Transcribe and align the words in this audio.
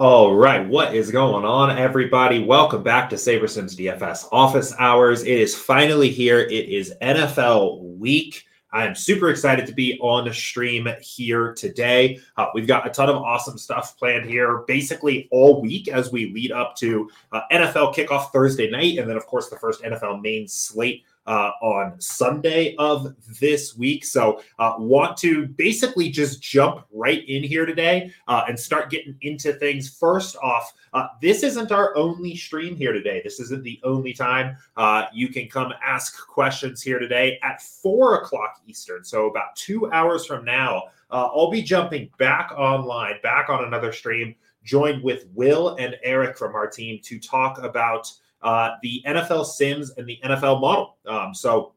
All 0.00 0.34
right, 0.34 0.66
what 0.66 0.94
is 0.94 1.10
going 1.10 1.44
on, 1.44 1.76
everybody? 1.76 2.42
Welcome 2.42 2.82
back 2.82 3.10
to 3.10 3.16
SaberSims 3.16 3.76
DFS 3.76 4.28
office 4.32 4.74
hours. 4.78 5.24
It 5.24 5.38
is 5.38 5.54
finally 5.54 6.08
here. 6.08 6.40
It 6.40 6.70
is 6.70 6.94
NFL 7.02 7.82
week. 7.98 8.46
I 8.72 8.86
am 8.86 8.94
super 8.94 9.28
excited 9.28 9.66
to 9.66 9.74
be 9.74 9.98
on 10.00 10.24
the 10.24 10.32
stream 10.32 10.88
here 11.02 11.52
today. 11.52 12.18
Uh, 12.38 12.46
we've 12.54 12.66
got 12.66 12.86
a 12.86 12.90
ton 12.90 13.10
of 13.10 13.16
awesome 13.16 13.58
stuff 13.58 13.98
planned 13.98 14.24
here, 14.24 14.64
basically 14.66 15.28
all 15.30 15.60
week 15.60 15.88
as 15.88 16.10
we 16.10 16.32
lead 16.32 16.50
up 16.50 16.76
to 16.76 17.10
uh, 17.32 17.42
NFL 17.52 17.94
kickoff 17.94 18.30
Thursday 18.32 18.70
night, 18.70 18.96
and 18.96 19.06
then 19.06 19.18
of 19.18 19.26
course 19.26 19.50
the 19.50 19.58
first 19.58 19.82
NFL 19.82 20.22
main 20.22 20.48
slate 20.48 21.04
uh, 21.26 21.52
on 21.62 22.00
Sunday 22.00 22.74
of 22.76 23.14
this 23.40 23.76
week. 23.76 24.04
So, 24.04 24.42
uh, 24.58 24.74
want 24.78 25.16
to 25.18 25.46
basically 25.46 26.10
just 26.10 26.42
jump 26.42 26.86
right 26.92 27.26
in 27.28 27.42
here 27.42 27.66
today 27.66 28.12
uh, 28.28 28.44
and 28.48 28.58
start 28.58 28.90
getting 28.90 29.16
into 29.20 29.52
things. 29.54 29.88
First 29.88 30.36
off, 30.42 30.72
uh, 30.92 31.08
this 31.20 31.42
isn't 31.42 31.72
our 31.72 31.96
only 31.96 32.34
stream 32.34 32.74
here 32.74 32.92
today. 32.92 33.20
This 33.22 33.38
isn't 33.40 33.62
the 33.62 33.80
only 33.84 34.12
time 34.12 34.56
uh, 34.76 35.06
you 35.12 35.28
can 35.28 35.48
come 35.48 35.72
ask 35.84 36.26
questions 36.26 36.82
here 36.82 36.98
today 36.98 37.38
at 37.42 37.62
four 37.62 38.16
o'clock 38.16 38.60
Eastern. 38.66 39.04
So, 39.04 39.26
about 39.26 39.54
two 39.56 39.90
hours 39.92 40.26
from 40.26 40.44
now, 40.44 40.84
uh, 41.10 41.28
I'll 41.34 41.50
be 41.50 41.62
jumping 41.62 42.10
back 42.18 42.52
online, 42.56 43.16
back 43.22 43.48
on 43.48 43.64
another 43.64 43.92
stream, 43.92 44.34
joined 44.64 45.02
with 45.02 45.26
Will 45.34 45.76
and 45.76 45.96
Eric 46.02 46.36
from 46.36 46.54
our 46.54 46.66
team 46.66 47.00
to 47.04 47.18
talk 47.18 47.62
about 47.62 48.12
uh, 48.42 48.70
the 48.82 49.02
NFL 49.06 49.46
Sims 49.46 49.90
and 49.96 50.06
the 50.06 50.18
NFL 50.24 50.60
model. 50.60 50.96
Um, 51.06 51.34
so 51.34 51.72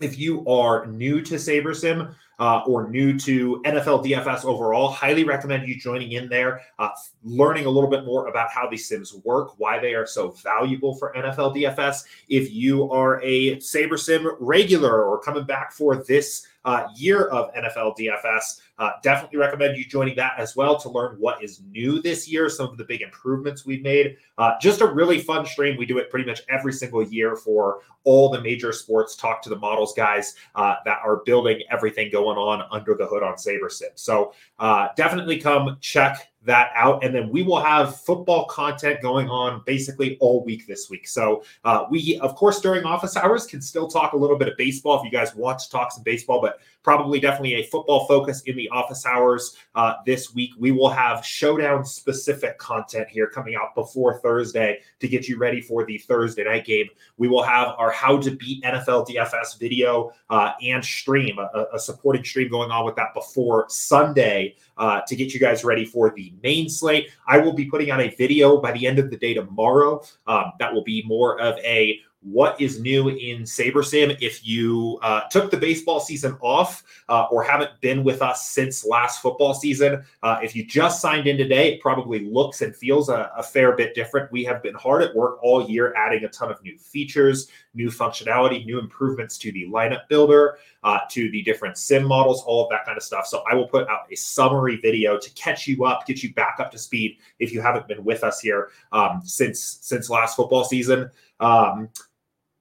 if 0.00 0.18
you 0.18 0.46
are 0.46 0.86
new 0.86 1.20
to 1.22 1.34
SaberSim 1.34 2.14
uh, 2.38 2.62
or 2.66 2.88
new 2.88 3.18
to 3.20 3.62
NFL 3.64 4.04
DFS 4.04 4.44
overall, 4.44 4.88
highly 4.88 5.24
recommend 5.24 5.68
you 5.68 5.78
joining 5.78 6.12
in 6.12 6.28
there, 6.28 6.62
uh, 6.78 6.88
learning 7.22 7.66
a 7.66 7.70
little 7.70 7.88
bit 7.88 8.04
more 8.04 8.26
about 8.26 8.50
how 8.50 8.68
these 8.68 8.88
sims 8.88 9.14
work, 9.24 9.52
why 9.58 9.78
they 9.78 9.94
are 9.94 10.06
so 10.06 10.30
valuable 10.30 10.96
for 10.96 11.12
NFL 11.16 11.56
DFS. 11.56 12.04
If 12.28 12.52
you 12.52 12.90
are 12.90 13.20
a 13.22 13.56
SaberSim 13.56 14.36
regular 14.40 15.04
or 15.04 15.20
coming 15.20 15.44
back 15.44 15.72
for 15.72 16.02
this 16.04 16.46
uh, 16.64 16.86
year 16.96 17.26
of 17.26 17.52
NFL 17.54 17.96
DFS. 17.98 18.60
Uh, 18.78 18.90
definitely 19.02 19.38
recommend 19.38 19.76
you 19.76 19.84
joining 19.84 20.16
that 20.16 20.32
as 20.38 20.56
well 20.56 20.78
to 20.80 20.88
learn 20.88 21.16
what 21.18 21.42
is 21.42 21.62
new 21.70 22.02
this 22.02 22.28
year, 22.28 22.48
some 22.48 22.68
of 22.68 22.76
the 22.76 22.84
big 22.84 23.02
improvements 23.02 23.64
we've 23.64 23.82
made. 23.82 24.16
Uh, 24.38 24.52
just 24.60 24.80
a 24.80 24.86
really 24.86 25.20
fun 25.20 25.46
stream. 25.46 25.76
We 25.76 25.86
do 25.86 25.98
it 25.98 26.10
pretty 26.10 26.28
much 26.28 26.42
every 26.48 26.72
single 26.72 27.02
year 27.02 27.36
for 27.36 27.80
all 28.02 28.30
the 28.30 28.40
major 28.40 28.72
sports. 28.72 29.14
Talk 29.14 29.42
to 29.42 29.48
the 29.48 29.58
models 29.58 29.94
guys 29.94 30.34
uh, 30.54 30.76
that 30.84 30.98
are 31.04 31.22
building 31.24 31.60
everything 31.70 32.10
going 32.10 32.36
on 32.36 32.66
under 32.70 32.94
the 32.94 33.06
hood 33.06 33.22
on 33.22 33.34
SaberSim. 33.34 33.92
So 33.94 34.32
uh, 34.58 34.88
definitely 34.96 35.38
come 35.38 35.76
check 35.80 36.32
that 36.44 36.70
out. 36.74 37.04
And 37.04 37.14
then 37.14 37.30
we 37.30 37.42
will 37.42 37.60
have 37.60 38.00
football 38.00 38.46
content 38.46 39.00
going 39.00 39.28
on 39.28 39.62
basically 39.66 40.16
all 40.20 40.44
week 40.44 40.66
this 40.66 40.88
week. 40.90 41.08
So 41.08 41.44
uh, 41.64 41.84
we, 41.90 42.18
of 42.20 42.36
course, 42.36 42.60
during 42.60 42.84
office 42.84 43.16
hours 43.16 43.46
can 43.46 43.60
still 43.60 43.88
talk 43.88 44.12
a 44.12 44.16
little 44.16 44.38
bit 44.38 44.48
of 44.48 44.56
baseball 44.56 44.98
if 44.98 45.04
you 45.04 45.10
guys 45.10 45.34
want 45.34 45.58
to 45.60 45.70
talk 45.70 45.92
some 45.92 46.02
baseball, 46.02 46.40
but 46.40 46.60
probably 46.82 47.18
definitely 47.18 47.54
a 47.54 47.64
football 47.64 48.06
focus 48.06 48.42
in 48.42 48.56
the 48.56 48.68
office 48.68 49.06
hours 49.06 49.56
uh, 49.74 49.94
this 50.04 50.34
week. 50.34 50.50
We 50.58 50.70
will 50.70 50.90
have 50.90 51.24
showdown 51.24 51.84
specific 51.84 52.58
content 52.58 53.08
here 53.08 53.26
coming 53.26 53.56
out 53.56 53.74
before 53.74 54.20
Thursday 54.20 54.80
to 55.00 55.08
get 55.08 55.26
you 55.26 55.38
ready 55.38 55.60
for 55.60 55.84
the 55.84 55.98
Thursday 55.98 56.44
night 56.44 56.66
game. 56.66 56.86
We 57.16 57.26
will 57.26 57.42
have 57.42 57.68
our 57.78 57.90
how 57.90 58.18
to 58.18 58.30
beat 58.30 58.62
NFL 58.62 59.08
DFS 59.08 59.58
video 59.58 60.12
uh, 60.28 60.52
and 60.62 60.84
stream, 60.84 61.38
a, 61.38 61.66
a, 61.72 61.78
supporting 61.78 62.24
stream 62.24 62.50
going 62.50 62.70
on 62.70 62.84
with 62.84 62.96
that 62.96 63.14
before 63.14 63.66
Sunday 63.68 64.56
uh, 64.76 65.00
to 65.06 65.16
get 65.16 65.32
you 65.32 65.40
guys 65.40 65.64
ready 65.64 65.84
for 65.84 66.10
the 66.10 66.33
main 66.42 66.68
slate. 66.68 67.08
I 67.26 67.38
will 67.38 67.52
be 67.52 67.66
putting 67.66 67.90
out 67.90 68.00
a 68.00 68.14
video 68.16 68.60
by 68.60 68.72
the 68.72 68.86
end 68.86 68.98
of 68.98 69.10
the 69.10 69.16
day 69.16 69.34
tomorrow. 69.34 70.02
Um, 70.26 70.52
that 70.58 70.72
will 70.72 70.84
be 70.84 71.02
more 71.06 71.40
of 71.40 71.58
a 71.58 72.00
what 72.24 72.58
is 72.60 72.80
new 72.80 73.08
in 73.10 73.42
SaberSim. 73.42 74.16
If 74.20 74.46
you 74.46 74.98
uh, 75.02 75.22
took 75.30 75.50
the 75.50 75.56
baseball 75.56 76.00
season 76.00 76.36
off 76.40 76.82
uh, 77.08 77.26
or 77.30 77.42
haven't 77.42 77.70
been 77.80 78.02
with 78.02 78.22
us 78.22 78.48
since 78.48 78.84
last 78.84 79.20
football 79.20 79.52
season, 79.52 80.02
uh, 80.22 80.38
if 80.42 80.56
you 80.56 80.64
just 80.64 81.00
signed 81.00 81.26
in 81.26 81.36
today, 81.36 81.74
it 81.74 81.80
probably 81.80 82.20
looks 82.20 82.62
and 82.62 82.74
feels 82.74 83.10
a, 83.10 83.30
a, 83.36 83.42
fair 83.42 83.76
bit 83.76 83.94
different. 83.94 84.32
We 84.32 84.42
have 84.44 84.62
been 84.62 84.74
hard 84.74 85.02
at 85.02 85.14
work 85.14 85.38
all 85.42 85.68
year 85.68 85.94
adding 85.96 86.24
a 86.24 86.28
ton 86.28 86.50
of 86.50 86.62
new 86.62 86.78
features, 86.78 87.48
new 87.74 87.88
functionality, 87.88 88.64
new 88.64 88.78
improvements 88.78 89.36
to 89.38 89.52
the 89.52 89.66
lineup 89.66 90.08
builder, 90.08 90.56
uh, 90.82 91.00
to 91.10 91.30
the 91.30 91.42
different 91.42 91.76
sim 91.76 92.04
models, 92.04 92.42
all 92.46 92.64
of 92.64 92.70
that 92.70 92.86
kind 92.86 92.96
of 92.96 93.02
stuff. 93.04 93.26
So 93.26 93.44
I 93.50 93.54
will 93.54 93.68
put 93.68 93.86
out 93.88 94.10
a 94.10 94.16
summary 94.16 94.76
video 94.76 95.18
to 95.18 95.30
catch 95.34 95.66
you 95.66 95.84
up, 95.84 96.06
get 96.06 96.22
you 96.22 96.32
back 96.32 96.56
up 96.58 96.72
to 96.72 96.78
speed 96.78 97.18
if 97.38 97.52
you 97.52 97.60
haven't 97.60 97.86
been 97.86 98.02
with 98.02 98.24
us 98.24 98.40
here 98.40 98.70
um, 98.92 99.20
since 99.24 99.78
since 99.82 100.08
last 100.08 100.36
football 100.36 100.64
season. 100.64 101.10
Um, 101.40 101.90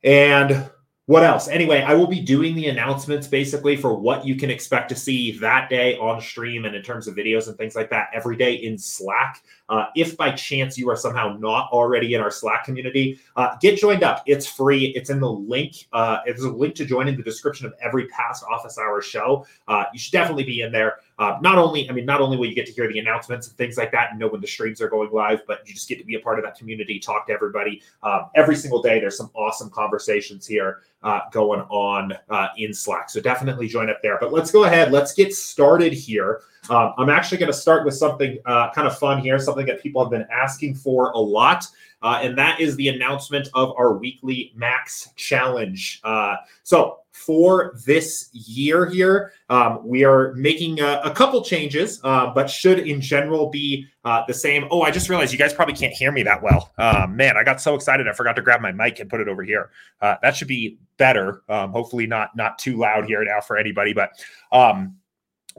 and 0.04 0.70
what 1.06 1.24
else? 1.24 1.50
Anyway, 1.50 1.82
I 1.82 1.94
will 1.96 2.08
be 2.08 2.22
doing 2.22 2.56
the 2.56 2.68
announcements 2.68 3.28
basically 3.28 3.76
for 3.76 3.94
what 3.94 4.26
you 4.26 4.36
can 4.36 4.50
expect 4.50 4.88
to 4.90 4.96
see 4.96 5.38
that 5.40 5.70
day 5.70 5.98
on 5.98 6.22
stream 6.22 6.64
and 6.64 6.76
in 6.76 6.82
terms 6.82 7.08
of 7.08 7.16
videos 7.16 7.50
and 7.50 7.58
things 7.58 7.76
like 7.76 7.90
that 7.90 8.08
every 8.14 8.38
day 8.38 8.54
in 8.54 8.78
Slack. 8.78 9.44
Uh, 9.70 9.86
if 9.96 10.18
by 10.18 10.32
chance 10.32 10.78
you 10.78 10.90
are 10.90 10.96
somehow 10.96 11.38
not 11.40 11.70
already 11.72 12.14
in 12.14 12.22
our 12.22 12.32
Slack 12.32 12.66
community, 12.66 13.20
uh, 13.36 13.56
get 13.62 13.80
joined 13.80 14.04
up. 14.04 14.24
It's 14.26 14.46
free. 14.46 14.88
It's 14.88 15.10
in 15.10 15.20
the 15.20 15.32
link. 15.32 15.88
Uh, 15.94 16.20
there's 16.26 16.44
a 16.44 16.52
link 16.52 16.76
to 16.76 16.86
join 16.86 17.08
in 17.08 17.16
the 17.16 17.24
description 17.24 17.66
of 17.66 17.74
every 17.82 18.08
past 18.08 18.44
office 18.52 18.78
hours 18.78 19.06
show. 19.06 19.46
Uh, 19.68 19.86
you 19.94 20.00
should 20.00 20.12
definitely 20.12 20.44
be 20.44 20.62
in 20.62 20.72
there. 20.72 20.98
Uh, 21.18 21.38
not 21.42 21.58
only, 21.58 21.90
I 21.90 21.94
mean, 21.94 22.06
not 22.06 22.22
only 22.22 22.36
will 22.38 22.48
you 22.48 22.56
get 22.56 22.66
to 22.66 22.74
hear 22.74 22.92
the 22.92 23.00
announcements 23.00 23.48
and 23.48 23.56
things 23.56 23.78
like 23.78 23.92
that 23.94 24.12
and 24.12 24.20
know 24.20 24.28
when 24.28 24.42
the 24.42 24.48
streams 24.48 24.82
are 24.82 24.90
going 24.90 25.12
live, 25.12 25.42
but 25.48 25.66
you 25.66 25.74
just 25.74 25.88
get 25.88 25.98
to 26.00 26.06
be 26.06 26.16
a 26.16 26.20
part 26.20 26.40
of 26.40 26.46
that 26.46 26.58
community, 26.58 27.00
talk 27.00 27.28
to 27.28 27.34
everybody 27.34 27.82
um, 28.02 28.26
every 28.36 28.56
single 28.56 28.82
day. 28.82 29.00
There's 29.00 29.18
some 29.18 29.32
awesome 29.34 29.70
conversations 29.70 30.46
here 30.46 30.82
uh, 31.04 31.22
going 31.32 31.62
on 31.70 32.14
in 32.58 32.74
Slack. 32.74 33.10
So 33.10 33.22
definitely 33.22 33.68
join 33.68 33.90
up 33.90 34.02
there. 34.02 34.18
But 34.20 34.34
let's 34.34 34.52
go 34.52 34.66
ahead. 34.66 34.92
Let's 34.92 35.14
get 35.14 35.34
started 35.34 35.94
here. 35.94 36.42
Um, 36.70 36.94
I'm 36.98 37.10
actually 37.10 37.38
going 37.40 37.52
to 37.52 37.58
start 37.58 37.86
with 37.86 37.96
something 37.96 38.38
uh, 38.46 38.72
kind 38.72 38.88
of 38.88 38.98
fun 38.98 39.22
here, 39.22 39.38
something 39.40 39.66
that 39.66 39.82
people 39.82 40.04
have 40.04 40.12
been 40.12 40.28
asking 40.32 40.76
for 40.76 41.12
a 41.12 41.20
lot. 41.20 41.66
Uh, 42.02 42.20
and 42.22 42.38
that 42.38 42.60
is 42.60 42.76
the 42.76 42.90
announcement 42.90 43.48
of 43.54 43.74
our 43.78 43.94
weekly 43.94 44.52
max 44.56 45.10
challenge. 45.16 46.02
Uh, 46.04 46.36
so 46.64 47.00
for 47.12 47.76
this 47.86 48.30
year 48.34 48.86
here, 48.86 49.32
um, 49.50 49.80
we 49.88 50.04
are 50.04 50.34
making 50.34 50.82
a, 50.82 51.00
a 51.06 51.12
couple 51.12 51.42
changes, 51.42 52.02
uh, 52.04 52.34
but 52.34 52.50
should 52.50 52.80
in 52.80 53.00
general 53.00 53.50
be 53.50 53.88
uh, 54.04 54.24
the 54.28 54.34
same. 54.34 54.68
Oh, 54.70 54.82
I 54.82 54.92
just 54.92 55.08
realized 55.08 55.32
you 55.32 55.40
guys 55.40 55.54
probably 55.54 55.76
can't 55.76 55.94
hear 55.94 56.12
me 56.12 56.24
that 56.24 56.44
well. 56.44 56.74
Uh, 56.78 57.08
man, 57.10 57.38
I 57.38 57.44
got 57.46 57.62
so 57.62 57.74
excited 57.74 58.06
I 58.08 58.14
forgot 58.14 58.36
to 58.36 58.42
grab 58.42 58.60
my 58.60 58.74
mic 58.74 59.00
and 59.00 59.10
put 59.10 59.22
it 59.22 59.30
over 59.30 59.44
here. 59.44 59.70
That 60.02 60.36
should 60.36 60.50
be 60.50 60.80
better. 60.98 61.44
Um, 61.48 61.72
hopefully 61.72 62.06
not 62.06 62.36
not 62.36 62.60
too 62.60 62.78
loud 62.78 63.06
here 63.06 63.24
now 63.24 63.40
for 63.40 63.58
anybody. 63.58 63.94
But 63.94 64.12
um, 64.52 64.98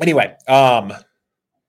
anyway, 0.01 0.37
um, 0.49 0.93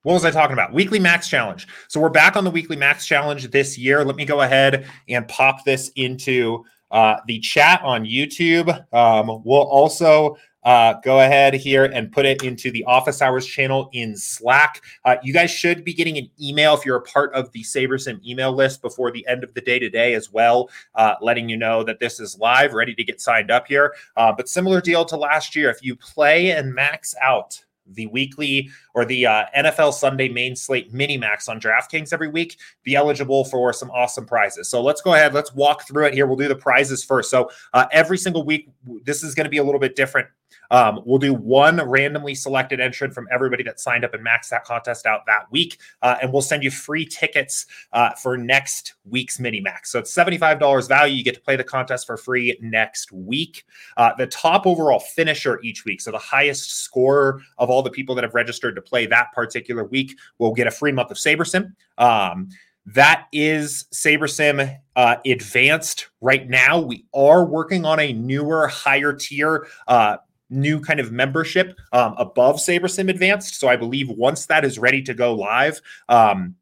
what 0.03 0.13
was 0.13 0.23
I 0.25 0.31
talking 0.31 0.53
about? 0.53 0.71
Weekly 0.71 0.99
Max 0.99 1.27
Challenge. 1.27 1.67
So 1.87 1.99
we're 1.99 2.09
back 2.09 2.35
on 2.35 2.43
the 2.43 2.51
Weekly 2.51 2.75
Max 2.75 3.07
Challenge 3.07 3.49
this 3.49 3.77
year. 3.77 4.03
Let 4.03 4.15
me 4.15 4.25
go 4.25 4.41
ahead 4.41 4.85
and 5.09 5.27
pop 5.27 5.65
this 5.65 5.89
into 5.95 6.63
uh, 6.91 7.17
the 7.25 7.39
chat 7.39 7.81
on 7.83 8.05
YouTube. 8.05 8.69
Um, 8.93 9.41
we'll 9.43 9.63
also 9.63 10.37
uh, 10.65 10.93
go 11.03 11.21
ahead 11.21 11.53
here 11.53 11.85
and 11.85 12.11
put 12.11 12.25
it 12.25 12.43
into 12.43 12.71
the 12.71 12.83
office 12.85 13.21
hours 13.21 13.45
channel 13.45 13.89
in 13.93 14.15
Slack. 14.15 14.81
Uh, 15.05 15.15
you 15.23 15.33
guys 15.33 15.51
should 15.51 15.83
be 15.83 15.93
getting 15.93 16.17
an 16.17 16.29
email 16.41 16.75
if 16.75 16.85
you're 16.85 16.97
a 16.97 17.01
part 17.01 17.33
of 17.33 17.51
the 17.51 17.63
SaberSim 17.63 18.23
email 18.25 18.51
list 18.51 18.81
before 18.81 19.11
the 19.11 19.25
end 19.27 19.43
of 19.43 19.53
the 19.55 19.61
day 19.61 19.79
today 19.79 20.13
as 20.13 20.31
well, 20.31 20.69
uh, 20.95 21.15
letting 21.19 21.49
you 21.49 21.57
know 21.57 21.83
that 21.83 21.99
this 21.99 22.19
is 22.19 22.37
live, 22.37 22.73
ready 22.73 22.93
to 22.95 23.03
get 23.03 23.21
signed 23.21 23.49
up 23.49 23.67
here. 23.67 23.95
Uh, 24.17 24.31
but 24.31 24.47
similar 24.47 24.81
deal 24.81 25.03
to 25.05 25.17
last 25.17 25.55
year, 25.55 25.69
if 25.69 25.83
you 25.83 25.95
play 25.95 26.51
and 26.51 26.73
max 26.73 27.15
out 27.21 27.64
the 27.87 28.07
weekly 28.07 28.69
or 28.95 29.05
the 29.05 29.25
uh, 29.25 29.45
NFL 29.55 29.93
Sunday 29.93 30.29
main 30.29 30.55
slate 30.55 30.91
mini 30.93 31.17
max 31.17 31.47
on 31.47 31.59
DraftKings 31.59 32.13
every 32.13 32.29
week, 32.29 32.57
be 32.83 32.95
eligible 32.95 33.43
for 33.43 33.71
some 33.73 33.91
awesome 33.91 34.25
prizes. 34.25 34.69
So 34.69 34.81
let's 34.81 35.01
go 35.01 35.13
ahead. 35.13 35.33
Let's 35.33 35.53
walk 35.53 35.85
through 35.87 36.05
it 36.05 36.13
here. 36.13 36.25
We'll 36.25 36.37
do 36.37 36.47
the 36.47 36.55
prizes 36.55 37.03
first. 37.03 37.29
So 37.29 37.51
uh, 37.73 37.85
every 37.91 38.17
single 38.17 38.43
week, 38.43 38.69
this 39.03 39.21
is 39.21 39.35
going 39.35 39.43
to 39.43 39.49
be 39.49 39.57
a 39.57 39.63
little 39.63 39.79
bit 39.79 39.95
different 39.95 40.27
um, 40.71 41.01
we'll 41.05 41.19
do 41.19 41.33
one 41.33 41.81
randomly 41.87 42.35
selected 42.35 42.79
entrant 42.79 43.13
from 43.13 43.27
everybody 43.31 43.63
that 43.63 43.79
signed 43.79 44.03
up 44.03 44.13
and 44.13 44.25
maxed 44.25 44.49
that 44.49 44.63
contest 44.63 45.05
out 45.05 45.25
that 45.27 45.51
week. 45.51 45.79
Uh, 46.01 46.15
and 46.21 46.31
we'll 46.31 46.41
send 46.41 46.63
you 46.63 46.71
free 46.71 47.05
tickets 47.05 47.65
uh, 47.93 48.11
for 48.11 48.37
next 48.37 48.95
week's 49.09 49.39
mini 49.39 49.59
max. 49.59 49.91
So 49.91 49.99
it's 49.99 50.13
$75 50.13 50.87
value. 50.87 51.15
You 51.15 51.23
get 51.23 51.35
to 51.35 51.41
play 51.41 51.55
the 51.55 51.63
contest 51.63 52.07
for 52.07 52.17
free 52.17 52.57
next 52.61 53.11
week. 53.11 53.65
Uh, 53.97 54.13
the 54.17 54.27
top 54.27 54.65
overall 54.65 54.99
finisher 54.99 55.59
each 55.61 55.85
week, 55.85 56.01
so 56.01 56.11
the 56.11 56.17
highest 56.17 56.83
scorer 56.83 57.41
of 57.57 57.69
all 57.69 57.81
the 57.81 57.89
people 57.89 58.15
that 58.15 58.23
have 58.23 58.33
registered 58.33 58.75
to 58.75 58.81
play 58.85 59.05
that 59.07 59.31
particular 59.33 59.83
week, 59.83 60.17
will 60.37 60.53
get 60.53 60.67
a 60.67 60.71
free 60.71 60.91
month 60.91 61.11
of 61.11 61.17
SaberSim. 61.17 61.73
Um, 61.97 62.49
that 62.87 63.27
is 63.31 63.85
SaberSim 63.93 64.77
uh, 64.95 65.15
advanced 65.25 66.07
right 66.21 66.47
now. 66.47 66.79
We 66.79 67.05
are 67.13 67.43
working 67.43 67.83
on 67.83 67.99
a 67.99 68.13
newer, 68.13 68.67
higher 68.67 69.11
tier 69.13 69.67
uh, 69.87 70.17
new 70.49 70.79
kind 70.79 70.99
of 70.99 71.11
membership 71.11 71.77
um, 71.91 72.13
above 72.17 72.57
SaberSim 72.57 73.09
Advanced. 73.09 73.59
So 73.59 73.67
I 73.67 73.75
believe 73.75 74.09
once 74.09 74.45
that 74.45 74.63
is 74.63 74.77
ready 74.77 75.01
to 75.03 75.13
go 75.13 75.33
live, 75.33 75.81
um, 76.09 76.55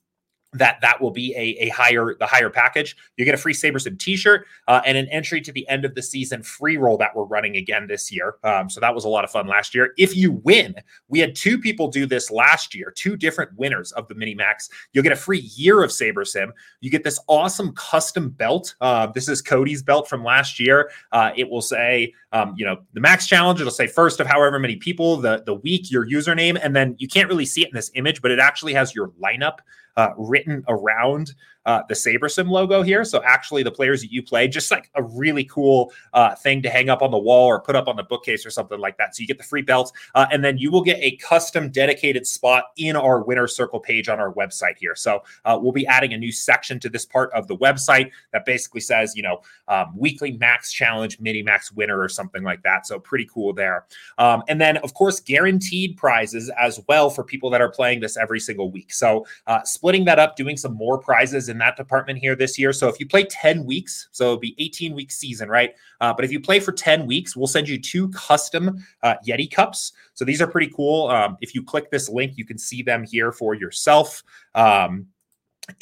that 0.54 0.80
that 0.82 1.02
will 1.02 1.12
be 1.12 1.34
a, 1.36 1.66
a 1.66 1.70
higher 1.70 2.16
the 2.20 2.26
higher 2.26 2.50
package. 2.50 2.96
You 3.18 3.26
get 3.26 3.34
a 3.34 3.38
free 3.38 3.54
sabersim 3.54 3.98
t-shirt 4.00 4.46
uh, 4.68 4.82
and 4.86 4.98
an 4.98 5.08
entry 5.10 5.42
to 5.42 5.52
the 5.52 5.68
end 5.68 5.86
of 5.86 5.96
the 5.96 6.02
season 6.02 6.44
free 6.44 6.78
roll 6.78 6.98
that 6.98 7.16
we're 7.16 7.26
running 7.26 7.58
again 7.58 7.88
this 7.88 8.12
year. 8.12 8.36
Um, 8.44 8.70
so 8.70 8.80
that 8.80 8.94
was 8.94 9.06
a 9.06 9.10
lot 9.10 9.24
of 9.24 9.32
fun 9.32 9.48
last 9.48 9.74
year. 9.74 9.94
If 9.98 10.16
you 10.16 10.34
win 10.44 10.76
we 11.08 11.20
had 11.20 11.36
two 11.36 11.58
people 11.58 11.88
do 11.88 12.06
this 12.06 12.32
last 12.32 12.76
year 12.76 12.92
two 12.96 13.16
different 13.16 13.52
winners 13.58 13.92
of 13.94 14.08
the 14.08 14.16
mini 14.16 14.36
max 14.36 14.70
you'll 14.92 15.04
get 15.04 15.12
a 15.12 15.18
free 15.18 15.52
year 15.56 15.84
of 15.84 15.90
sabersim 15.90 16.52
you 16.82 16.90
get 16.90 17.04
this 17.04 17.20
awesome 17.28 17.74
custom 17.74 18.30
belt. 18.30 18.76
Uh, 18.82 19.08
this 19.08 19.28
is 19.28 19.42
cody's 19.42 19.82
belt 19.82 20.08
from 20.08 20.24
last 20.24 20.60
year. 20.60 20.92
Uh, 21.12 21.32
it 21.36 21.50
will 21.50 21.62
say 21.62 22.14
um, 22.32 22.54
you 22.58 22.66
know 22.66 22.78
the 22.94 23.00
max 23.00 23.28
challenge. 23.28 23.60
It'll 23.60 23.72
say 23.72 23.88
first 23.88 24.20
of 24.20 24.28
however 24.28 24.60
many 24.60 24.76
people 24.76 25.18
the 25.18 25.44
the 25.46 25.54
week 25.54 25.92
your 25.92 26.08
username 26.08 26.60
and 26.62 26.76
then 26.76 26.96
you 27.00 27.08
can't 27.08 27.30
really 27.30 27.46
see 27.46 27.62
it 27.62 27.70
in 27.70 27.76
this 27.76 27.92
image 27.96 28.22
but 28.22 28.32
it 28.32 28.40
actually 28.40 28.74
has 28.74 28.94
your 28.96 29.10
lineup 29.22 29.60
uh, 29.95 30.10
written 30.18 30.63
around 30.68 31.34
uh, 31.66 31.81
the 31.88 31.94
SaberSim 31.94 32.50
logo 32.50 32.81
here. 32.81 33.06
So 33.06 33.24
actually, 33.24 33.63
the 33.63 33.72
players 33.72 34.01
that 34.01 34.12
you 34.12 34.22
play, 34.22 34.48
just 34.48 34.69
like 34.69 34.90
a 34.95 35.04
really 35.04 35.45
cool 35.45 35.94
uh, 36.13 36.36
thing 36.36 36.62
to 36.63 36.69
hang 36.69 36.90
up 36.90 37.01
on 37.01 37.12
the 37.12 37.18
wall 37.18 37.48
or 37.48 37.62
put 37.62 37.75
up 37.75 37.88
on 37.88 37.95
the 37.95 38.04
bookcase 38.04 38.45
or 38.45 38.50
something 38.50 38.80
like 38.80 38.98
that. 38.98 39.16
So 39.16 39.22
you 39.22 39.28
get 39.28 39.38
the 39.38 39.44
free 39.44 39.62
belts, 39.62 39.92
uh, 40.16 40.25
and 40.31 40.44
then 40.44 40.57
you 40.57 40.72
will 40.72 40.81
get 40.81 40.98
a 41.00 41.16
custom 41.18 41.69
dedicated 41.69 42.28
spot 42.28 42.66
in 42.78 42.95
our 42.95 43.24
winner 43.24 43.48
circle 43.48 43.80
page 43.80 44.10
on 44.10 44.19
our 44.19 44.34
website 44.34 44.78
here. 44.78 44.95
So 44.95 45.24
uh, 45.45 45.57
we'll 45.62 45.72
be 45.72 45.88
adding 45.88 46.13
a 46.13 46.18
new 46.18 46.31
section 46.31 46.80
to 46.81 46.90
this 46.90 47.06
part 47.06 47.31
of 47.31 47.48
the 47.48 47.56
website 47.57 48.12
that 48.34 48.45
basically 48.45 48.81
says, 48.81 49.16
you 49.16 49.24
know, 49.24 49.42
um, 49.68 49.94
weekly 49.95 50.34
max 50.34 50.72
challenge, 50.72 51.19
mini 51.19 51.42
max 51.42 51.72
winner 51.72 52.00
or 52.00 52.10
something 52.10 52.44
like 52.44 52.62
that. 52.63 52.86
So 52.86 53.00
pretty 53.00 53.30
cool 53.34 53.54
there. 53.54 53.86
Um, 54.18 54.44
and 54.50 54.60
then, 54.60 54.78
of 54.78 54.94
course, 54.94 55.19
guaranteed 55.22 55.95
prizes 55.95 56.51
as 56.60 56.80
well 56.90 57.10
for 57.10 57.24
people 57.24 57.50
that 57.51 57.62
are 57.62 57.69
playing 57.69 58.01
this 58.01 58.18
every 58.18 58.40
single 58.40 58.69
week. 58.69 58.94
So 58.94 59.25
uh, 59.48 59.63
splitting 59.83 60.06
that 60.06 60.18
up, 60.18 60.38
doing 60.38 60.56
some 60.56 60.74
more 60.77 60.97
prizes 60.97 61.50
in 61.50 61.57
that 61.57 61.75
department 61.75 62.18
here 62.18 62.38
this 62.38 62.57
year. 62.57 62.71
So 62.71 62.88
if 62.88 63.01
you 63.01 63.06
play 63.06 63.25
10 63.25 63.65
weeks, 63.65 64.07
so 64.13 64.24
it'll 64.27 64.39
be 64.39 64.56
18 64.57 64.95
week 64.95 65.12
season, 65.12 65.50
right? 65.50 65.75
Uh, 66.00 66.13
but 66.13 66.24
if 66.24 66.31
you 66.31 66.39
play 66.39 66.62
for 66.62 66.71
10 66.71 67.06
weeks, 67.06 67.35
we'll 67.35 67.47
send 67.47 67.68
you 67.68 67.77
two 67.77 68.07
custom 68.12 68.81
uh, 69.01 69.15
Yeti 69.27 69.51
cups. 69.51 69.91
So 70.13 70.24
these 70.24 70.41
are 70.41 70.47
pretty 70.47 70.71
cool. 70.74 71.09
Um, 71.09 71.35
if 71.41 71.53
you 71.53 71.62
click 71.62 71.91
this 71.91 72.07
link, 72.07 72.38
you 72.38 72.45
can 72.45 72.57
see 72.57 72.81
them 72.81 73.03
here 73.03 73.33
for 73.33 73.56
yourself. 73.56 74.24
Um, 74.56 75.07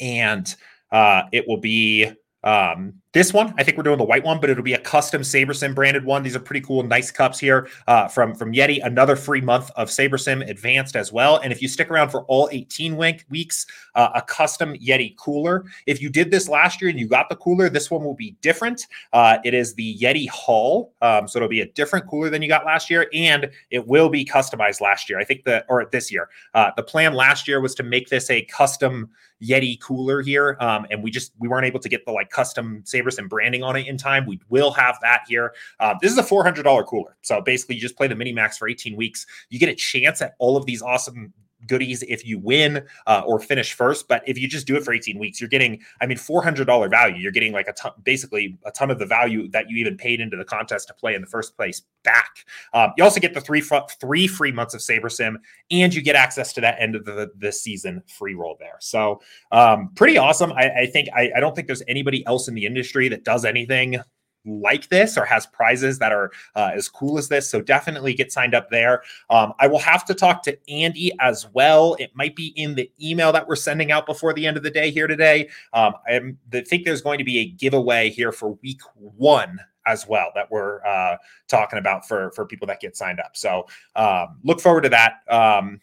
and 0.00 0.52
uh, 0.90 1.22
it 1.30 1.46
will 1.46 1.60
be 1.60 2.10
um, 2.42 2.94
this 3.12 3.32
one, 3.32 3.52
I 3.58 3.62
think 3.62 3.76
we're 3.76 3.82
doing 3.82 3.98
the 3.98 4.04
white 4.04 4.24
one, 4.24 4.40
but 4.40 4.48
it'll 4.48 4.62
be 4.62 4.72
a 4.72 4.80
custom 4.80 5.20
SaberSim 5.20 5.74
branded 5.74 6.04
one. 6.04 6.22
These 6.22 6.34
are 6.34 6.40
pretty 6.40 6.62
cool, 6.62 6.82
nice 6.82 7.10
cups 7.10 7.38
here 7.38 7.68
uh, 7.86 8.08
from 8.08 8.34
from 8.34 8.54
Yeti. 8.54 8.82
Another 8.82 9.16
free 9.16 9.42
month 9.42 9.70
of 9.76 9.88
SaberSim 9.88 10.48
Advanced 10.48 10.96
as 10.96 11.12
well. 11.12 11.36
And 11.36 11.52
if 11.52 11.60
you 11.60 11.68
stick 11.68 11.90
around 11.90 12.08
for 12.08 12.22
all 12.22 12.48
18 12.50 12.96
week, 12.96 13.24
weeks, 13.28 13.66
uh, 13.94 14.08
a 14.14 14.22
custom 14.22 14.74
Yeti 14.74 15.14
cooler. 15.16 15.66
If 15.86 16.00
you 16.00 16.08
did 16.08 16.30
this 16.30 16.48
last 16.48 16.80
year 16.80 16.88
and 16.88 16.98
you 16.98 17.06
got 17.06 17.28
the 17.28 17.36
cooler, 17.36 17.68
this 17.68 17.90
one 17.90 18.02
will 18.02 18.14
be 18.14 18.34
different. 18.40 18.86
Uh, 19.12 19.38
it 19.44 19.52
is 19.52 19.74
the 19.74 19.98
Yeti 19.98 20.28
Haul, 20.30 20.94
um, 21.02 21.28
so 21.28 21.38
it'll 21.38 21.48
be 21.50 21.60
a 21.60 21.66
different 21.72 22.06
cooler 22.06 22.30
than 22.30 22.40
you 22.40 22.48
got 22.48 22.64
last 22.64 22.88
year, 22.88 23.08
and 23.12 23.50
it 23.70 23.86
will 23.86 24.08
be 24.08 24.24
customized 24.24 24.80
last 24.80 25.10
year. 25.10 25.18
I 25.18 25.24
think 25.24 25.44
the 25.44 25.64
or 25.68 25.86
this 25.92 26.10
year. 26.10 26.30
Uh, 26.54 26.70
the 26.76 26.82
plan 26.82 27.12
last 27.12 27.46
year 27.46 27.60
was 27.60 27.74
to 27.74 27.82
make 27.82 28.08
this 28.08 28.30
a 28.30 28.42
custom 28.46 29.10
Yeti 29.42 29.80
cooler 29.80 30.22
here, 30.22 30.56
um, 30.60 30.86
and 30.90 31.02
we 31.02 31.10
just 31.10 31.32
we 31.38 31.48
weren't 31.48 31.66
able 31.66 31.80
to 31.80 31.88
get 31.88 32.06
the 32.06 32.12
like 32.12 32.30
custom 32.30 32.82
branding 33.28 33.62
on 33.62 33.76
it 33.76 33.86
in 33.86 33.96
time. 33.96 34.26
We 34.26 34.40
will 34.48 34.72
have 34.72 34.98
that 35.02 35.22
here. 35.28 35.54
Uh, 35.80 35.94
this 36.00 36.12
is 36.12 36.18
a 36.18 36.22
four 36.22 36.42
hundred 36.44 36.62
dollar 36.62 36.84
cooler, 36.84 37.16
so 37.22 37.40
basically 37.40 37.76
you 37.76 37.80
just 37.80 37.96
play 37.96 38.06
the 38.06 38.14
mini 38.14 38.32
max 38.32 38.58
for 38.58 38.68
eighteen 38.68 38.96
weeks. 38.96 39.26
You 39.50 39.58
get 39.58 39.68
a 39.68 39.74
chance 39.74 40.22
at 40.22 40.34
all 40.38 40.56
of 40.56 40.66
these 40.66 40.82
awesome 40.82 41.32
goodies 41.66 42.02
if 42.08 42.26
you 42.26 42.38
win 42.38 42.84
uh, 43.06 43.22
or 43.26 43.40
finish 43.40 43.72
first. 43.72 44.08
But 44.08 44.22
if 44.26 44.38
you 44.38 44.48
just 44.48 44.66
do 44.66 44.76
it 44.76 44.84
for 44.84 44.92
18 44.92 45.18
weeks, 45.18 45.40
you're 45.40 45.48
getting, 45.48 45.80
I 46.00 46.06
mean, 46.06 46.18
$400 46.18 46.90
value. 46.90 47.16
You're 47.16 47.32
getting 47.32 47.52
like 47.52 47.68
a 47.68 47.72
ton, 47.72 47.92
basically 48.02 48.58
a 48.64 48.70
ton 48.70 48.90
of 48.90 48.98
the 48.98 49.06
value 49.06 49.48
that 49.48 49.70
you 49.70 49.76
even 49.76 49.96
paid 49.96 50.20
into 50.20 50.36
the 50.36 50.44
contest 50.44 50.88
to 50.88 50.94
play 50.94 51.14
in 51.14 51.20
the 51.20 51.26
first 51.26 51.56
place 51.56 51.82
back. 52.04 52.46
Um, 52.74 52.92
you 52.96 53.04
also 53.04 53.20
get 53.20 53.34
the 53.34 53.40
three 53.40 53.60
fr- 53.60 53.76
three 54.00 54.26
free 54.26 54.52
months 54.52 54.74
of 54.74 54.80
SaberSim, 54.80 55.36
and 55.70 55.94
you 55.94 56.02
get 56.02 56.16
access 56.16 56.52
to 56.54 56.60
that 56.60 56.76
end 56.78 56.94
of 56.94 57.04
the, 57.04 57.30
the 57.36 57.52
season 57.52 58.02
free 58.06 58.34
roll 58.34 58.56
there. 58.58 58.76
So 58.80 59.20
um, 59.50 59.90
pretty 59.94 60.18
awesome. 60.18 60.52
I, 60.52 60.70
I 60.70 60.86
think 60.86 61.08
I, 61.14 61.30
I 61.36 61.40
don't 61.40 61.54
think 61.54 61.66
there's 61.66 61.82
anybody 61.88 62.24
else 62.26 62.48
in 62.48 62.54
the 62.54 62.66
industry 62.66 63.08
that 63.08 63.24
does 63.24 63.44
anything 63.44 63.98
like 64.44 64.88
this 64.88 65.16
or 65.16 65.24
has 65.24 65.46
prizes 65.46 65.98
that 65.98 66.12
are 66.12 66.30
uh, 66.54 66.70
as 66.74 66.88
cool 66.88 67.18
as 67.18 67.28
this. 67.28 67.48
So 67.48 67.60
definitely 67.60 68.14
get 68.14 68.32
signed 68.32 68.54
up 68.54 68.70
there. 68.70 69.02
Um, 69.30 69.52
I 69.58 69.66
will 69.66 69.78
have 69.78 70.04
to 70.06 70.14
talk 70.14 70.42
to 70.44 70.58
Andy 70.70 71.12
as 71.20 71.46
well. 71.52 71.94
It 71.98 72.10
might 72.14 72.34
be 72.34 72.48
in 72.56 72.74
the 72.74 72.90
email 73.00 73.32
that 73.32 73.46
we're 73.46 73.56
sending 73.56 73.92
out 73.92 74.06
before 74.06 74.32
the 74.32 74.46
end 74.46 74.56
of 74.56 74.62
the 74.62 74.70
day 74.70 74.90
here 74.90 75.06
today. 75.06 75.48
Um, 75.72 75.94
I 76.06 76.20
think 76.62 76.84
there's 76.84 77.02
going 77.02 77.18
to 77.18 77.24
be 77.24 77.38
a 77.38 77.46
giveaway 77.46 78.10
here 78.10 78.32
for 78.32 78.58
week 78.62 78.80
one 78.94 79.58
as 79.86 80.06
well 80.06 80.30
that 80.34 80.50
we're 80.50 80.84
uh, 80.86 81.16
talking 81.48 81.78
about 81.78 82.06
for 82.06 82.30
for 82.32 82.46
people 82.46 82.66
that 82.68 82.80
get 82.80 82.96
signed 82.96 83.20
up. 83.20 83.36
So 83.36 83.66
um, 83.96 84.38
look 84.44 84.60
forward 84.60 84.82
to 84.82 84.88
that. 84.90 85.20
Um, 85.28 85.80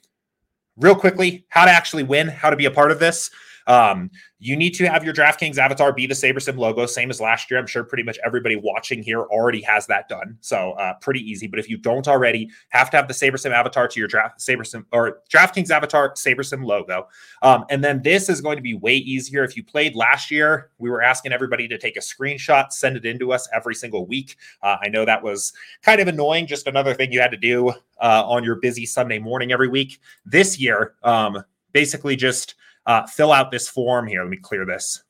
real 0.78 0.96
quickly, 0.96 1.46
how 1.50 1.66
to 1.66 1.72
actually 1.72 2.04
win, 2.04 2.28
how 2.28 2.50
to 2.50 2.56
be 2.56 2.66
a 2.66 2.72
part 2.72 2.92
of 2.92 3.00
this. 3.00 3.30
Um, 3.69 4.10
you 4.39 4.56
need 4.56 4.74
to 4.75 4.89
have 4.89 5.04
your 5.04 5.13
DraftKings 5.13 5.57
avatar 5.57 5.94
be 5.94 6.07
the 6.07 6.13
SaberSim 6.13 6.57
logo, 6.57 6.86
same 6.86 7.10
as 7.10 7.21
last 7.21 7.51
year. 7.51 7.60
I'm 7.60 7.68
sure 7.68 7.83
pretty 7.83 8.04
much 8.04 8.18
everybody 8.25 8.56
watching 8.56 9.04
here 9.04 9.21
already 9.21 9.62
has 9.62 9.86
that 9.88 10.10
done. 10.10 10.38
So 10.42 10.71
uh, 10.71 10.95
pretty 10.95 11.19
easy. 11.19 11.45
But 11.45 11.60
if 11.60 11.69
you 11.69 11.77
don't 11.77 12.07
already, 12.07 12.50
have 12.69 12.89
to 12.89 12.98
have 12.98 13.07
the 13.07 13.13
SaberSim 13.13 13.51
avatar 13.51 13.88
to 13.88 14.00
your 14.00 14.07
draft 14.07 14.39
SaberSim 14.39 14.86
or 14.92 15.21
DraftKings 15.31 15.69
avatar 15.69 16.13
SaberSim 16.13 16.66
logo. 16.66 17.07
Um, 17.44 17.66
and 17.69 17.83
then 17.83 18.01
this 18.01 18.27
is 18.27 18.42
going 18.42 18.56
to 18.56 18.63
be 18.63 18.74
way 18.74 18.95
easier. 18.95 19.44
If 19.44 19.56
you 19.56 19.63
played 19.63 19.95
last 19.95 20.31
year, 20.31 20.71
we 20.80 20.89
were 20.89 21.04
asking 21.04 21.31
everybody 21.31 21.68
to 21.68 21.77
take 21.77 21.95
a 21.95 22.01
screenshot, 22.01 22.71
send 22.71 22.98
it 22.98 23.06
into 23.06 23.31
us 23.31 23.48
every 23.54 23.75
single 23.75 24.07
week. 24.07 24.36
Uh, 24.63 24.77
I 24.81 24.89
know 24.89 25.06
that 25.06 25.21
was 25.21 25.54
kind 25.83 26.01
of 26.01 26.07
annoying, 26.07 26.48
just 26.48 26.66
another 26.66 26.95
thing 26.95 27.12
you 27.12 27.21
had 27.21 27.31
to 27.31 27.38
do 27.38 27.69
uh, 28.01 28.24
on 28.25 28.44
your 28.44 28.56
busy 28.56 28.88
Sunday 28.88 29.19
morning 29.19 29.51
every 29.51 29.68
week. 29.68 30.00
This 30.25 30.60
year, 30.60 30.95
um, 31.04 31.44
basically 31.71 32.16
just 32.16 32.56
uh, 32.86 33.06
fill 33.08 33.31
out 33.31 33.52
this 33.52 33.68
form 33.68 34.08
here. 34.08 34.22
Let 34.22 34.30
me 34.30 34.38
clear 34.38 34.66
this. 34.66 35.04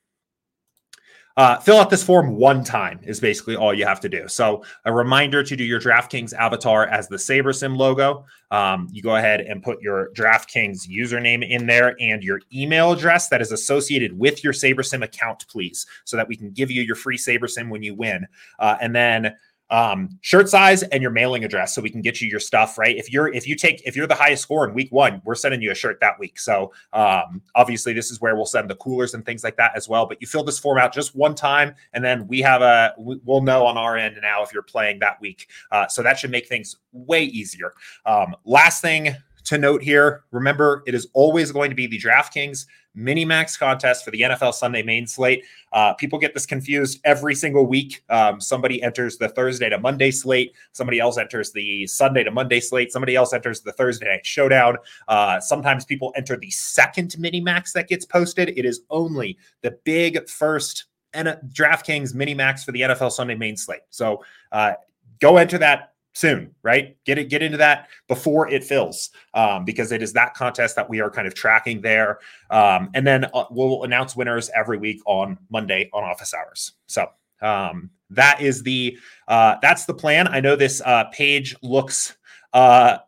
Uh, 1.36 1.58
fill 1.58 1.78
out 1.78 1.88
this 1.88 2.02
form 2.02 2.36
one 2.36 2.62
time 2.64 3.00
is 3.04 3.20
basically 3.20 3.56
all 3.56 3.72
you 3.72 3.86
have 3.86 4.00
to 4.00 4.08
do. 4.08 4.26
So 4.28 4.64
a 4.84 4.92
reminder 4.92 5.42
to 5.42 5.56
do 5.56 5.64
your 5.64 5.80
DraftKings 5.80 6.34
avatar 6.34 6.86
as 6.86 7.08
the 7.08 7.16
SaberSim 7.16 7.78
logo. 7.78 8.26
Um, 8.50 8.88
you 8.92 9.00
go 9.00 9.16
ahead 9.16 9.40
and 9.40 9.62
put 9.62 9.80
your 9.80 10.10
DraftKings 10.14 10.88
username 10.88 11.48
in 11.48 11.66
there 11.66 11.96
and 12.00 12.22
your 12.22 12.40
email 12.52 12.92
address 12.92 13.28
that 13.28 13.40
is 13.40 13.52
associated 13.52 14.18
with 14.18 14.42
your 14.42 14.52
SaberSim 14.52 15.02
account, 15.02 15.46
please, 15.48 15.86
so 16.04 16.16
that 16.16 16.28
we 16.28 16.36
can 16.36 16.50
give 16.50 16.70
you 16.70 16.82
your 16.82 16.96
free 16.96 17.16
SaberSim 17.16 17.70
when 17.70 17.82
you 17.82 17.94
win. 17.94 18.26
Uh, 18.58 18.76
and 18.80 18.94
then 18.94 19.34
um, 19.70 20.18
shirt 20.20 20.48
size 20.48 20.82
and 20.82 21.02
your 21.02 21.10
mailing 21.10 21.44
address 21.44 21.74
so 21.74 21.82
we 21.82 21.90
can 21.90 22.00
get 22.00 22.20
you 22.20 22.28
your 22.28 22.40
stuff 22.40 22.78
right? 22.78 22.96
If 22.96 23.12
you're 23.12 23.32
if 23.32 23.46
you 23.46 23.54
take 23.56 23.82
if 23.86 23.96
you're 23.96 24.06
the 24.06 24.14
highest 24.14 24.42
score 24.42 24.66
in 24.66 24.74
week 24.74 24.90
one 24.90 25.22
we're 25.24 25.34
sending 25.34 25.62
you 25.62 25.70
a 25.70 25.74
shirt 25.74 25.98
that 26.00 26.18
week. 26.18 26.38
So 26.38 26.72
um, 26.92 27.42
obviously 27.54 27.92
this 27.92 28.10
is 28.10 28.20
where 28.20 28.36
we'll 28.36 28.46
send 28.46 28.68
the 28.68 28.76
coolers 28.76 29.14
and 29.14 29.24
things 29.24 29.44
like 29.44 29.56
that 29.56 29.72
as 29.74 29.88
well 29.88 30.06
but 30.06 30.20
you 30.20 30.26
fill 30.26 30.44
this 30.44 30.58
form 30.58 30.78
out 30.78 30.92
just 30.92 31.14
one 31.14 31.34
time 31.34 31.74
and 31.92 32.04
then 32.04 32.26
we 32.26 32.40
have 32.40 32.62
a 32.62 32.94
we'll 32.98 33.42
know 33.42 33.66
on 33.66 33.76
our 33.76 33.96
end 33.96 34.18
now 34.22 34.42
if 34.42 34.52
you're 34.52 34.62
playing 34.62 34.98
that 35.00 35.20
week. 35.20 35.48
Uh, 35.70 35.86
so 35.86 36.02
that 36.02 36.18
should 36.18 36.30
make 36.30 36.48
things 36.48 36.76
way 36.92 37.24
easier. 37.24 37.72
Um, 38.06 38.34
last 38.44 38.82
thing 38.82 39.16
to 39.50 39.58
note 39.58 39.82
here 39.82 40.22
remember 40.30 40.84
it 40.86 40.94
is 40.94 41.08
always 41.12 41.50
going 41.50 41.70
to 41.70 41.74
be 41.74 41.88
the 41.88 41.98
draftkings 41.98 42.66
mini 42.94 43.24
max 43.24 43.56
contest 43.56 44.04
for 44.04 44.12
the 44.12 44.20
NFL 44.20 44.54
Sunday 44.54 44.80
main 44.82 45.08
slate. 45.08 45.44
Uh, 45.72 45.92
people 45.94 46.20
get 46.20 46.34
this 46.34 46.46
confused 46.46 47.00
every 47.04 47.34
single 47.34 47.66
week. 47.66 48.04
Um, 48.10 48.40
somebody 48.40 48.80
enters 48.80 49.18
the 49.18 49.28
Thursday 49.28 49.68
to 49.68 49.78
Monday 49.78 50.12
slate. 50.12 50.54
Somebody 50.70 51.00
else 51.00 51.18
enters 51.18 51.50
the 51.50 51.84
Sunday 51.88 52.22
to 52.22 52.30
Monday 52.30 52.60
slate. 52.60 52.92
Somebody 52.92 53.16
else 53.16 53.32
enters 53.32 53.60
the 53.60 53.72
Thursday 53.72 54.06
night 54.06 54.24
showdown. 54.24 54.76
Uh, 55.08 55.40
sometimes 55.40 55.84
people 55.84 56.12
enter 56.16 56.36
the 56.36 56.50
second 56.50 57.16
mini 57.18 57.40
max 57.40 57.72
that 57.72 57.88
gets 57.88 58.04
posted. 58.04 58.50
It 58.50 58.64
is 58.64 58.82
only 58.88 59.36
the 59.62 59.72
big 59.82 60.28
first 60.28 60.84
and 61.12 61.28
DraftKings 61.48 62.14
mini 62.14 62.34
max 62.34 62.62
for 62.62 62.70
the 62.70 62.82
NFL 62.82 63.10
Sunday 63.10 63.34
main 63.34 63.56
slate. 63.56 63.82
So 63.90 64.22
uh, 64.52 64.74
go 65.18 65.38
enter 65.38 65.58
that 65.58 65.94
soon, 66.12 66.54
right? 66.62 66.96
Get 67.04 67.18
it, 67.18 67.28
get 67.28 67.42
into 67.42 67.58
that 67.58 67.88
before 68.08 68.48
it 68.48 68.64
fills, 68.64 69.10
um, 69.34 69.64
because 69.64 69.92
it 69.92 70.02
is 70.02 70.12
that 70.14 70.34
contest 70.34 70.76
that 70.76 70.88
we 70.88 71.00
are 71.00 71.10
kind 71.10 71.26
of 71.26 71.34
tracking 71.34 71.80
there. 71.80 72.18
Um, 72.50 72.90
and 72.94 73.06
then 73.06 73.26
uh, 73.32 73.44
we'll 73.50 73.84
announce 73.84 74.16
winners 74.16 74.50
every 74.54 74.78
week 74.78 75.00
on 75.06 75.38
Monday 75.50 75.88
on 75.92 76.04
office 76.04 76.34
hours. 76.34 76.72
So 76.86 77.06
um, 77.42 77.90
that 78.10 78.40
is 78.40 78.62
the 78.62 78.98
uh, 79.28 79.56
that's 79.62 79.84
the 79.84 79.94
plan. 79.94 80.28
I 80.28 80.40
know 80.40 80.56
this 80.56 80.82
uh, 80.84 81.04
page 81.12 81.56
looks 81.62 82.16
uh, 82.52 82.98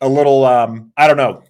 a 0.00 0.08
little 0.08 0.44
um, 0.44 0.92
I 0.96 1.06
don't 1.06 1.16
know. 1.16 1.42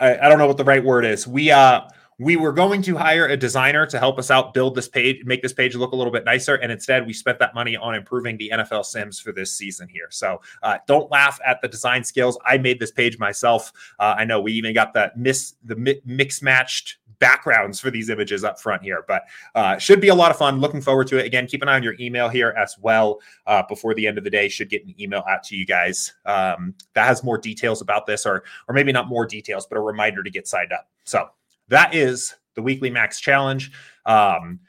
I, 0.00 0.18
I 0.18 0.28
don't 0.28 0.38
know 0.38 0.46
what 0.46 0.58
the 0.58 0.64
right 0.64 0.84
word 0.84 1.04
is. 1.04 1.26
We 1.26 1.50
uh 1.50 1.82
we 2.18 2.34
were 2.36 2.52
going 2.52 2.82
to 2.82 2.96
hire 2.96 3.26
a 3.26 3.36
designer 3.36 3.86
to 3.86 3.98
help 3.98 4.18
us 4.18 4.30
out 4.30 4.52
build 4.52 4.74
this 4.74 4.88
page, 4.88 5.24
make 5.24 5.40
this 5.40 5.52
page 5.52 5.76
look 5.76 5.92
a 5.92 5.96
little 5.96 6.12
bit 6.12 6.24
nicer. 6.24 6.56
And 6.56 6.72
instead, 6.72 7.06
we 7.06 7.12
spent 7.12 7.38
that 7.38 7.54
money 7.54 7.76
on 7.76 7.94
improving 7.94 8.36
the 8.36 8.50
NFL 8.52 8.84
Sims 8.84 9.20
for 9.20 9.30
this 9.30 9.52
season 9.52 9.88
here. 9.88 10.08
So 10.10 10.40
uh, 10.62 10.78
don't 10.88 11.10
laugh 11.12 11.38
at 11.46 11.62
the 11.62 11.68
design 11.68 12.02
skills. 12.02 12.36
I 12.44 12.58
made 12.58 12.80
this 12.80 12.90
page 12.90 13.18
myself. 13.18 13.72
Uh, 14.00 14.16
I 14.18 14.24
know 14.24 14.40
we 14.40 14.52
even 14.54 14.74
got 14.74 14.94
the 14.94 15.12
miss 15.16 15.54
the 15.64 15.76
mi- 15.76 16.00
mix 16.04 16.42
matched 16.42 16.98
backgrounds 17.20 17.80
for 17.80 17.90
these 17.90 18.10
images 18.10 18.44
up 18.44 18.60
front 18.60 18.82
here, 18.82 19.04
but 19.06 19.22
uh, 19.54 19.76
should 19.78 20.00
be 20.00 20.08
a 20.08 20.14
lot 20.14 20.30
of 20.30 20.38
fun. 20.38 20.60
Looking 20.60 20.80
forward 20.80 21.06
to 21.08 21.18
it. 21.18 21.26
Again, 21.26 21.46
keep 21.46 21.62
an 21.62 21.68
eye 21.68 21.74
on 21.74 21.82
your 21.82 21.94
email 22.00 22.28
here 22.28 22.54
as 22.56 22.76
well. 22.80 23.20
Uh, 23.46 23.62
before 23.68 23.94
the 23.94 24.06
end 24.06 24.18
of 24.18 24.24
the 24.24 24.30
day, 24.30 24.48
should 24.48 24.68
get 24.68 24.84
an 24.84 24.94
email 25.00 25.22
out 25.28 25.44
to 25.44 25.56
you 25.56 25.64
guys 25.64 26.14
um, 26.26 26.74
that 26.94 27.06
has 27.06 27.22
more 27.22 27.38
details 27.38 27.80
about 27.80 28.06
this, 28.06 28.26
or 28.26 28.42
or 28.68 28.74
maybe 28.74 28.90
not 28.90 29.06
more 29.06 29.24
details, 29.24 29.66
but 29.66 29.78
a 29.78 29.80
reminder 29.80 30.24
to 30.24 30.30
get 30.30 30.48
signed 30.48 30.72
up. 30.72 30.88
So 31.04 31.28
that 31.68 31.94
is 31.94 32.34
the 32.54 32.62
weekly 32.62 32.90
max 32.90 33.20
challenge. 33.20 33.70
Um, 34.06 34.60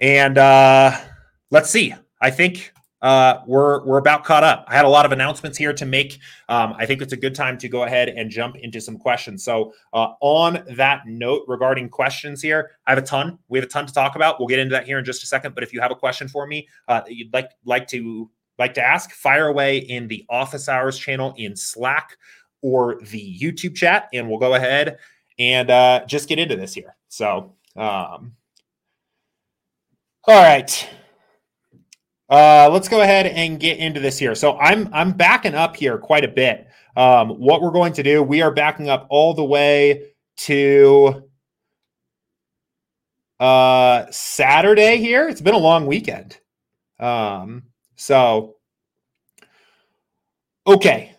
and 0.00 0.38
uh, 0.38 0.96
let's 1.50 1.70
see. 1.70 1.94
I 2.20 2.30
think 2.30 2.72
uh, 3.00 3.42
we're 3.46 3.84
we're 3.84 3.98
about 3.98 4.24
caught 4.24 4.42
up. 4.42 4.64
I 4.66 4.74
had 4.74 4.84
a 4.84 4.88
lot 4.88 5.06
of 5.06 5.12
announcements 5.12 5.56
here 5.56 5.72
to 5.72 5.86
make. 5.86 6.18
Um, 6.48 6.74
I 6.76 6.86
think 6.86 7.00
it's 7.00 7.12
a 7.12 7.16
good 7.16 7.34
time 7.34 7.56
to 7.58 7.68
go 7.68 7.84
ahead 7.84 8.08
and 8.08 8.28
jump 8.30 8.56
into 8.56 8.80
some 8.80 8.98
questions. 8.98 9.44
So, 9.44 9.72
uh, 9.92 10.08
on 10.20 10.64
that 10.76 11.06
note, 11.06 11.44
regarding 11.46 11.90
questions 11.90 12.42
here, 12.42 12.72
I 12.86 12.90
have 12.90 12.98
a 12.98 13.06
ton. 13.06 13.38
We 13.48 13.58
have 13.58 13.66
a 13.66 13.70
ton 13.70 13.86
to 13.86 13.92
talk 13.92 14.16
about. 14.16 14.40
We'll 14.40 14.48
get 14.48 14.58
into 14.58 14.72
that 14.72 14.84
here 14.84 14.98
in 14.98 15.04
just 15.04 15.22
a 15.22 15.26
second. 15.26 15.54
But 15.54 15.62
if 15.62 15.72
you 15.72 15.80
have 15.80 15.92
a 15.92 15.96
question 15.96 16.26
for 16.26 16.46
me, 16.46 16.68
uh, 16.88 17.02
you'd 17.06 17.32
like 17.32 17.50
like 17.64 17.86
to 17.88 18.30
like 18.58 18.74
to 18.74 18.82
ask, 18.82 19.12
fire 19.12 19.46
away 19.46 19.78
in 19.78 20.08
the 20.08 20.24
Office 20.28 20.68
Hours 20.68 20.98
channel 20.98 21.32
in 21.36 21.54
Slack 21.54 22.16
or 22.62 23.00
the 23.10 23.38
YouTube 23.40 23.76
chat, 23.76 24.08
and 24.12 24.28
we'll 24.28 24.38
go 24.38 24.54
ahead 24.54 24.98
and 25.38 25.70
uh, 25.70 26.04
just 26.06 26.28
get 26.28 26.38
into 26.38 26.56
this 26.56 26.74
here. 26.74 26.96
So, 27.08 27.54
um, 27.76 28.34
all 30.24 30.42
right. 30.42 30.88
Uh, 32.28 32.68
let's 32.70 32.88
go 32.88 33.00
ahead 33.00 33.26
and 33.26 33.58
get 33.58 33.78
into 33.78 34.00
this 34.00 34.18
here. 34.18 34.34
So 34.34 34.58
I'm 34.58 34.90
I'm 34.92 35.12
backing 35.12 35.54
up 35.54 35.74
here 35.76 35.96
quite 35.96 36.24
a 36.24 36.28
bit. 36.28 36.68
Um, 36.96 37.30
what 37.30 37.62
we're 37.62 37.70
going 37.70 37.94
to 37.94 38.02
do, 38.02 38.22
we 38.22 38.42
are 38.42 38.50
backing 38.50 38.88
up 38.90 39.06
all 39.08 39.32
the 39.32 39.44
way 39.44 40.10
to 40.38 41.28
uh, 43.40 44.06
Saturday 44.10 44.98
here. 44.98 45.28
It's 45.28 45.40
been 45.40 45.54
a 45.54 45.58
long 45.58 45.86
weekend. 45.86 46.38
Um, 47.00 47.62
so 47.96 48.56
okay, 50.66 51.14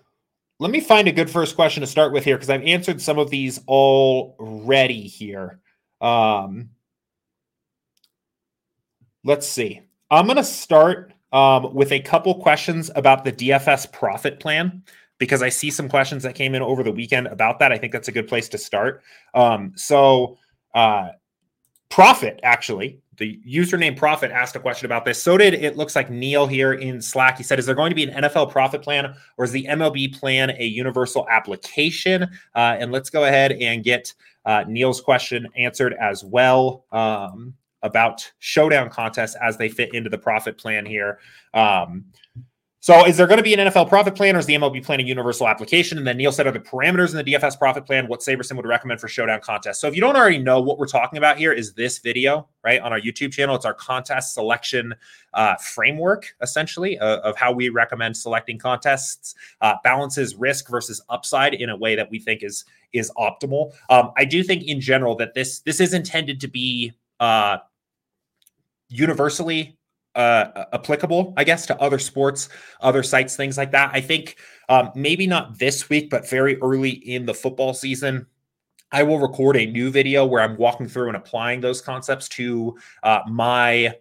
let 0.59 0.71
me 0.71 0.81
find 0.81 1.07
a 1.07 1.11
good 1.11 1.29
first 1.29 1.55
question 1.55 1.81
to 1.81 1.87
start 1.87 2.11
with 2.11 2.25
here 2.25 2.35
because 2.35 2.49
I've 2.49 2.63
answered 2.63 3.01
some 3.01 3.17
of 3.17 3.29
these 3.29 3.59
already 3.67 5.03
here. 5.03 5.59
Um, 6.01 6.71
let's 9.23 9.47
see. 9.47 9.81
I'm 10.11 10.25
going 10.25 10.35
to 10.35 10.43
start 10.43 11.13
um, 11.31 11.73
with 11.73 11.93
a 11.93 12.01
couple 12.01 12.35
questions 12.35 12.91
about 12.95 13.23
the 13.23 13.31
DFS 13.31 13.91
profit 13.93 14.39
plan 14.41 14.83
because 15.17 15.41
I 15.41 15.49
see 15.49 15.71
some 15.71 15.87
questions 15.87 16.23
that 16.23 16.35
came 16.35 16.55
in 16.55 16.61
over 16.61 16.83
the 16.83 16.91
weekend 16.91 17.27
about 17.27 17.59
that. 17.59 17.71
I 17.71 17.77
think 17.77 17.93
that's 17.93 18.07
a 18.09 18.13
good 18.13 18.27
place 18.27 18.49
to 18.49 18.57
start. 18.57 19.01
Um, 19.33 19.73
so, 19.75 20.37
uh, 20.75 21.09
profit 21.89 22.39
actually 22.43 22.99
the 23.19 23.39
username 23.47 23.95
profit 23.95 24.31
asked 24.31 24.55
a 24.55 24.59
question 24.59 24.85
about 24.85 25.05
this. 25.05 25.21
So 25.21 25.37
did 25.37 25.53
it 25.53 25.77
looks 25.77 25.95
like 25.95 26.09
neil 26.09 26.47
here 26.47 26.73
in 26.73 27.01
slack. 27.01 27.37
He 27.37 27.43
said 27.43 27.59
is 27.59 27.65
there 27.65 27.75
going 27.75 27.91
to 27.91 27.95
be 27.95 28.03
an 28.03 28.23
nfl 28.23 28.49
profit 28.49 28.81
plan 28.81 29.13
or 29.37 29.45
is 29.45 29.51
the 29.51 29.65
mlb 29.65 30.19
plan 30.19 30.51
a 30.57 30.65
universal 30.65 31.27
application? 31.29 32.23
Uh, 32.55 32.77
and 32.79 32.91
let's 32.91 33.09
go 33.09 33.25
ahead 33.25 33.51
and 33.51 33.83
get 33.83 34.13
uh, 34.45 34.63
neil's 34.67 35.01
question 35.01 35.47
answered 35.55 35.93
as 36.01 36.23
well 36.23 36.85
um, 36.91 37.53
about 37.83 38.29
showdown 38.39 38.89
contests 38.89 39.35
as 39.41 39.57
they 39.57 39.69
fit 39.69 39.93
into 39.93 40.09
the 40.09 40.17
profit 40.17 40.57
plan 40.57 40.85
here. 40.85 41.19
Um, 41.53 42.05
so, 42.81 43.05
is 43.05 43.17
there 43.17 43.27
going 43.27 43.37
to 43.39 43.43
be 43.43 43.53
an 43.53 43.59
NFL 43.59 43.89
profit 43.89 44.15
plan 44.15 44.37
or 44.37 44.39
is 44.39 44.45
the 44.45 44.55
MLB 44.55 44.85
plan 44.85 45.01
a 45.01 45.03
universal 45.03 45.49
application? 45.49 45.97
And 45.97 46.07
then 46.07 46.15
Neil 46.15 46.31
said, 46.31 46.47
are 46.47 46.51
the 46.51 46.61
parameters 46.61 47.09
in 47.09 47.17
the 47.17 47.33
DFS 47.33 47.59
profit 47.59 47.85
plan 47.85 48.07
what 48.07 48.21
SaberSim 48.21 48.55
would 48.55 48.65
recommend 48.65 49.01
for 49.01 49.09
showdown 49.09 49.41
contests? 49.41 49.81
So, 49.81 49.89
if 49.89 49.95
you 49.95 50.01
don't 50.01 50.15
already 50.15 50.37
know 50.37 50.61
what 50.61 50.77
we're 50.77 50.87
talking 50.87 51.17
about 51.17 51.37
here, 51.37 51.51
is 51.51 51.73
this 51.73 51.99
video 51.99 52.47
right 52.63 52.79
on 52.79 52.93
our 52.93 52.99
YouTube 52.99 53.33
channel? 53.33 53.53
It's 53.53 53.65
our 53.65 53.73
contest 53.73 54.33
selection 54.33 54.95
uh, 55.33 55.55
framework, 55.57 56.33
essentially, 56.41 56.97
uh, 56.99 57.17
of 57.19 57.35
how 57.35 57.51
we 57.51 57.67
recommend 57.67 58.15
selecting 58.15 58.57
contests, 58.57 59.35
uh, 59.59 59.73
balances 59.83 60.35
risk 60.35 60.69
versus 60.69 61.01
upside 61.09 61.55
in 61.55 61.69
a 61.69 61.75
way 61.75 61.97
that 61.97 62.09
we 62.09 62.17
think 62.17 62.43
is 62.43 62.63
is 62.93 63.11
optimal. 63.17 63.73
Um, 63.89 64.11
I 64.15 64.23
do 64.23 64.41
think, 64.41 64.63
in 64.63 64.79
general, 64.79 65.17
that 65.17 65.33
this 65.33 65.59
this 65.59 65.81
is 65.81 65.93
intended 65.93 66.39
to 66.39 66.47
be 66.47 66.93
uh, 67.19 67.57
universally 68.87 69.78
uh, 70.19 70.65
applicable, 70.73 71.33
I 71.37 71.45
guess, 71.45 71.65
to 71.67 71.81
other 71.81 71.97
sports, 71.97 72.49
other 72.81 73.03
sites, 73.03 73.37
things 73.37 73.57
like 73.57 73.71
that. 73.71 73.91
I 73.93 74.01
think 74.01 74.35
um, 74.67 74.91
maybe 74.93 75.25
not 75.27 75.57
this 75.57 75.89
week, 75.89 76.09
but 76.09 76.29
very 76.29 76.57
early 76.61 76.89
in 76.89 77.25
the 77.25 77.33
football 77.33 77.73
season. 77.73 78.27
I 78.91 79.03
will 79.03 79.19
record 79.19 79.55
a 79.55 79.65
new 79.65 79.91
video 79.91 80.25
where 80.25 80.41
I'm 80.41 80.57
walking 80.57 80.89
through 80.89 81.07
and 81.07 81.15
applying 81.15 81.61
those 81.61 81.79
concepts 81.79 82.27
to 82.29 82.77
uh, 83.03 83.19
my 83.29 83.95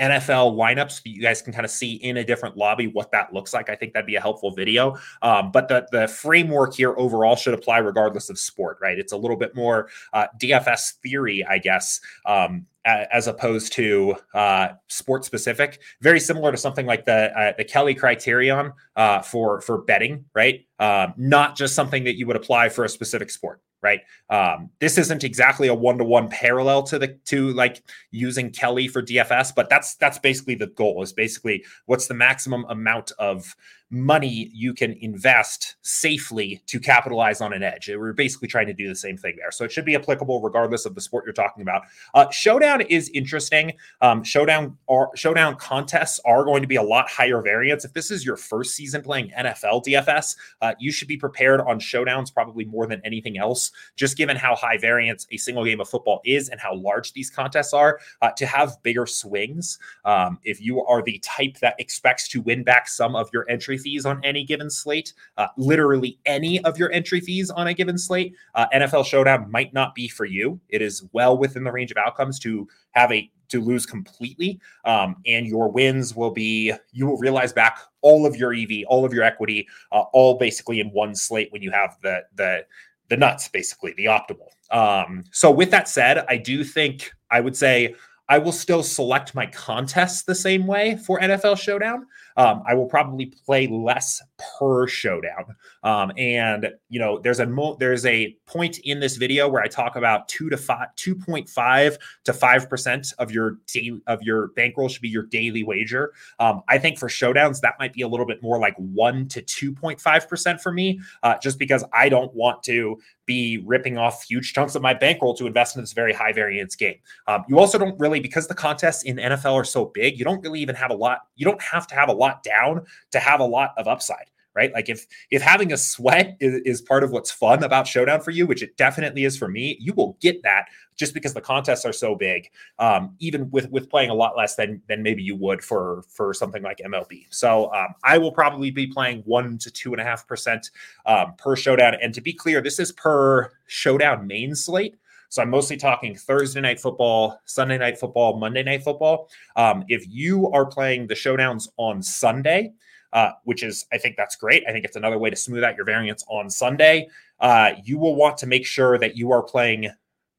NFL 0.00 0.56
lineups. 0.56 1.02
You 1.04 1.22
guys 1.22 1.42
can 1.42 1.52
kind 1.52 1.64
of 1.64 1.70
see 1.70 1.94
in 1.94 2.16
a 2.16 2.24
different 2.24 2.56
lobby 2.56 2.86
what 2.86 3.12
that 3.12 3.32
looks 3.32 3.54
like. 3.54 3.68
I 3.68 3.76
think 3.76 3.92
that'd 3.92 4.06
be 4.06 4.16
a 4.16 4.20
helpful 4.20 4.50
video. 4.50 4.96
Um, 5.22 5.50
but 5.52 5.68
the 5.68 5.86
the 5.92 6.08
framework 6.08 6.74
here 6.74 6.94
overall 6.96 7.36
should 7.36 7.54
apply 7.54 7.78
regardless 7.78 8.30
of 8.30 8.38
sport, 8.38 8.78
right? 8.80 8.98
It's 8.98 9.12
a 9.12 9.16
little 9.16 9.36
bit 9.36 9.54
more 9.54 9.88
uh, 10.12 10.26
DFS 10.40 10.94
theory, 11.02 11.44
I 11.44 11.58
guess, 11.58 12.00
um, 12.26 12.66
as 12.84 13.28
opposed 13.28 13.72
to 13.74 14.16
uh, 14.34 14.68
sport 14.88 15.24
specific. 15.24 15.80
Very 16.00 16.20
similar 16.20 16.50
to 16.50 16.58
something 16.58 16.86
like 16.86 17.04
the 17.04 17.38
uh, 17.38 17.52
the 17.56 17.64
Kelly 17.64 17.94
criterion 17.94 18.72
uh, 18.96 19.20
for 19.20 19.60
for 19.60 19.82
betting, 19.82 20.24
right? 20.34 20.66
Um, 20.78 21.14
not 21.16 21.56
just 21.56 21.74
something 21.74 22.04
that 22.04 22.16
you 22.16 22.26
would 22.26 22.36
apply 22.36 22.70
for 22.70 22.84
a 22.84 22.88
specific 22.88 23.30
sport 23.30 23.60
right? 23.82 24.00
Um, 24.30 24.70
this 24.78 24.96
isn't 24.96 25.24
exactly 25.24 25.68
a 25.68 25.74
one 25.74 25.98
to 25.98 26.04
one 26.04 26.28
parallel 26.28 26.84
to 26.84 26.98
the 26.98 27.08
to 27.26 27.52
like 27.52 27.82
using 28.10 28.50
Kelly 28.50 28.88
for 28.88 29.02
DFS, 29.02 29.54
but 29.54 29.68
that's 29.68 29.96
that's 29.96 30.18
basically 30.18 30.54
the 30.54 30.68
goal. 30.68 31.02
Is 31.02 31.12
basically 31.12 31.64
what's 31.86 32.06
the 32.06 32.14
maximum 32.14 32.64
amount 32.68 33.12
of 33.18 33.54
money 33.92 34.50
you 34.54 34.72
can 34.72 34.94
invest 35.00 35.76
safely 35.82 36.62
to 36.66 36.80
capitalize 36.80 37.42
on 37.42 37.52
an 37.52 37.62
edge. 37.62 37.90
We're 37.94 38.14
basically 38.14 38.48
trying 38.48 38.66
to 38.66 38.72
do 38.72 38.88
the 38.88 38.96
same 38.96 39.18
thing 39.18 39.36
there. 39.36 39.50
So 39.50 39.64
it 39.64 39.70
should 39.70 39.84
be 39.84 39.94
applicable 39.94 40.40
regardless 40.40 40.86
of 40.86 40.94
the 40.94 41.00
sport 41.02 41.26
you're 41.26 41.34
talking 41.34 41.60
about. 41.60 41.82
Uh, 42.14 42.30
showdown 42.30 42.80
is 42.80 43.10
interesting. 43.10 43.74
Um, 44.00 44.24
showdown 44.24 44.78
are, 44.88 45.10
showdown 45.14 45.56
contests 45.56 46.18
are 46.24 46.42
going 46.42 46.62
to 46.62 46.66
be 46.68 46.76
a 46.76 46.82
lot 46.82 47.10
higher 47.10 47.42
variance. 47.42 47.84
If 47.84 47.92
this 47.92 48.10
is 48.10 48.24
your 48.24 48.36
first 48.36 48.74
season 48.74 49.02
playing 49.02 49.30
NFL 49.38 49.84
DFS, 49.84 50.36
uh, 50.62 50.72
you 50.78 50.90
should 50.90 51.08
be 51.08 51.18
prepared 51.18 51.60
on 51.60 51.78
showdowns 51.78 52.32
probably 52.32 52.64
more 52.64 52.86
than 52.86 53.02
anything 53.04 53.36
else, 53.36 53.72
just 53.94 54.16
given 54.16 54.38
how 54.38 54.56
high 54.56 54.78
variance 54.78 55.26
a 55.30 55.36
single 55.36 55.66
game 55.66 55.82
of 55.82 55.88
football 55.88 56.22
is 56.24 56.48
and 56.48 56.58
how 56.58 56.74
large 56.74 57.12
these 57.12 57.28
contests 57.28 57.74
are. 57.74 58.00
Uh, 58.22 58.30
to 58.30 58.46
have 58.46 58.82
bigger 58.82 59.04
swings, 59.04 59.78
um, 60.06 60.38
if 60.44 60.62
you 60.62 60.82
are 60.86 61.02
the 61.02 61.18
type 61.18 61.58
that 61.58 61.74
expects 61.78 62.26
to 62.28 62.40
win 62.40 62.64
back 62.64 62.88
some 62.88 63.14
of 63.14 63.28
your 63.34 63.44
entry 63.50 63.76
fees 63.82 64.06
on 64.06 64.24
any 64.24 64.44
given 64.44 64.70
slate, 64.70 65.12
uh, 65.36 65.48
literally 65.56 66.18
any 66.24 66.62
of 66.64 66.78
your 66.78 66.90
entry 66.92 67.20
fees 67.20 67.50
on 67.50 67.66
a 67.66 67.74
given 67.74 67.98
slate, 67.98 68.34
uh, 68.54 68.66
NFL 68.74 69.04
Showdown 69.04 69.50
might 69.50 69.74
not 69.74 69.94
be 69.94 70.08
for 70.08 70.24
you. 70.24 70.60
It 70.68 70.80
is 70.80 71.04
well 71.12 71.36
within 71.36 71.64
the 71.64 71.72
range 71.72 71.90
of 71.90 71.96
outcomes 71.96 72.38
to 72.40 72.68
have 72.92 73.12
a 73.12 73.30
to 73.48 73.60
lose 73.60 73.84
completely, 73.84 74.58
um, 74.86 75.16
and 75.26 75.46
your 75.46 75.70
wins 75.70 76.16
will 76.16 76.30
be 76.30 76.72
you 76.92 77.06
will 77.06 77.18
realize 77.18 77.52
back 77.52 77.78
all 78.00 78.24
of 78.24 78.34
your 78.36 78.54
EV, 78.54 78.84
all 78.88 79.04
of 79.04 79.12
your 79.12 79.24
equity, 79.24 79.68
uh, 79.92 80.04
all 80.12 80.38
basically 80.38 80.80
in 80.80 80.88
one 80.88 81.14
slate 81.14 81.52
when 81.52 81.62
you 81.62 81.70
have 81.70 81.96
the 82.02 82.22
the 82.36 82.64
the 83.08 83.16
nuts, 83.16 83.48
basically 83.48 83.92
the 83.92 84.06
optimal. 84.06 84.48
Um, 84.70 85.24
so 85.32 85.50
with 85.50 85.70
that 85.70 85.86
said, 85.86 86.24
I 86.28 86.38
do 86.38 86.64
think 86.64 87.12
I 87.30 87.40
would 87.40 87.56
say 87.56 87.94
I 88.28 88.38
will 88.38 88.52
still 88.52 88.82
select 88.82 89.34
my 89.34 89.44
contests 89.46 90.22
the 90.22 90.34
same 90.34 90.66
way 90.66 90.96
for 90.96 91.20
NFL 91.20 91.58
Showdown. 91.58 92.06
Um, 92.36 92.62
I 92.66 92.74
will 92.74 92.86
probably 92.86 93.26
play 93.44 93.66
less 93.66 94.22
per 94.58 94.86
showdown. 94.86 95.56
Um, 95.82 96.12
and 96.16 96.70
you 96.88 96.98
know, 97.00 97.18
there's 97.18 97.40
a 97.40 97.46
mo- 97.46 97.76
there's 97.78 98.06
a 98.06 98.36
point 98.46 98.78
in 98.80 99.00
this 99.00 99.16
video 99.16 99.48
where 99.48 99.62
I 99.62 99.66
talk 99.66 99.96
about 99.96 100.28
two 100.28 100.48
to 100.50 100.56
five, 100.56 100.94
two 100.96 101.14
point 101.14 101.48
five 101.48 101.98
to 102.24 102.32
five 102.32 102.68
percent 102.68 103.12
of 103.18 103.30
your 103.30 103.58
day, 103.66 103.92
of 104.06 104.22
your 104.22 104.48
bankroll 104.48 104.88
should 104.88 105.02
be 105.02 105.08
your 105.08 105.24
daily 105.24 105.62
wager. 105.62 106.12
Um, 106.38 106.62
I 106.68 106.78
think 106.78 106.98
for 106.98 107.08
showdowns 107.08 107.60
that 107.60 107.74
might 107.78 107.92
be 107.92 108.02
a 108.02 108.08
little 108.08 108.26
bit 108.26 108.42
more 108.42 108.58
like 108.58 108.74
one 108.76 109.28
to 109.28 109.42
two 109.42 109.72
point 109.72 110.00
five 110.00 110.28
percent 110.28 110.60
for 110.60 110.72
me, 110.72 111.00
uh, 111.22 111.38
just 111.38 111.58
because 111.58 111.84
I 111.92 112.08
don't 112.08 112.32
want 112.34 112.62
to 112.64 112.98
be 113.26 113.62
ripping 113.64 113.96
off 113.98 114.24
huge 114.24 114.52
chunks 114.52 114.74
of 114.74 114.82
my 114.82 114.94
bankroll 114.94 115.34
to 115.34 115.46
invest 115.46 115.76
in 115.76 115.82
this 115.82 115.92
very 115.92 116.12
high 116.12 116.32
variance 116.32 116.74
game. 116.74 116.96
Um, 117.26 117.44
you 117.48 117.58
also 117.58 117.78
don't 117.78 117.98
really, 117.98 118.20
because 118.20 118.46
the 118.48 118.54
contests 118.54 119.04
in 119.04 119.16
NFL 119.16 119.54
are 119.54 119.64
so 119.64 119.86
big, 119.86 120.18
you 120.18 120.24
don't 120.24 120.42
really 120.42 120.60
even 120.60 120.74
have 120.74 120.90
a 120.90 120.94
lot, 120.94 121.20
you 121.36 121.44
don't 121.44 121.62
have 121.62 121.86
to 121.88 121.94
have 121.94 122.08
a 122.08 122.12
lot 122.12 122.21
down 122.42 122.84
to 123.10 123.18
have 123.18 123.40
a 123.40 123.44
lot 123.44 123.74
of 123.76 123.88
upside 123.88 124.26
right? 124.54 124.72
Like 124.72 124.88
if 124.88 125.06
if 125.30 125.42
having 125.42 125.72
a 125.72 125.76
sweat 125.76 126.36
is, 126.40 126.60
is 126.64 126.80
part 126.80 127.04
of 127.04 127.10
what's 127.10 127.30
fun 127.30 127.64
about 127.64 127.86
Showdown 127.86 128.20
for 128.20 128.30
you, 128.30 128.46
which 128.46 128.62
it 128.62 128.76
definitely 128.76 129.24
is 129.24 129.36
for 129.36 129.48
me, 129.48 129.76
you 129.80 129.92
will 129.94 130.16
get 130.20 130.42
that 130.42 130.66
just 130.96 131.14
because 131.14 131.34
the 131.34 131.40
contests 131.40 131.84
are 131.84 131.92
so 131.92 132.14
big, 132.14 132.50
um, 132.78 133.14
even 133.18 133.50
with 133.50 133.70
with 133.70 133.88
playing 133.88 134.10
a 134.10 134.14
lot 134.14 134.36
less 134.36 134.54
than 134.56 134.82
than 134.88 135.02
maybe 135.02 135.22
you 135.22 135.36
would 135.36 135.62
for 135.62 136.04
for 136.08 136.34
something 136.34 136.62
like 136.62 136.78
MLB. 136.78 137.26
So 137.30 137.72
um, 137.72 137.94
I 138.04 138.18
will 138.18 138.32
probably 138.32 138.70
be 138.70 138.86
playing 138.86 139.22
one 139.24 139.58
to 139.58 139.70
two 139.70 139.92
and 139.92 140.00
a 140.00 140.04
half 140.04 140.26
percent 140.26 140.70
um, 141.06 141.34
per 141.38 141.56
showdown. 141.56 141.94
And 142.02 142.14
to 142.14 142.20
be 142.20 142.32
clear, 142.32 142.60
this 142.60 142.78
is 142.78 142.92
per 142.92 143.52
showdown 143.66 144.26
main 144.26 144.54
slate. 144.54 144.96
So 145.32 145.40
I'm 145.40 145.48
mostly 145.48 145.78
talking 145.78 146.14
Thursday 146.14 146.60
night 146.60 146.78
football, 146.78 147.40
Sunday 147.46 147.78
night 147.78 147.98
football, 147.98 148.38
Monday 148.38 148.62
night 148.62 148.84
football. 148.84 149.30
Um, 149.56 149.82
if 149.88 150.04
you 150.06 150.50
are 150.50 150.66
playing 150.66 151.06
the 151.06 151.14
showdowns 151.14 151.68
on 151.78 152.02
Sunday, 152.02 152.74
uh, 153.14 153.30
which 153.44 153.62
is, 153.62 153.86
I 153.90 153.96
think 153.96 154.16
that's 154.18 154.36
great. 154.36 154.62
I 154.68 154.72
think 154.72 154.84
it's 154.84 154.96
another 154.96 155.18
way 155.18 155.30
to 155.30 155.36
smooth 155.36 155.64
out 155.64 155.74
your 155.74 155.86
variance 155.86 156.22
on 156.28 156.50
Sunday. 156.50 157.08
Uh, 157.40 157.70
you 157.82 157.96
will 157.96 158.14
want 158.14 158.36
to 158.38 158.46
make 158.46 158.66
sure 158.66 158.98
that 158.98 159.16
you 159.16 159.32
are 159.32 159.42
playing 159.42 159.88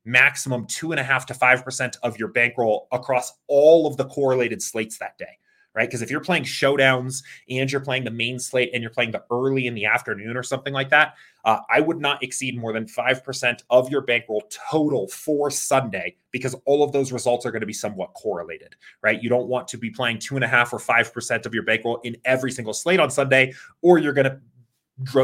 maximum 0.05 0.67
two 0.67 0.91
and 0.91 0.99
a 0.99 1.03
half 1.03 1.25
to 1.25 1.33
five 1.33 1.63
percent 1.63 1.97
of 2.03 2.19
your 2.19 2.27
bankroll 2.27 2.87
across 2.91 3.33
all 3.47 3.87
of 3.87 3.97
the 3.97 4.05
correlated 4.05 4.61
slates 4.61 4.99
that 4.99 5.17
day 5.17 5.39
right? 5.73 5.87
Because 5.87 6.01
if 6.01 6.11
you're 6.11 6.21
playing 6.21 6.43
showdowns 6.43 7.23
and 7.49 7.71
you're 7.71 7.81
playing 7.81 8.03
the 8.03 8.11
main 8.11 8.39
slate 8.39 8.71
and 8.73 8.81
you're 8.81 8.91
playing 8.91 9.11
the 9.11 9.23
early 9.31 9.67
in 9.67 9.73
the 9.73 9.85
afternoon 9.85 10.37
or 10.37 10.43
something 10.43 10.73
like 10.73 10.89
that, 10.89 11.15
uh, 11.45 11.59
I 11.69 11.79
would 11.81 11.99
not 11.99 12.23
exceed 12.23 12.57
more 12.57 12.73
than 12.73 12.85
5% 12.85 13.63
of 13.69 13.89
your 13.89 14.01
bankroll 14.01 14.43
total 14.71 15.07
for 15.07 15.49
Sunday 15.49 16.15
because 16.31 16.55
all 16.65 16.83
of 16.83 16.91
those 16.91 17.11
results 17.11 17.45
are 17.45 17.51
going 17.51 17.61
to 17.61 17.67
be 17.67 17.73
somewhat 17.73 18.13
correlated, 18.13 18.75
right? 19.01 19.21
You 19.21 19.29
don't 19.29 19.47
want 19.47 19.67
to 19.69 19.77
be 19.77 19.89
playing 19.89 20.19
two 20.19 20.35
and 20.35 20.43
a 20.43 20.47
half 20.47 20.73
or 20.73 20.79
5% 20.79 21.45
of 21.45 21.53
your 21.53 21.63
bankroll 21.63 21.99
in 22.03 22.17
every 22.25 22.51
single 22.51 22.73
slate 22.73 22.99
on 22.99 23.09
Sunday, 23.09 23.53
or 23.81 23.97
you're 23.97 24.13
going 24.13 24.25
to 24.25 24.39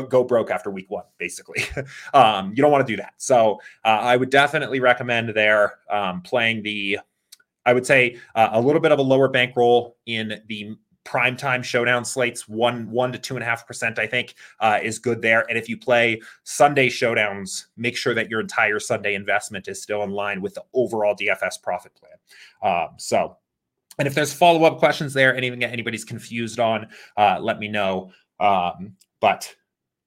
go 0.09 0.23
broke 0.23 0.49
after 0.49 0.71
week 0.71 0.89
one, 0.89 1.05
basically. 1.17 1.63
um, 2.13 2.49
you 2.49 2.57
don't 2.57 2.71
want 2.71 2.85
to 2.85 2.91
do 2.91 2.97
that. 2.97 3.13
So 3.17 3.61
uh, 3.85 3.89
I 3.89 4.17
would 4.17 4.29
definitely 4.29 4.79
recommend 4.79 5.29
there 5.29 5.79
um, 5.89 6.21
playing 6.21 6.63
the 6.63 6.99
I 7.69 7.73
would 7.73 7.85
say 7.85 8.17
uh, 8.33 8.49
a 8.53 8.59
little 8.59 8.81
bit 8.81 8.91
of 8.91 8.97
a 8.97 9.03
lower 9.03 9.27
bankroll 9.27 9.97
in 10.07 10.41
the 10.47 10.75
primetime 11.05 11.63
showdown 11.63 12.03
slates 12.03 12.47
one 12.47 12.89
one 12.89 13.11
to 13.11 13.19
two 13.19 13.35
and 13.35 13.43
a 13.43 13.45
half 13.45 13.65
percent 13.65 13.97
i 13.97 14.05
think 14.05 14.35
uh, 14.59 14.79
is 14.81 14.99
good 14.99 15.21
there. 15.21 15.45
And 15.49 15.57
if 15.57 15.69
you 15.69 15.77
play 15.77 16.21
sunday 16.43 16.89
showdowns 16.89 17.65
make 17.77 17.95
sure 17.95 18.13
that 18.13 18.29
your 18.29 18.39
entire 18.39 18.79
sunday 18.79 19.13
investment 19.15 19.67
is 19.67 19.81
still 19.81 20.03
in 20.03 20.09
line 20.09 20.41
with 20.41 20.55
the 20.55 20.63
overall 20.73 21.15
dfs 21.15 21.61
profit 21.61 21.93
plan. 21.95 22.17
Um, 22.61 22.89
so 22.97 23.37
and 23.97 24.07
if 24.07 24.15
there's 24.15 24.33
follow-up 24.33 24.79
questions 24.79 25.13
there 25.13 25.35
anything 25.35 25.59
that 25.59 25.71
anybody's 25.71 26.05
confused 26.05 26.59
on 26.59 26.87
uh, 27.17 27.39
let 27.39 27.59
me 27.59 27.67
know. 27.67 28.11
Um, 28.39 28.95
but 29.19 29.53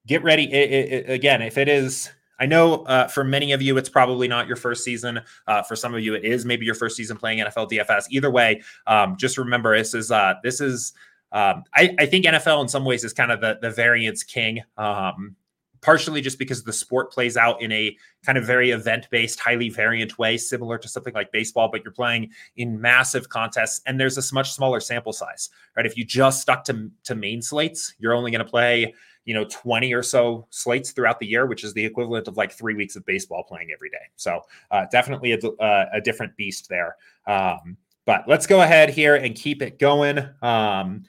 get 0.07 0.23
ready. 0.25 0.45
It, 0.53 0.71
it, 0.71 0.93
it, 0.93 1.11
again 1.11 1.43
if 1.43 1.59
it 1.59 1.69
is 1.69 2.11
I 2.43 2.47
know 2.47 2.83
uh, 2.87 3.07
for 3.07 3.23
many 3.23 3.53
of 3.53 3.63
you, 3.63 3.77
it's 3.77 3.89
probably 3.89 4.27
not 4.27 4.49
your 4.49 4.57
first 4.57 4.83
season. 4.83 5.21
Uh, 5.47 5.63
for 5.63 5.77
some 5.77 5.95
of 5.95 6.01
you, 6.01 6.15
it 6.15 6.25
is 6.25 6.45
maybe 6.45 6.67
your 6.67 6.75
first 6.75 6.97
season 6.97 7.17
playing 7.17 7.39
NFL 7.39 7.71
DFS. 7.71 8.07
Either 8.11 8.33
way, 8.33 8.63
um, 8.89 9.17
just 9.17 9.39
remember 9.39 9.79
this 9.79 9.95
is 9.95 10.11
uh, 10.11 10.35
this 10.43 10.61
is 10.61 10.93
um, 11.31 11.63
I, 11.73 11.95
I, 12.01 12.07
think 12.07 12.25
NFL 12.27 12.63
in 12.63 12.69
some 12.69 12.85
ways 12.85 13.05
is 13.05 13.13
kind 13.13 13.31
of 13.31 13.41
the 13.41 13.59
the 13.63 13.71
variance 13.71 14.25
king. 14.25 14.61
Um, 14.77 15.37
partially 15.83 16.21
just 16.21 16.39
because 16.39 16.63
the 16.63 16.73
sport 16.73 17.13
plays 17.13 17.37
out 17.37 17.61
in 17.61 17.71
a 17.73 17.97
kind 18.25 18.39
of 18.39 18.47
very 18.47 18.71
event 18.71 19.09
based, 19.11 19.41
highly 19.41 19.69
variant 19.69 20.17
way, 20.17 20.37
similar 20.37 20.79
to 20.79 20.89
something 20.89 21.13
like 21.13 21.31
baseball, 21.33 21.69
but 21.71 21.83
you're 21.85 21.93
playing 21.93 22.31
in 22.57 22.81
massive 22.81 23.29
contests 23.29 23.83
and 23.87 24.01
there's 24.01 24.17
a 24.17 24.35
much 24.35 24.53
smaller 24.53 24.81
sample 24.81 25.13
size, 25.13 25.51
right? 25.77 25.85
If 25.85 25.97
you 25.97 26.05
just 26.05 26.41
stuck 26.41 26.65
to, 26.65 26.91
to 27.05 27.15
main 27.17 27.43
slates, 27.43 27.95
you're 27.99 28.15
only 28.15 28.31
going 28.31 28.45
to 28.45 28.51
play 28.51 28.95
you 29.25 29.35
know 29.35 29.45
20 29.45 29.93
or 29.93 30.03
so 30.03 30.49
slates 30.51 30.91
throughout 30.91 31.21
the 31.21 31.27
year 31.27 31.47
which 31.47 31.63
is 31.63 31.73
the 31.75 31.85
equivalent 31.85 32.27
of 32.27 32.37
like 32.37 32.51
three 32.51 32.75
weeks 32.75 32.97
of 32.97 33.07
baseball 33.07 33.45
playing 33.45 33.69
every 33.73 33.89
day. 33.89 34.05
So 34.17 34.41
uh, 34.73 34.87
definitely 34.91 35.33
a, 35.33 35.39
uh, 35.39 35.87
a, 35.95 36.01
different 36.01 36.37
beast 36.37 36.69
there. 36.69 36.97
Um, 37.29 37.77
but 38.05 38.25
let's 38.27 38.49
go 38.49 38.63
ahead 38.63 38.91
here 38.91 39.15
and 39.15 39.37
keep 39.37 39.63
it 39.63 39.79
going 39.79 40.29
um, 40.43 41.05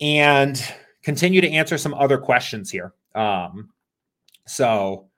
and 0.00 0.62
continue 1.02 1.40
to 1.40 1.50
answer 1.50 1.76
some 1.78 1.94
other 1.94 2.16
questions 2.16 2.70
here 2.70 2.94
um, 3.14 3.70
so 4.46 5.08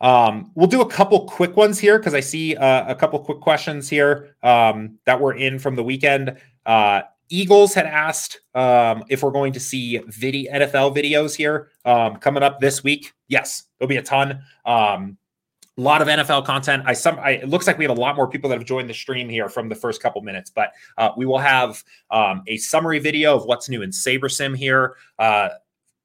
um, 0.00 0.50
we'll 0.54 0.66
do 0.66 0.80
a 0.80 0.88
couple 0.88 1.26
quick 1.26 1.56
ones 1.56 1.78
here 1.78 1.98
because 1.98 2.14
I 2.14 2.20
see 2.20 2.56
uh, 2.56 2.90
a 2.90 2.94
couple 2.94 3.18
quick 3.18 3.40
questions 3.40 3.88
here 3.88 4.36
um, 4.42 4.98
that 5.04 5.20
were 5.20 5.34
in 5.34 5.58
from 5.58 5.76
the 5.76 5.82
weekend. 5.82 6.36
Uh, 6.64 7.02
Eagles 7.28 7.74
had 7.74 7.86
asked 7.86 8.40
um, 8.54 9.04
if 9.08 9.22
we're 9.22 9.30
going 9.30 9.52
to 9.52 9.60
see 9.60 9.98
video 10.08 10.52
NFL 10.52 10.96
videos 10.96 11.34
here 11.36 11.68
um, 11.84 12.16
coming 12.16 12.42
up 12.42 12.60
this 12.60 12.82
week. 12.82 13.12
Yes, 13.28 13.64
there'll 13.78 13.88
be 13.88 13.96
a 13.96 14.02
ton. 14.02 14.42
Um, 14.64 15.16
a 15.78 15.80
lot 15.80 16.02
of 16.02 16.08
NFL 16.08 16.44
content. 16.44 16.82
I 16.86 16.92
some. 16.92 17.18
I, 17.20 17.32
it 17.32 17.48
looks 17.48 17.66
like 17.66 17.78
we 17.78 17.84
have 17.84 17.96
a 17.96 18.00
lot 18.00 18.16
more 18.16 18.28
people 18.28 18.50
that 18.50 18.58
have 18.58 18.66
joined 18.66 18.90
the 18.90 18.94
stream 18.94 19.28
here 19.28 19.48
from 19.48 19.68
the 19.68 19.74
first 19.74 20.02
couple 20.02 20.20
minutes, 20.20 20.50
but 20.50 20.72
uh, 20.98 21.10
we 21.16 21.24
will 21.24 21.38
have 21.38 21.82
um, 22.10 22.42
a 22.48 22.56
summary 22.56 22.98
video 22.98 23.36
of 23.36 23.44
what's 23.44 23.68
new 23.68 23.80
in 23.82 23.90
SaberSim 23.90 24.56
here. 24.56 24.96
Uh, 25.18 25.50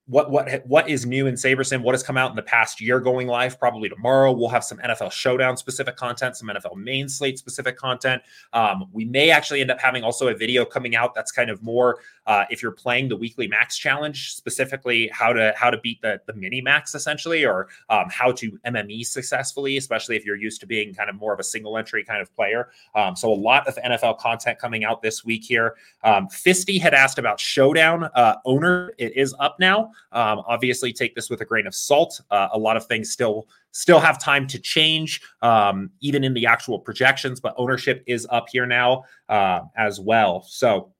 what 0.07 0.29
what 0.29 0.63
what 0.67 0.87
is 0.87 1.05
new 1.05 1.25
in 1.25 1.33
SaberSim, 1.33 1.81
what 1.81 1.93
has 1.93 2.03
come 2.03 2.17
out 2.17 2.29
in 2.29 2.35
the 2.35 2.43
past 2.43 2.79
year 2.79 2.99
going 2.99 3.27
live 3.27 3.59
probably 3.59 3.89
tomorrow. 3.89 4.31
We'll 4.31 4.49
have 4.49 4.63
some 4.63 4.77
NFL 4.77 5.11
showdown 5.11 5.57
specific 5.57 5.95
content, 5.95 6.37
some 6.37 6.47
NFL 6.47 6.75
main 6.77 7.09
slate 7.09 7.39
specific 7.39 7.75
content. 7.75 8.21
Um, 8.53 8.87
we 8.91 9.05
may 9.05 9.31
actually 9.31 9.61
end 9.61 9.71
up 9.71 9.79
having 9.79 10.03
also 10.03 10.27
a 10.27 10.35
video 10.35 10.63
coming 10.63 10.95
out 10.95 11.15
that's 11.15 11.31
kind 11.31 11.49
of 11.49 11.63
more 11.63 11.99
uh, 12.27 12.45
if 12.51 12.61
you're 12.61 12.71
playing 12.71 13.09
the 13.09 13.15
weekly 13.15 13.47
max 13.47 13.77
challenge, 13.77 14.35
specifically 14.35 15.09
how 15.11 15.33
to 15.33 15.53
how 15.57 15.71
to 15.71 15.77
beat 15.79 15.99
the 16.01 16.21
the 16.27 16.33
mini 16.33 16.61
max 16.61 16.93
essentially, 16.93 17.43
or 17.43 17.67
um, 17.89 18.05
how 18.11 18.31
to 18.31 18.51
MME 18.65 19.03
successfully, 19.07 19.77
especially 19.77 20.15
if 20.15 20.23
you're 20.23 20.35
used 20.35 20.59
to 20.61 20.67
being 20.67 20.93
kind 20.93 21.09
of 21.09 21.15
more 21.15 21.33
of 21.33 21.39
a 21.39 21.43
single 21.43 21.79
entry 21.79 22.03
kind 22.03 22.21
of 22.21 22.31
player. 22.35 22.69
Um, 22.93 23.15
so 23.15 23.33
a 23.33 23.33
lot 23.33 23.67
of 23.67 23.75
NFL 23.77 24.19
content 24.19 24.59
coming 24.59 24.83
out 24.83 25.01
this 25.01 25.25
week 25.25 25.43
here. 25.43 25.75
Um, 26.03 26.27
Fisty 26.27 26.79
had 26.79 26.93
asked 26.93 27.17
about 27.17 27.39
showdown 27.39 28.03
uh, 28.13 28.35
owner. 28.45 28.93
It 28.99 29.17
is 29.17 29.33
up 29.39 29.59
now. 29.59 29.91
Um, 30.11 30.41
obviously, 30.47 30.93
take 30.93 31.15
this 31.15 31.29
with 31.29 31.41
a 31.41 31.45
grain 31.45 31.67
of 31.67 31.75
salt. 31.75 32.21
Uh, 32.31 32.49
a 32.53 32.57
lot 32.57 32.77
of 32.77 32.85
things 32.85 33.11
still 33.11 33.47
still 33.71 33.99
have 33.99 34.17
time 34.17 34.47
to 34.47 34.57
change, 34.57 35.21
um, 35.41 35.91
even 35.99 36.23
in 36.23 36.33
the 36.33 36.45
actual 36.45 36.79
projections. 36.79 37.39
But 37.39 37.53
ownership 37.57 38.03
is 38.07 38.25
up 38.29 38.47
here 38.49 38.65
now 38.65 39.03
uh, 39.27 39.61
as 39.75 39.99
well. 39.99 40.43
So 40.47 40.93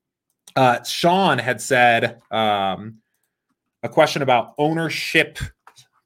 uh, 0.56 0.84
Sean 0.84 1.38
had 1.38 1.62
said 1.62 2.22
um, 2.32 2.98
a 3.84 3.90
question 3.90 4.22
about 4.22 4.54
ownership 4.58 5.40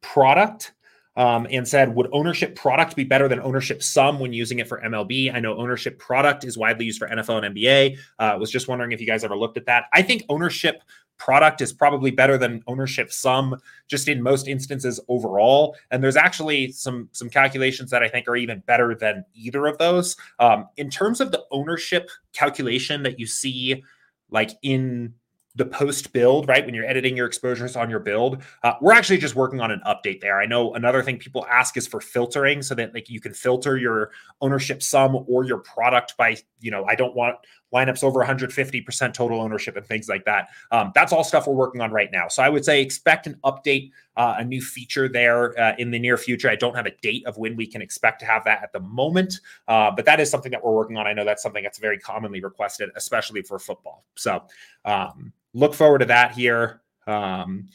product. 0.01 0.73
Um, 1.15 1.47
and 1.51 1.67
said, 1.67 1.93
would 1.95 2.07
ownership 2.13 2.55
product 2.55 2.95
be 2.95 3.03
better 3.03 3.27
than 3.27 3.41
ownership 3.41 3.83
sum 3.83 4.21
when 4.21 4.31
using 4.31 4.59
it 4.59 4.69
for 4.69 4.79
MLB? 4.79 5.35
I 5.35 5.41
know 5.41 5.57
ownership 5.57 5.99
product 5.99 6.45
is 6.45 6.57
widely 6.57 6.85
used 6.85 6.97
for 6.97 7.09
NFL 7.09 7.43
and 7.43 7.53
NBA. 7.53 7.97
Uh, 8.19 8.37
was 8.39 8.49
just 8.49 8.69
wondering 8.69 8.93
if 8.93 9.01
you 9.01 9.07
guys 9.07 9.25
ever 9.25 9.35
looked 9.35 9.57
at 9.57 9.65
that. 9.65 9.85
I 9.91 10.01
think 10.01 10.23
ownership 10.29 10.81
product 11.19 11.61
is 11.61 11.71
probably 11.71 12.09
better 12.09 12.37
than 12.37 12.63
ownership 12.65 13.11
sum 13.11 13.55
just 13.87 14.07
in 14.07 14.21
most 14.21 14.47
instances 14.47 14.99
overall 15.07 15.75
and 15.91 16.03
there's 16.03 16.15
actually 16.15 16.71
some 16.71 17.07
some 17.11 17.29
calculations 17.29 17.91
that 17.91 18.01
i 18.01 18.07
think 18.07 18.27
are 18.27 18.35
even 18.35 18.63
better 18.65 18.95
than 18.95 19.23
either 19.35 19.67
of 19.67 19.77
those 19.77 20.15
um, 20.39 20.67
in 20.77 20.89
terms 20.89 21.21
of 21.21 21.31
the 21.31 21.43
ownership 21.51 22.09
calculation 22.33 23.03
that 23.03 23.19
you 23.19 23.27
see 23.27 23.83
like 24.31 24.51
in 24.61 25.13
the 25.55 25.65
post 25.65 26.13
build, 26.13 26.47
right? 26.47 26.65
When 26.65 26.73
you're 26.73 26.85
editing 26.85 27.17
your 27.17 27.25
exposures 27.25 27.75
on 27.75 27.89
your 27.89 27.99
build, 27.99 28.43
uh, 28.63 28.73
we're 28.81 28.93
actually 28.93 29.17
just 29.17 29.35
working 29.35 29.59
on 29.59 29.71
an 29.71 29.81
update 29.85 30.21
there. 30.21 30.39
I 30.39 30.45
know 30.45 30.73
another 30.73 31.01
thing 31.03 31.17
people 31.17 31.45
ask 31.49 31.75
is 31.75 31.87
for 31.87 31.99
filtering 31.99 32.61
so 32.61 32.75
that 32.75 32.93
like 32.93 33.09
you 33.09 33.19
can 33.19 33.33
filter 33.33 33.77
your 33.77 34.11
ownership 34.41 34.81
sum 34.83 35.25
or 35.27 35.43
your 35.43 35.57
product 35.57 36.15
by, 36.17 36.37
you 36.61 36.71
know, 36.71 36.85
I 36.85 36.95
don't 36.95 37.15
want 37.15 37.35
lineups 37.73 38.03
over 38.03 38.23
150% 38.23 39.13
total 39.13 39.41
ownership 39.41 39.75
and 39.77 39.85
things 39.85 40.09
like 40.09 40.25
that. 40.25 40.49
Um, 40.71 40.91
that's 40.95 41.13
all 41.13 41.23
stuff 41.23 41.47
we're 41.47 41.53
working 41.53 41.81
on 41.81 41.91
right 41.91 42.09
now. 42.11 42.27
So 42.27 42.41
I 42.43 42.49
would 42.49 42.65
say 42.65 42.81
expect 42.81 43.27
an 43.27 43.35
update, 43.43 43.91
uh, 44.17 44.35
a 44.39 44.43
new 44.43 44.61
feature 44.61 45.07
there 45.07 45.59
uh, 45.59 45.75
in 45.77 45.91
the 45.91 45.99
near 45.99 46.17
future. 46.17 46.49
I 46.49 46.55
don't 46.55 46.75
have 46.75 46.85
a 46.85 46.95
date 47.01 47.25
of 47.25 47.37
when 47.37 47.55
we 47.55 47.67
can 47.67 47.81
expect 47.81 48.19
to 48.21 48.25
have 48.25 48.43
that 48.45 48.63
at 48.63 48.73
the 48.73 48.79
moment, 48.79 49.39
uh, 49.67 49.91
but 49.91 50.05
that 50.05 50.19
is 50.19 50.29
something 50.29 50.51
that 50.51 50.63
we're 50.63 50.73
working 50.73 50.97
on. 50.97 51.07
I 51.07 51.13
know 51.13 51.25
that's 51.25 51.43
something 51.43 51.63
that's 51.63 51.79
very 51.79 51.99
commonly 51.99 52.41
requested, 52.41 52.89
especially 52.95 53.41
for 53.41 53.59
football. 53.59 54.05
So 54.15 54.43
um, 54.85 55.31
look 55.53 55.73
forward 55.73 55.99
to 55.99 56.05
that 56.05 56.31
here. 56.33 56.81
Um, 57.07 57.67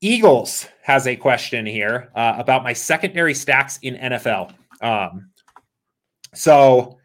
Eagles 0.00 0.68
has 0.82 1.06
a 1.06 1.16
question 1.16 1.64
here 1.64 2.10
uh, 2.14 2.34
about 2.38 2.62
my 2.62 2.72
secondary 2.72 3.34
stacks 3.34 3.78
in 3.82 3.94
NFL. 3.96 4.54
Um, 4.80 5.30
so 6.34 6.98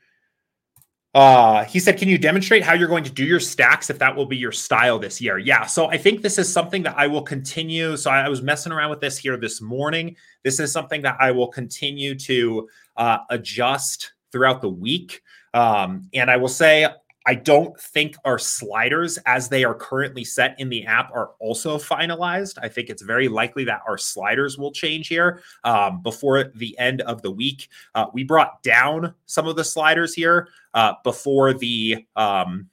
uh, 1.14 1.66
he 1.66 1.80
said, 1.80 1.98
Can 1.98 2.08
you 2.08 2.18
demonstrate 2.18 2.64
how 2.64 2.74
you're 2.74 2.88
going 2.88 3.04
to 3.04 3.12
do 3.12 3.26
your 3.26 3.40
stacks 3.40 3.90
if 3.90 4.00
that 4.00 4.16
will 4.16 4.26
be 4.26 4.38
your 4.38 4.52
style 4.52 4.98
this 4.98 5.20
year? 5.20 5.38
Yeah. 5.38 5.66
So 5.66 5.88
I 5.88 5.98
think 5.98 6.22
this 6.22 6.38
is 6.38 6.52
something 6.52 6.84
that 6.84 6.96
I 6.98 7.08
will 7.08 7.22
continue. 7.22 7.98
So 7.98 8.10
I 8.10 8.30
was 8.30 8.42
messing 8.42 8.72
around 8.72 8.92
with 8.92 9.02
this 9.02 9.18
here 9.18 9.38
this 9.38 9.62
morning. 9.62 10.16
This 10.44 10.60
is 10.60 10.72
something 10.72 11.02
that 11.02 11.18
I 11.20 11.32
will 11.32 11.50
continue 11.50 12.16
to 12.20 12.70
uh, 12.96 13.18
adjust 13.30 14.14
throughout 14.32 14.62
the 14.62 14.70
week. 14.70 15.22
Um, 15.54 16.10
and 16.14 16.32
I 16.32 16.38
will 16.38 16.48
say, 16.48 16.88
I 17.26 17.36
don't 17.36 17.80
think 17.80 18.16
our 18.26 18.40
sliders, 18.40 19.20
as 19.26 19.48
they 19.48 19.64
are 19.64 19.76
currently 19.76 20.24
set 20.24 20.60
in 20.60 20.70
the 20.70 20.86
app, 20.86 21.12
are 21.14 21.32
also 21.40 21.78
finalized. 21.78 22.58
I 22.62 22.68
think 22.68 22.90
it's 22.90 23.04
very 23.04 23.28
likely 23.28 23.64
that 23.66 23.82
our 23.88 23.98
sliders 23.98 24.58
will 24.58 24.72
change 24.72 25.08
here 25.08 25.42
um, 25.64 26.02
before 26.02 26.52
the 26.56 26.78
end 26.80 27.02
of 27.02 27.22
the 27.22 27.32
week. 27.32 27.70
Uh, 27.94 28.08
we 28.14 28.24
brought 28.24 28.64
down 28.64 29.14
some 29.28 29.48
of 29.48 29.56
the 29.56 29.64
sliders 29.64 30.14
here 30.14 30.48
uh, 30.74 30.94
before 31.04 31.54
the. 31.54 32.06
Um, 32.16 32.70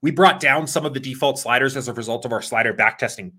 we 0.00 0.10
brought 0.10 0.38
down 0.40 0.66
some 0.66 0.86
of 0.86 0.94
the 0.94 1.00
default 1.00 1.38
sliders 1.38 1.76
as 1.76 1.88
a 1.88 1.92
result 1.92 2.24
of 2.24 2.32
our 2.32 2.42
slider 2.42 2.72
backtesting 2.72 3.32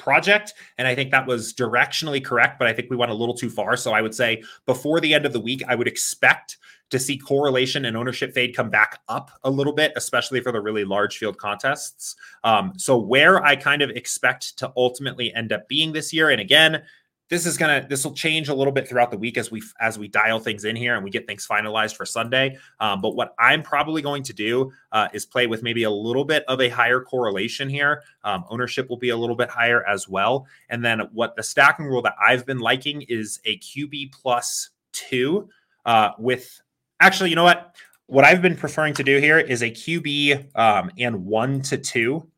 project. 0.00 0.54
And 0.78 0.88
I 0.88 0.94
think 0.96 1.12
that 1.12 1.26
was 1.26 1.52
directionally 1.52 2.24
correct, 2.24 2.58
but 2.58 2.66
I 2.66 2.72
think 2.72 2.90
we 2.90 2.96
went 2.96 3.12
a 3.12 3.14
little 3.14 3.34
too 3.34 3.50
far. 3.50 3.76
So 3.76 3.92
I 3.92 4.02
would 4.02 4.14
say 4.14 4.42
before 4.66 5.00
the 5.00 5.14
end 5.14 5.26
of 5.26 5.32
the 5.32 5.40
week, 5.40 5.62
I 5.68 5.76
would 5.76 5.86
expect 5.86 6.56
to 6.90 6.98
see 6.98 7.16
correlation 7.16 7.84
and 7.84 7.96
ownership 7.96 8.34
fade 8.34 8.54
come 8.54 8.68
back 8.68 9.00
up 9.08 9.30
a 9.44 9.50
little 9.50 9.72
bit, 9.72 9.92
especially 9.96 10.40
for 10.40 10.52
the 10.52 10.60
really 10.60 10.84
large 10.84 11.18
field 11.18 11.38
contests. 11.38 12.16
Um, 12.42 12.72
so 12.76 12.98
where 12.98 13.44
I 13.44 13.56
kind 13.56 13.80
of 13.80 13.90
expect 13.90 14.58
to 14.58 14.72
ultimately 14.76 15.32
end 15.34 15.52
up 15.52 15.68
being 15.68 15.92
this 15.92 16.12
year, 16.12 16.30
and 16.30 16.40
again, 16.40 16.82
this 17.30 17.46
is 17.46 17.56
gonna 17.56 17.86
this 17.88 18.04
will 18.04 18.12
change 18.12 18.48
a 18.48 18.54
little 18.54 18.72
bit 18.72 18.88
throughout 18.88 19.10
the 19.10 19.16
week 19.16 19.38
as 19.38 19.50
we 19.50 19.62
as 19.80 19.98
we 19.98 20.08
dial 20.08 20.38
things 20.38 20.64
in 20.64 20.76
here 20.76 20.96
and 20.96 21.02
we 21.04 21.10
get 21.10 21.26
things 21.26 21.46
finalized 21.46 21.96
for 21.96 22.04
Sunday. 22.04 22.58
Um, 22.80 23.00
but 23.00 23.14
what 23.14 23.34
I'm 23.38 23.62
probably 23.62 24.02
going 24.02 24.22
to 24.24 24.32
do 24.32 24.72
uh, 24.92 25.08
is 25.12 25.24
play 25.24 25.46
with 25.46 25.62
maybe 25.62 25.84
a 25.84 25.90
little 25.90 26.24
bit 26.24 26.44
of 26.48 26.60
a 26.60 26.68
higher 26.68 27.00
correlation 27.00 27.68
here. 27.68 28.02
Um, 28.24 28.44
ownership 28.50 28.90
will 28.90 28.98
be 28.98 29.10
a 29.10 29.16
little 29.16 29.36
bit 29.36 29.48
higher 29.48 29.86
as 29.86 30.08
well. 30.08 30.46
And 30.68 30.84
then 30.84 31.00
what 31.12 31.36
the 31.36 31.42
stacking 31.42 31.86
rule 31.86 32.02
that 32.02 32.16
I've 32.20 32.44
been 32.44 32.58
liking 32.58 33.02
is 33.02 33.40
a 33.46 33.58
QB 33.58 34.12
plus 34.12 34.70
two 34.92 35.48
uh, 35.86 36.10
with 36.18 36.60
Actually, 37.00 37.30
you 37.30 37.36
know 37.36 37.44
what? 37.44 37.76
What 38.06 38.24
I've 38.24 38.42
been 38.42 38.56
preferring 38.56 38.92
to 38.94 39.04
do 39.04 39.18
here 39.18 39.38
is 39.38 39.62
a 39.62 39.70
QB 39.70 40.54
um, 40.56 40.90
and 40.98 41.24
one 41.24 41.62
to 41.62 41.78
two 41.78 42.28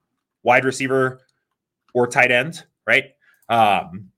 wide 0.45 0.65
receiver 0.65 1.21
or 1.95 2.07
tight 2.07 2.31
end, 2.31 2.65
right? 2.87 3.15
Um, 3.49 4.12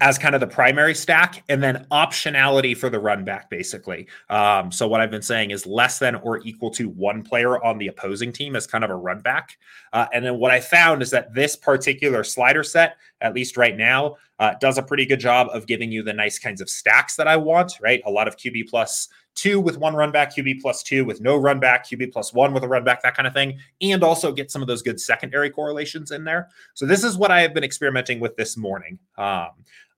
as 0.00 0.18
kind 0.18 0.34
of 0.34 0.40
the 0.40 0.46
primary 0.46 0.94
stack, 0.94 1.44
and 1.48 1.62
then 1.62 1.86
optionality 1.92 2.76
for 2.76 2.90
the 2.90 2.98
run 2.98 3.24
back, 3.24 3.48
basically. 3.48 4.08
Um, 4.28 4.72
so 4.72 4.88
what 4.88 5.00
I've 5.00 5.10
been 5.10 5.22
saying 5.22 5.52
is 5.52 5.64
less 5.64 5.98
than 5.98 6.16
or 6.16 6.38
equal 6.38 6.70
to 6.72 6.88
one 6.88 7.22
player 7.22 7.62
on 7.62 7.78
the 7.78 7.86
opposing 7.86 8.32
team 8.32 8.56
as 8.56 8.66
kind 8.66 8.82
of 8.82 8.90
a 8.90 8.96
run 8.96 9.20
back. 9.20 9.56
Uh, 9.92 10.06
and 10.12 10.24
then 10.24 10.38
what 10.38 10.50
I 10.50 10.60
found 10.60 11.02
is 11.02 11.10
that 11.10 11.32
this 11.34 11.54
particular 11.54 12.24
slider 12.24 12.64
set, 12.64 12.96
at 13.20 13.34
least 13.34 13.56
right 13.56 13.76
now, 13.76 14.16
uh, 14.40 14.54
does 14.60 14.76
a 14.76 14.82
pretty 14.82 15.06
good 15.06 15.20
job 15.20 15.48
of 15.52 15.66
giving 15.66 15.92
you 15.92 16.02
the 16.02 16.12
nice 16.12 16.38
kinds 16.38 16.60
of 16.60 16.68
stacks 16.68 17.14
that 17.16 17.28
I 17.28 17.36
want. 17.36 17.74
Right, 17.80 18.02
a 18.04 18.10
lot 18.10 18.26
of 18.26 18.36
QB 18.36 18.68
plus 18.68 19.08
two 19.36 19.60
with 19.60 19.78
one 19.78 19.94
run 19.94 20.10
back, 20.10 20.34
QB 20.34 20.60
plus 20.60 20.82
two 20.82 21.04
with 21.04 21.20
no 21.20 21.36
run 21.36 21.60
back, 21.60 21.86
QB 21.86 22.12
plus 22.12 22.32
one 22.32 22.52
with 22.52 22.64
a 22.64 22.68
run 22.68 22.82
back, 22.82 23.02
that 23.02 23.14
kind 23.14 23.26
of 23.26 23.32
thing, 23.32 23.58
and 23.80 24.02
also 24.02 24.32
get 24.32 24.50
some 24.50 24.62
of 24.62 24.68
those 24.68 24.82
good 24.82 25.00
secondary 25.00 25.50
correlations 25.50 26.10
in 26.10 26.24
there. 26.24 26.48
So 26.74 26.86
this 26.86 27.04
is 27.04 27.16
what 27.16 27.30
I 27.30 27.42
have 27.42 27.54
been 27.54 27.64
experimenting 27.64 28.18
with 28.18 28.36
this 28.36 28.56
morning. 28.56 28.98
Um, 29.16 29.50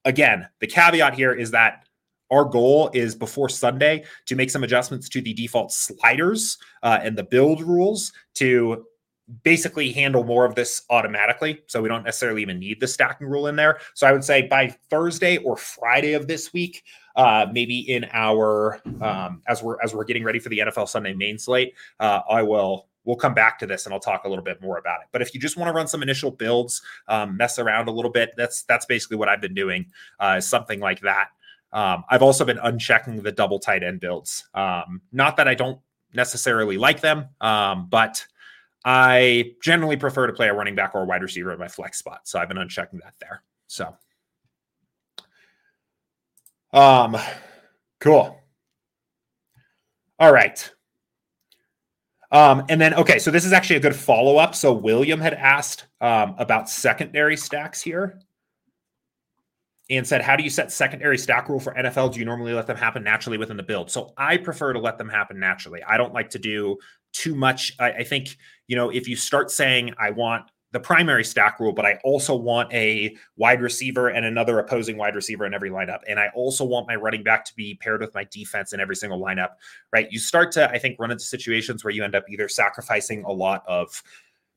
again, 0.05 0.49
the 0.61 0.67
caveat 0.67 1.15
here 1.15 1.33
is 1.33 1.51
that 1.53 1.85
our 2.31 2.45
goal 2.45 2.91
is 2.93 3.15
before 3.15 3.49
Sunday 3.49 4.05
to 4.27 4.37
make 4.37 4.51
some 4.51 4.65
adjustments 4.65 5.09
to 5.09 5.23
the 5.23 5.33
default 5.33 5.73
sliders 5.73 6.59
uh, 6.83 6.99
and 7.03 7.17
the 7.17 7.23
build 7.23 7.63
rules 7.63 8.13
to 8.35 8.85
basically 9.43 9.93
handle 9.93 10.25
more 10.25 10.45
of 10.45 10.55
this 10.55 10.83
automatically. 10.91 11.63
So 11.67 11.83
we 11.83 11.89
don't 11.89 12.05
necessarily 12.05 12.43
even 12.43 12.59
need 12.59 12.81
the 12.81 12.87
stacking 12.87 13.27
rule 13.27 13.47
in 13.47 13.57
there. 13.57 13.79
So 13.95 14.07
I 14.07 14.13
would 14.13 14.25
say 14.25 14.43
by 14.43 14.69
Thursday 14.91 15.37
or 15.39 15.57
Friday 15.57 16.15
of 16.15 16.27
this 16.27 16.53
week, 16.53 16.85
uh, 17.17 17.47
maybe 17.53 17.81
in 17.81 18.07
our 18.13 18.81
um, 19.01 19.43
as 19.47 19.63
we're 19.63 19.77
as 19.83 19.95
we're 19.95 20.05
getting 20.05 20.25
ready 20.25 20.39
for 20.39 20.49
the 20.49 20.59
NFL 20.59 20.89
Sunday 20.89 21.15
main 21.15 21.39
slate, 21.39 21.75
uh, 22.01 22.21
I 22.31 22.43
will 22.43 22.87
we'll 23.05 23.17
come 23.17 23.35
back 23.35 23.59
to 23.59 23.67
this 23.67 23.87
and 23.87 23.95
I'll 23.95 24.01
talk 24.01 24.25
a 24.25 24.29
little 24.29 24.45
bit 24.45 24.61
more 24.63 24.79
about 24.79 25.01
it. 25.01 25.09
But 25.13 25.23
if 25.23 25.35
you 25.35 25.41
just 25.41 25.57
want 25.57 25.69
to 25.69 25.73
run 25.73 25.89
some 25.89 26.03
initial 26.03 26.31
builds, 26.31 26.83
um, 27.09 27.37
mess 27.37 27.59
around 27.59 27.89
a 27.89 27.91
little 27.91 28.11
bit, 28.11 28.35
that's 28.37 28.63
that's 28.63 28.87
basically 28.87 29.17
what 29.17 29.29
I've 29.29 29.41
been 29.41 29.55
doing, 29.55 29.87
uh, 30.21 30.41
something 30.41 30.79
like 30.79 31.01
that. 31.01 31.29
Um, 31.73 32.05
I've 32.09 32.23
also 32.23 32.45
been 32.45 32.59
unchecking 32.59 33.23
the 33.23 33.33
double 33.33 33.59
tight 33.59 33.83
end 33.83 34.01
builds. 34.01 34.47
Um, 34.55 35.03
not 35.13 35.37
that 35.37 35.49
I 35.49 35.55
don't 35.55 35.81
necessarily 36.15 36.79
like 36.79 37.01
them, 37.01 37.29
um, 37.41 37.89
but 37.91 38.25
I 38.91 39.53
generally 39.61 39.99
prefer 39.99 40.27
to 40.27 40.33
play 40.33 40.49
a 40.49 40.55
running 40.55 40.75
back 40.75 40.95
or 40.95 41.03
a 41.03 41.05
wide 41.05 41.21
receiver 41.21 41.53
in 41.53 41.59
my 41.59 41.69
flex 41.69 41.99
spot. 41.99 42.23
So 42.25 42.39
I've 42.39 42.49
been 42.49 42.57
unchecking 42.57 43.03
that 43.03 43.13
there. 43.21 43.43
So, 43.67 43.95
um, 46.73 47.15
cool. 48.01 48.41
All 50.19 50.33
right. 50.33 50.71
Um, 52.33 52.65
and 52.71 52.81
then, 52.81 52.95
okay, 52.95 53.19
so 53.19 53.31
this 53.31 53.45
is 53.45 53.53
actually 53.53 53.77
a 53.77 53.81
good 53.81 53.95
follow 53.95 54.39
up. 54.39 54.55
So 54.55 54.73
William 54.73 55.21
had 55.21 55.35
asked 55.35 55.85
um, 56.01 56.35
about 56.39 56.71
secondary 56.71 57.37
stacks 57.37 57.83
here 57.83 58.19
and 59.91 60.07
said, 60.07 60.23
How 60.23 60.35
do 60.35 60.43
you 60.43 60.51
set 60.51 60.73
secondary 60.73 61.19
stack 61.19 61.51
rule 61.51 61.61
for 61.61 61.75
NFL? 61.75 62.15
Do 62.15 62.21
you 62.21 62.25
normally 62.25 62.55
let 62.55 62.67
them 62.67 62.79
happen 62.79 63.05
naturally 63.05 63.37
within 63.37 63.59
the 63.59 63.63
build? 63.63 63.91
So 63.91 64.15
I 64.17 64.39
prefer 64.39 64.73
to 64.73 64.79
let 64.79 64.97
them 64.97 65.11
happen 65.11 65.39
naturally. 65.39 65.83
I 65.83 65.99
don't 65.99 66.15
like 66.15 66.31
to 66.31 66.39
do 66.39 66.79
too 67.13 67.35
much. 67.35 67.73
I, 67.79 67.93
I 67.93 68.05
think, 68.05 68.37
you 68.67 68.77
know, 68.77 68.91
if 68.91 69.09
you 69.09 69.17
start 69.17 69.51
saying, 69.51 69.95
I 69.99 70.11
want 70.11 70.51
the 70.73 70.81
primary 70.81 71.25
stack 71.25 71.59
rule, 71.59 71.73
but 71.73 71.87
I 71.87 71.99
also 72.05 72.37
want 72.37 72.71
a 72.75 73.17
wide 73.37 73.63
receiver 73.63 74.09
and 74.09 74.27
another 74.27 74.59
opposing 74.59 74.99
wide 74.99 75.15
receiver 75.15 75.47
in 75.47 75.55
every 75.55 75.71
lineup. 75.71 76.01
And 76.07 76.21
I 76.21 76.29
also 76.35 76.63
want 76.63 76.87
my 76.87 76.95
running 76.95 77.23
back 77.23 77.47
to 77.47 77.55
be 77.55 77.77
paired 77.81 78.03
with 78.03 78.15
my 78.15 78.25
defense 78.31 78.75
in 78.75 78.81
every 78.81 78.95
single 78.95 79.19
lineup, 79.19 79.53
right? 79.95 80.09
You 80.11 80.19
start 80.19 80.53
to, 80.53 80.71
I 80.71 80.79
think, 80.79 80.99
run 80.99 81.11
into 81.11 81.25
situations 81.25 81.85
where 81.85 81.93
you 81.93 82.05
end 82.05 82.15
up 82.15 82.25
either 82.29 82.49
sacrificing 82.49 83.25
a 83.25 83.33
lot 83.33 83.65
of 83.67 84.03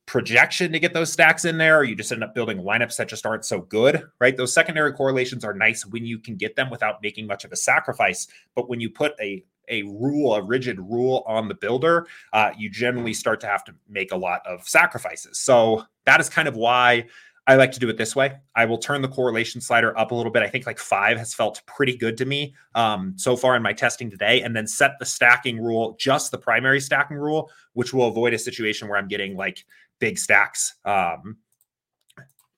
projection 0.06 0.74
to 0.74 0.80
get 0.80 0.94
those 0.94 1.14
stacks 1.14 1.46
in 1.46 1.58
there, 1.58 1.80
or 1.80 1.84
you 1.86 1.96
just 1.96 2.12
end 2.12 2.26
up 2.26 2.36
building 2.36 2.58
lineups 2.58 2.98
that 2.98 3.08
just 3.08 3.26
aren't 3.26 3.46
so 3.46 3.62
good, 3.62 4.04
right? 4.20 4.36
Those 4.36 4.54
secondary 4.54 4.92
correlations 4.92 5.46
are 5.46 5.54
nice 5.54 5.86
when 5.86 6.06
you 6.06 6.20
can 6.20 6.36
get 6.36 6.58
them 6.58 6.70
without 6.70 7.02
making 7.02 7.28
much 7.28 7.46
of 7.46 7.54
a 7.54 7.56
sacrifice. 7.56 8.28
But 8.54 8.68
when 8.68 8.82
you 8.82 8.90
put 8.90 9.14
a 9.22 9.46
a 9.70 9.84
rule, 9.84 10.36
a 10.36 10.42
rigid 10.42 10.80
rule 10.80 11.24
on 11.28 11.48
the 11.48 11.56
builder, 11.56 12.08
uh, 12.34 12.52
you 12.58 12.70
generally 12.70 13.14
start 13.14 13.40
to 13.42 13.48
have 13.48 13.64
to 13.66 13.76
make 13.90 14.12
a 14.12 14.18
lot 14.18 14.46
of 14.46 14.68
sacrifices. 14.68 15.40
So 15.40 15.86
that 16.06 16.20
is 16.20 16.30
kind 16.30 16.48
of 16.48 16.56
why 16.56 17.06
I 17.48 17.56
like 17.56 17.72
to 17.74 17.80
do 17.80 17.90
it 17.90 17.98
this 17.98 18.16
way. 18.16 18.34
I 18.56 18.66
will 18.66 18.78
turn 18.78 19.02
the 19.02 19.08
correlation 19.08 19.62
slider 19.62 19.98
up 19.98 20.12
a 20.12 20.16
little 20.16 20.32
bit. 20.32 20.44
I 20.44 20.48
think 20.48 20.66
like 20.66 20.78
five 20.78 21.18
has 21.18 21.34
felt 21.34 21.62
pretty 21.66 21.98
good 21.98 22.16
to 22.18 22.26
me 22.26 22.56
um, 22.76 23.14
so 23.18 23.36
far 23.36 23.56
in 23.56 23.64
my 23.64 23.74
testing 23.74 24.10
today, 24.10 24.42
and 24.42 24.56
then 24.56 24.68
set 24.68 24.92
the 25.00 25.06
stacking 25.06 25.60
rule, 25.60 25.96
just 26.00 26.32
the 26.32 26.38
primary 26.38 26.80
stacking 26.80 27.18
rule, 27.18 27.50
which 27.74 27.94
will 27.94 28.08
avoid 28.08 28.34
a 28.34 28.40
situation 28.40 28.88
where 28.88 28.98
I'm 28.98 29.08
getting 29.08 29.36
like 29.36 29.66
big 30.00 30.20
stacks. 30.20 30.76
Um, 30.86 31.38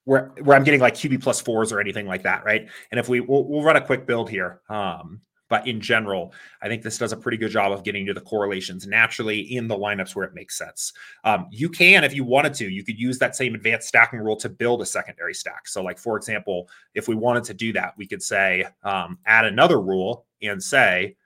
where, 0.06 0.34
where 0.42 0.58
I'm 0.58 0.66
getting 0.66 0.82
like 0.82 0.96
QB 0.96 1.24
plus 1.24 1.40
fours 1.40 1.72
or 1.72 1.80
anything 1.80 2.06
like 2.06 2.24
that, 2.24 2.44
right? 2.44 2.68
And 2.92 3.00
if 3.00 3.08
we 3.08 3.22
we'll, 3.22 3.46
we'll 3.46 3.64
run 3.64 3.78
a 3.78 3.82
quick 3.82 4.06
build 4.06 4.30
here, 4.30 4.60
um, 4.68 5.22
but 5.54 5.68
in 5.68 5.80
general, 5.80 6.34
I 6.64 6.68
think 6.68 6.82
this 6.82 6.98
does 6.98 7.12
a 7.12 7.16
pretty 7.16 7.38
good 7.38 7.52
job 7.52 7.72
of 7.72 7.84
getting 7.84 8.08
to 8.08 8.14
the 8.16 8.22
correlations 8.22 8.88
naturally 8.88 9.40
in 9.56 9.68
the 9.68 9.78
lineups 9.78 10.16
where 10.16 10.26
it 10.26 10.34
makes 10.34 10.58
sense. 10.58 10.94
Um, 11.26 11.46
you 11.52 11.70
can, 11.70 12.04
if 12.04 12.16
you 12.16 12.24
wanted 12.24 12.56
to, 12.56 12.68
you 12.68 12.84
could 12.84 12.98
use 12.98 13.20
that 13.20 13.36
same 13.36 13.54
advanced 13.54 13.88
stacking 13.88 14.18
rule 14.18 14.36
to 14.38 14.50
build 14.50 14.82
a 14.82 14.86
secondary 14.88 15.36
stack. 15.36 15.68
So, 15.68 15.84
like 15.84 16.00
for 16.00 16.18
example, 16.18 16.70
if 16.96 17.08
we 17.08 17.14
wanted 17.14 17.44
to 17.44 17.54
do 17.54 17.72
that, 17.74 17.94
we 17.98 18.08
could 18.08 18.24
say 18.24 18.66
um, 18.82 19.20
add 19.28 19.46
another 19.46 19.80
rule 19.80 20.26
and 20.42 20.62
say 20.64 21.18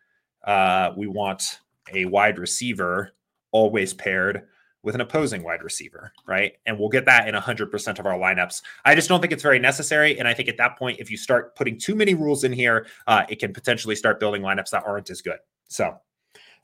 uh, 0.43 0.91
we 0.97 1.07
want 1.07 1.61
a 1.93 2.03
wide 2.03 2.37
receiver 2.37 3.13
always 3.53 3.93
paired 3.93 4.45
with 4.87 4.95
an 4.95 5.01
opposing 5.01 5.43
wide 5.43 5.63
receiver, 5.63 6.13
right? 6.25 6.53
And 6.65 6.79
we'll 6.79 6.87
get 6.87 7.03
that 7.07 7.27
in 7.27 7.35
100% 7.35 7.99
of 7.99 8.05
our 8.05 8.17
lineups. 8.17 8.61
I 8.85 8.95
just 8.95 9.09
don't 9.09 9.19
think 9.19 9.33
it's 9.33 9.43
very 9.43 9.59
necessary. 9.59 10.17
And 10.17 10.29
I 10.29 10.33
think 10.33 10.47
at 10.47 10.55
that 10.59 10.79
point, 10.79 11.01
if 11.01 11.11
you 11.11 11.17
start 11.17 11.57
putting 11.57 11.77
too 11.77 11.93
many 11.93 12.13
rules 12.13 12.45
in 12.45 12.53
here, 12.53 12.87
uh, 13.05 13.25
it 13.27 13.39
can 13.39 13.51
potentially 13.51 13.97
start 13.97 14.17
building 14.17 14.43
lineups 14.43 14.69
that 14.69 14.85
aren't 14.85 15.09
as 15.09 15.21
good. 15.21 15.39
So, 15.67 15.97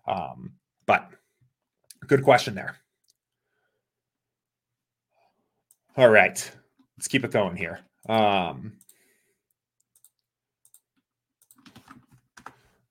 um, 0.08 0.54
but 0.86 1.10
good 2.08 2.24
question 2.24 2.56
there. 2.56 2.78
All 5.98 6.08
right, 6.08 6.50
let's 6.98 7.10
keep 7.10 7.26
it 7.26 7.32
going 7.32 7.58
here. 7.58 7.82
Um, 8.08 8.78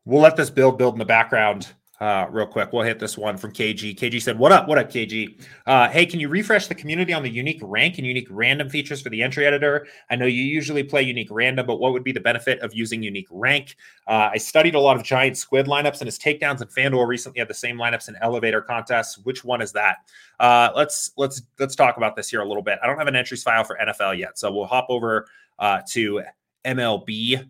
we'll 0.04 0.20
let 0.20 0.36
this 0.36 0.50
build 0.50 0.76
build 0.76 0.92
in 0.92 0.98
the 0.98 1.06
background 1.06 1.72
uh, 2.02 2.26
real 2.32 2.46
quick. 2.46 2.72
We'll 2.72 2.82
hit 2.82 2.98
this 2.98 3.16
one 3.16 3.36
from 3.36 3.52
KG. 3.52 3.96
KG 3.96 4.20
said, 4.20 4.36
What 4.36 4.50
up? 4.50 4.66
What 4.66 4.76
up, 4.76 4.90
KG? 4.90 5.40
Uh, 5.66 5.88
hey, 5.88 6.04
can 6.04 6.18
you 6.18 6.28
refresh 6.28 6.66
the 6.66 6.74
community 6.74 7.12
on 7.12 7.22
the 7.22 7.30
unique 7.30 7.60
rank 7.62 7.96
and 7.96 8.04
unique 8.04 8.26
random 8.28 8.68
features 8.68 9.00
for 9.00 9.08
the 9.08 9.22
entry 9.22 9.46
editor? 9.46 9.86
I 10.10 10.16
know 10.16 10.26
you 10.26 10.42
usually 10.42 10.82
play 10.82 11.02
unique 11.02 11.28
random, 11.30 11.64
but 11.64 11.76
what 11.76 11.92
would 11.92 12.02
be 12.02 12.10
the 12.10 12.18
benefit 12.18 12.58
of 12.58 12.74
using 12.74 13.04
unique 13.04 13.28
rank? 13.30 13.76
Uh, 14.08 14.30
I 14.32 14.38
studied 14.38 14.74
a 14.74 14.80
lot 14.80 14.96
of 14.96 15.04
giant 15.04 15.36
squid 15.36 15.66
lineups, 15.66 16.00
and 16.00 16.08
his 16.08 16.18
takedowns 16.18 16.60
in 16.60 16.66
FanDuel 16.66 17.06
recently 17.06 17.38
had 17.38 17.46
the 17.46 17.54
same 17.54 17.76
lineups 17.76 18.08
in 18.08 18.16
elevator 18.20 18.62
contests. 18.62 19.18
Which 19.18 19.44
one 19.44 19.62
is 19.62 19.70
that? 19.70 19.98
Uh, 20.40 20.70
let's 20.74 21.12
let's 21.16 21.42
let's 21.60 21.76
talk 21.76 21.98
about 21.98 22.16
this 22.16 22.28
here 22.28 22.40
a 22.40 22.48
little 22.48 22.64
bit. 22.64 22.80
I 22.82 22.88
don't 22.88 22.98
have 22.98 23.06
an 23.06 23.14
entries 23.14 23.44
file 23.44 23.62
for 23.62 23.78
NFL 23.80 24.18
yet, 24.18 24.40
so 24.40 24.50
we'll 24.50 24.66
hop 24.66 24.86
over 24.88 25.28
uh, 25.60 25.82
to 25.90 26.22
MLB 26.64 27.48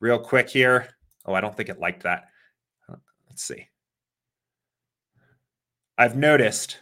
real 0.00 0.18
quick 0.18 0.50
here. 0.50 0.88
Oh, 1.24 1.34
I 1.34 1.40
don't 1.40 1.56
think 1.56 1.68
it 1.68 1.78
liked 1.78 2.02
that. 2.02 2.24
Let's 3.38 3.46
see. 3.46 3.68
I've 5.96 6.16
noticed 6.16 6.78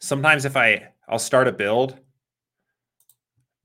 sometimes 0.00 0.44
if 0.44 0.56
I 0.56 0.88
I'll 1.08 1.20
start 1.20 1.46
a 1.46 1.52
build 1.52 1.96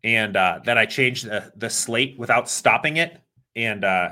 and 0.03 0.37
uh, 0.37 0.59
then 0.63 0.77
I 0.77 0.85
change 0.85 1.23
the 1.23 1.51
the 1.55 1.71
slate 1.71 2.15
without 2.19 2.47
stopping 2.47 2.97
it, 2.97 3.19
and 3.55 3.83
uh, 3.83 4.09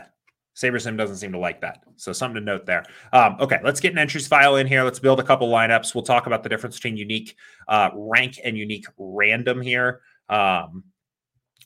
SaberSim 0.56 0.98
doesn't 0.98 1.18
seem 1.18 1.34
to 1.34 1.38
like 1.38 1.62
that. 1.62 1.84
So 1.98 2.14
something 2.14 2.42
to 2.42 2.44
note 2.44 2.66
there. 2.66 2.86
Um, 3.14 3.38
okay, 3.42 3.60
let's 3.64 3.80
get 3.80 3.92
an 3.92 4.00
entries 4.00 4.28
file 4.28 4.56
in 4.56 4.66
here. 4.66 4.82
Let's 4.82 4.98
build 4.98 5.20
a 5.20 5.24
couple 5.24 5.48
lineups. 5.50 5.94
We'll 5.94 6.04
talk 6.04 6.26
about 6.26 6.42
the 6.42 6.50
difference 6.50 6.78
between 6.78 6.98
unique 6.98 7.36
uh, 7.68 7.92
rank 7.94 8.40
and 8.44 8.58
unique 8.58 8.88
random 8.98 9.62
here. 9.62 10.02
Um, 10.30 10.86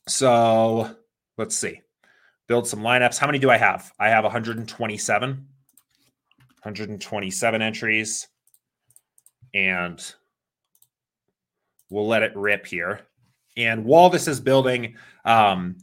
so 0.09 0.93
let's 1.37 1.55
see. 1.55 1.79
Build 2.49 2.67
some 2.67 2.81
lineups. 2.81 3.17
How 3.17 3.27
many 3.27 3.39
do 3.39 3.49
I 3.49 3.55
have? 3.55 3.93
I 3.97 4.09
have 4.09 4.25
127. 4.25 5.47
127 6.63 7.61
entries. 7.61 8.27
And 9.53 9.99
we'll 11.89 12.07
let 12.07 12.23
it 12.23 12.35
rip 12.35 12.65
here. 12.65 13.01
And 13.57 13.83
while 13.85 14.09
this 14.09 14.27
is 14.27 14.39
building, 14.39 14.95
um, 15.25 15.77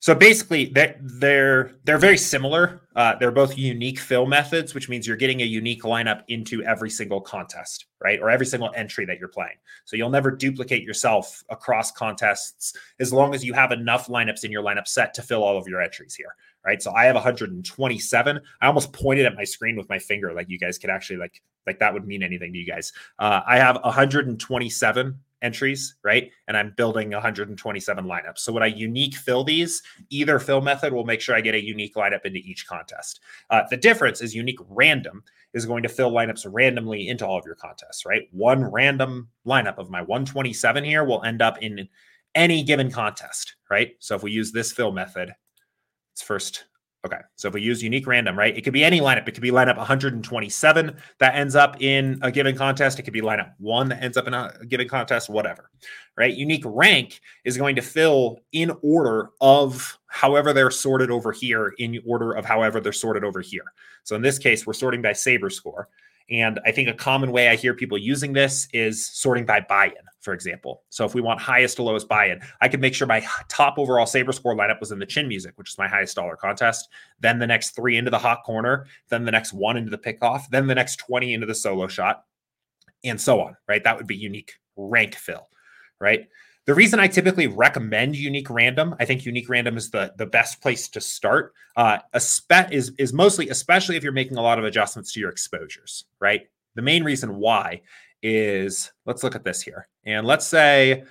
so 0.00 0.14
basically, 0.14 0.66
they're 0.66 0.96
they're, 1.00 1.72
they're 1.84 1.98
very 1.98 2.18
similar. 2.18 2.82
Uh, 2.96 3.14
they're 3.18 3.30
both 3.30 3.58
unique 3.58 3.98
fill 3.98 4.24
methods, 4.24 4.74
which 4.74 4.88
means 4.88 5.06
you're 5.06 5.16
getting 5.16 5.42
a 5.42 5.44
unique 5.44 5.82
lineup 5.82 6.22
into 6.28 6.62
every 6.64 6.88
single 6.88 7.20
contest, 7.20 7.86
right, 8.02 8.18
or 8.20 8.30
every 8.30 8.46
single 8.46 8.72
entry 8.74 9.04
that 9.04 9.18
you're 9.18 9.28
playing. 9.28 9.56
So 9.84 9.96
you'll 9.96 10.10
never 10.10 10.30
duplicate 10.30 10.82
yourself 10.82 11.44
across 11.50 11.92
contests 11.92 12.74
as 12.98 13.12
long 13.12 13.34
as 13.34 13.44
you 13.44 13.52
have 13.52 13.70
enough 13.70 14.06
lineups 14.06 14.44
in 14.44 14.50
your 14.50 14.62
lineup 14.62 14.88
set 14.88 15.12
to 15.14 15.22
fill 15.22 15.44
all 15.44 15.58
of 15.58 15.68
your 15.68 15.82
entries 15.82 16.14
here, 16.14 16.34
right? 16.64 16.82
So 16.82 16.90
I 16.92 17.04
have 17.04 17.14
127. 17.16 18.40
I 18.62 18.66
almost 18.66 18.92
pointed 18.94 19.26
at 19.26 19.36
my 19.36 19.44
screen 19.44 19.76
with 19.76 19.90
my 19.90 19.98
finger, 19.98 20.32
like 20.32 20.48
you 20.48 20.58
guys 20.58 20.78
could 20.78 20.90
actually 20.90 21.18
like 21.18 21.42
like 21.66 21.78
that 21.80 21.92
would 21.92 22.06
mean 22.06 22.22
anything 22.22 22.52
to 22.52 22.58
you 22.58 22.66
guys. 22.66 22.92
Uh, 23.18 23.40
I 23.46 23.58
have 23.58 23.76
127 23.82 25.18
entries, 25.46 25.94
right? 26.02 26.30
And 26.48 26.56
I'm 26.56 26.74
building 26.76 27.10
127 27.12 28.04
lineups. 28.04 28.38
So 28.38 28.52
when 28.52 28.62
I 28.62 28.66
unique 28.66 29.14
fill 29.14 29.44
these, 29.44 29.82
either 30.10 30.38
fill 30.38 30.60
method 30.60 30.92
will 30.92 31.04
make 31.04 31.20
sure 31.20 31.36
I 31.36 31.40
get 31.40 31.54
a 31.54 31.64
unique 31.64 31.94
lineup 31.94 32.26
into 32.26 32.40
each 32.40 32.66
contest. 32.66 33.20
Uh, 33.48 33.62
the 33.70 33.76
difference 33.76 34.20
is 34.20 34.34
unique 34.34 34.58
random 34.68 35.22
is 35.54 35.64
going 35.64 35.84
to 35.84 35.88
fill 35.88 36.10
lineups 36.10 36.46
randomly 36.50 37.08
into 37.08 37.24
all 37.24 37.38
of 37.38 37.46
your 37.46 37.54
contests, 37.54 38.04
right? 38.04 38.28
One 38.32 38.64
random 38.64 39.28
lineup 39.46 39.78
of 39.78 39.88
my 39.88 40.02
127 40.02 40.84
here 40.84 41.04
will 41.04 41.22
end 41.22 41.40
up 41.40 41.62
in 41.62 41.88
any 42.34 42.62
given 42.62 42.90
contest, 42.90 43.54
right? 43.70 43.92
So 44.00 44.16
if 44.16 44.22
we 44.22 44.32
use 44.32 44.52
this 44.52 44.72
fill 44.72 44.92
method, 44.92 45.32
it's 46.12 46.22
first 46.22 46.64
Okay. 47.06 47.20
So 47.36 47.46
if 47.46 47.54
we 47.54 47.62
use 47.62 47.84
unique 47.84 48.08
random, 48.08 48.36
right, 48.36 48.56
it 48.56 48.62
could 48.62 48.72
be 48.72 48.82
any 48.82 48.98
lineup. 48.98 49.28
It 49.28 49.32
could 49.32 49.42
be 49.42 49.52
lineup 49.52 49.76
127 49.76 50.96
that 51.20 51.36
ends 51.36 51.54
up 51.54 51.80
in 51.80 52.18
a 52.20 52.32
given 52.32 52.56
contest. 52.56 52.98
It 52.98 53.04
could 53.04 53.12
be 53.12 53.20
lineup 53.20 53.52
one 53.58 53.90
that 53.90 54.02
ends 54.02 54.16
up 54.16 54.26
in 54.26 54.34
a 54.34 54.52
given 54.66 54.88
contest, 54.88 55.30
whatever, 55.30 55.70
right? 56.16 56.34
Unique 56.34 56.64
rank 56.66 57.20
is 57.44 57.56
going 57.56 57.76
to 57.76 57.82
fill 57.82 58.40
in 58.50 58.72
order 58.82 59.30
of 59.40 60.00
however 60.08 60.52
they're 60.52 60.72
sorted 60.72 61.12
over 61.12 61.30
here, 61.30 61.74
in 61.78 62.02
order 62.04 62.32
of 62.32 62.44
however 62.44 62.80
they're 62.80 62.92
sorted 62.92 63.22
over 63.22 63.40
here. 63.40 63.72
So 64.02 64.16
in 64.16 64.22
this 64.22 64.40
case, 64.40 64.66
we're 64.66 64.72
sorting 64.72 65.00
by 65.00 65.12
saber 65.12 65.48
score. 65.48 65.88
And 66.30 66.58
I 66.64 66.72
think 66.72 66.88
a 66.88 66.94
common 66.94 67.30
way 67.30 67.48
I 67.48 67.56
hear 67.56 67.72
people 67.72 67.96
using 67.96 68.32
this 68.32 68.68
is 68.72 69.06
sorting 69.06 69.46
by 69.46 69.60
buy 69.60 69.86
in, 69.86 69.94
for 70.20 70.34
example. 70.34 70.82
So 70.90 71.04
if 71.04 71.14
we 71.14 71.20
want 71.20 71.40
highest 71.40 71.76
to 71.76 71.84
lowest 71.84 72.08
buy 72.08 72.26
in, 72.26 72.40
I 72.60 72.68
could 72.68 72.80
make 72.80 72.94
sure 72.94 73.06
my 73.06 73.24
top 73.48 73.78
overall 73.78 74.06
Saber 74.06 74.32
score 74.32 74.56
lineup 74.56 74.80
was 74.80 74.90
in 74.90 74.98
the 74.98 75.06
chin 75.06 75.28
music, 75.28 75.52
which 75.56 75.70
is 75.70 75.78
my 75.78 75.86
highest 75.86 76.16
dollar 76.16 76.36
contest. 76.36 76.88
Then 77.20 77.38
the 77.38 77.46
next 77.46 77.76
three 77.76 77.96
into 77.96 78.10
the 78.10 78.18
hot 78.18 78.42
corner, 78.44 78.86
then 79.08 79.24
the 79.24 79.30
next 79.30 79.52
one 79.52 79.76
into 79.76 79.90
the 79.90 79.98
pickoff, 79.98 80.48
then 80.50 80.66
the 80.66 80.74
next 80.74 80.96
20 80.96 81.32
into 81.32 81.46
the 81.46 81.54
solo 81.54 81.86
shot, 81.86 82.24
and 83.04 83.20
so 83.20 83.40
on, 83.40 83.56
right? 83.68 83.84
That 83.84 83.96
would 83.96 84.08
be 84.08 84.16
unique 84.16 84.54
rank 84.76 85.14
fill, 85.14 85.48
right? 86.00 86.26
The 86.66 86.74
reason 86.74 86.98
I 86.98 87.06
typically 87.06 87.46
recommend 87.46 88.16
unique 88.16 88.50
random, 88.50 88.96
I 88.98 89.04
think 89.04 89.24
unique 89.24 89.48
random 89.48 89.76
is 89.76 89.90
the 89.90 90.12
the 90.16 90.26
best 90.26 90.60
place 90.60 90.88
to 90.88 91.00
start. 91.00 91.54
Uh, 91.76 91.98
spe- 92.18 92.72
is 92.72 92.92
is 92.98 93.12
mostly, 93.12 93.48
especially 93.50 93.96
if 93.96 94.02
you're 94.02 94.12
making 94.12 94.36
a 94.36 94.42
lot 94.42 94.58
of 94.58 94.64
adjustments 94.64 95.12
to 95.12 95.20
your 95.20 95.30
exposures, 95.30 96.04
right? 96.20 96.48
The 96.74 96.82
main 96.82 97.04
reason 97.04 97.36
why 97.36 97.82
is 98.20 98.90
let's 99.04 99.22
look 99.22 99.36
at 99.36 99.44
this 99.44 99.62
here, 99.62 99.86
and 100.04 100.26
let's 100.26 100.46
say 100.46 101.04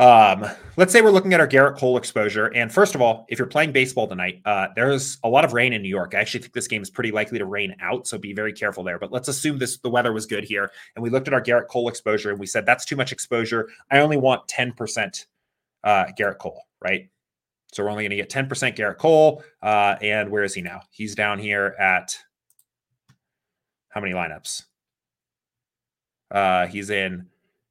um, 0.00 0.46
let's 0.78 0.94
say 0.94 1.02
we're 1.02 1.10
looking 1.10 1.34
at 1.34 1.40
our 1.40 1.46
Gerrit 1.46 1.76
Cole 1.76 1.98
exposure. 1.98 2.46
And 2.46 2.72
first 2.72 2.94
of 2.94 3.02
all, 3.02 3.26
if 3.28 3.38
you're 3.38 3.46
playing 3.46 3.72
baseball 3.72 4.08
tonight, 4.08 4.40
uh, 4.46 4.68
there's 4.74 5.18
a 5.24 5.28
lot 5.28 5.44
of 5.44 5.52
rain 5.52 5.74
in 5.74 5.82
New 5.82 5.90
York. 5.90 6.14
I 6.14 6.20
actually 6.20 6.40
think 6.40 6.54
this 6.54 6.66
game 6.66 6.80
is 6.80 6.88
pretty 6.88 7.10
likely 7.10 7.38
to 7.38 7.44
rain 7.44 7.76
out, 7.82 8.06
so 8.06 8.16
be 8.16 8.32
very 8.32 8.54
careful 8.54 8.82
there. 8.82 8.98
But 8.98 9.12
let's 9.12 9.28
assume 9.28 9.58
this 9.58 9.76
the 9.76 9.90
weather 9.90 10.14
was 10.14 10.24
good 10.24 10.44
here, 10.44 10.70
and 10.96 11.02
we 11.02 11.10
looked 11.10 11.28
at 11.28 11.34
our 11.34 11.42
Gerrit 11.42 11.68
Cole 11.68 11.86
exposure, 11.86 12.30
and 12.30 12.40
we 12.40 12.46
said 12.46 12.64
that's 12.64 12.86
too 12.86 12.96
much 12.96 13.12
exposure. 13.12 13.68
I 13.90 13.98
only 13.98 14.16
want 14.16 14.48
10% 14.48 15.26
uh, 15.84 16.06
Gerrit 16.18 16.38
Cole, 16.38 16.62
right? 16.82 17.10
So 17.72 17.84
we're 17.84 17.90
only 17.90 18.04
going 18.04 18.10
to 18.10 18.16
get 18.16 18.30
10% 18.30 18.76
Gerrit 18.76 18.96
Cole. 18.96 19.44
Uh, 19.62 19.96
and 20.00 20.30
where 20.30 20.44
is 20.44 20.54
he 20.54 20.62
now? 20.62 20.80
He's 20.90 21.14
down 21.14 21.38
here 21.38 21.76
at 21.78 22.18
how 23.90 24.00
many 24.00 24.14
lineups? 24.14 24.64
Uh, 26.30 26.68
he's 26.68 26.88
in 26.88 27.26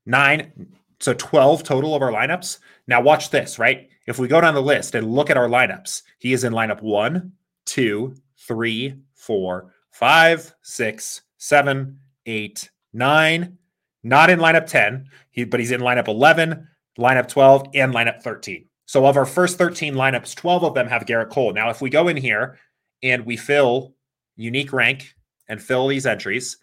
nine 0.05 0.69
so 0.99 1.13
12 1.13 1.63
total 1.63 1.95
of 1.95 2.01
our 2.01 2.11
lineups. 2.11 2.59
Now, 2.87 3.01
watch 3.01 3.29
this, 3.29 3.59
right? 3.59 3.89
If 4.05 4.19
we 4.19 4.27
go 4.27 4.41
down 4.41 4.53
the 4.53 4.61
list 4.61 4.95
and 4.95 5.13
look 5.13 5.29
at 5.29 5.37
our 5.37 5.47
lineups, 5.47 6.01
he 6.17 6.33
is 6.33 6.43
in 6.43 6.53
lineup 6.53 6.81
one, 6.81 7.31
two, 7.65 8.15
three, 8.37 8.95
four, 9.13 9.73
five, 9.91 10.53
six, 10.61 11.21
seven, 11.37 11.99
eight, 12.25 12.69
nine. 12.93 13.57
Not 14.03 14.29
in 14.29 14.39
lineup 14.39 14.65
10, 14.65 15.09
he, 15.31 15.43
but 15.43 15.59
he's 15.59 15.71
in 15.71 15.81
lineup 15.81 16.07
11, 16.07 16.67
lineup 16.97 17.27
12, 17.27 17.67
and 17.75 17.93
lineup 17.93 18.21
13. 18.21 18.65
So, 18.85 19.05
of 19.05 19.17
our 19.17 19.25
first 19.25 19.57
13 19.57 19.93
lineups, 19.93 20.35
12 20.35 20.63
of 20.63 20.73
them 20.73 20.87
have 20.87 21.05
Gerrit 21.05 21.29
Cole. 21.29 21.53
Now, 21.53 21.69
if 21.69 21.81
we 21.81 21.89
go 21.89 22.07
in 22.07 22.17
here 22.17 22.57
and 23.03 23.25
we 23.25 23.37
fill 23.37 23.93
unique 24.35 24.73
rank 24.73 25.13
and 25.49 25.61
fill 25.61 25.87
these 25.87 26.05
entries, 26.05 26.57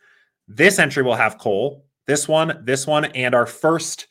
this 0.49 0.79
entry 0.79 1.03
will 1.03 1.15
have 1.15 1.39
Cole, 1.39 1.85
this 2.07 2.27
one, 2.27 2.63
this 2.65 2.87
one, 2.87 3.05
and 3.05 3.35
our 3.35 3.47
first 3.47 4.07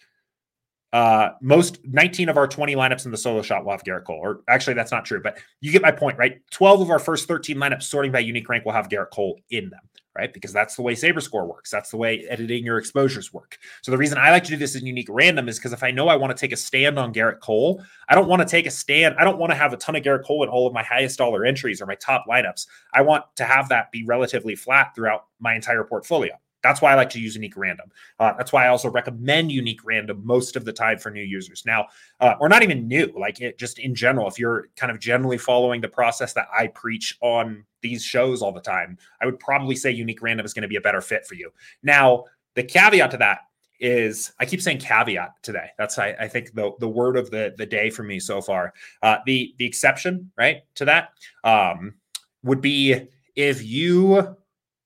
uh, 0.95 1.33
most 1.41 1.79
19 1.83 2.29
of 2.29 2.37
our 2.37 2.47
20 2.47 2.73
lineups 2.73 3.03
in 3.03 3.11
the 3.11 3.17
solo 3.17 3.41
shot 3.41 3.65
will 3.65 3.71
have 3.71 3.83
Gerrit 3.83 4.05
Cole. 4.05 4.17
Or 4.23 4.39
actually, 4.47 4.75
that's 4.75 4.93
not 4.93 5.03
true, 5.03 5.21
but 5.21 5.37
you 5.59 5.69
get 5.73 5.81
my 5.81 5.91
point, 5.91 6.17
right? 6.17 6.39
12 6.51 6.79
of 6.79 6.89
our 6.89 6.99
first 6.99 7.27
13 7.27 7.57
lineups 7.57 7.83
sorting 7.83 8.13
by 8.13 8.19
unique 8.19 8.47
rank 8.47 8.63
will 8.63 8.71
have 8.71 8.87
Gerrit 8.87 9.09
Cole 9.11 9.37
in 9.49 9.69
them, 9.69 9.81
right? 10.17 10.31
Because 10.31 10.53
that's 10.53 10.77
the 10.77 10.81
way 10.81 10.95
Saber 10.95 11.19
Score 11.19 11.45
works. 11.45 11.69
That's 11.69 11.91
the 11.91 11.97
way 11.97 12.25
editing 12.29 12.63
your 12.63 12.77
exposures 12.77 13.33
work. 13.33 13.57
So 13.81 13.91
the 13.91 13.97
reason 13.97 14.17
I 14.17 14.31
like 14.31 14.45
to 14.45 14.51
do 14.51 14.55
this 14.55 14.75
in 14.75 14.85
unique 14.85 15.09
random 15.09 15.49
is 15.49 15.59
because 15.59 15.73
if 15.73 15.83
I 15.83 15.91
know 15.91 16.07
I 16.07 16.15
want 16.15 16.31
to 16.31 16.39
take 16.39 16.53
a 16.53 16.57
stand 16.57 16.97
on 16.97 17.13
Gerrit 17.13 17.41
Cole, 17.41 17.83
I 18.07 18.15
don't 18.15 18.29
want 18.29 18.41
to 18.43 18.47
take 18.47 18.65
a 18.65 18.71
stand. 18.71 19.15
I 19.19 19.25
don't 19.25 19.37
want 19.37 19.51
to 19.51 19.57
have 19.57 19.73
a 19.73 19.77
ton 19.77 19.97
of 19.97 20.03
Gerrit 20.03 20.23
Cole 20.23 20.43
in 20.43 20.49
all 20.49 20.65
of 20.65 20.71
my 20.71 20.83
highest 20.83 21.17
dollar 21.17 21.43
entries 21.43 21.81
or 21.81 21.87
my 21.87 21.95
top 21.95 22.23
lineups. 22.25 22.67
I 22.93 23.01
want 23.01 23.25
to 23.35 23.43
have 23.43 23.67
that 23.67 23.91
be 23.91 24.05
relatively 24.05 24.55
flat 24.55 24.95
throughout 24.95 25.25
my 25.41 25.55
entire 25.55 25.83
portfolio. 25.83 26.39
That's 26.65 26.81
why 26.81 26.91
I 26.91 26.95
like 26.95 27.09
to 27.11 27.19
use 27.19 27.35
unique 27.35 27.55
random. 27.55 27.91
Uh, 28.19 28.33
that's 28.37 28.51
why 28.51 28.65
I 28.65 28.69
also 28.69 28.89
recommend 28.89 29.51
unique 29.51 29.81
random 29.83 30.21
most 30.23 30.55
of 30.55 30.65
the 30.65 30.73
time 30.73 30.97
for 30.97 31.11
new 31.11 31.23
users. 31.23 31.63
Now, 31.65 31.87
uh, 32.19 32.35
or 32.39 32.49
not 32.49 32.63
even 32.63 32.87
new, 32.87 33.13
like 33.17 33.39
it 33.41 33.57
just 33.57 33.79
in 33.79 33.93
general, 33.93 34.27
if 34.27 34.39
you're 34.39 34.69
kind 34.75 34.91
of 34.91 34.99
generally 34.99 35.37
following 35.37 35.81
the 35.81 35.87
process 35.87 36.33
that 36.33 36.47
I 36.57 36.67
preach 36.67 37.17
on 37.21 37.65
these 37.81 38.03
shows 38.03 38.41
all 38.41 38.51
the 38.51 38.61
time, 38.61 38.97
I 39.21 39.25
would 39.25 39.39
probably 39.39 39.75
say 39.75 39.91
unique 39.91 40.21
random 40.21 40.45
is 40.45 40.53
going 40.53 40.63
to 40.63 40.67
be 40.67 40.75
a 40.77 40.81
better 40.81 41.01
fit 41.01 41.25
for 41.25 41.35
you. 41.35 41.51
Now, 41.83 42.25
the 42.55 42.63
caveat 42.63 43.11
to 43.11 43.17
that 43.17 43.39
is 43.79 44.31
I 44.39 44.45
keep 44.45 44.61
saying 44.61 44.79
caveat 44.79 45.31
today. 45.43 45.67
That's 45.77 45.99
I, 45.99 46.15
I 46.19 46.27
think 46.27 46.53
the 46.53 46.71
the 46.79 46.87
word 46.87 47.17
of 47.17 47.29
the 47.29 47.53
the 47.57 47.65
day 47.65 47.89
for 47.89 48.03
me 48.03 48.19
so 48.19 48.41
far. 48.41 48.73
Uh, 49.01 49.17
the 49.25 49.53
the 49.57 49.65
exception 49.65 50.31
right 50.37 50.63
to 50.75 50.85
that 50.85 51.09
um, 51.43 51.95
would 52.43 52.61
be 52.61 53.07
if 53.35 53.63
you 53.63 54.35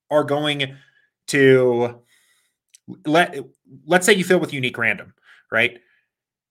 are 0.10 0.24
going 0.24 0.76
to 1.30 2.02
let 3.06 3.38
let's 3.86 4.06
say 4.06 4.14
you 4.14 4.24
fill 4.24 4.40
with 4.40 4.54
unique 4.54 4.78
random, 4.78 5.14
right? 5.52 5.80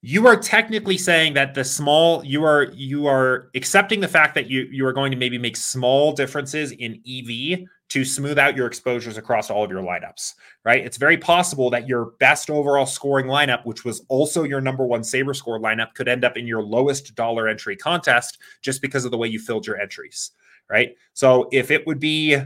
You 0.01 0.27
are 0.27 0.37
technically 0.37 0.97
saying 0.97 1.33
that 1.33 1.53
the 1.53 1.63
small 1.63 2.23
you 2.23 2.43
are 2.43 2.71
you 2.73 3.07
are 3.07 3.49
accepting 3.55 3.99
the 3.99 4.07
fact 4.07 4.35
that 4.35 4.49
you 4.49 4.67
you 4.71 4.85
are 4.85 4.93
going 4.93 5.11
to 5.11 5.17
maybe 5.17 5.37
make 5.37 5.57
small 5.57 6.13
differences 6.13 6.71
in 6.71 7.01
EV 7.07 7.67
to 7.89 8.05
smooth 8.05 8.37
out 8.37 8.55
your 8.55 8.67
exposures 8.67 9.17
across 9.17 9.49
all 9.49 9.63
of 9.63 9.71
your 9.71 9.81
lineups, 9.81 10.35
right? 10.63 10.85
It's 10.85 10.97
very 10.97 11.17
possible 11.17 11.71
that 11.71 11.87
your 11.87 12.11
best 12.19 12.49
overall 12.49 12.85
scoring 12.85 13.25
lineup, 13.25 13.65
which 13.65 13.83
was 13.83 14.03
also 14.09 14.43
your 14.43 14.61
number 14.61 14.85
one 14.85 15.03
saber 15.03 15.33
score 15.33 15.59
lineup, 15.59 15.95
could 15.95 16.07
end 16.07 16.23
up 16.23 16.37
in 16.37 16.45
your 16.45 16.61
lowest 16.61 17.15
dollar 17.15 17.47
entry 17.47 17.75
contest 17.75 18.37
just 18.61 18.81
because 18.81 19.05
of 19.05 19.11
the 19.11 19.17
way 19.17 19.27
you 19.27 19.39
filled 19.39 19.65
your 19.65 19.79
entries, 19.79 20.31
right? 20.69 20.95
So 21.13 21.49
if 21.51 21.71
it 21.71 21.85
would 21.87 21.99
be 21.99 22.37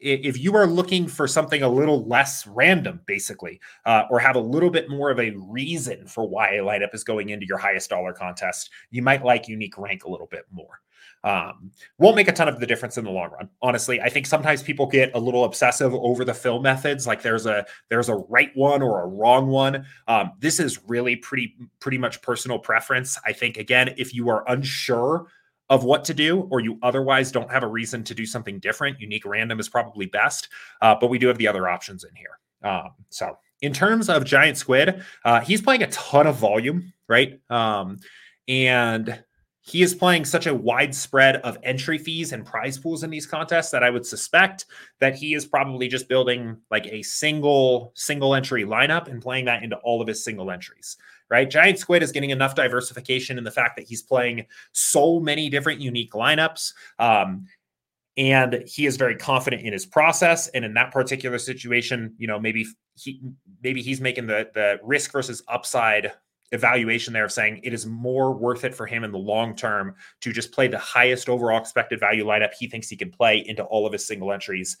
if 0.00 0.38
you 0.38 0.54
are 0.54 0.66
looking 0.66 1.08
for 1.08 1.26
something 1.26 1.62
a 1.62 1.68
little 1.68 2.06
less 2.06 2.46
random, 2.46 3.00
basically, 3.06 3.60
uh, 3.84 4.04
or 4.10 4.18
have 4.18 4.36
a 4.36 4.40
little 4.40 4.70
bit 4.70 4.88
more 4.88 5.10
of 5.10 5.18
a 5.18 5.30
reason 5.36 6.06
for 6.06 6.28
why 6.28 6.54
a 6.54 6.62
lineup 6.62 6.94
is 6.94 7.04
going 7.04 7.30
into 7.30 7.46
your 7.46 7.58
highest 7.58 7.90
dollar 7.90 8.12
contest, 8.12 8.70
you 8.90 9.02
might 9.02 9.24
like 9.24 9.48
unique 9.48 9.76
rank 9.76 10.04
a 10.04 10.10
little 10.10 10.28
bit 10.28 10.44
more. 10.52 10.80
Um, 11.24 11.72
won't 11.98 12.14
make 12.14 12.28
a 12.28 12.32
ton 12.32 12.48
of 12.48 12.60
the 12.60 12.66
difference 12.66 12.96
in 12.96 13.04
the 13.04 13.10
long 13.10 13.30
run. 13.30 13.48
Honestly, 13.60 14.00
I 14.00 14.08
think 14.08 14.26
sometimes 14.26 14.62
people 14.62 14.86
get 14.86 15.10
a 15.14 15.18
little 15.18 15.44
obsessive 15.44 15.92
over 15.92 16.24
the 16.24 16.34
fill 16.34 16.60
methods. 16.60 17.08
Like 17.08 17.22
there's 17.22 17.44
a 17.44 17.66
there's 17.88 18.08
a 18.08 18.14
right 18.14 18.50
one 18.54 18.82
or 18.82 19.02
a 19.02 19.06
wrong 19.06 19.48
one. 19.48 19.84
Um, 20.06 20.32
this 20.38 20.60
is 20.60 20.78
really 20.86 21.16
pretty 21.16 21.56
pretty 21.80 21.98
much 21.98 22.22
personal 22.22 22.58
preference. 22.60 23.18
I 23.26 23.32
think 23.32 23.56
again, 23.56 23.94
if 23.96 24.14
you 24.14 24.28
are 24.28 24.44
unsure 24.48 25.26
of 25.70 25.84
what 25.84 26.04
to 26.04 26.14
do, 26.14 26.48
or 26.50 26.60
you 26.60 26.78
otherwise 26.82 27.30
don't 27.30 27.50
have 27.50 27.62
a 27.62 27.66
reason 27.66 28.02
to 28.04 28.14
do 28.14 28.24
something 28.24 28.58
different, 28.58 29.00
unique 29.00 29.24
random 29.24 29.60
is 29.60 29.68
probably 29.68 30.06
best. 30.06 30.48
Uh, 30.80 30.94
but 30.98 31.08
we 31.08 31.18
do 31.18 31.28
have 31.28 31.38
the 31.38 31.48
other 31.48 31.68
options 31.68 32.04
in 32.04 32.10
here. 32.14 32.38
Um, 32.70 32.90
so 33.10 33.36
in 33.60 33.72
terms 33.72 34.08
of 34.08 34.24
giant 34.24 34.56
squid, 34.56 35.02
uh, 35.24 35.40
he's 35.40 35.60
playing 35.60 35.82
a 35.82 35.88
ton 35.88 36.26
of 36.26 36.36
volume, 36.36 36.92
right? 37.08 37.40
Um, 37.50 37.98
and 38.46 39.22
he 39.68 39.82
is 39.82 39.94
playing 39.94 40.24
such 40.24 40.46
a 40.46 40.54
wide 40.54 40.94
spread 40.94 41.36
of 41.36 41.58
entry 41.62 41.98
fees 41.98 42.32
and 42.32 42.46
prize 42.46 42.78
pools 42.78 43.02
in 43.02 43.10
these 43.10 43.26
contests 43.26 43.70
that 43.70 43.84
I 43.84 43.90
would 43.90 44.06
suspect 44.06 44.64
that 44.98 45.14
he 45.14 45.34
is 45.34 45.44
probably 45.44 45.88
just 45.88 46.08
building 46.08 46.56
like 46.70 46.86
a 46.86 47.02
single 47.02 47.92
single 47.94 48.34
entry 48.34 48.64
lineup 48.64 49.08
and 49.08 49.20
playing 49.20 49.44
that 49.44 49.62
into 49.62 49.76
all 49.76 50.00
of 50.00 50.08
his 50.08 50.24
single 50.24 50.50
entries. 50.50 50.96
Right? 51.30 51.50
Giant 51.50 51.78
Squid 51.78 52.02
is 52.02 52.12
getting 52.12 52.30
enough 52.30 52.54
diversification 52.54 53.36
in 53.36 53.44
the 53.44 53.50
fact 53.50 53.76
that 53.76 53.86
he's 53.86 54.00
playing 54.00 54.46
so 54.72 55.20
many 55.20 55.50
different 55.50 55.82
unique 55.82 56.12
lineups. 56.12 56.72
Um, 56.98 57.44
and 58.16 58.64
he 58.66 58.86
is 58.86 58.96
very 58.96 59.16
confident 59.16 59.62
in 59.62 59.74
his 59.74 59.84
process 59.84 60.48
and 60.48 60.64
in 60.64 60.74
that 60.74 60.90
particular 60.92 61.38
situation 61.38 62.14
you 62.18 62.26
know 62.26 62.40
maybe 62.40 62.66
he 62.96 63.20
maybe 63.62 63.80
he's 63.80 64.00
making 64.00 64.26
the 64.26 64.50
the 64.54 64.80
risk 64.82 65.12
versus 65.12 65.42
upside 65.46 66.12
evaluation 66.52 67.12
there 67.12 67.24
of 67.24 67.32
saying 67.32 67.60
it 67.62 67.72
is 67.74 67.84
more 67.86 68.32
worth 68.32 68.64
it 68.64 68.74
for 68.74 68.86
him 68.86 69.04
in 69.04 69.12
the 69.12 69.18
long 69.18 69.54
term 69.54 69.94
to 70.20 70.32
just 70.32 70.52
play 70.52 70.66
the 70.66 70.78
highest 70.78 71.28
overall 71.28 71.60
expected 71.60 72.00
value 72.00 72.24
lineup 72.24 72.54
he 72.58 72.66
thinks 72.66 72.88
he 72.88 72.96
can 72.96 73.10
play 73.10 73.44
into 73.46 73.62
all 73.64 73.86
of 73.86 73.92
his 73.92 74.06
single 74.06 74.32
entries 74.32 74.76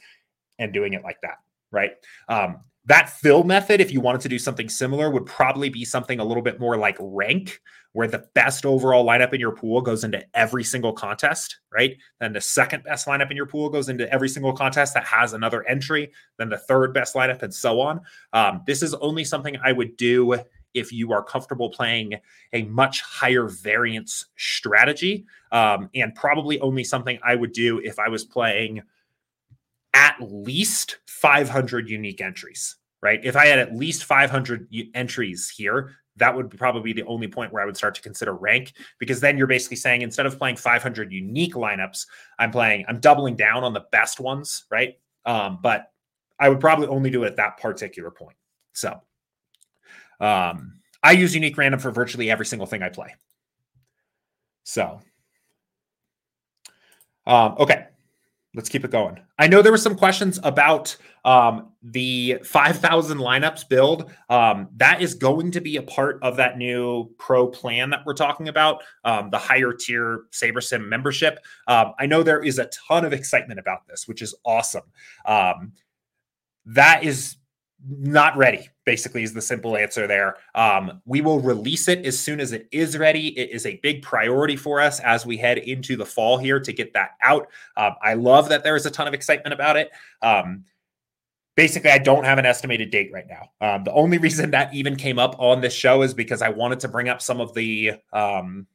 and 0.58 0.72
doing 0.72 0.94
it 0.94 1.02
like 1.02 1.20
that 1.20 1.38
right? 1.70 1.92
Um, 2.28 2.60
that 2.86 3.10
fill 3.10 3.44
method 3.44 3.80
if 3.80 3.92
you 3.92 4.00
wanted 4.00 4.22
to 4.22 4.28
do 4.30 4.38
something 4.38 4.68
similar 4.68 5.10
would 5.10 5.26
probably 5.26 5.68
be 5.68 5.84
something 5.84 6.20
a 6.20 6.24
little 6.24 6.42
bit 6.42 6.58
more 6.58 6.76
like 6.76 6.96
rank 6.98 7.60
where 7.92 8.08
the 8.08 8.24
best 8.34 8.64
overall 8.64 9.04
lineup 9.04 9.34
in 9.34 9.40
your 9.40 9.54
pool 9.54 9.82
goes 9.82 10.04
into 10.04 10.24
every 10.34 10.64
single 10.64 10.92
contest 10.92 11.58
right? 11.72 11.98
Then 12.18 12.32
the 12.32 12.40
second 12.40 12.84
best 12.84 13.06
lineup 13.06 13.30
in 13.30 13.36
your 13.36 13.46
pool 13.46 13.68
goes 13.68 13.90
into 13.90 14.10
every 14.12 14.28
single 14.28 14.54
contest 14.54 14.94
that 14.94 15.04
has 15.04 15.34
another 15.34 15.66
entry 15.68 16.12
then 16.38 16.48
the 16.48 16.58
third 16.58 16.94
best 16.94 17.14
lineup 17.14 17.42
and 17.42 17.52
so 17.52 17.80
on. 17.80 18.00
Um, 18.32 18.62
this 18.66 18.82
is 18.82 18.94
only 18.94 19.24
something 19.24 19.56
i 19.62 19.72
would 19.72 19.96
do 19.96 20.38
if 20.78 20.92
you 20.92 21.12
are 21.12 21.22
comfortable 21.22 21.70
playing 21.70 22.14
a 22.52 22.62
much 22.64 23.02
higher 23.02 23.48
variance 23.48 24.26
strategy. 24.36 25.26
Um, 25.50 25.90
and 25.94 26.14
probably 26.14 26.60
only 26.60 26.84
something 26.84 27.18
I 27.22 27.34
would 27.34 27.52
do 27.52 27.78
if 27.78 27.98
I 27.98 28.08
was 28.08 28.24
playing 28.24 28.82
at 29.94 30.16
least 30.20 30.98
500 31.06 31.88
unique 31.88 32.20
entries, 32.20 32.76
right? 33.02 33.20
If 33.24 33.36
I 33.36 33.46
had 33.46 33.58
at 33.58 33.74
least 33.74 34.04
500 34.04 34.68
entries 34.94 35.48
here, 35.48 35.96
that 36.16 36.34
would 36.34 36.50
probably 36.50 36.92
be 36.92 37.00
the 37.00 37.06
only 37.08 37.28
point 37.28 37.52
where 37.52 37.62
I 37.62 37.66
would 37.66 37.76
start 37.76 37.94
to 37.94 38.02
consider 38.02 38.34
rank 38.34 38.72
because 38.98 39.20
then 39.20 39.38
you're 39.38 39.46
basically 39.46 39.76
saying 39.76 40.02
instead 40.02 40.26
of 40.26 40.38
playing 40.38 40.56
500 40.56 41.12
unique 41.12 41.54
lineups, 41.54 42.06
I'm 42.38 42.50
playing, 42.50 42.84
I'm 42.88 43.00
doubling 43.00 43.36
down 43.36 43.64
on 43.64 43.72
the 43.72 43.84
best 43.92 44.20
ones, 44.20 44.64
right? 44.70 44.98
Um, 45.24 45.60
but 45.62 45.92
I 46.38 46.48
would 46.48 46.60
probably 46.60 46.88
only 46.88 47.10
do 47.10 47.24
it 47.24 47.28
at 47.28 47.36
that 47.36 47.58
particular 47.58 48.10
point. 48.10 48.36
So, 48.72 49.00
um, 50.20 50.80
I 51.02 51.12
use 51.12 51.34
unique 51.34 51.56
random 51.56 51.80
for 51.80 51.90
virtually 51.90 52.30
every 52.30 52.46
single 52.46 52.66
thing 52.66 52.82
I 52.82 52.88
play. 52.88 53.14
So, 54.64 55.00
um, 57.26 57.54
okay, 57.58 57.86
let's 58.54 58.68
keep 58.68 58.84
it 58.84 58.90
going. 58.90 59.20
I 59.38 59.46
know 59.46 59.62
there 59.62 59.72
were 59.72 59.78
some 59.78 59.94
questions 59.94 60.40
about 60.42 60.96
um, 61.24 61.72
the 61.82 62.38
5,000 62.42 63.18
lineups 63.18 63.68
build. 63.68 64.10
Um, 64.28 64.68
that 64.76 65.00
is 65.00 65.14
going 65.14 65.52
to 65.52 65.60
be 65.60 65.76
a 65.76 65.82
part 65.82 66.18
of 66.22 66.36
that 66.36 66.58
new 66.58 67.10
pro 67.18 67.46
plan 67.46 67.90
that 67.90 68.00
we're 68.04 68.14
talking 68.14 68.48
about, 68.48 68.82
um, 69.04 69.30
the 69.30 69.38
higher 69.38 69.72
tier 69.72 70.24
SaberSim 70.32 70.88
membership. 70.88 71.38
Um, 71.66 71.92
I 71.98 72.06
know 72.06 72.22
there 72.22 72.42
is 72.42 72.58
a 72.58 72.70
ton 72.88 73.04
of 73.04 73.12
excitement 73.12 73.60
about 73.60 73.86
this, 73.86 74.08
which 74.08 74.22
is 74.22 74.34
awesome. 74.44 74.90
Um, 75.24 75.72
that 76.66 77.04
is 77.04 77.36
not 77.86 78.36
ready 78.36 78.68
basically 78.84 79.22
is 79.22 79.32
the 79.32 79.42
simple 79.42 79.76
answer 79.76 80.06
there. 80.06 80.36
Um, 80.54 81.00
we 81.04 81.20
will 81.20 81.40
release 81.40 81.88
it 81.88 82.04
as 82.04 82.18
soon 82.18 82.40
as 82.40 82.52
it 82.52 82.68
is 82.72 82.96
ready. 82.96 83.38
It 83.38 83.50
is 83.50 83.66
a 83.66 83.78
big 83.82 84.02
priority 84.02 84.56
for 84.56 84.80
us 84.80 84.98
as 85.00 85.26
we 85.26 85.36
head 85.36 85.58
into 85.58 85.96
the 85.96 86.06
fall 86.06 86.38
here 86.38 86.58
to 86.58 86.72
get 86.72 86.92
that 86.94 87.10
out. 87.22 87.48
Um, 87.76 87.94
i 88.02 88.14
love 88.14 88.48
that 88.48 88.64
there 88.64 88.76
is 88.76 88.86
a 88.86 88.90
ton 88.90 89.06
of 89.06 89.14
excitement 89.14 89.52
about 89.52 89.76
it. 89.76 89.90
Um, 90.22 90.64
basically 91.56 91.90
i 91.90 91.98
don't 91.98 92.22
have 92.22 92.38
an 92.38 92.46
estimated 92.46 92.90
date 92.90 93.10
right 93.12 93.26
now. 93.28 93.50
Um, 93.60 93.84
the 93.84 93.92
only 93.92 94.18
reason 94.18 94.52
that 94.52 94.72
even 94.72 94.96
came 94.96 95.18
up 95.18 95.34
on 95.38 95.60
this 95.60 95.74
show 95.74 96.02
is 96.02 96.14
because 96.14 96.40
i 96.40 96.48
wanted 96.48 96.80
to 96.80 96.88
bring 96.88 97.08
up 97.08 97.20
some 97.20 97.40
of 97.40 97.52
the 97.54 97.92
um, 98.12 98.66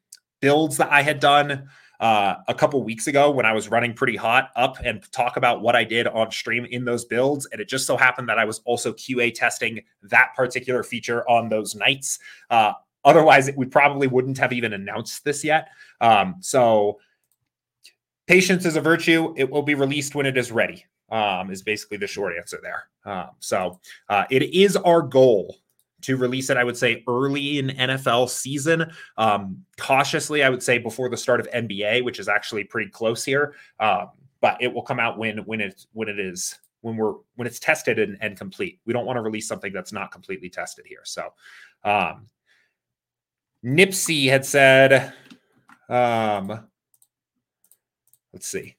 builds 0.42 0.78
that 0.78 0.92
i 0.92 1.02
had 1.02 1.20
done 1.20 1.70
uh, 2.04 2.44
a 2.50 2.54
couple 2.54 2.84
weeks 2.84 3.08
ago 3.08 3.32
when 3.32 3.46
I 3.46 3.54
was 3.54 3.70
running 3.70 3.94
pretty 3.94 4.18
hot 4.18 4.52
up 4.58 4.78
and 4.84 5.10
talk 5.14 5.38
about 5.38 5.62
what 5.62 5.74
I 5.74 5.86
did 5.86 6.06
on 6.06 6.32
stream 6.32 6.66
in 6.66 6.84
those 6.84 7.06
builds. 7.06 7.48
And 7.54 7.62
it 7.62 7.70
just 7.70 7.88
so 7.88 7.96
happened 7.96 8.28
that 8.28 8.38
I 8.38 8.44
was 8.44 8.60
also 8.66 8.92
QA 8.92 9.34
testing 9.34 9.80
that 10.02 10.36
particular 10.36 10.84
feature 10.84 11.28
on 11.30 11.48
those 11.48 11.76
nights. 11.76 12.20
Uh, 12.50 12.74
otherwise, 13.06 13.50
we 13.56 13.68
probably 13.68 14.08
wouldn't 14.08 14.38
have 14.38 14.52
even 14.52 14.74
announced 14.74 15.24
this 15.24 15.46
yet. 15.46 15.70
Um, 16.02 16.36
so, 16.42 17.00
patience 18.28 18.66
is 18.66 18.76
a 18.76 18.82
virtue. 18.82 19.34
It 19.38 19.50
will 19.50 19.64
be 19.64 19.74
released 19.74 20.14
when 20.14 20.26
it 20.26 20.36
is 20.36 20.52
ready. 20.52 20.86
Um, 21.10 21.52
is 21.52 21.62
basically 21.62 21.98
the 21.98 22.08
short 22.08 22.34
answer 22.38 22.60
there. 22.62 22.84
Um, 23.06 23.30
so, 23.40 23.80
uh, 24.10 24.26
it 24.30 24.44
is 24.54 24.76
our 24.76 25.02
goal 25.02 25.56
to 26.04 26.18
release 26.18 26.50
it, 26.50 26.58
I 26.58 26.64
would 26.64 26.78
say 26.78 27.04
early 27.08 27.60
in 27.60 27.70
NFL 27.70 28.30
season. 28.30 28.92
Um, 29.18 29.66
cautiously, 29.78 30.44
I 30.44 30.50
would 30.50 30.64
say 30.64 30.78
before 30.78 31.10
the 31.10 31.18
start 31.18 31.40
of 31.40 31.50
NBA, 31.52 32.04
which 32.04 32.20
is 32.20 32.28
actually 32.28 32.64
pretty 32.64 32.90
close 32.90 33.24
here. 33.24 33.56
Um, 33.80 34.10
but 34.42 34.58
it 34.62 34.74
will 34.74 34.82
come 34.82 35.00
out 35.00 35.18
when 35.18 35.40
when 35.40 35.62
it 35.62 35.86
when 35.94 36.10
it 36.10 36.20
is 36.20 36.60
when 36.82 36.98
we're 36.98 37.14
when 37.36 37.48
it's 37.48 37.60
tested 37.60 37.98
and, 37.98 38.18
and 38.22 38.38
complete. 38.38 38.80
We 38.86 38.94
don't 38.94 39.06
want 39.06 39.18
to 39.18 39.22
release 39.22 39.48
something 39.48 39.72
that's 39.72 39.94
not 39.94 40.12
completely 40.12 40.50
tested 40.50 40.86
here. 40.86 41.02
So 41.04 41.34
um 41.84 42.28
Nipsey 43.64 44.30
had 44.30 44.46
said, 44.46 45.14
um, 45.88 46.68
let's 48.34 48.48
see. 48.48 48.76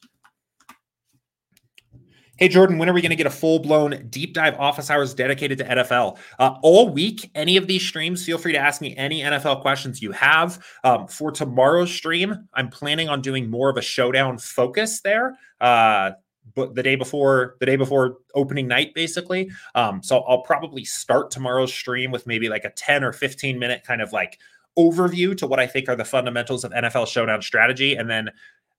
Hey, 2.37 2.49
Jordan, 2.49 2.79
when 2.79 2.89
are 2.89 2.93
we 2.93 3.01
going 3.01 3.11
to 3.11 3.17
get 3.17 3.29
a 3.29 3.31
full 3.31 3.61
blown 3.61 4.09
deep 4.11 4.35
dive 4.35 4.59
office 4.59 4.91
hours 4.91 5.15
dedicated 5.15 5.59
to 5.59 5.65
NFL? 5.65 6.19
Uh, 6.37 6.57
all 6.63 6.89
week, 6.89 7.31
any 7.37 7.57
of 7.57 7.69
these 7.69 7.87
streams, 7.87 8.25
feel 8.25 8.39
free 8.39 8.51
to 8.51 8.59
ask 8.59 8.81
me 8.81 8.97
any 8.97 9.23
NFL 9.23 9.61
questions 9.61 10.03
you 10.03 10.11
have. 10.11 10.59
Um, 10.83 11.07
for 11.07 11.31
tomorrow's 11.31 11.93
stream, 11.93 12.49
I'm 12.53 12.71
planning 12.71 13.09
on 13.09 13.21
doing 13.21 13.49
more 13.49 13.71
of 13.71 13.77
a 13.77 13.83
showdown 13.83 14.39
focus 14.39 15.01
there. 15.03 15.39
Uh, 15.61 16.13
but 16.57 16.75
the 16.75 16.83
day 16.83 16.97
before 16.97 17.55
the 17.61 17.67
day 17.67 17.77
before 17.77 18.19
opening 18.35 18.69
night 18.69 18.93
basically 18.95 19.51
um, 19.75 20.03
so 20.03 20.19
i'll 20.29 20.43
probably 20.43 20.85
start 20.85 21.31
tomorrow's 21.31 21.73
stream 21.73 22.11
with 22.11 22.27
maybe 22.27 22.51
like 22.51 22.65
a 22.65 22.71
10 22.71 23.03
or 23.03 23.15
15 23.15 23.59
minute 23.59 23.83
kind 23.83 24.03
of 24.03 24.13
like 24.13 24.39
overview 24.79 25.35
to 25.35 25.47
what 25.47 25.59
i 25.59 25.67
think 25.67 25.89
are 25.89 25.97
the 25.97 26.05
fundamentals 26.05 26.63
of 26.63 26.71
nfl 26.73 27.07
showdown 27.07 27.41
strategy 27.41 27.95
and 27.95 28.11
then 28.11 28.29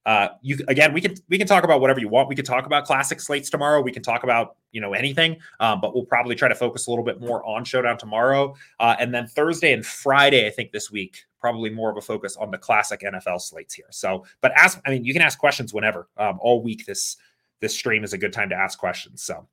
uh, 0.05 0.29
you 0.41 0.59
again, 0.67 0.93
we 0.93 1.01
can 1.01 1.15
we 1.29 1.37
can 1.37 1.47
talk 1.47 1.63
about 1.63 1.81
whatever 1.81 1.99
you 1.99 2.07
want. 2.07 2.29
We 2.29 2.35
can 2.35 2.45
talk 2.45 2.67
about 2.67 2.85
classic 2.85 3.19
slates 3.19 3.49
tomorrow. 3.49 3.81
We 3.81 3.91
can 3.91 4.03
talk 4.03 4.23
about 4.23 4.57
you 4.71 4.79
know 4.79 4.93
anything, 4.93 5.37
um, 5.59 5.81
but 5.81 5.95
we'll 5.95 6.05
probably 6.05 6.35
try 6.35 6.47
to 6.47 6.55
focus 6.55 6.85
a 6.85 6.91
little 6.91 7.03
bit 7.03 7.19
more 7.19 7.43
on 7.43 7.65
Showdown 7.65 7.97
tomorrow, 7.97 8.55
uh, 8.79 8.95
and 8.99 9.13
then 9.13 9.25
Thursday 9.25 9.73
and 9.73 9.83
Friday. 9.83 10.45
I 10.45 10.51
think 10.51 10.71
this 10.71 10.91
week 10.91 11.25
probably 11.39 11.71
more 11.71 11.89
of 11.89 11.97
a 11.97 12.01
focus 12.01 12.37
on 12.37 12.51
the 12.51 12.57
classic 12.57 13.01
NFL 13.01 13.41
slates 13.41 13.73
here. 13.73 13.87
So, 13.89 14.25
but 14.41 14.51
ask. 14.55 14.79
I 14.85 14.91
mean, 14.91 15.05
you 15.05 15.13
can 15.13 15.23
ask 15.23 15.39
questions 15.39 15.73
whenever. 15.73 16.07
Um, 16.17 16.37
all 16.39 16.61
week 16.61 16.85
this 16.85 17.17
this 17.59 17.73
stream 17.73 18.03
is 18.03 18.13
a 18.13 18.17
good 18.17 18.33
time 18.33 18.49
to 18.49 18.55
ask 18.55 18.77
questions. 18.77 19.23
So, 19.23 19.47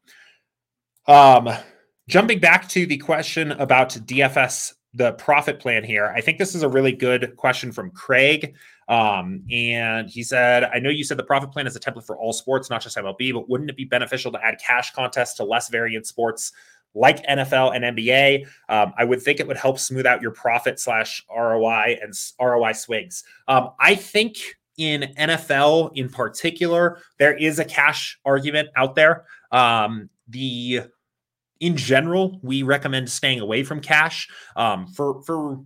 um, 1.07 1.49
jumping 2.09 2.41
back 2.41 2.69
to 2.71 2.85
the 2.85 2.99
question 2.99 3.53
about 3.53 3.91
DFS 3.91 4.75
the 4.95 5.13
profit 5.13 5.59
plan 5.59 5.85
here. 5.85 6.13
I 6.15 6.21
think 6.21 6.39
this 6.39 6.55
is 6.55 6.63
a 6.63 6.69
really 6.69 6.93
good 6.93 7.35
question 7.37 7.73
from 7.73 7.91
Craig. 7.91 8.55
Um, 8.89 9.43
and 9.51 10.11
he 10.11 10.23
said, 10.23 10.65
I 10.65 10.79
know 10.79 10.91
you 10.91 11.05
said 11.05 11.17
the 11.17 11.25
profit 11.25 11.51
plan 11.51 11.67
is 11.67 11.77
a 11.77 11.81
template 11.81 12.05
for 12.05 12.17
all 12.19 12.33
sports, 12.33 12.69
not 12.69 12.83
just 12.83 12.97
MLB, 12.97 13.33
but 13.33 13.49
wouldn't 13.49 13.71
it 13.71 13.77
be 13.77 13.85
beneficial 13.85 14.31
to 14.33 14.45
add 14.45 14.59
cash 14.59 14.93
contests 14.93 15.35
to 15.35 15.45
less 15.45 15.69
variant 15.69 16.07
sports 16.07 16.53
like 16.95 17.25
NFL 17.27 17.75
and 17.75 17.97
NBA? 17.97 18.47
Um, 18.69 18.93
I 18.99 19.05
would 19.05 19.23
think 19.23 19.41
it 19.41 19.47
would 19.47 19.57
help 19.57 19.79
smooth 19.79 20.05
out 20.05 20.21
your 20.21 20.33
profit 20.33 20.79
slash 20.79 21.25
ROI 21.35 21.99
and 22.03 22.13
ROI 22.39 22.73
swings. 22.73 23.25
Um, 23.49 23.71
I 23.81 23.95
think 23.95 24.37
in 24.77 25.15
NFL 25.19 25.93
in 25.95 26.11
particular, 26.11 26.99
there 27.19 27.37
is 27.37 27.59
a 27.59 27.65
cash 27.65 28.19
argument 28.27 28.69
out 28.77 28.95
there. 28.95 29.25
Um, 29.53 30.11
the 30.29 30.83
in 31.63 31.77
general, 31.77 32.41
we 32.43 32.65
recommend 32.65 33.09
staying 33.09 33.39
away 33.39 33.63
from 33.63 33.81
cash 33.81 34.29
um, 34.57 34.89
for 34.89 35.23
for 35.23 35.61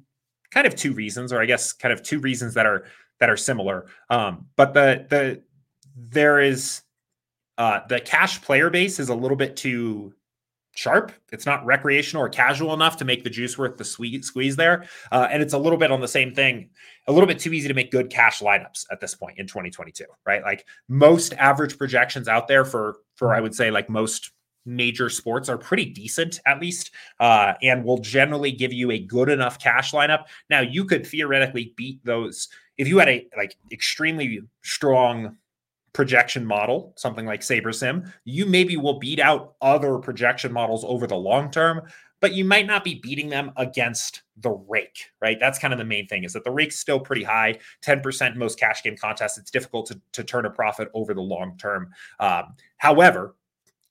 kind 0.50 0.66
of 0.66 0.76
two 0.76 0.92
reasons, 0.92 1.32
or 1.32 1.40
I 1.40 1.46
guess 1.46 1.72
kind 1.72 1.92
of 1.92 2.02
two 2.02 2.20
reasons 2.20 2.52
that 2.54 2.66
are 2.66 2.84
that 3.18 3.30
are 3.30 3.36
similar. 3.36 3.86
Um, 4.10 4.46
but 4.56 4.74
the 4.74 5.06
the 5.08 5.42
there 5.96 6.38
is 6.38 6.82
uh, 7.56 7.80
the 7.88 7.98
cash 7.98 8.42
player 8.42 8.68
base 8.68 9.00
is 9.00 9.08
a 9.08 9.14
little 9.14 9.38
bit 9.38 9.56
too 9.56 10.12
sharp. 10.74 11.12
It's 11.32 11.46
not 11.46 11.64
recreational 11.64 12.22
or 12.22 12.28
casual 12.28 12.74
enough 12.74 12.98
to 12.98 13.06
make 13.06 13.24
the 13.24 13.30
juice 13.30 13.56
worth 13.56 13.78
the 13.78 13.84
sweet 13.84 14.22
squeeze 14.26 14.56
there. 14.56 14.84
Uh, 15.10 15.26
and 15.30 15.42
it's 15.42 15.54
a 15.54 15.58
little 15.58 15.78
bit 15.78 15.90
on 15.90 16.02
the 16.02 16.08
same 16.08 16.34
thing, 16.34 16.68
a 17.06 17.12
little 17.12 17.26
bit 17.26 17.38
too 17.38 17.54
easy 17.54 17.68
to 17.68 17.74
make 17.74 17.90
good 17.90 18.10
cash 18.10 18.40
lineups 18.40 18.84
at 18.90 19.00
this 19.00 19.14
point 19.14 19.38
in 19.38 19.46
2022, 19.46 20.04
right? 20.26 20.42
Like 20.42 20.66
most 20.88 21.32
average 21.32 21.78
projections 21.78 22.28
out 22.28 22.48
there 22.48 22.66
for 22.66 22.96
for 23.14 23.34
I 23.34 23.40
would 23.40 23.54
say 23.54 23.70
like 23.70 23.88
most 23.88 24.32
major 24.66 25.08
sports 25.08 25.48
are 25.48 25.58
pretty 25.58 25.86
decent 25.86 26.40
at 26.46 26.60
least 26.60 26.90
uh, 27.20 27.54
and 27.62 27.84
will 27.84 27.98
generally 27.98 28.52
give 28.52 28.72
you 28.72 28.90
a 28.90 28.98
good 28.98 29.28
enough 29.28 29.58
cash 29.58 29.92
lineup 29.92 30.24
now 30.50 30.60
you 30.60 30.84
could 30.84 31.06
theoretically 31.06 31.72
beat 31.76 32.04
those 32.04 32.48
if 32.78 32.88
you 32.88 32.98
had 32.98 33.08
a 33.08 33.26
like 33.36 33.56
extremely 33.72 34.42
strong 34.62 35.36
projection 35.96 36.44
model, 36.44 36.92
something 36.96 37.24
like 37.24 37.40
SaberSim, 37.40 38.12
you 38.24 38.44
maybe 38.44 38.76
will 38.76 38.98
beat 38.98 39.18
out 39.18 39.54
other 39.62 39.96
projection 39.96 40.52
models 40.52 40.84
over 40.84 41.06
the 41.06 41.16
long 41.16 41.50
term, 41.50 41.80
but 42.20 42.34
you 42.34 42.44
might 42.44 42.66
not 42.66 42.84
be 42.84 42.96
beating 42.96 43.30
them 43.30 43.50
against 43.56 44.20
the 44.36 44.50
rake, 44.50 45.06
right? 45.22 45.38
That's 45.40 45.58
kind 45.58 45.72
of 45.72 45.78
the 45.78 45.86
main 45.86 46.06
thing 46.06 46.24
is 46.24 46.34
that 46.34 46.44
the 46.44 46.50
rake's 46.50 46.78
still 46.78 47.00
pretty 47.00 47.22
high, 47.22 47.58
10% 47.82 48.36
most 48.36 48.58
cash 48.58 48.82
game 48.82 48.94
contests. 48.94 49.38
It's 49.38 49.50
difficult 49.50 49.86
to, 49.86 49.98
to 50.12 50.22
turn 50.22 50.44
a 50.44 50.50
profit 50.50 50.90
over 50.92 51.14
the 51.14 51.22
long 51.22 51.56
term. 51.56 51.88
Um, 52.20 52.54
however, 52.76 53.34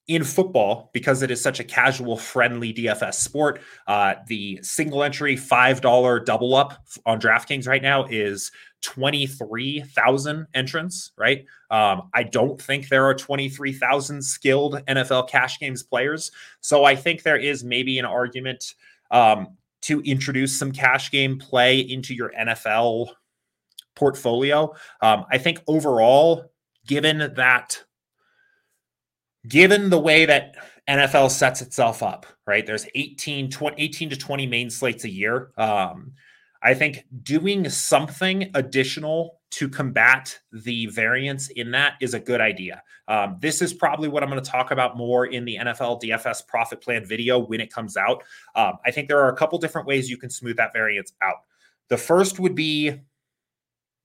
in 0.08 0.24
football, 0.24 0.92
because 0.94 1.24
it 1.24 1.32
is 1.32 1.42
such 1.42 1.60
a 1.60 1.64
casual, 1.64 2.16
friendly 2.16 2.72
DFS 2.72 3.16
sport, 3.16 3.62
uh, 3.88 4.16
the 4.28 4.60
single 4.62 5.04
entry 5.04 5.36
$5 5.36 6.26
double 6.26 6.54
up 6.54 6.86
on 7.06 7.20
DraftKings 7.20 7.68
right 7.68 7.82
now 7.82 8.06
is 8.06 8.52
23,000 8.82 10.46
entrants, 10.54 11.12
right? 11.18 11.46
Um, 11.72 12.10
I 12.14 12.22
don't 12.22 12.62
think 12.62 12.88
there 12.88 13.06
are 13.06 13.16
23,000 13.16 14.22
skilled 14.22 14.76
NFL 14.88 15.28
cash 15.28 15.60
games 15.60 15.82
players. 15.82 16.32
So 16.62 16.84
I 16.84 16.96
think 16.96 17.24
there 17.24 17.38
is 17.38 17.64
maybe 17.64 17.98
an 17.98 18.06
argument 18.06 18.76
um, 19.10 19.58
to 19.84 20.02
introduce 20.02 20.58
some 20.58 20.72
cash 20.72 21.10
game 21.10 21.40
play 21.40 21.80
into 21.80 22.14
your 22.14 22.32
NFL 22.40 23.10
portfolio. 23.96 24.74
Um, 25.02 25.26
I 25.32 25.40
think 25.40 25.62
overall, 25.68 26.52
given 26.86 27.34
that, 27.36 27.84
given 29.48 29.90
the 29.90 30.00
way 30.00 30.26
that 30.26 30.56
NFL 30.90 31.32
sets 31.32 31.62
itself 31.62 32.04
up, 32.04 32.26
right? 32.46 32.66
There's 32.66 32.88
18, 32.96 33.50
20, 33.50 33.82
18 33.82 34.10
to 34.12 34.16
20 34.16 34.48
main 34.48 34.70
slates 34.70 35.04
a 35.04 35.10
year. 35.10 35.52
Um, 35.58 36.14
I 36.62 36.74
think 36.74 37.06
doing 37.24 37.70
something 37.70 38.50
additional 38.56 39.40
to 39.52 39.70
combat 39.70 40.38
the 40.52 40.88
variance 40.88 41.50
in 41.50 41.72
that 41.72 41.94
is 42.02 42.14
a 42.14 42.20
good 42.20 42.42
idea. 42.42 42.82
Um, 43.08 43.38
this 43.40 43.62
is 43.62 43.74
probably 43.74 44.10
what 44.10 44.24
I'm 44.24 44.30
going 44.30 44.44
to 44.44 44.50
talk 44.50 44.72
about 44.72 44.98
more 44.98 45.28
in 45.28 45.46
the 45.46 45.58
NFL 45.58 46.02
DFS 46.02 46.48
profit 46.48 46.82
plan 46.82 47.06
video 47.06 47.40
when 47.40 47.62
it 47.62 47.72
comes 47.72 47.98
out. 47.98 48.24
Um, 48.56 48.74
I 48.86 48.92
think 48.92 49.08
there 49.08 49.20
are 49.20 49.30
a 49.30 49.36
couple 49.36 49.60
different 49.60 49.88
ways 49.88 50.10
you 50.10 50.18
can 50.18 50.30
smooth 50.30 50.58
that 50.58 50.74
variance 50.74 51.14
out. 51.22 51.38
The 51.90 51.98
first 51.98 52.40
would 52.40 52.56
be 52.56 53.00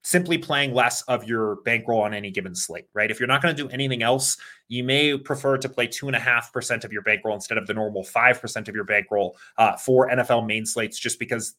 simply 0.02 0.38
playing 0.38 0.72
less 0.72 1.02
of 1.02 1.24
your 1.24 1.56
bankroll 1.56 2.00
on 2.02 2.14
any 2.14 2.30
given 2.30 2.54
slate, 2.54 2.86
right? 2.94 3.10
If 3.10 3.20
you're 3.20 3.26
not 3.26 3.42
going 3.42 3.54
to 3.54 3.62
do 3.62 3.68
anything 3.68 4.02
else, 4.02 4.36
you 4.68 4.82
may 4.82 5.16
prefer 5.18 5.58
to 5.58 5.68
play 5.68 5.86
two 5.86 6.06
and 6.06 6.16
a 6.16 6.20
half 6.20 6.52
percent 6.52 6.84
of 6.84 6.92
your 6.92 7.02
bankroll 7.02 7.34
instead 7.34 7.58
of 7.58 7.66
the 7.66 7.74
normal 7.74 8.02
five 8.02 8.40
percent 8.40 8.68
of 8.68 8.74
your 8.74 8.84
bankroll 8.84 9.36
uh, 9.58 9.76
for 9.76 10.08
NFL 10.08 10.46
main 10.46 10.64
slates, 10.64 10.98
just 10.98 11.18
because 11.18 11.54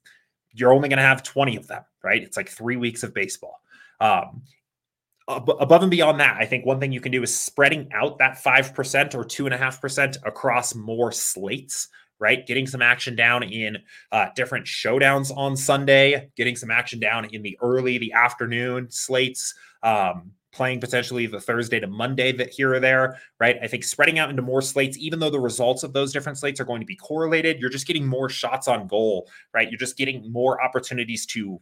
you're 0.54 0.74
only 0.74 0.90
going 0.90 0.98
to 0.98 1.04
have 1.04 1.24
20 1.24 1.56
of 1.56 1.68
them, 1.68 1.84
right? 2.04 2.22
It's 2.22 2.38
like 2.38 2.50
three 2.50 2.78
weeks 2.78 3.04
of 3.04 3.14
baseball. 3.14 3.62
Um, 4.00 4.42
above 5.28 5.82
and 5.82 5.92
beyond 5.92 6.20
that, 6.20 6.38
I 6.40 6.46
think 6.46 6.66
one 6.66 6.80
thing 6.80 6.92
you 6.92 7.02
can 7.02 7.12
do 7.12 7.24
is 7.24 7.34
spreading 7.34 7.90
out 7.94 8.18
that 8.18 8.38
5% 8.44 9.16
or 9.16 9.24
2.5% 9.24 10.18
across 10.26 10.76
more 10.76 11.12
slates, 11.12 11.88
right? 12.22 12.46
Getting 12.48 12.68
some 12.68 12.82
action 12.82 13.16
down 13.16 13.44
in 13.44 13.80
uh, 14.14 14.28
different 14.36 14.66
showdowns 14.66 15.36
on 15.36 15.58
Sunday, 15.58 16.30
getting 16.38 16.56
some 16.56 16.72
action 16.72 17.00
down 17.00 17.26
in 17.26 17.42
the 17.42 17.58
early, 17.62 17.98
the 17.98 18.14
afternoon 18.14 18.90
slates. 18.90 19.54
Um, 19.84 20.32
playing 20.54 20.82
potentially 20.82 21.28
the 21.28 21.40
Thursday 21.40 21.80
to 21.80 21.88
Monday 21.88 22.34
that 22.34 22.50
here 22.50 22.74
or 22.74 22.80
there, 22.82 23.18
right? 23.40 23.58
I 23.64 23.68
think 23.68 23.86
spreading 23.86 24.20
out 24.20 24.30
into 24.30 24.42
more 24.42 24.62
slates, 24.62 24.98
even 24.98 25.20
though 25.20 25.30
the 25.30 25.40
results 25.40 25.84
of 25.84 25.94
those 25.94 26.12
different 26.12 26.38
slates 26.38 26.60
are 26.60 26.66
going 26.66 26.82
to 26.82 26.86
be 26.86 26.98
correlated, 26.98 27.60
you're 27.60 27.70
just 27.70 27.88
getting 27.88 28.06
more 28.06 28.28
shots 28.28 28.68
on 28.68 28.86
goal, 28.86 29.30
right? 29.54 29.72
You're 29.72 29.80
just 29.80 29.96
getting 29.96 30.30
more 30.30 30.62
opportunities 30.62 31.26
to 31.28 31.62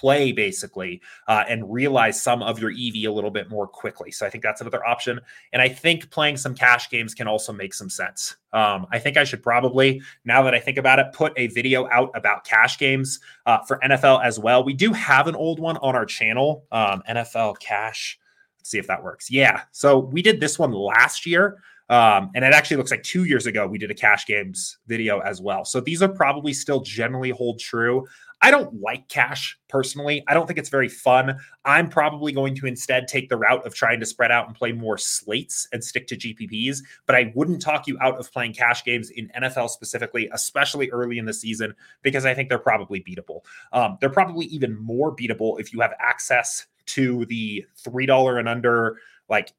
play 0.00 0.32
basically 0.32 1.00
uh, 1.28 1.44
and 1.48 1.72
realize 1.72 2.20
some 2.20 2.42
of 2.42 2.58
your 2.58 2.70
EV 2.70 3.06
a 3.06 3.08
little 3.08 3.30
bit 3.30 3.50
more 3.50 3.66
quickly. 3.66 4.10
So 4.10 4.26
I 4.26 4.30
think 4.30 4.42
that's 4.42 4.60
another 4.60 4.84
option. 4.86 5.20
And 5.52 5.62
I 5.62 5.68
think 5.68 6.10
playing 6.10 6.36
some 6.36 6.54
cash 6.54 6.90
games 6.90 7.14
can 7.14 7.28
also 7.28 7.52
make 7.52 7.74
some 7.74 7.90
sense. 7.90 8.36
Um, 8.52 8.86
I 8.90 8.98
think 8.98 9.16
I 9.16 9.24
should 9.24 9.42
probably, 9.42 10.02
now 10.24 10.42
that 10.42 10.54
I 10.54 10.60
think 10.60 10.78
about 10.78 10.98
it, 10.98 11.06
put 11.12 11.32
a 11.36 11.48
video 11.48 11.88
out 11.88 12.10
about 12.14 12.44
cash 12.44 12.78
games 12.78 13.20
uh, 13.46 13.58
for 13.66 13.78
NFL 13.84 14.24
as 14.24 14.38
well. 14.38 14.64
We 14.64 14.74
do 14.74 14.92
have 14.92 15.26
an 15.26 15.34
old 15.34 15.60
one 15.60 15.76
on 15.78 15.94
our 15.94 16.06
channel, 16.06 16.64
um, 16.72 17.02
NFL 17.08 17.58
Cash 17.58 18.18
see 18.64 18.78
if 18.78 18.86
that 18.86 19.02
works. 19.02 19.30
Yeah. 19.30 19.62
So 19.72 19.98
we 19.98 20.22
did 20.22 20.40
this 20.40 20.58
one 20.58 20.72
last 20.72 21.26
year. 21.26 21.58
Um, 21.90 22.30
and 22.34 22.44
it 22.44 22.54
actually 22.54 22.78
looks 22.78 22.90
like 22.90 23.02
two 23.02 23.24
years 23.24 23.46
ago 23.46 23.66
we 23.66 23.76
did 23.76 23.90
a 23.90 23.94
cash 23.94 24.26
games 24.26 24.78
video 24.86 25.20
as 25.20 25.42
well. 25.42 25.66
So 25.66 25.80
these 25.80 26.02
are 26.02 26.08
probably 26.08 26.54
still 26.54 26.80
generally 26.80 27.30
hold 27.30 27.60
true. 27.60 28.06
I 28.44 28.50
don't 28.50 28.78
like 28.78 29.08
cash 29.08 29.58
personally. 29.70 30.22
I 30.28 30.34
don't 30.34 30.46
think 30.46 30.58
it's 30.58 30.68
very 30.68 30.90
fun. 30.90 31.38
I'm 31.64 31.88
probably 31.88 32.30
going 32.30 32.54
to 32.56 32.66
instead 32.66 33.08
take 33.08 33.30
the 33.30 33.38
route 33.38 33.66
of 33.66 33.74
trying 33.74 34.00
to 34.00 34.06
spread 34.06 34.30
out 34.30 34.46
and 34.46 34.54
play 34.54 34.70
more 34.70 34.98
slates 34.98 35.66
and 35.72 35.82
stick 35.82 36.06
to 36.08 36.14
GPPs. 36.14 36.80
But 37.06 37.16
I 37.16 37.32
wouldn't 37.34 37.62
talk 37.62 37.86
you 37.86 37.96
out 38.02 38.18
of 38.18 38.30
playing 38.30 38.52
cash 38.52 38.84
games 38.84 39.08
in 39.08 39.30
NFL 39.34 39.70
specifically, 39.70 40.28
especially 40.30 40.90
early 40.90 41.16
in 41.16 41.24
the 41.24 41.32
season, 41.32 41.74
because 42.02 42.26
I 42.26 42.34
think 42.34 42.50
they're 42.50 42.58
probably 42.58 43.00
beatable. 43.00 43.40
Um, 43.72 43.96
they're 44.02 44.10
probably 44.10 44.44
even 44.46 44.78
more 44.78 45.16
beatable 45.16 45.58
if 45.58 45.72
you 45.72 45.80
have 45.80 45.94
access 45.98 46.66
to 46.88 47.24
the 47.24 47.64
three 47.78 48.04
dollar 48.04 48.36
and 48.36 48.46
under 48.46 48.98
like 49.30 49.54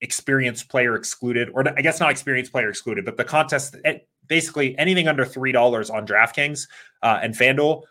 experienced 0.00 0.68
player 0.68 0.96
excluded, 0.96 1.50
or 1.54 1.68
I 1.68 1.82
guess 1.82 2.00
not 2.00 2.10
experienced 2.10 2.50
player 2.50 2.68
excluded, 2.68 3.04
but 3.04 3.16
the 3.16 3.22
contest 3.22 3.76
eh, 3.84 3.98
basically 4.26 4.76
anything 4.78 5.06
under 5.06 5.24
three 5.24 5.52
dollars 5.52 5.88
on 5.88 6.04
DraftKings 6.04 6.66
uh, 7.02 7.20
and 7.22 7.34
FanDuel. 7.34 7.82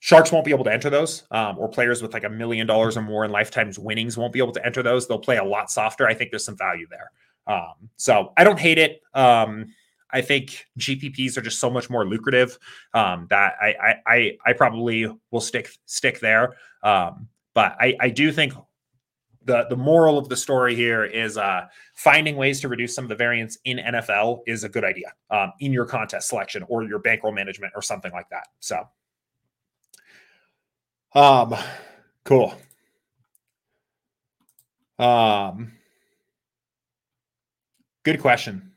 Sharks 0.00 0.30
won't 0.30 0.44
be 0.44 0.52
able 0.52 0.64
to 0.64 0.72
enter 0.72 0.90
those, 0.90 1.24
um, 1.30 1.58
or 1.58 1.68
players 1.68 2.02
with 2.02 2.12
like 2.12 2.24
a 2.24 2.28
million 2.28 2.66
dollars 2.66 2.96
or 2.96 3.02
more 3.02 3.24
in 3.24 3.32
lifetimes 3.32 3.78
winnings 3.78 4.16
won't 4.16 4.32
be 4.32 4.38
able 4.38 4.52
to 4.52 4.64
enter 4.64 4.82
those. 4.82 5.08
They'll 5.08 5.18
play 5.18 5.38
a 5.38 5.44
lot 5.44 5.70
softer. 5.70 6.06
I 6.06 6.14
think 6.14 6.30
there's 6.30 6.44
some 6.44 6.56
value 6.56 6.86
there. 6.88 7.10
Um, 7.48 7.90
so 7.96 8.32
I 8.36 8.44
don't 8.44 8.58
hate 8.58 8.78
it. 8.78 9.02
Um, 9.14 9.74
I 10.10 10.20
think 10.20 10.66
GPPs 10.78 11.36
are 11.36 11.42
just 11.42 11.58
so 11.58 11.68
much 11.68 11.90
more 11.90 12.06
lucrative 12.06 12.58
um, 12.94 13.26
that 13.30 13.54
I, 13.60 13.96
I 14.06 14.38
I 14.46 14.52
probably 14.52 15.06
will 15.30 15.40
stick 15.40 15.70
stick 15.86 16.20
there. 16.20 16.56
Um, 16.82 17.28
but 17.54 17.76
I, 17.80 17.96
I 18.00 18.08
do 18.10 18.32
think 18.32 18.54
the 19.44 19.66
the 19.68 19.76
moral 19.76 20.18
of 20.18 20.28
the 20.28 20.36
story 20.36 20.74
here 20.74 21.04
is 21.04 21.36
uh, 21.36 21.66
finding 21.94 22.36
ways 22.36 22.60
to 22.60 22.68
reduce 22.68 22.94
some 22.94 23.04
of 23.04 23.08
the 23.08 23.16
variance 23.16 23.58
in 23.64 23.78
NFL 23.78 24.40
is 24.46 24.64
a 24.64 24.68
good 24.68 24.84
idea 24.84 25.12
um, 25.30 25.52
in 25.60 25.72
your 25.72 25.84
contest 25.84 26.28
selection 26.28 26.64
or 26.68 26.84
your 26.84 26.98
bankroll 26.98 27.32
management 27.32 27.72
or 27.74 27.82
something 27.82 28.12
like 28.12 28.28
that. 28.30 28.46
So, 28.60 28.84
um, 31.14 31.54
cool. 32.24 32.54
Um, 34.98 35.72
good 38.02 38.20
question. 38.20 38.72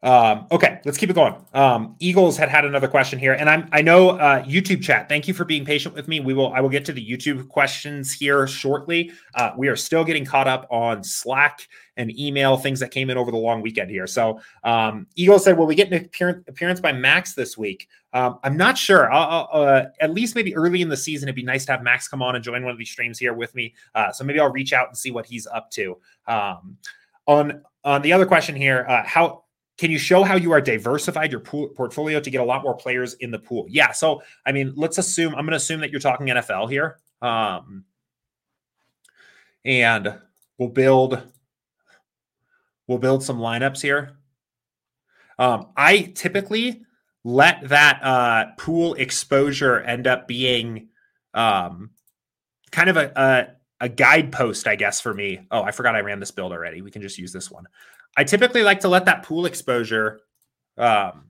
Um, 0.00 0.46
okay, 0.52 0.80
let's 0.84 0.96
keep 0.96 1.10
it 1.10 1.14
going. 1.14 1.34
Um, 1.54 1.96
Eagles 1.98 2.36
had 2.36 2.48
had 2.48 2.64
another 2.64 2.86
question 2.86 3.18
here, 3.18 3.32
and 3.32 3.50
I'm 3.50 3.68
I 3.72 3.82
know 3.82 4.10
uh, 4.10 4.44
YouTube 4.44 4.80
chat. 4.80 5.08
Thank 5.08 5.26
you 5.26 5.34
for 5.34 5.44
being 5.44 5.64
patient 5.64 5.92
with 5.92 6.06
me. 6.06 6.20
We 6.20 6.34
will 6.34 6.52
I 6.52 6.60
will 6.60 6.68
get 6.68 6.84
to 6.84 6.92
the 6.92 7.04
YouTube 7.04 7.48
questions 7.48 8.12
here 8.12 8.46
shortly. 8.46 9.10
Uh, 9.34 9.50
we 9.56 9.66
are 9.66 9.74
still 9.74 10.04
getting 10.04 10.24
caught 10.24 10.46
up 10.46 10.68
on 10.70 11.02
Slack 11.02 11.66
and 11.96 12.16
email 12.16 12.56
things 12.56 12.78
that 12.78 12.92
came 12.92 13.10
in 13.10 13.16
over 13.16 13.32
the 13.32 13.36
long 13.36 13.60
weekend 13.60 13.90
here. 13.90 14.06
So 14.06 14.40
um, 14.62 15.08
Eagles 15.16 15.42
said, 15.42 15.58
"Will 15.58 15.66
we 15.66 15.74
get 15.74 15.92
an 15.92 16.04
appearance, 16.04 16.44
appearance 16.46 16.80
by 16.80 16.92
Max 16.92 17.34
this 17.34 17.58
week?" 17.58 17.88
Um, 18.12 18.38
I'm 18.44 18.56
not 18.56 18.78
sure. 18.78 19.12
I'll, 19.12 19.48
I'll, 19.52 19.62
uh, 19.62 19.84
at 20.00 20.14
least 20.14 20.36
maybe 20.36 20.54
early 20.54 20.80
in 20.80 20.88
the 20.88 20.96
season, 20.96 21.28
it'd 21.28 21.34
be 21.34 21.42
nice 21.42 21.66
to 21.66 21.72
have 21.72 21.82
Max 21.82 22.06
come 22.06 22.22
on 22.22 22.36
and 22.36 22.44
join 22.44 22.62
one 22.62 22.70
of 22.70 22.78
these 22.78 22.88
streams 22.88 23.18
here 23.18 23.34
with 23.34 23.52
me. 23.54 23.74
Uh, 23.96 24.12
so 24.12 24.22
maybe 24.22 24.38
I'll 24.38 24.52
reach 24.52 24.72
out 24.72 24.88
and 24.88 24.96
see 24.96 25.10
what 25.10 25.26
he's 25.26 25.48
up 25.48 25.72
to. 25.72 25.98
Um, 26.28 26.78
on 27.26 27.62
on 27.82 28.02
the 28.02 28.12
other 28.12 28.26
question 28.26 28.54
here, 28.54 28.86
uh, 28.88 29.02
how 29.04 29.44
can 29.78 29.92
you 29.92 29.98
show 29.98 30.24
how 30.24 30.36
you 30.36 30.50
are 30.52 30.60
diversified 30.60 31.30
your 31.30 31.40
pool, 31.40 31.68
portfolio 31.68 32.18
to 32.20 32.30
get 32.30 32.40
a 32.40 32.44
lot 32.44 32.64
more 32.64 32.74
players 32.74 33.14
in 33.14 33.30
the 33.30 33.38
pool? 33.38 33.64
Yeah. 33.68 33.92
So, 33.92 34.20
I 34.44 34.50
mean, 34.50 34.72
let's 34.74 34.98
assume 34.98 35.34
I'm 35.34 35.44
going 35.44 35.52
to 35.52 35.56
assume 35.56 35.80
that 35.80 35.90
you're 35.90 36.00
talking 36.00 36.26
NFL 36.26 36.68
here. 36.68 36.98
Um, 37.22 37.84
and 39.64 40.18
we'll 40.58 40.68
build 40.68 41.22
we'll 42.88 42.98
build 42.98 43.22
some 43.22 43.38
lineups 43.38 43.80
here. 43.80 44.16
Um, 45.38 45.68
I 45.76 46.12
typically 46.14 46.82
let 47.22 47.68
that 47.68 48.02
uh, 48.02 48.46
pool 48.58 48.94
exposure 48.94 49.80
end 49.80 50.08
up 50.08 50.26
being 50.26 50.88
um, 51.34 51.90
kind 52.72 52.90
of 52.90 52.96
a, 52.96 53.12
a 53.14 53.46
a 53.80 53.88
guidepost, 53.88 54.66
I 54.66 54.74
guess, 54.74 55.00
for 55.00 55.14
me. 55.14 55.46
Oh, 55.52 55.62
I 55.62 55.70
forgot 55.70 55.94
I 55.94 56.00
ran 56.00 56.18
this 56.18 56.32
build 56.32 56.50
already. 56.50 56.82
We 56.82 56.90
can 56.90 57.02
just 57.02 57.16
use 57.16 57.32
this 57.32 57.48
one. 57.48 57.66
I 58.18 58.24
typically 58.24 58.64
like 58.64 58.80
to 58.80 58.88
let 58.88 59.04
that 59.04 59.22
pool 59.22 59.46
exposure 59.46 60.20
um, 60.76 61.26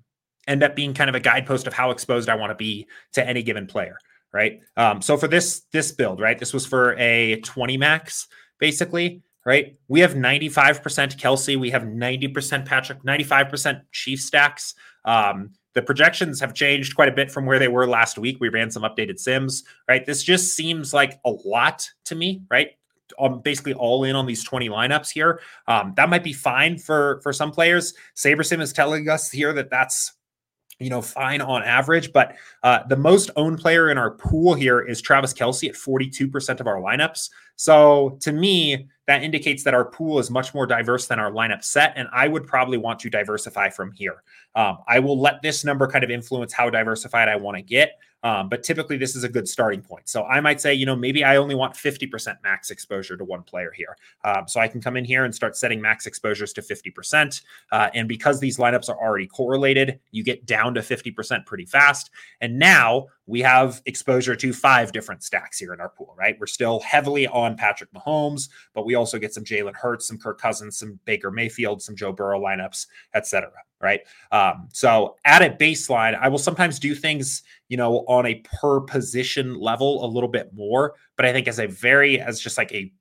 end 0.46 0.62
up 0.62 0.74
being 0.74 0.94
kind 0.94 1.10
of 1.10 1.14
a 1.14 1.20
guidepost 1.20 1.66
of 1.66 1.74
how 1.74 1.90
exposed 1.90 2.30
I 2.30 2.34
want 2.34 2.50
to 2.50 2.54
be 2.54 2.86
to 3.12 3.28
any 3.28 3.42
given 3.42 3.66
player, 3.66 3.98
right? 4.32 4.60
Um, 4.78 5.02
so 5.02 5.18
for 5.18 5.28
this 5.28 5.66
this 5.70 5.92
build, 5.92 6.18
right, 6.18 6.38
this 6.38 6.54
was 6.54 6.64
for 6.64 6.96
a 6.98 7.40
20 7.42 7.76
max, 7.76 8.26
basically, 8.58 9.22
right? 9.44 9.76
We 9.88 10.00
have 10.00 10.14
95% 10.14 10.80
Kelce, 11.18 11.60
we 11.60 11.68
have 11.68 11.82
90% 11.82 12.64
Patrick, 12.64 13.02
95% 13.02 13.82
Chief 13.92 14.18
stacks. 14.18 14.74
Um, 15.04 15.50
the 15.74 15.82
projections 15.82 16.40
have 16.40 16.54
changed 16.54 16.96
quite 16.96 17.10
a 17.10 17.12
bit 17.12 17.30
from 17.30 17.44
where 17.44 17.58
they 17.58 17.68
were 17.68 17.86
last 17.86 18.16
week. 18.16 18.38
We 18.40 18.48
ran 18.48 18.70
some 18.70 18.82
updated 18.82 19.18
sims, 19.18 19.62
right? 19.86 20.06
This 20.06 20.22
just 20.22 20.56
seems 20.56 20.94
like 20.94 21.20
a 21.26 21.32
lot 21.44 21.86
to 22.06 22.14
me, 22.14 22.40
right? 22.50 22.70
I'm 23.20 23.40
basically 23.40 23.74
all 23.74 24.04
in 24.04 24.16
on 24.16 24.26
these 24.26 24.44
20 24.44 24.68
lineups 24.68 25.10
here. 25.10 25.40
Um, 25.66 25.92
that 25.96 26.08
might 26.08 26.24
be 26.24 26.32
fine 26.32 26.78
for 26.78 27.20
for 27.22 27.32
some 27.32 27.50
players. 27.50 27.94
SaberSim 28.16 28.60
is 28.60 28.72
telling 28.72 29.08
us 29.08 29.30
here 29.30 29.52
that 29.52 29.70
that's 29.70 30.12
you 30.78 30.90
know, 30.90 31.02
fine 31.02 31.40
on 31.40 31.62
average. 31.62 32.12
But 32.12 32.36
uh, 32.62 32.80
the 32.88 32.96
most 32.96 33.30
owned 33.36 33.58
player 33.58 33.90
in 33.90 33.98
our 33.98 34.12
pool 34.12 34.54
here 34.54 34.80
is 34.80 35.00
Travis 35.00 35.34
Kelce 35.34 35.68
at 35.68 35.74
42% 35.74 36.60
of 36.60 36.66
our 36.66 36.80
lineups. 36.80 37.30
So 37.56 38.16
to 38.20 38.32
me, 38.32 38.88
that 39.06 39.24
indicates 39.24 39.64
that 39.64 39.74
our 39.74 39.86
pool 39.86 40.18
is 40.18 40.30
much 40.30 40.54
more 40.54 40.66
diverse 40.66 41.06
than 41.06 41.18
our 41.18 41.32
lineup 41.32 41.64
set. 41.64 41.94
And 41.96 42.08
I 42.12 42.28
would 42.28 42.46
probably 42.46 42.78
want 42.78 43.00
to 43.00 43.10
diversify 43.10 43.70
from 43.70 43.90
here. 43.92 44.22
Um, 44.54 44.78
I 44.86 45.00
will 45.00 45.20
let 45.20 45.42
this 45.42 45.64
number 45.64 45.88
kind 45.88 46.04
of 46.04 46.10
influence 46.10 46.52
how 46.52 46.70
diversified 46.70 47.28
I 47.28 47.36
want 47.36 47.56
to 47.56 47.62
get. 47.62 47.98
Um, 48.22 48.48
but 48.48 48.62
typically, 48.62 48.96
this 48.96 49.14
is 49.14 49.24
a 49.24 49.28
good 49.28 49.48
starting 49.48 49.82
point. 49.82 50.08
So 50.08 50.24
I 50.24 50.40
might 50.40 50.60
say, 50.60 50.74
you 50.74 50.86
know, 50.86 50.96
maybe 50.96 51.24
I 51.24 51.36
only 51.36 51.54
want 51.54 51.74
50% 51.74 52.36
max 52.42 52.70
exposure 52.70 53.16
to 53.16 53.24
one 53.24 53.42
player 53.42 53.72
here. 53.74 53.96
Um, 54.24 54.48
so 54.48 54.60
I 54.60 54.68
can 54.68 54.80
come 54.80 54.96
in 54.96 55.04
here 55.04 55.24
and 55.24 55.34
start 55.34 55.56
setting 55.56 55.80
max 55.80 56.06
exposures 56.06 56.52
to 56.54 56.62
50%. 56.62 57.42
Uh, 57.70 57.90
and 57.94 58.08
because 58.08 58.40
these 58.40 58.58
lineups 58.58 58.88
are 58.88 58.96
already 58.96 59.26
correlated, 59.26 60.00
you 60.10 60.24
get 60.24 60.46
down 60.46 60.74
to 60.74 60.80
50% 60.80 61.46
pretty 61.46 61.66
fast. 61.66 62.10
And 62.40 62.58
now 62.58 63.06
we 63.28 63.40
have 63.42 63.82
exposure 63.86 64.34
to 64.34 64.52
five 64.52 64.90
different 64.90 65.22
stacks 65.22 65.58
here 65.58 65.74
in 65.74 65.80
our 65.80 65.90
pool, 65.90 66.14
right? 66.18 66.36
We're 66.40 66.46
still 66.46 66.80
heavily 66.80 67.26
on 67.28 67.56
Patrick 67.56 67.92
Mahomes, 67.92 68.48
but 68.74 68.86
we 68.86 68.94
also 68.94 69.18
get 69.18 69.34
some 69.34 69.44
Jalen 69.44 69.76
Hurts, 69.76 70.08
some 70.08 70.18
Kirk 70.18 70.40
Cousins, 70.40 70.78
some 70.78 70.98
Baker 71.04 71.30
Mayfield, 71.30 71.82
some 71.82 71.94
Joe 71.94 72.12
Burrow 72.12 72.40
lineups, 72.40 72.86
etc 73.14 73.50
right? 73.80 74.00
Um, 74.32 74.68
so 74.72 75.16
at 75.24 75.42
a 75.42 75.50
baseline, 75.50 76.18
I 76.18 76.28
will 76.28 76.38
sometimes 76.38 76.78
do 76.78 76.94
things, 76.94 77.42
you 77.68 77.76
know, 77.76 77.98
on 78.08 78.26
a 78.26 78.42
per 78.60 78.80
position 78.80 79.54
level 79.54 80.04
a 80.04 80.08
little 80.08 80.28
bit 80.28 80.50
more. 80.52 80.94
But 81.16 81.26
I 81.26 81.32
think 81.32 81.46
as 81.46 81.58
a 81.58 81.68
very, 81.68 82.20
as 82.20 82.40
just 82.40 82.58
like 82.58 82.72
a 82.72 82.92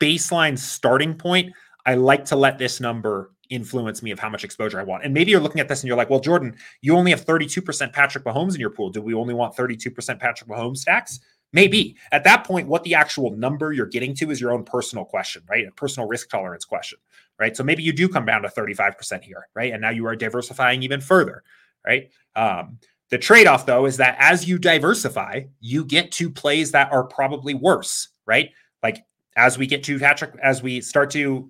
baseline 0.00 0.58
starting 0.58 1.14
point, 1.14 1.52
I 1.86 1.94
like 1.94 2.24
to 2.26 2.36
let 2.36 2.58
this 2.58 2.80
number 2.80 3.32
influence 3.50 4.02
me 4.02 4.10
of 4.10 4.18
how 4.18 4.28
much 4.28 4.44
exposure 4.44 4.78
I 4.78 4.84
want. 4.84 5.04
And 5.04 5.14
maybe 5.14 5.30
you're 5.30 5.40
looking 5.40 5.60
at 5.60 5.68
this 5.68 5.82
and 5.82 5.88
you're 5.88 5.96
like, 5.96 6.10
well, 6.10 6.20
Jordan, 6.20 6.56
you 6.80 6.94
only 6.96 7.10
have 7.10 7.24
32% 7.24 7.92
Patrick 7.92 8.24
Mahomes 8.24 8.54
in 8.54 8.60
your 8.60 8.70
pool. 8.70 8.90
Do 8.90 9.00
we 9.00 9.14
only 9.14 9.34
want 9.34 9.56
32% 9.56 10.18
Patrick 10.18 10.48
Mahomes 10.48 10.78
stacks? 10.78 11.20
Maybe 11.52 11.96
at 12.12 12.24
that 12.24 12.44
point, 12.44 12.68
what 12.68 12.84
the 12.84 12.94
actual 12.94 13.30
number 13.30 13.72
you're 13.72 13.86
getting 13.86 14.14
to 14.16 14.30
is 14.30 14.40
your 14.40 14.52
own 14.52 14.64
personal 14.64 15.04
question, 15.04 15.42
right? 15.48 15.66
A 15.66 15.70
personal 15.72 16.06
risk 16.06 16.28
tolerance 16.28 16.66
question 16.66 16.98
right? 17.38 17.56
So 17.56 17.62
maybe 17.62 17.82
you 17.82 17.92
do 17.92 18.08
come 18.08 18.26
down 18.26 18.42
to 18.42 18.48
35% 18.48 19.22
here, 19.22 19.48
right? 19.54 19.72
And 19.72 19.80
now 19.80 19.90
you 19.90 20.06
are 20.06 20.16
diversifying 20.16 20.82
even 20.82 21.00
further, 21.00 21.42
right? 21.86 22.10
Um, 22.36 22.78
the 23.10 23.18
trade 23.18 23.46
off, 23.46 23.64
though, 23.64 23.86
is 23.86 23.96
that 23.98 24.16
as 24.18 24.46
you 24.46 24.58
diversify, 24.58 25.42
you 25.60 25.84
get 25.84 26.12
to 26.12 26.28
plays 26.28 26.72
that 26.72 26.92
are 26.92 27.04
probably 27.04 27.54
worse, 27.54 28.08
right? 28.26 28.50
Like 28.82 29.04
as 29.36 29.56
we 29.56 29.66
get 29.66 29.82
to 29.84 29.98
Patrick, 29.98 30.34
as 30.42 30.62
we 30.62 30.80
start 30.80 31.10
to 31.12 31.48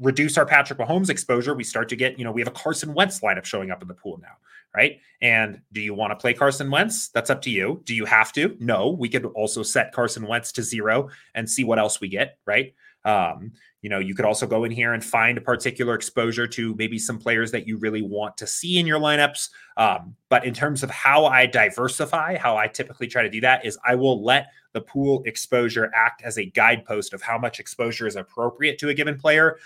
reduce 0.00 0.36
our 0.36 0.46
Patrick 0.46 0.78
Mahomes 0.78 1.10
exposure, 1.10 1.54
we 1.54 1.64
start 1.64 1.88
to 1.88 1.96
get, 1.96 2.18
you 2.18 2.24
know, 2.24 2.32
we 2.32 2.40
have 2.40 2.48
a 2.48 2.52
Carson 2.52 2.94
Wentz 2.94 3.20
lineup 3.20 3.44
showing 3.44 3.70
up 3.70 3.82
in 3.82 3.88
the 3.88 3.94
pool 3.94 4.18
now, 4.22 4.36
right? 4.74 5.00
And 5.22 5.60
do 5.72 5.80
you 5.80 5.94
want 5.94 6.10
to 6.10 6.16
play 6.16 6.34
Carson 6.34 6.70
Wentz? 6.70 7.08
That's 7.08 7.30
up 7.30 7.42
to 7.42 7.50
you. 7.50 7.82
Do 7.84 7.94
you 7.94 8.04
have 8.04 8.32
to? 8.32 8.56
No. 8.60 8.90
We 8.90 9.08
could 9.08 9.24
also 9.26 9.62
set 9.62 9.92
Carson 9.92 10.26
Wentz 10.26 10.52
to 10.52 10.62
zero 10.62 11.08
and 11.34 11.48
see 11.48 11.64
what 11.64 11.78
else 11.78 12.00
we 12.00 12.08
get, 12.08 12.38
right? 12.46 12.74
Um, 13.04 13.52
you 13.82 13.88
know, 13.88 14.00
you 14.00 14.16
could 14.16 14.24
also 14.24 14.48
go 14.48 14.64
in 14.64 14.72
here 14.72 14.94
and 14.94 15.04
find 15.04 15.38
a 15.38 15.40
particular 15.40 15.94
exposure 15.94 16.48
to 16.48 16.74
maybe 16.74 16.98
some 16.98 17.18
players 17.18 17.52
that 17.52 17.64
you 17.64 17.78
really 17.78 18.02
want 18.02 18.36
to 18.38 18.46
see 18.46 18.78
in 18.78 18.86
your 18.86 18.98
lineups. 18.98 19.50
Um, 19.76 20.16
but 20.28 20.44
in 20.44 20.52
terms 20.52 20.82
of 20.82 20.90
how 20.90 21.24
I 21.24 21.46
diversify, 21.46 22.36
how 22.36 22.56
I 22.56 22.66
typically 22.66 23.06
try 23.06 23.22
to 23.22 23.30
do 23.30 23.40
that 23.42 23.64
is 23.64 23.78
I 23.86 23.94
will 23.94 24.24
let 24.24 24.48
the 24.72 24.80
pool 24.80 25.22
exposure 25.24 25.92
act 25.94 26.22
as 26.22 26.36
a 26.36 26.46
guidepost 26.46 27.14
of 27.14 27.22
how 27.22 27.38
much 27.38 27.60
exposure 27.60 28.08
is 28.08 28.16
appropriate 28.16 28.76
to 28.78 28.88
a 28.88 28.94
given 28.94 29.16
player, 29.16 29.56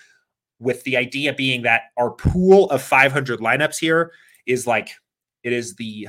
with 0.61 0.85
the 0.85 0.97
idea 0.97 1.33
being 1.33 1.63
that 1.63 1.83
our 1.97 2.11
pool 2.11 2.71
of 2.71 2.83
500 2.83 3.41
lineups 3.41 3.79
here 3.79 4.13
is 4.47 4.67
like 4.67 4.91
it 5.43 5.53
is 5.53 5.75
the 5.77 6.09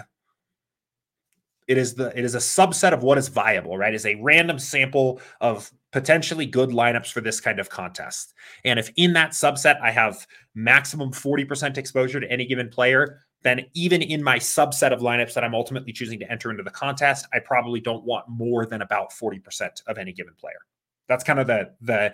it 1.67 1.77
is 1.77 1.95
the 1.95 2.17
it 2.17 2.23
is 2.23 2.35
a 2.35 2.39
subset 2.39 2.93
of 2.93 3.01
what 3.01 3.17
is 3.17 3.29
viable 3.29 3.77
right 3.77 3.93
is 3.93 4.05
a 4.05 4.15
random 4.21 4.59
sample 4.59 5.21
of 5.39 5.71
potentially 5.91 6.45
good 6.45 6.69
lineups 6.69 7.11
for 7.11 7.21
this 7.21 7.39
kind 7.39 7.59
of 7.59 7.69
contest. 7.69 8.33
And 8.63 8.79
if 8.79 8.91
in 8.95 9.13
that 9.13 9.31
subset 9.31 9.79
I 9.81 9.91
have 9.91 10.25
maximum 10.55 11.11
40% 11.11 11.77
exposure 11.77 12.19
to 12.19 12.31
any 12.31 12.45
given 12.45 12.69
player, 12.69 13.19
then 13.43 13.65
even 13.73 14.01
in 14.01 14.23
my 14.23 14.37
subset 14.37 14.93
of 14.93 15.01
lineups 15.01 15.33
that 15.33 15.43
I'm 15.43 15.55
ultimately 15.55 15.91
choosing 15.91 16.19
to 16.19 16.31
enter 16.31 16.51
into 16.51 16.63
the 16.63 16.69
contest, 16.69 17.27
I 17.33 17.39
probably 17.39 17.79
don't 17.79 18.05
want 18.05 18.29
more 18.29 18.65
than 18.65 18.81
about 18.81 19.11
40% 19.11 19.81
of 19.87 19.97
any 19.97 20.13
given 20.13 20.33
player. 20.39 20.59
That's 21.07 21.23
kind 21.23 21.39
of 21.39 21.47
the 21.47 21.73
the 21.81 22.13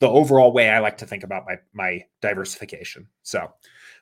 the 0.00 0.08
overall 0.08 0.52
way 0.52 0.70
I 0.70 0.78
like 0.78 0.98
to 0.98 1.06
think 1.06 1.24
about 1.24 1.44
my 1.46 1.58
my 1.72 2.04
diversification. 2.20 3.08
So 3.22 3.52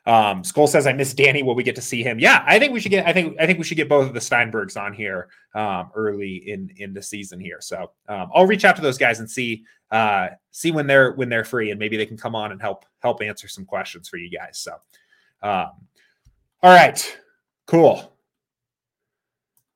um, 0.07 0.43
Skull 0.43 0.67
says 0.67 0.87
I 0.87 0.93
miss 0.93 1.13
Danny. 1.13 1.43
Will 1.43 1.53
we 1.53 1.63
get 1.63 1.75
to 1.75 1.81
see 1.81 2.01
him? 2.01 2.17
Yeah, 2.17 2.43
I 2.47 2.59
think 2.59 2.71
we 2.71 2.79
should 2.79 2.91
get. 2.91 3.05
I 3.05 3.11
think 3.11 3.35
I 3.41 3.45
think 3.45 3.59
we 3.59 3.65
should 3.65 3.75
get 3.75 3.89
both 3.89 4.07
of 4.07 4.13
the 4.13 4.21
Steinbergs 4.21 4.81
on 4.81 4.93
here 4.93 5.27
um, 5.53 5.91
early 5.95 6.49
in 6.49 6.71
in 6.77 6.93
the 6.93 7.01
season 7.01 7.39
here. 7.39 7.57
So 7.59 7.91
um, 8.07 8.29
I'll 8.33 8.47
reach 8.47 8.63
out 8.63 8.77
to 8.77 8.81
those 8.81 8.97
guys 8.97 9.19
and 9.19 9.29
see 9.29 9.65
uh, 9.91 10.29
see 10.51 10.71
when 10.71 10.87
they're 10.87 11.11
when 11.13 11.27
they're 11.27 11.43
free, 11.43 11.71
and 11.71 11.79
maybe 11.79 11.97
they 11.97 12.05
can 12.05 12.17
come 12.17 12.35
on 12.35 12.53
and 12.53 12.61
help 12.61 12.85
help 12.99 13.21
answer 13.21 13.49
some 13.49 13.65
questions 13.65 14.07
for 14.07 14.15
you 14.15 14.29
guys. 14.29 14.59
So, 14.59 14.71
um, 15.43 15.71
all 16.63 16.73
right, 16.73 17.19
cool. 17.65 18.13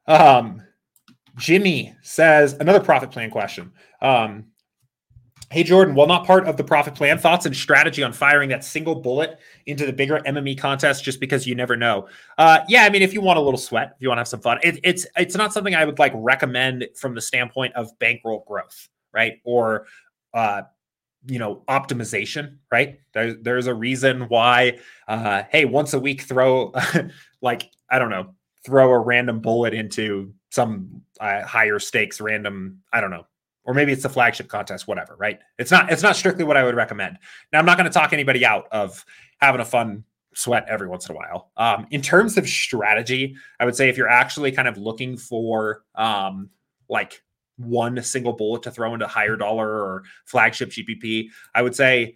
Um, 0.08 0.64
Jimmy 1.38 1.94
says 2.04 2.54
another 2.54 2.80
profit 2.80 3.12
plan 3.12 3.32
question. 3.32 3.72
Um, 4.02 4.46
Hey, 5.52 5.64
Jordan, 5.64 5.96
while 5.96 6.08
not 6.08 6.26
part 6.26 6.48
of 6.48 6.56
the 6.56 6.64
profit 6.64 6.96
plan, 6.96 7.18
thoughts 7.18 7.46
and 7.46 7.54
strategy 7.54 8.04
on 8.04 8.14
firing 8.14 8.48
that 8.50 8.64
single 8.64 8.96
bullet 8.96 9.38
into 9.66 9.86
the 9.86 9.92
bigger 9.92 10.20
MME 10.20 10.58
contest 10.58 11.04
just 11.04 11.20
because 11.20 11.46
you 11.46 11.56
never 11.56 11.76
know? 11.76 12.08
Uh, 12.38 12.60
yeah, 12.70 12.86
I 12.86 12.90
mean, 12.90 13.02
if 13.02 13.14
you 13.14 13.20
want 13.20 13.38
a 13.38 13.42
little 13.42 13.58
sweat, 13.58 13.92
if 13.94 14.02
you 14.02 14.08
want 14.08 14.20
to 14.20 14.22
have 14.22 14.30
some 14.30 14.40
fun, 14.40 14.60
it, 14.64 14.80
it's 14.82 15.06
it's 15.18 15.36
not 15.36 15.52
something 15.52 15.76
I 15.76 15.84
would 15.84 16.00
like 16.00 16.14
recommend 16.16 16.88
from 16.96 17.16
the 17.16 17.20
standpoint 17.20 17.76
of 17.76 17.90
bankroll 18.00 18.46
growth, 18.48 18.88
right? 19.14 19.42
Or, 19.44 19.88
uh, 20.34 20.62
you 21.28 21.38
know, 21.38 21.64
optimization, 21.68 22.60
right? 22.72 23.02
There, 23.14 23.34
there's 23.34 23.68
a 23.68 23.74
reason 23.74 24.30
why, 24.30 24.80
uh, 25.10 25.44
hey, 25.50 25.66
once 25.66 25.94
a 25.94 26.00
week, 26.00 26.22
throw 26.22 26.74
like, 27.42 27.70
I 27.90 28.00
don't 28.00 28.10
know, 28.10 28.36
throw 28.66 28.90
a 28.90 29.00
random 29.00 29.42
bullet 29.42 29.74
into 29.74 30.34
some 30.50 31.02
uh, 31.20 31.42
higher 31.44 31.78
stakes 31.78 32.22
random, 32.22 32.80
I 32.94 33.02
don't 33.02 33.12
know, 33.12 33.26
or 33.64 33.74
maybe 33.74 33.92
it's 33.92 34.04
the 34.04 34.10
flagship 34.10 34.48
contest, 34.48 34.88
whatever, 34.88 35.16
right? 35.18 35.40
It's 35.58 35.72
not 35.72 35.92
it's 35.92 36.04
not 36.04 36.16
strictly 36.16 36.44
what 36.44 36.58
I 36.58 36.64
would 36.64 36.76
recommend. 36.76 37.18
Now 37.54 37.60
I'm 37.60 37.66
not 37.66 37.78
going 37.78 37.90
to 37.90 37.94
talk 37.94 38.14
anybody 38.14 38.46
out 38.46 38.68
of 38.72 39.06
having 39.40 39.62
a 39.62 39.66
fun 39.66 40.04
sweat 40.34 40.66
every 40.68 40.88
once 40.88 41.10
in 41.10 41.16
a 41.16 41.18
while. 41.18 41.52
Um, 41.58 41.88
in 41.92 42.02
terms 42.02 42.38
of 42.38 42.48
strategy, 42.48 43.36
I 43.60 43.66
would 43.66 43.76
say 43.76 43.90
if 43.90 43.98
you're 43.98 44.10
actually 44.10 44.52
kind 44.52 44.68
of 44.68 44.78
looking 44.78 45.18
for 45.18 45.84
um, 45.96 46.50
like 46.90 47.22
one 47.58 48.02
single 48.02 48.34
bullet 48.34 48.64
to 48.64 48.72
throw 48.72 48.94
into 48.94 49.08
higher 49.08 49.36
dollar 49.36 49.68
or 49.68 50.04
flagship 50.26 50.70
GPP, 50.70 51.28
I 51.54 51.62
would 51.62 51.76
say 51.76 52.16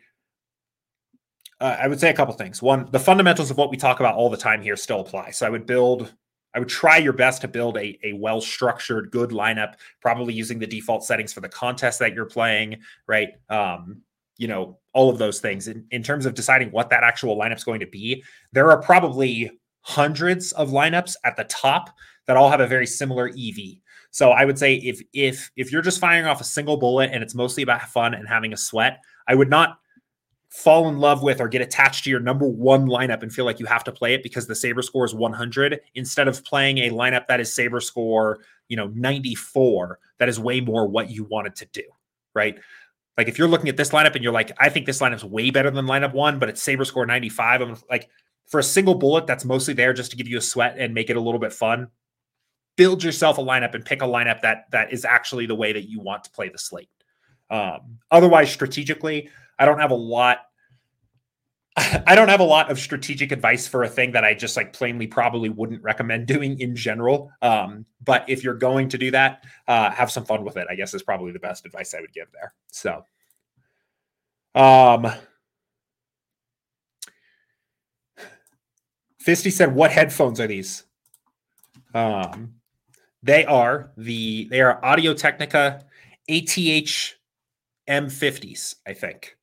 uh, 1.61 1.77
I 1.79 1.87
would 1.87 1.99
say 1.99 2.09
a 2.09 2.13
couple 2.13 2.33
things. 2.33 2.61
One, 2.61 2.89
the 2.91 2.99
fundamentals 2.99 3.51
of 3.51 3.57
what 3.57 3.69
we 3.69 3.77
talk 3.77 3.99
about 3.99 4.15
all 4.15 4.29
the 4.29 4.37
time 4.37 4.61
here 4.61 4.75
still 4.75 4.99
apply. 4.99 5.31
So 5.31 5.45
I 5.45 5.49
would 5.49 5.65
build 5.65 6.13
I 6.55 6.59
would 6.59 6.69
try 6.69 6.97
your 6.97 7.13
best 7.13 7.41
to 7.41 7.47
build 7.47 7.77
a, 7.77 7.99
a 8.03 8.13
well 8.13 8.39
structured, 8.39 9.11
good 9.11 9.31
lineup, 9.31 9.75
probably 10.01 10.33
using 10.33 10.57
the 10.57 10.65
default 10.65 11.03
settings 11.03 11.33
for 11.33 11.41
the 11.41 11.49
contest 11.49 11.99
that 11.99 12.13
you're 12.13 12.25
playing, 12.25 12.77
right? 13.07 13.29
Um, 13.49 14.01
you 14.37 14.47
know, 14.47 14.79
all 14.93 15.09
of 15.09 15.17
those 15.17 15.39
things. 15.39 15.67
In, 15.67 15.85
in 15.91 16.01
terms 16.01 16.25
of 16.25 16.33
deciding 16.33 16.71
what 16.71 16.89
that 16.89 17.03
actual 17.03 17.37
lineup 17.37 17.57
is 17.57 17.63
going 17.63 17.81
to 17.81 17.87
be, 17.87 18.23
there 18.53 18.71
are 18.71 18.81
probably 18.81 19.51
hundreds 19.81 20.53
of 20.53 20.69
lineups 20.69 21.15
at 21.25 21.35
the 21.35 21.43
top 21.43 21.89
that 22.25 22.37
all 22.37 22.49
have 22.49 22.61
a 22.61 22.67
very 22.67 22.87
similar 22.87 23.27
EV. 23.27 23.77
So 24.11 24.31
I 24.31 24.45
would 24.45 24.57
say 24.57 24.75
if 24.75 25.01
if 25.13 25.51
if 25.57 25.73
you're 25.73 25.81
just 25.81 25.99
firing 25.99 26.25
off 26.25 26.39
a 26.39 26.45
single 26.45 26.77
bullet 26.77 27.09
and 27.11 27.21
it's 27.21 27.35
mostly 27.35 27.63
about 27.63 27.81
fun 27.81 28.13
and 28.13 28.27
having 28.27 28.53
a 28.53 28.57
sweat, 28.57 28.99
I 29.27 29.35
would 29.35 29.49
not 29.49 29.79
fall 30.55 30.87
in 30.87 30.99
love 30.99 31.21
with 31.21 31.41
or 31.41 31.47
get 31.47 31.61
attached 31.61 32.05
to 32.05 32.09
your 32.09 32.19
number 32.19 32.47
one 32.47 32.87
lineup 32.87 33.21
and 33.21 33.33
feel 33.33 33.45
like 33.45 33.59
you 33.59 33.65
have 33.65 33.83
to 33.83 33.91
play 33.91 34.13
it 34.13 34.23
because 34.23 34.47
the 34.47 34.55
saber 34.55 34.81
score 34.81 35.05
is 35.05 35.13
100 35.13 35.81
instead 35.95 36.27
of 36.27 36.43
playing 36.45 36.77
a 36.77 36.89
lineup 36.89 37.27
that 37.27 37.41
is 37.41 37.53
saber 37.53 37.81
score 37.81 38.39
you 38.67 38.77
know, 38.77 38.87
94, 38.87 39.99
that 40.19 40.29
is 40.29 40.39
way 40.39 40.59
more 40.59 40.87
what 40.87 41.09
you 41.09 41.23
wanted 41.25 41.55
to 41.57 41.65
do, 41.67 41.83
right? 42.33 42.57
Like 43.17 43.27
if 43.27 43.37
you're 43.37 43.47
looking 43.47 43.69
at 43.69 43.77
this 43.77 43.91
lineup 43.91 44.15
and 44.15 44.23
you're 44.23 44.33
like, 44.33 44.51
I 44.59 44.69
think 44.69 44.85
this 44.85 44.99
lineup's 44.99 45.23
way 45.23 45.49
better 45.49 45.71
than 45.71 45.85
lineup 45.85 46.13
one, 46.13 46.39
but 46.39 46.49
it's 46.49 46.61
Saber 46.61 46.85
score 46.85 47.05
95. 47.05 47.61
I'm 47.61 47.77
like, 47.89 48.09
for 48.47 48.59
a 48.59 48.63
single 48.63 48.95
bullet 48.95 49.25
that's 49.25 49.45
mostly 49.45 49.73
there 49.73 49.93
just 49.93 50.11
to 50.11 50.17
give 50.17 50.27
you 50.27 50.37
a 50.37 50.41
sweat 50.41 50.75
and 50.77 50.93
make 50.93 51.09
it 51.09 51.15
a 51.15 51.21
little 51.21 51.39
bit 51.39 51.53
fun. 51.53 51.87
Build 52.75 53.03
yourself 53.03 53.37
a 53.37 53.41
lineup 53.41 53.73
and 53.73 53.85
pick 53.85 54.01
a 54.01 54.05
lineup 54.05 54.41
that 54.41 54.65
that 54.71 54.91
is 54.91 55.05
actually 55.05 55.45
the 55.45 55.55
way 55.55 55.71
that 55.71 55.89
you 55.89 56.01
want 56.01 56.25
to 56.25 56.31
play 56.31 56.49
the 56.49 56.57
slate. 56.57 56.89
Um, 57.49 57.99
otherwise, 58.11 58.51
strategically, 58.51 59.29
I 59.57 59.65
don't 59.65 59.79
have 59.79 59.91
a 59.91 59.95
lot. 59.95 60.39
I 61.77 62.15
don't 62.15 62.29
have 62.29 62.39
a 62.39 62.45
lot 62.45 62.71
of 62.71 62.79
strategic 62.79 63.31
advice 63.31 63.67
for 63.67 63.83
a 63.83 63.89
thing 63.89 64.11
that 64.13 64.23
I 64.23 64.33
just 64.33 64.55
like 64.55 64.73
plainly 64.73 65.07
probably 65.07 65.49
wouldn't 65.49 65.83
recommend 65.83 66.27
doing 66.27 66.59
in 66.59 66.75
general. 66.75 67.31
Um, 67.41 67.85
but 68.03 68.25
if 68.27 68.43
you're 68.43 68.53
going 68.53 68.89
to 68.89 68.97
do 68.97 69.11
that, 69.11 69.43
uh, 69.67 69.91
have 69.91 70.11
some 70.11 70.25
fun 70.25 70.43
with 70.43 70.57
it. 70.57 70.67
I 70.69 70.75
guess 70.75 70.93
is 70.93 71.03
probably 71.03 71.31
the 71.31 71.39
best 71.39 71.65
advice 71.65 71.93
I 71.93 72.01
would 72.01 72.13
give 72.13 72.27
there. 72.31 72.53
So, 72.71 73.03
um, 74.53 75.11
Fisty 79.25 79.51
said, 79.51 79.73
"What 79.73 79.91
headphones 79.91 80.39
are 80.39 80.47
these?" 80.47 80.83
Um, 81.95 82.55
they 83.23 83.43
are 83.45 83.91
the 83.97 84.47
they 84.51 84.61
are 84.61 84.83
Audio 84.85 85.13
Technica 85.13 85.83
ATH 86.29 87.15
M50s. 87.87 88.75
I 88.85 88.93
think 88.93 89.34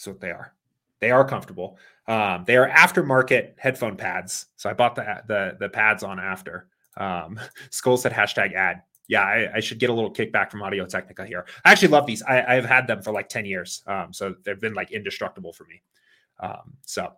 that's 0.00 0.06
what 0.06 0.20
they 0.20 0.30
are. 0.30 0.54
They 1.00 1.10
are 1.10 1.26
comfortable. 1.26 1.78
Um, 2.06 2.44
they 2.46 2.56
are 2.56 2.70
aftermarket 2.70 3.58
headphone 3.58 3.96
pads. 3.96 4.46
So 4.56 4.70
I 4.70 4.72
bought 4.72 4.94
the 4.94 5.22
the 5.26 5.56
the 5.60 5.68
pads 5.68 6.02
on 6.02 6.18
after. 6.18 6.68
Um, 6.96 7.38
Skull 7.70 7.98
said 7.98 8.12
hashtag 8.12 8.54
ad. 8.54 8.82
Yeah, 9.08 9.22
I, 9.22 9.56
I, 9.56 9.60
should 9.60 9.80
get 9.80 9.90
a 9.90 9.92
little 9.92 10.12
kickback 10.12 10.52
from 10.52 10.62
Audio 10.62 10.86
Technica 10.86 11.26
here. 11.26 11.44
I 11.64 11.72
actually 11.72 11.88
love 11.88 12.06
these. 12.06 12.22
I, 12.22 12.54
have 12.54 12.64
had 12.64 12.86
them 12.86 13.02
for 13.02 13.12
like 13.12 13.28
10 13.28 13.44
years. 13.44 13.82
Um, 13.88 14.12
so 14.12 14.36
they've 14.44 14.60
been 14.60 14.74
like 14.74 14.92
indestructible 14.92 15.52
for 15.52 15.64
me. 15.64 15.82
Um, 16.38 16.74
so 16.86 17.12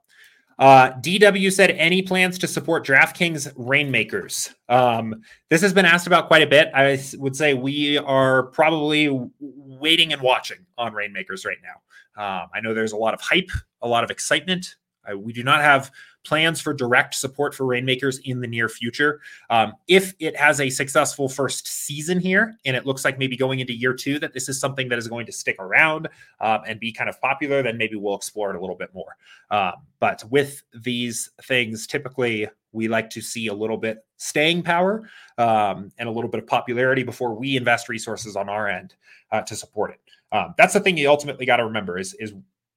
uh, 0.58 0.92
DW 1.00 1.52
said, 1.52 1.70
any 1.72 2.02
plans 2.02 2.38
to 2.38 2.46
support 2.46 2.86
DraftKings 2.86 3.52
Rainmakers? 3.56 4.54
Um, 4.68 5.22
this 5.50 5.60
has 5.62 5.72
been 5.72 5.84
asked 5.84 6.06
about 6.06 6.28
quite 6.28 6.42
a 6.42 6.46
bit. 6.46 6.70
I 6.74 7.02
would 7.18 7.36
say 7.36 7.54
we 7.54 7.98
are 7.98 8.44
probably 8.44 9.08
waiting 9.40 10.12
and 10.12 10.22
watching 10.22 10.58
on 10.78 10.92
Rainmakers 10.92 11.44
right 11.44 11.58
now. 11.62 11.80
Um, 12.22 12.48
I 12.54 12.60
know 12.60 12.74
there's 12.74 12.92
a 12.92 12.96
lot 12.96 13.14
of 13.14 13.20
hype, 13.20 13.50
a 13.80 13.88
lot 13.88 14.04
of 14.04 14.10
excitement. 14.10 14.76
I, 15.06 15.14
we 15.14 15.32
do 15.32 15.42
not 15.42 15.60
have 15.60 15.90
plans 16.24 16.60
for 16.60 16.72
direct 16.72 17.14
support 17.14 17.54
for 17.54 17.66
Rainmakers 17.66 18.18
in 18.18 18.40
the 18.40 18.46
near 18.46 18.68
future. 18.68 19.20
Um, 19.50 19.72
if 19.88 20.14
it 20.18 20.36
has 20.36 20.60
a 20.60 20.70
successful 20.70 21.28
first 21.28 21.66
season 21.66 22.20
here, 22.20 22.56
and 22.64 22.76
it 22.76 22.86
looks 22.86 23.04
like 23.04 23.18
maybe 23.18 23.36
going 23.36 23.60
into 23.60 23.72
year 23.72 23.94
two 23.94 24.18
that 24.20 24.32
this 24.32 24.48
is 24.48 24.60
something 24.60 24.88
that 24.88 24.98
is 24.98 25.08
going 25.08 25.26
to 25.26 25.32
stick 25.32 25.56
around 25.58 26.08
um, 26.40 26.60
and 26.66 26.78
be 26.78 26.92
kind 26.92 27.10
of 27.10 27.20
popular, 27.20 27.62
then 27.62 27.76
maybe 27.76 27.96
we'll 27.96 28.14
explore 28.14 28.50
it 28.50 28.56
a 28.56 28.60
little 28.60 28.76
bit 28.76 28.94
more. 28.94 29.16
Um, 29.50 29.74
but 29.98 30.24
with 30.30 30.62
these 30.74 31.30
things, 31.42 31.86
typically 31.86 32.48
we 32.72 32.88
like 32.88 33.10
to 33.10 33.20
see 33.20 33.48
a 33.48 33.54
little 33.54 33.76
bit 33.76 34.04
staying 34.16 34.62
power 34.62 35.08
um, 35.38 35.92
and 35.98 36.08
a 36.08 36.12
little 36.12 36.30
bit 36.30 36.40
of 36.40 36.46
popularity 36.46 37.02
before 37.02 37.34
we 37.34 37.56
invest 37.56 37.88
resources 37.88 38.36
on 38.36 38.48
our 38.48 38.68
end 38.68 38.94
uh, 39.30 39.42
to 39.42 39.54
support 39.56 39.90
it. 39.90 40.00
Um, 40.32 40.54
that's 40.56 40.72
the 40.72 40.80
thing 40.80 40.96
you 40.96 41.10
ultimately 41.10 41.44
got 41.44 41.56
to 41.56 41.64
remember 41.64 41.98
is 41.98 42.14
is 42.14 42.32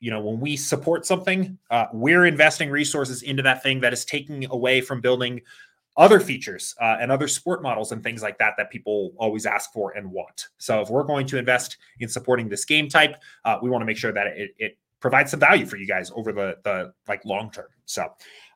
you 0.05 0.11
know 0.11 0.19
when 0.21 0.39
we 0.39 0.55
support 0.55 1.03
something 1.03 1.57
uh, 1.71 1.87
we're 1.91 2.27
investing 2.27 2.69
resources 2.69 3.23
into 3.23 3.41
that 3.41 3.63
thing 3.63 3.79
that 3.79 3.91
is 3.91 4.05
taking 4.05 4.45
away 4.51 4.79
from 4.79 5.01
building 5.01 5.41
other 5.97 6.19
features 6.19 6.75
uh, 6.79 6.97
and 7.01 7.11
other 7.11 7.27
sport 7.27 7.63
models 7.63 7.91
and 7.91 8.03
things 8.03 8.21
like 8.21 8.37
that 8.37 8.53
that 8.55 8.69
people 8.69 9.13
always 9.17 9.47
ask 9.47 9.73
for 9.73 9.93
and 9.97 10.11
want. 10.11 10.49
So 10.57 10.81
if 10.81 10.89
we're 10.89 11.05
going 11.05 11.25
to 11.27 11.39
invest 11.39 11.77
in 12.01 12.07
supporting 12.07 12.47
this 12.47 12.65
game 12.65 12.87
type 12.87 13.15
uh, 13.45 13.57
we 13.63 13.71
want 13.71 13.81
to 13.81 13.87
make 13.87 13.97
sure 13.97 14.11
that 14.11 14.27
it, 14.27 14.51
it 14.59 14.77
provides 14.99 15.31
some 15.31 15.39
value 15.39 15.65
for 15.65 15.77
you 15.77 15.87
guys 15.87 16.11
over 16.15 16.31
the 16.31 16.57
the 16.63 16.93
like 17.07 17.25
long 17.25 17.49
term. 17.49 17.69
So 17.85 18.07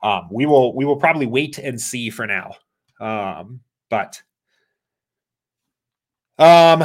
um, 0.03 0.29
we 0.31 0.45
will 0.45 0.75
we 0.75 0.85
will 0.85 0.97
probably 0.97 1.25
wait 1.25 1.57
and 1.57 1.81
see 1.81 2.11
for 2.11 2.27
now. 2.27 2.51
Um, 2.99 3.61
but 3.89 4.21
um 6.37 6.83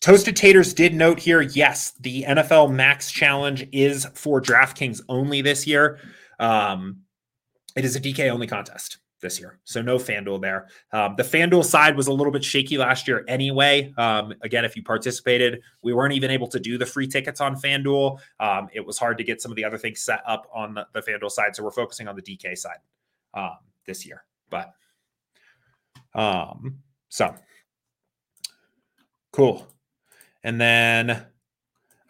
Toasted 0.00 0.34
Taters 0.34 0.72
did 0.72 0.94
note 0.94 1.20
here 1.20 1.42
yes, 1.42 1.92
the 2.00 2.24
NFL 2.26 2.72
Max 2.72 3.10
Challenge 3.10 3.68
is 3.70 4.06
for 4.14 4.40
DraftKings 4.40 5.02
only 5.08 5.42
this 5.42 5.66
year. 5.66 5.98
Um, 6.38 7.00
it 7.76 7.84
is 7.84 7.96
a 7.96 8.00
DK 8.00 8.30
only 8.30 8.46
contest 8.46 8.98
this 9.20 9.38
year. 9.38 9.58
So 9.64 9.82
no 9.82 9.98
FanDuel 9.98 10.40
there. 10.40 10.68
Um, 10.92 11.14
the 11.16 11.22
FanDuel 11.22 11.64
side 11.64 11.96
was 11.96 12.06
a 12.06 12.12
little 12.12 12.32
bit 12.32 12.42
shaky 12.42 12.78
last 12.78 13.06
year 13.06 13.24
anyway. 13.28 13.92
Um, 13.98 14.32
again, 14.40 14.64
if 14.64 14.74
you 14.74 14.82
participated, 14.82 15.60
we 15.82 15.92
weren't 15.92 16.14
even 16.14 16.30
able 16.30 16.48
to 16.48 16.58
do 16.58 16.78
the 16.78 16.86
free 16.86 17.06
tickets 17.06 17.42
on 17.42 17.54
FanDuel. 17.54 18.18
Um, 18.40 18.68
it 18.72 18.84
was 18.84 18.98
hard 18.98 19.18
to 19.18 19.24
get 19.24 19.42
some 19.42 19.52
of 19.52 19.56
the 19.56 19.64
other 19.64 19.76
things 19.76 20.00
set 20.00 20.22
up 20.26 20.48
on 20.54 20.72
the, 20.72 20.86
the 20.94 21.02
FanDuel 21.02 21.30
side. 21.30 21.54
So 21.54 21.62
we're 21.62 21.70
focusing 21.70 22.08
on 22.08 22.16
the 22.16 22.22
DK 22.22 22.56
side 22.56 22.78
um, 23.34 23.58
this 23.86 24.06
year. 24.06 24.24
But 24.48 24.72
um, 26.14 26.78
so 27.10 27.34
cool. 29.32 29.70
And 30.42 30.60
then 30.60 31.26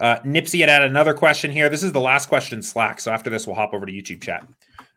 uh, 0.01 0.21
Nipsey 0.21 0.61
had 0.61 0.69
added 0.69 0.91
another 0.91 1.15
question 1.15 1.51
here. 1.51 1.69
This 1.69 1.83
is 1.83 1.93
the 1.93 2.01
last 2.01 2.29
question 2.29 2.63
Slack. 2.63 3.01
So 3.01 3.13
after 3.13 3.31
this, 3.31 3.47
we'll 3.47 3.57
hop 3.57 3.75
over 3.75 3.87
to 3.87 3.93
YouTube 3.93 4.23
chat. 4.23 4.47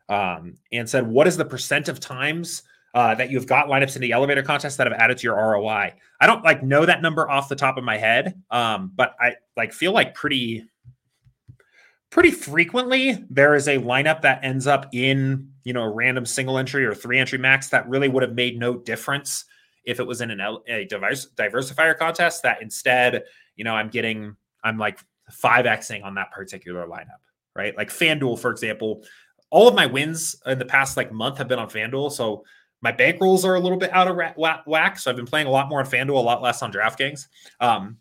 Um, 0.10 0.58
and 0.72 0.90
said, 0.90 1.08
what 1.08 1.28
is 1.28 1.38
the 1.38 1.46
percent 1.46 1.88
of 1.88 2.00
times 2.00 2.64
uh, 2.94 3.16
that 3.16 3.32
you've 3.32 3.48
got 3.48 3.68
lineups 3.68 3.96
in 3.96 4.02
the 4.02 4.12
elevator 4.12 4.44
contest 4.44 4.78
that 4.78 4.88
have 4.88 5.00
added 5.00 5.18
to 5.18 5.24
your 5.24 5.36
ROI? 5.36 5.94
I 6.22 6.28
don't 6.28 6.44
like 6.44 6.64
know 6.64 6.86
that 6.86 7.02
number 7.02 7.30
off 7.30 7.50
the 7.50 7.56
top 7.56 7.78
of 7.78 7.84
my 7.84 7.98
head, 7.98 8.42
um, 8.52 8.92
but 8.96 9.16
I 9.20 9.36
like 9.58 9.74
feel 9.74 9.92
like 9.94 10.14
pretty 10.14 10.66
pretty 12.10 12.30
frequently 12.30 13.26
there 13.32 13.56
is 13.56 13.68
a 13.68 13.80
lineup 13.80 14.22
that 14.22 14.44
ends 14.44 14.68
up 14.68 14.88
in 14.94 15.50
you 15.64 15.74
know 15.74 15.82
a 15.82 15.90
random 15.90 16.26
single 16.28 16.60
entry 16.60 16.86
or 16.86 16.94
three 16.94 17.18
entry 17.18 17.40
max 17.40 17.70
that 17.70 17.90
really 17.90 18.08
would 18.08 18.22
have 18.22 18.36
made 18.36 18.60
no 18.60 18.76
difference 18.76 19.46
if 19.86 20.00
it 20.00 20.08
was 20.08 20.22
in 20.22 20.32
an, 20.32 20.40
a 20.68 20.86
device 20.86 21.28
diversifier 21.36 21.98
contest 21.98 22.44
that 22.44 22.62
instead, 22.62 23.24
you 23.56 23.64
know, 23.64 23.74
I'm 23.74 23.90
getting, 23.90 24.36
I'm 24.64 24.78
like 24.78 25.00
5Xing 25.32 26.04
on 26.04 26.16
that 26.16 26.32
particular 26.32 26.88
lineup, 26.88 27.22
right? 27.56 27.76
Like 27.76 27.90
FanDuel, 27.90 28.40
for 28.40 28.52
example, 28.52 29.04
all 29.50 29.68
of 29.68 29.76
my 29.76 29.86
wins 29.86 30.36
in 30.46 30.58
the 30.58 30.66
past 30.66 30.98
like 30.98 31.12
month 31.12 31.38
have 31.38 31.48
been 31.48 31.60
on 31.60 31.70
FanDuel. 31.70 32.12
So 32.12 32.44
my 32.82 32.92
bankrolls 32.92 33.46
are 33.46 33.56
a 33.56 33.60
little 33.60 33.78
bit 33.78 33.94
out 33.94 34.08
of 34.08 34.18
whack. 34.66 35.00
So 35.00 35.10
I've 35.10 35.16
been 35.16 35.26
playing 35.26 35.48
a 35.48 35.52
lot 35.52 35.70
more 35.70 35.80
on 35.80 35.86
FanDuel, 35.86 36.10
a 36.10 36.20
lot 36.20 36.42
less 36.42 36.62
on 36.62 36.72
DraftKings. 36.72 37.28
Um, 37.60 37.98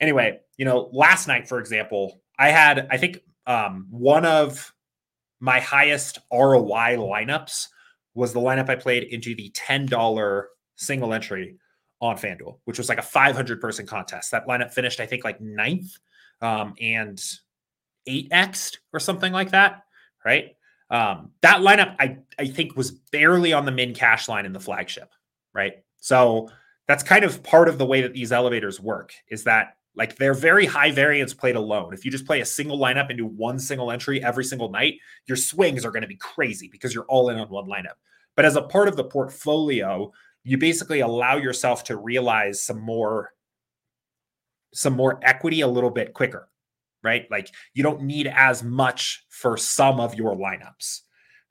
anyway, 0.00 0.40
you 0.56 0.64
know, 0.64 0.88
last 0.92 1.28
night, 1.28 1.48
for 1.48 1.58
example, 1.58 2.20
I 2.38 2.50
had, 2.50 2.88
I 2.90 2.96
think, 2.96 3.20
um, 3.46 3.86
one 3.90 4.24
of 4.24 4.72
my 5.40 5.60
highest 5.60 6.18
ROI 6.32 6.96
lineups 6.96 7.68
was 8.14 8.32
the 8.32 8.40
lineup 8.40 8.68
I 8.68 8.76
played 8.76 9.04
into 9.04 9.34
the 9.34 9.50
$10 9.50 10.44
single 10.76 11.12
entry 11.12 11.56
on 12.00 12.16
FanDuel, 12.16 12.58
which 12.64 12.78
was 12.78 12.88
like 12.88 12.98
a 12.98 13.02
500 13.02 13.60
person 13.60 13.86
contest. 13.86 14.30
That 14.30 14.46
lineup 14.46 14.72
finished, 14.72 15.00
I 15.00 15.06
think, 15.06 15.24
like 15.24 15.40
ninth 15.40 15.96
um, 16.40 16.74
and 16.80 17.22
8x 18.08 18.76
or 18.92 19.00
something 19.00 19.32
like 19.32 19.50
that. 19.50 19.84
Right. 20.24 20.56
Um, 20.90 21.30
that 21.42 21.60
lineup, 21.60 21.96
I, 21.98 22.18
I 22.38 22.46
think, 22.46 22.76
was 22.76 22.90
barely 22.90 23.52
on 23.52 23.64
the 23.64 23.72
min 23.72 23.94
cash 23.94 24.28
line 24.28 24.46
in 24.46 24.52
the 24.52 24.60
flagship. 24.60 25.10
Right. 25.54 25.84
So 25.98 26.50
that's 26.86 27.02
kind 27.02 27.24
of 27.24 27.42
part 27.42 27.68
of 27.68 27.78
the 27.78 27.86
way 27.86 28.02
that 28.02 28.12
these 28.12 28.32
elevators 28.32 28.80
work 28.80 29.14
is 29.28 29.44
that 29.44 29.76
like 29.96 30.16
they're 30.16 30.34
very 30.34 30.66
high 30.66 30.90
variance 30.90 31.32
played 31.32 31.56
alone. 31.56 31.94
If 31.94 32.04
you 32.04 32.10
just 32.10 32.26
play 32.26 32.40
a 32.40 32.46
single 32.46 32.78
lineup 32.78 33.08
and 33.08 33.16
do 33.16 33.26
one 33.26 33.58
single 33.58 33.90
entry 33.90 34.22
every 34.22 34.44
single 34.44 34.70
night, 34.70 34.98
your 35.26 35.36
swings 35.36 35.84
are 35.84 35.90
going 35.90 36.02
to 36.02 36.08
be 36.08 36.16
crazy 36.16 36.68
because 36.68 36.92
you're 36.92 37.06
all 37.06 37.28
in 37.30 37.38
on 37.38 37.48
one 37.48 37.66
lineup. 37.66 37.96
But 38.36 38.44
as 38.44 38.56
a 38.56 38.62
part 38.62 38.88
of 38.88 38.96
the 38.96 39.04
portfolio, 39.04 40.12
you 40.44 40.58
basically 40.58 41.00
allow 41.00 41.36
yourself 41.36 41.84
to 41.84 41.96
realize 41.96 42.62
some 42.62 42.80
more 42.80 43.32
some 44.72 44.94
more 44.94 45.20
equity 45.22 45.60
a 45.60 45.68
little 45.68 45.90
bit 45.90 46.14
quicker 46.14 46.48
right? 47.02 47.30
Like 47.30 47.50
you 47.74 47.82
don't 47.82 48.00
need 48.00 48.32
as 48.34 48.62
much 48.62 49.26
for 49.28 49.58
some 49.58 50.00
of 50.00 50.14
your 50.14 50.34
lineups 50.34 51.00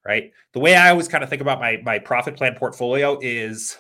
right? 0.06 0.32
The 0.54 0.60
way 0.60 0.76
i 0.76 0.90
always 0.90 1.08
kind 1.08 1.24
of 1.24 1.30
think 1.30 1.42
about 1.42 1.60
my 1.60 1.82
my 1.84 2.00
profit 2.00 2.36
plan 2.36 2.56
portfolio 2.56 3.18
is 3.22 3.78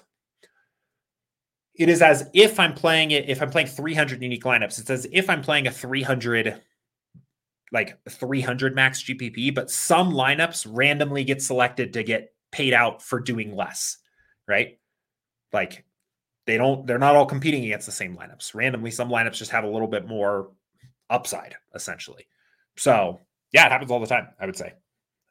it 1.75 1.89
is 1.89 2.01
as 2.01 2.29
if 2.33 2.59
i'm 2.59 2.73
playing 2.73 3.11
it 3.11 3.29
if 3.29 3.41
i'm 3.41 3.49
playing 3.49 3.67
300 3.67 4.21
unique 4.21 4.43
lineups 4.43 4.79
it's 4.79 4.89
as 4.89 5.07
if 5.11 5.29
i'm 5.29 5.41
playing 5.41 5.67
a 5.67 5.71
300 5.71 6.61
like 7.71 7.97
300 8.09 8.75
max 8.75 9.03
gpp 9.03 9.53
but 9.53 9.71
some 9.71 10.11
lineups 10.11 10.67
randomly 10.69 11.23
get 11.23 11.41
selected 11.41 11.93
to 11.93 12.03
get 12.03 12.33
paid 12.51 12.73
out 12.73 13.01
for 13.01 13.19
doing 13.19 13.55
less 13.55 13.97
right 14.47 14.77
like 15.53 15.85
they 16.45 16.57
don't 16.57 16.85
they're 16.85 16.99
not 16.99 17.15
all 17.15 17.25
competing 17.25 17.63
against 17.65 17.85
the 17.85 17.91
same 17.91 18.17
lineups. 18.17 18.53
Randomly, 18.53 18.91
some 18.91 19.09
lineups 19.09 19.33
just 19.33 19.51
have 19.51 19.63
a 19.63 19.69
little 19.69 19.87
bit 19.87 20.07
more 20.07 20.49
upside, 21.09 21.55
essentially. 21.75 22.27
So 22.75 23.19
yeah, 23.51 23.67
it 23.67 23.71
happens 23.71 23.91
all 23.91 23.99
the 23.99 24.07
time, 24.07 24.29
I 24.39 24.45
would 24.45 24.57
say. 24.57 24.73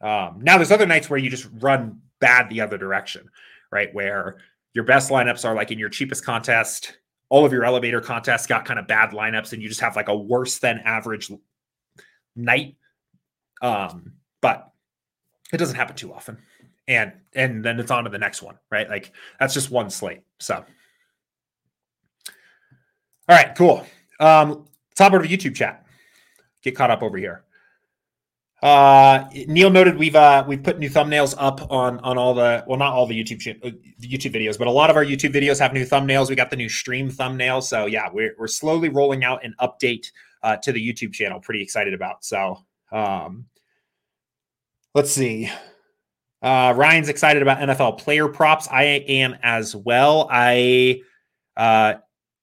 Um, 0.00 0.40
now 0.42 0.56
there's 0.56 0.72
other 0.72 0.86
nights 0.86 1.10
where 1.10 1.18
you 1.18 1.30
just 1.30 1.48
run 1.60 2.00
bad 2.20 2.48
the 2.48 2.60
other 2.60 2.78
direction, 2.78 3.28
right? 3.70 3.92
Where 3.94 4.38
your 4.74 4.84
best 4.84 5.10
lineups 5.10 5.44
are 5.44 5.54
like 5.54 5.70
in 5.70 5.78
your 5.78 5.88
cheapest 5.88 6.24
contest. 6.24 6.98
All 7.28 7.44
of 7.44 7.52
your 7.52 7.64
elevator 7.64 8.00
contests 8.00 8.46
got 8.46 8.64
kind 8.64 8.78
of 8.78 8.86
bad 8.86 9.10
lineups, 9.10 9.52
and 9.52 9.62
you 9.62 9.68
just 9.68 9.80
have 9.80 9.96
like 9.96 10.08
a 10.08 10.16
worse 10.16 10.58
than 10.58 10.80
average 10.84 11.30
night. 12.36 12.76
Um, 13.60 14.14
but 14.40 14.70
it 15.52 15.58
doesn't 15.58 15.76
happen 15.76 15.96
too 15.96 16.12
often. 16.12 16.38
And 16.88 17.12
and 17.34 17.64
then 17.64 17.78
it's 17.78 17.90
on 17.90 18.04
to 18.04 18.10
the 18.10 18.18
next 18.18 18.42
one, 18.42 18.58
right? 18.70 18.88
Like 18.88 19.12
that's 19.38 19.54
just 19.54 19.70
one 19.70 19.88
slate. 19.88 20.22
So 20.40 20.64
all 23.28 23.36
right, 23.36 23.54
cool. 23.56 23.86
Um, 24.18 24.66
top 24.96 25.12
of 25.12 25.22
YouTube 25.22 25.54
chat. 25.54 25.86
Get 26.62 26.76
caught 26.76 26.90
up 26.90 27.02
over 27.02 27.16
here. 27.16 27.44
Uh, 28.62 29.28
Neil 29.48 29.70
noted 29.70 29.96
we've 29.96 30.14
uh, 30.14 30.44
we've 30.46 30.62
put 30.62 30.78
new 30.78 30.88
thumbnails 30.88 31.34
up 31.36 31.68
on 31.70 31.98
on 32.00 32.16
all 32.16 32.32
the 32.32 32.62
well 32.68 32.78
not 32.78 32.92
all 32.92 33.06
the 33.06 33.24
YouTube 33.24 33.58
uh, 33.64 33.70
YouTube 34.00 34.34
videos, 34.34 34.56
but 34.56 34.68
a 34.68 34.70
lot 34.70 34.88
of 34.88 34.96
our 34.96 35.04
YouTube 35.04 35.32
videos 35.32 35.58
have 35.58 35.72
new 35.72 35.84
thumbnails. 35.84 36.28
We 36.28 36.36
got 36.36 36.50
the 36.50 36.56
new 36.56 36.68
stream 36.68 37.10
thumbnail, 37.10 37.62
so 37.62 37.86
yeah, 37.86 38.08
we're 38.12 38.34
we're 38.38 38.46
slowly 38.46 38.88
rolling 38.88 39.24
out 39.24 39.44
an 39.44 39.54
update 39.60 40.06
uh, 40.44 40.56
to 40.58 40.70
the 40.70 40.80
YouTube 40.80 41.12
channel. 41.12 41.40
Pretty 41.40 41.62
excited 41.62 41.92
about. 41.92 42.24
So 42.24 42.58
um, 42.92 43.46
let's 44.94 45.10
see. 45.10 45.50
Uh, 46.42 46.74
Ryan's 46.76 47.08
excited 47.08 47.40
about 47.40 47.58
NFL 47.58 47.98
player 47.98 48.28
props. 48.28 48.68
I 48.70 48.84
am 48.84 49.36
as 49.42 49.76
well. 49.76 50.28
I 50.30 51.00
uh, 51.56 51.94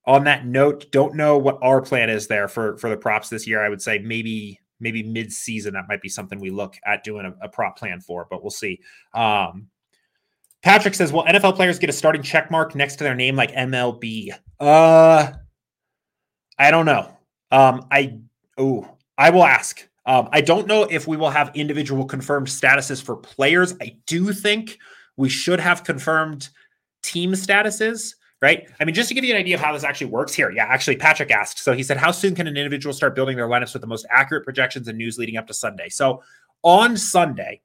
on 0.06 0.24
that 0.24 0.45
note, 0.45 0.91
don't 0.91 1.16
know 1.16 1.38
what 1.38 1.60
our 1.62 1.82
plan 1.82 2.10
is 2.10 2.28
there 2.28 2.47
for 2.47 2.78
for 2.78 2.89
the 2.89 2.97
props 2.97 3.30
this 3.30 3.45
year. 3.45 3.64
I 3.64 3.70
would 3.70 3.82
say 3.82 4.00
maybe 4.00 4.60
maybe 4.80 5.04
mid 5.04 5.32
season 5.32 5.74
that 5.74 5.86
might 5.89 6.02
be 6.02 6.10
something 6.10 6.39
we 6.39 6.50
look 6.50 6.78
at 6.86 7.04
doing 7.04 7.26
a, 7.26 7.45
a 7.45 7.50
prop 7.50 7.78
plan 7.78 8.00
for, 8.00 8.26
but 8.30 8.41
we'll 8.41 8.52
see. 8.52 8.80
Um, 9.14 9.68
Patrick 10.64 10.93
says, 10.93 11.12
"Will 11.12 11.26
NFL 11.26 11.56
players 11.56 11.80
get 11.80 11.89
a 11.89 11.93
starting 11.93 12.22
check 12.22 12.50
mark 12.50 12.76
next 12.76 12.97
to 12.97 13.04
their 13.04 13.16
name 13.16 13.36
like 13.36 13.52
MLB?" 13.52 14.32
Uh, 14.60 15.32
I 16.58 16.72
don't 16.72 16.86
know. 16.86 17.12
Um, 17.52 17.86
I 17.91 18.20
oh, 18.58 18.88
I 19.18 19.30
will 19.32 19.45
ask. 19.45 19.89
Um, 20.10 20.28
I 20.32 20.41
don't 20.41 20.66
know 20.66 20.84
if 20.84 21.07
we 21.07 21.18
will 21.18 21.30
have 21.30 21.51
individual 21.55 22.03
confirmed 22.03 22.47
statuses 22.47 23.01
for 23.01 23.16
players. 23.16 23.76
I 23.80 23.95
do 24.07 24.34
think 24.34 24.80
we 25.18 25.30
should 25.30 25.60
have 25.60 25.84
confirmed 25.84 26.49
team 27.03 27.34
statuses 27.34 28.16
right? 28.41 28.70
I 28.80 28.86
mean, 28.86 28.95
just 28.95 29.10
to 29.10 29.16
give 29.16 29.24
you 29.24 29.34
an 29.34 29.39
idea 29.39 29.55
of 29.55 29.62
how 29.62 29.74
this 29.74 29.84
actually 29.84 30.07
works 30.07 30.34
here. 30.34 30.49
Yeah, 30.49 30.66
actually, 30.66 30.95
Patrick 30.95 31.30
asked. 31.30 31.60
So 31.60 31.74
he 31.74 31.84
said, 31.84 31.97
How 31.97 32.12
soon 32.12 32.36
can 32.36 32.47
an 32.47 32.55
individual 32.55 32.93
start 32.93 33.16
building 33.16 33.36
their 33.36 33.47
lineups 33.47 33.74
with 33.74 33.82
the 33.82 33.88
most 33.88 34.05
accurate 34.10 34.43
projections 34.43 34.88
and 34.88 34.97
news 34.97 35.18
leading 35.18 35.38
up 35.38 35.47
to 35.47 35.53
Sunday? 35.53 35.89
So 35.89 36.24
on 36.64 36.95
Sunday, 36.95 37.62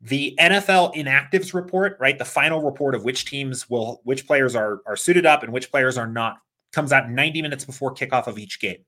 the 0.00 0.34
NFL 0.40 0.94
inactives 0.94 1.54
report, 1.54 1.96
right? 2.00 2.18
The 2.18 2.24
final 2.24 2.62
report 2.62 2.94
of 2.94 3.04
which 3.04 3.26
teams 3.26 3.68
will, 3.68 4.00
which 4.04 4.26
players 4.26 4.56
are 4.56 4.80
are 4.86 4.96
suited 4.96 5.26
up 5.26 5.42
and 5.42 5.52
which 5.52 5.70
players 5.70 5.98
are 5.98 6.08
not, 6.08 6.38
comes 6.72 6.92
out 6.92 7.10
90 7.10 7.42
minutes 7.42 7.64
before 7.64 7.94
kickoff 7.94 8.26
of 8.26 8.38
each 8.38 8.60
game. 8.60 8.78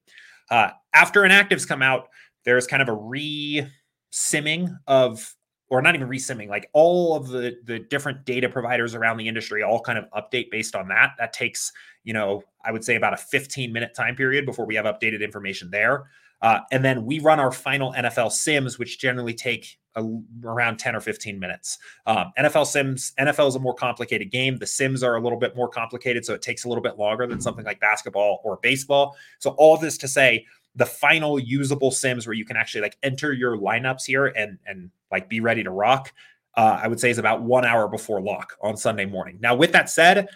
Uh, 0.51 0.70
after 0.93 1.22
inactives 1.22 1.66
come 1.66 1.83
out, 1.83 2.09
there's 2.45 2.67
kind 2.67 2.83
of 2.83 2.89
a 2.89 2.95
re 2.95 3.67
simming 4.13 4.79
of 4.87 5.35
or 5.69 5.83
not 5.83 5.95
even 5.95 6.09
resimming, 6.09 6.49
like 6.49 6.69
all 6.73 7.17
of 7.17 7.29
the 7.29 7.57
the 7.65 7.79
different 7.79 8.25
data 8.25 8.49
providers 8.49 8.95
around 8.95 9.17
the 9.17 9.27
industry 9.27 9.63
all 9.63 9.81
kind 9.81 9.99
of 9.99 10.05
update 10.11 10.51
based 10.51 10.77
on 10.77 10.89
that. 10.89 11.15
That 11.19 11.33
takes, 11.33 11.73
you 12.05 12.13
know, 12.13 12.43
I 12.65 12.73
would 12.73 12.85
say 12.85 12.97
about 12.97 13.15
a 13.15 13.17
15 13.17 13.73
minute 13.73 13.95
time 13.95 14.15
period 14.15 14.47
before 14.47 14.67
we 14.67 14.75
have 14.77 14.85
updated 14.85 15.23
information 15.23 15.71
there. 15.71 16.05
Uh, 16.43 16.61
and 16.71 16.85
then 16.85 17.07
we 17.07 17.21
run 17.21 17.41
our 17.41 17.51
final 17.51 17.95
NFL 17.95 18.31
sims, 18.31 18.79
which 18.79 18.99
generally 18.99 19.33
take 19.33 19.79
a, 19.95 20.05
around 20.45 20.79
10 20.79 20.95
or 20.95 21.01
15 21.01 21.39
minutes. 21.39 21.79
Um, 22.07 22.33
NFL 22.39 22.67
sims, 22.67 23.13
NFL 23.19 23.49
is 23.49 23.55
a 23.55 23.61
more 23.61 23.73
complicated 23.73 24.31
game. 24.31 24.59
The 24.59 24.67
sims 24.67 25.03
are 25.03 25.17
a 25.17 25.21
little 25.21 25.39
bit 25.39 25.57
more 25.57 25.69
complicated, 25.69 26.25
so 26.25 26.35
it 26.35 26.43
takes 26.43 26.65
a 26.65 26.69
little 26.69 26.83
bit 26.83 26.99
longer 26.99 27.27
than 27.27 27.41
something 27.41 27.65
like 27.65 27.81
basketball 27.81 28.43
or 28.45 28.59
baseball. 28.63 29.17
So 29.39 29.51
all 29.53 29.79
this 29.79 29.97
to 29.99 30.09
say, 30.09 30.45
the 30.77 30.87
final 30.87 31.39
usable 31.39 31.91
sims 31.91 32.27
where 32.27 32.35
you 32.35 32.45
can 32.45 32.57
actually 32.57 32.81
like 32.81 32.97
enter 33.03 33.33
your 33.33 33.57
lineups 33.57 34.05
here 34.05 34.27
and 34.27 34.59
and 34.66 34.91
like 35.11 35.29
be 35.29 35.41
ready 35.41 35.62
to 35.62 35.70
rock 35.70 36.12
uh, 36.57 36.81
i 36.83 36.89
would 36.89 37.01
say 37.01 37.11
is 37.11 37.18
about 37.18 37.43
one 37.43 37.64
hour 37.64 37.89
before 37.89 38.20
lock 38.20 38.55
on 38.62 38.77
sunday 38.77 39.05
morning. 39.07 39.39
Now 39.41 39.55
with 39.55 39.72
that 39.72 39.91
said 39.91 40.29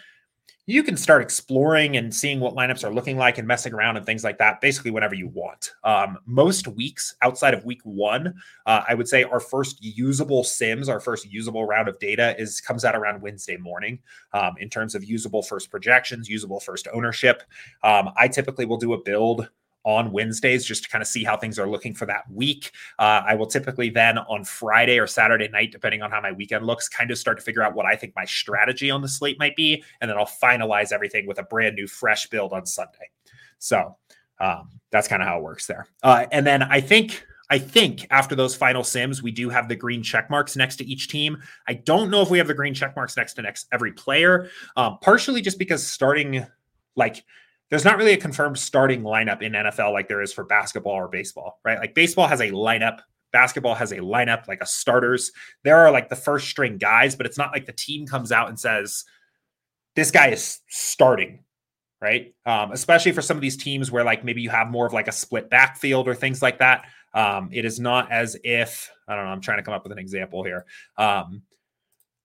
you 0.65 0.83
can 0.83 0.95
start 0.95 1.23
exploring 1.23 1.97
and 1.97 2.13
seeing 2.13 2.39
what 2.39 2.53
lineups 2.53 2.83
are 2.83 2.93
looking 2.93 3.17
like 3.17 3.39
and 3.39 3.47
messing 3.47 3.73
around 3.73 3.97
and 3.97 4.05
things 4.05 4.23
like 4.23 4.37
that 4.37 4.61
basically 4.61 4.91
whenever 4.91 5.15
you 5.15 5.27
want. 5.29 5.71
Um, 5.83 6.19
most 6.27 6.67
weeks 6.67 7.15
outside 7.23 7.55
of 7.55 7.65
week 7.65 7.81
one 7.83 8.35
uh, 8.65 8.83
i 8.87 8.93
would 8.93 9.07
say 9.07 9.23
our 9.23 9.39
first 9.39 9.83
usable 9.83 10.43
sims 10.43 10.87
our 10.87 10.99
first 10.99 11.29
usable 11.29 11.65
round 11.65 11.87
of 11.87 11.97
data 11.99 12.35
is 12.39 12.61
comes 12.61 12.85
out 12.85 12.95
around 12.95 13.21
wednesday 13.21 13.57
morning 13.57 13.99
um, 14.33 14.53
in 14.59 14.69
terms 14.69 14.95
of 14.95 15.03
usable 15.03 15.41
first 15.41 15.71
projections 15.71 16.29
usable 16.29 16.59
first 16.59 16.87
ownership. 16.93 17.43
Um, 17.83 18.11
i 18.15 18.27
typically 18.27 18.65
will 18.65 18.77
do 18.77 18.93
a 18.93 19.03
build 19.03 19.49
on 19.89 20.11
Wednesdays 20.11 20.63
just 20.63 20.83
to 20.83 20.89
kind 20.89 21.01
of 21.01 21.07
see 21.07 21.23
how 21.23 21.35
things 21.35 21.57
are 21.57 21.67
looking 21.67 21.95
for 21.95 22.05
that 22.05 22.29
week. 22.31 22.71
Uh, 22.99 23.23
I 23.25 23.33
will 23.33 23.47
typically 23.47 23.89
then 23.89 24.19
on 24.19 24.45
Friday 24.45 24.99
or 24.99 25.07
Saturday 25.07 25.47
night, 25.47 25.71
depending 25.71 26.03
on 26.03 26.11
how 26.11 26.21
my 26.21 26.31
weekend 26.31 26.65
looks, 26.65 26.87
kind 26.87 27.09
of 27.09 27.17
start 27.17 27.37
to 27.37 27.43
figure 27.43 27.63
out 27.63 27.73
what 27.73 27.87
I 27.87 27.95
think 27.95 28.13
my 28.15 28.25
strategy 28.25 28.91
on 28.91 29.01
the 29.01 29.07
slate 29.07 29.39
might 29.39 29.55
be. 29.55 29.83
And 29.99 30.09
then 30.09 30.17
I'll 30.17 30.27
finalize 30.27 30.91
everything 30.91 31.25
with 31.25 31.39
a 31.39 31.43
brand 31.43 31.75
new, 31.75 31.87
fresh 31.87 32.27
build 32.27 32.53
on 32.53 32.67
Sunday. 32.67 33.09
So 33.57 33.97
um, 34.39 34.69
that's 34.91 35.07
kind 35.07 35.23
of 35.23 35.27
how 35.27 35.39
it 35.39 35.43
works 35.43 35.65
there. 35.65 35.87
Uh, 36.03 36.27
and 36.31 36.45
then 36.45 36.61
I 36.63 36.81
think. 36.81 37.25
I 37.51 37.57
think 37.57 38.05
after 38.11 38.35
those 38.35 38.55
final 38.55 38.83
sims, 38.83 39.23
we 39.23 39.31
do 39.31 39.49
have 39.49 39.67
the 39.67 39.75
green 39.75 40.03
check 40.03 40.29
marks 40.29 40.55
next 40.55 40.75
to 40.75 40.85
each 40.85 41.07
team. 41.07 41.41
I 41.67 41.73
don't 41.73 42.11
know 42.11 42.21
if 42.21 42.29
we 42.29 42.37
have 42.37 42.45
the 42.45 42.53
green 42.53 42.75
check 42.75 42.95
marks 42.95 43.17
next 43.17 43.33
to 43.33 43.41
next 43.41 43.65
every 43.71 43.91
player, 43.91 44.51
um, 44.77 44.99
partially 45.01 45.41
just 45.41 45.57
because 45.57 45.83
starting 45.83 46.45
like 46.95 47.23
there's 47.69 47.85
not 47.85 47.97
really 47.97 48.13
a 48.13 48.17
confirmed 48.17 48.57
starting 48.57 49.01
lineup 49.01 49.41
in 49.41 49.53
NFL 49.53 49.93
like 49.93 50.07
there 50.07 50.21
is 50.21 50.33
for 50.33 50.43
basketball 50.43 50.93
or 50.93 51.07
baseball, 51.07 51.59
right? 51.63 51.79
Like 51.79 51.93
baseball 51.93 52.27
has 52.27 52.41
a 52.41 52.49
lineup, 52.49 52.99
basketball 53.31 53.75
has 53.75 53.91
a 53.91 53.97
lineup, 53.97 54.47
like 54.47 54.61
a 54.61 54.65
starters. 54.65 55.31
There 55.63 55.77
are 55.77 55.91
like 55.91 56.09
the 56.09 56.15
first 56.15 56.49
string 56.49 56.77
guys, 56.77 57.15
but 57.15 57.25
it's 57.25 57.37
not 57.37 57.51
like 57.51 57.65
the 57.65 57.73
team 57.73 58.07
comes 58.07 58.31
out 58.31 58.49
and 58.49 58.59
says, 58.59 59.05
this 59.95 60.09
guy 60.09 60.29
is 60.29 60.59
starting, 60.67 61.43
right? 62.01 62.33
Um, 62.45 62.71
especially 62.71 63.11
for 63.11 63.21
some 63.21 63.37
of 63.37 63.41
these 63.41 63.57
teams 63.57 63.91
where 63.91 64.03
like 64.03 64.23
maybe 64.23 64.41
you 64.41 64.49
have 64.49 64.69
more 64.69 64.87
of 64.87 64.93
like 64.93 65.07
a 65.07 65.13
split 65.13 65.49
backfield 65.49 66.07
or 66.07 66.15
things 66.15 66.41
like 66.41 66.59
that. 66.59 66.85
Um, 67.13 67.49
it 67.51 67.65
is 67.65 67.79
not 67.79 68.11
as 68.11 68.37
if, 68.43 68.91
I 69.07 69.15
don't 69.15 69.25
know, 69.25 69.31
I'm 69.31 69.41
trying 69.41 69.57
to 69.57 69.63
come 69.63 69.73
up 69.73 69.83
with 69.83 69.91
an 69.91 69.99
example 69.99 70.43
here. 70.43 70.65
Um, 70.97 71.43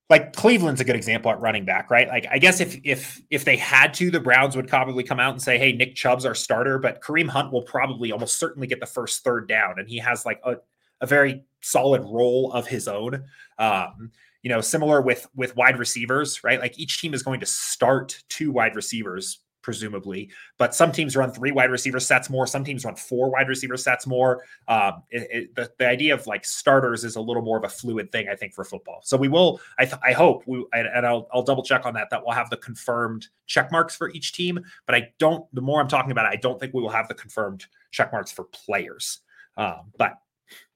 like 0.09 0.33
Cleveland's 0.33 0.81
a 0.81 0.83
good 0.83 0.95
example 0.95 1.31
at 1.31 1.39
running 1.39 1.65
back, 1.65 1.89
right? 1.89 2.07
Like 2.07 2.27
I 2.29 2.37
guess 2.37 2.59
if 2.59 2.79
if 2.83 3.21
if 3.31 3.43
they 3.43 3.57
had 3.57 3.93
to, 3.95 4.11
the 4.11 4.19
Browns 4.19 4.55
would 4.55 4.67
probably 4.67 5.03
come 5.03 5.19
out 5.19 5.31
and 5.31 5.41
say, 5.41 5.57
"Hey, 5.57 5.71
Nick 5.71 5.95
Chubb's 5.95 6.25
our 6.25 6.35
starter," 6.35 6.77
but 6.77 7.01
Kareem 7.01 7.27
Hunt 7.27 7.51
will 7.51 7.63
probably 7.63 8.11
almost 8.11 8.37
certainly 8.37 8.67
get 8.67 8.79
the 8.79 8.85
first 8.85 9.23
third 9.23 9.47
down, 9.47 9.79
and 9.79 9.89
he 9.89 9.97
has 9.97 10.25
like 10.25 10.39
a, 10.43 10.57
a 11.01 11.07
very 11.07 11.43
solid 11.61 12.03
role 12.03 12.51
of 12.53 12.67
his 12.67 12.87
own. 12.87 13.23
Um, 13.57 14.11
you 14.43 14.49
know, 14.49 14.61
similar 14.61 15.01
with 15.01 15.27
with 15.35 15.55
wide 15.55 15.79
receivers, 15.79 16.43
right? 16.43 16.59
Like 16.59 16.77
each 16.77 17.01
team 17.01 17.15
is 17.15 17.23
going 17.23 17.39
to 17.39 17.47
start 17.47 18.21
two 18.29 18.51
wide 18.51 18.75
receivers 18.75 19.39
presumably. 19.65 20.29
But 20.59 20.75
some 20.75 20.91
teams 20.91 21.15
run 21.15 21.31
three 21.31 21.51
wide 21.51 21.71
receiver 21.71 21.99
sets 21.99 22.29
more. 22.29 22.45
Some 22.45 22.63
teams 22.63 22.85
run 22.85 22.95
four 22.95 23.31
wide 23.31 23.49
receiver 23.49 23.75
sets 23.75 24.05
more. 24.05 24.43
Um, 24.67 25.01
it, 25.09 25.27
it, 25.31 25.55
the, 25.55 25.71
the 25.79 25.89
idea 25.89 26.13
of 26.13 26.27
like 26.27 26.45
starters 26.45 27.03
is 27.03 27.15
a 27.15 27.21
little 27.21 27.41
more 27.41 27.57
of 27.57 27.63
a 27.63 27.69
fluid 27.69 28.11
thing, 28.11 28.29
I 28.29 28.35
think, 28.35 28.53
for 28.53 28.63
football. 28.63 29.01
So 29.03 29.17
we 29.17 29.27
will, 29.27 29.59
I, 29.79 29.85
th- 29.85 29.97
I 30.05 30.13
hope, 30.13 30.43
we, 30.45 30.63
and 30.71 31.03
I'll, 31.03 31.27
I'll 31.33 31.41
double 31.41 31.63
check 31.63 31.87
on 31.87 31.95
that, 31.95 32.11
that 32.11 32.23
we'll 32.23 32.35
have 32.35 32.51
the 32.51 32.57
confirmed 32.57 33.27
check 33.47 33.71
marks 33.71 33.95
for 33.95 34.11
each 34.11 34.33
team. 34.33 34.59
But 34.85 34.93
I 34.93 35.09
don't, 35.17 35.43
the 35.55 35.61
more 35.61 35.81
I'm 35.81 35.87
talking 35.87 36.11
about 36.11 36.27
it, 36.27 36.37
I 36.37 36.39
don't 36.39 36.59
think 36.59 36.75
we 36.75 36.83
will 36.83 36.89
have 36.89 37.07
the 37.07 37.15
confirmed 37.15 37.65
check 37.89 38.11
marks 38.11 38.31
for 38.31 38.43
players. 38.43 39.21
Um, 39.57 39.91
but 39.97 40.13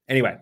anyway, 0.07 0.37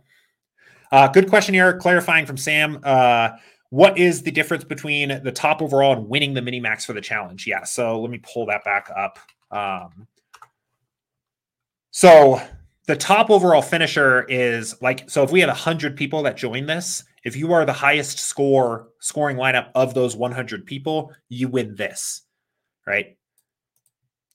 uh, 0.90 1.10
good 1.10 1.28
question 1.28 1.54
here. 1.54 1.78
Clarifying 1.78 2.26
from 2.26 2.38
Sam. 2.38 2.80
Uh, 2.82 3.32
what 3.70 3.98
is 3.98 4.24
the 4.24 4.32
difference 4.32 4.64
between 4.64 5.22
the 5.24 5.32
top 5.32 5.62
overall 5.62 5.94
and 5.94 6.08
winning 6.08 6.34
the 6.34 6.42
mini 6.42 6.60
max 6.60 6.86
for 6.86 6.94
the 6.94 7.02
challenge? 7.02 7.46
Yeah, 7.46 7.64
so 7.64 8.00
let 8.00 8.10
me 8.10 8.20
pull 8.20 8.46
that 8.48 8.64
back 8.64 8.90
up. 8.96 9.20
Um, 9.52 10.08
so 11.92 12.42
the 12.88 12.96
top 12.96 13.30
overall 13.30 13.62
finisher 13.62 14.24
is 14.30 14.82
like 14.82 15.10
so 15.10 15.24
if 15.24 15.32
we 15.32 15.42
have 15.42 15.50
100 15.50 15.96
people 15.96 16.24
that 16.24 16.38
join 16.38 16.66
this 16.66 17.04
if 17.24 17.36
you 17.36 17.52
are 17.52 17.66
the 17.66 17.74
highest 17.74 18.20
score 18.20 18.88
scoring 19.00 19.38
lineup 19.38 19.70
of 19.76 19.94
those 19.94 20.16
100 20.16 20.66
people 20.66 21.14
you 21.28 21.48
win 21.48 21.76
this 21.76 22.22
right 22.86 23.18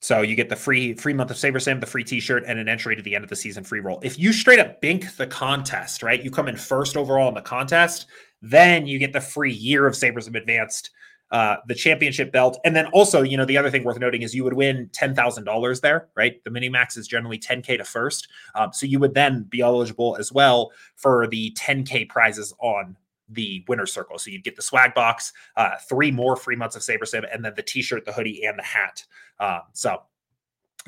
so 0.03 0.23
you 0.23 0.35
get 0.35 0.49
the 0.49 0.57
free 0.57 0.95
free 0.95 1.15
month 1.15 1.31
of 1.31 1.37
SaberSim, 1.37 1.79
the 1.79 1.87
free 1.87 2.03
T-shirt, 2.03 2.43
and 2.45 2.59
an 2.59 2.69
entry 2.69 2.97
to 2.97 3.03
the 3.03 3.15
end 3.15 3.23
of 3.23 3.31
the 3.31 3.37
season 3.37 3.63
free 3.63 3.79
roll. 3.79 4.01
If 4.03 4.19
you 4.19 4.33
straight 4.33 4.59
up 4.59 4.81
bink 4.81 5.17
the 5.17 5.29
contest, 5.29 6.03
right? 6.03 6.21
You 6.21 6.29
come 6.29 6.49
in 6.49 6.57
first 6.57 6.97
overall 6.97 7.29
in 7.29 7.35
the 7.35 7.41
contest, 7.41 8.07
then 8.43 8.87
you 8.87 8.99
get 8.99 9.13
the 9.13 9.21
free 9.21 9.53
year 9.53 9.87
of 9.87 9.95
SaberSim 9.95 10.37
Advanced, 10.37 10.91
uh, 11.31 11.57
the 11.67 11.75
championship 11.75 12.31
belt, 12.31 12.59
and 12.65 12.77
then 12.77 12.87
also, 12.89 13.23
you 13.23 13.37
know, 13.37 13.47
the 13.47 13.57
other 13.57 13.71
thing 13.71 13.85
worth 13.85 13.99
noting 13.99 14.21
is 14.21 14.35
you 14.35 14.45
would 14.45 14.53
win 14.53 14.91
ten 14.93 15.15
thousand 15.15 15.45
dollars 15.45 15.81
there, 15.81 16.09
right? 16.15 16.43
The 16.45 16.51
mini 16.51 16.69
max 16.69 16.97
is 16.97 17.09
generally 17.09 17.39
ten 17.39 17.63
k 17.63 17.79
to 17.79 17.85
first, 17.85 18.29
um, 18.55 18.73
so 18.73 18.85
you 18.85 18.99
would 18.99 19.15
then 19.15 19.45
be 19.45 19.61
eligible 19.61 20.17
as 20.19 20.31
well 20.31 20.73
for 20.97 21.27
the 21.29 21.51
ten 21.53 21.85
k 21.85 22.05
prizes 22.05 22.53
on 22.59 22.97
the 23.29 23.65
winner 23.67 23.87
circle. 23.87 24.19
So 24.19 24.31
you'd 24.31 24.45
get 24.45 24.57
the 24.57 24.63
swag 24.63 24.93
box, 24.93 25.33
uh, 25.57 25.77
three 25.89 26.11
more 26.11 26.37
free 26.37 26.57
months 26.57 26.77
of 26.77 26.83
SaberSim, 26.83 27.25
and 27.33 27.43
then 27.43 27.55
the 27.57 27.63
t-shirt, 27.63 28.05
the 28.05 28.13
hoodie, 28.13 28.45
and 28.45 28.59
the 28.59 28.63
hat. 28.63 29.03
Um, 29.41 29.63
so 29.73 30.03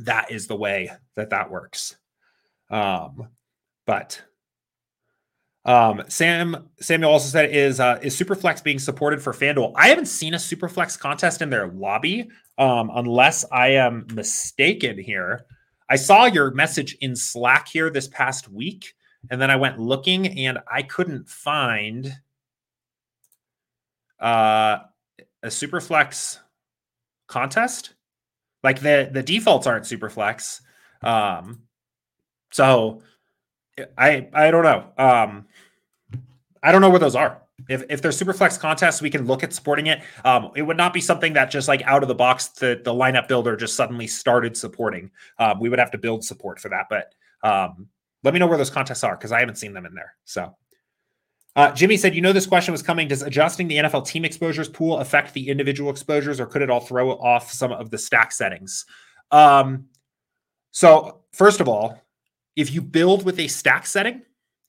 that 0.01 0.31
is 0.31 0.47
the 0.47 0.57
way 0.57 0.91
that 1.15 1.31
that 1.31 1.51
works. 1.51 1.97
Um, 2.69 3.29
but 3.87 4.21
um, 5.65 6.03
Sam 6.09 6.69
Samuel 6.81 7.11
also 7.13 7.29
said 7.29 7.51
is 7.51 7.81
uh, 7.81 7.99
is 8.03 8.19
Superflex 8.19 8.63
being 8.63 8.79
supported 8.79 9.23
for 9.23 9.33
FanDuel? 9.33 9.73
I 9.77 9.89
haven't 9.89 10.07
seen 10.07 10.35
a 10.35 10.39
Superflex 10.39 10.99
contest 10.99 11.41
in 11.41 11.49
their 11.49 11.69
lobby, 11.69 12.29
um, 12.59 12.91
unless 12.95 13.45
I 13.51 13.69
am 13.69 14.07
mistaken 14.13 14.99
here. 14.99 15.47
I 15.89 15.97
saw 15.97 16.27
your 16.27 16.51
message 16.51 16.97
in 17.01 17.17
Slack 17.17 17.69
here 17.69 17.89
this 17.89 18.09
past 18.09 18.49
week, 18.49 18.95
and 19.31 19.41
then 19.41 19.51
I 19.51 19.57
went 19.57 19.79
looking 19.79 20.39
and 20.39 20.59
I 20.71 20.83
couldn't 20.83 21.29
find 21.29 22.15
uh, 24.21 24.79
a 25.43 25.49
Superflex 25.49 26.39
contest. 27.27 27.95
Like 28.63 28.81
the 28.81 29.09
the 29.11 29.23
defaults 29.23 29.67
aren't 29.67 29.85
Superflex, 29.85 30.61
um, 31.03 31.63
so 32.51 33.03
I 33.97 34.29
I 34.33 34.51
don't 34.51 34.65
know. 34.65 34.93
Um, 34.97 35.47
I 36.65 36.73
don't 36.73 36.81
know 36.81 36.89
where 36.89 36.99
those 36.99 37.15
are. 37.15 37.43
If 37.69 37.85
if 37.91 38.01
there's 38.03 38.19
Superflex 38.19 38.59
contests, 38.59 39.03
we 39.03 39.11
can 39.11 39.27
look 39.27 39.45
at 39.45 39.53
supporting 39.53 39.87
it. 39.87 40.03
Um, 40.25 40.51
it 40.57 40.63
would 40.63 40.79
not 40.79 40.95
be 40.95 41.01
something 41.01 41.35
that 41.35 41.51
just 41.51 41.69
like 41.69 41.83
out 41.83 42.03
of 42.03 42.09
the 42.09 42.15
box 42.15 42.49
the 42.49 42.81
the 42.83 42.93
lineup 42.93 43.29
builder 43.29 43.55
just 43.55 43.77
suddenly 43.77 44.07
started 44.07 44.57
supporting. 44.57 45.11
Um, 45.39 45.61
we 45.61 45.69
would 45.69 45.79
have 45.79 45.91
to 45.93 45.99
build 45.99 46.25
support 46.25 46.59
for 46.59 46.71
that. 46.71 46.87
But 46.89 47.15
um, 47.47 47.89
let 48.25 48.33
me 48.33 48.41
know 48.41 48.47
where 48.47 48.59
those 48.59 48.71
contests 48.71 49.05
are 49.05 49.15
because 49.15 49.31
I 49.31 49.41
haven't 49.41 49.57
seen 49.57 49.75
them 49.75 49.87
in 49.87 49.95
there. 49.95 50.15
So. 50.25 50.57
Uh, 51.57 51.71
Jimmy 51.71 51.97
said, 51.97 52.17
"You 52.17 52.21
know 52.21 52.33
this 52.33 52.47
question 52.47 52.73
was 52.73 52.83
coming. 52.83 53.07
Does 53.07 53.23
adjusting 53.23 53.69
the 53.69 53.77
NFL 53.77 54.09
team 54.09 54.25
exposures 54.25 54.69
pool 54.69 54.99
affect 54.99 55.35
the 55.35 55.49
individual 55.49 55.89
exposures, 55.89 56.41
or 56.41 56.47
could 56.47 56.63
it 56.63 56.71
all 56.71 56.81
throw 56.81 57.13
off 57.13 57.53
some 57.53 57.71
of 57.71 57.91
the 57.91 57.99
stack 57.99 58.33
settings?" 58.33 58.87
Um, 59.31 59.87
so, 60.73 61.21
first 61.33 61.61
of 61.61 61.69
all, 61.69 62.03
if 62.57 62.73
you 62.73 62.83
build 62.83 63.25
with 63.25 63.39
a 63.39 63.47
stack 63.47 63.87
setting, 63.87 64.23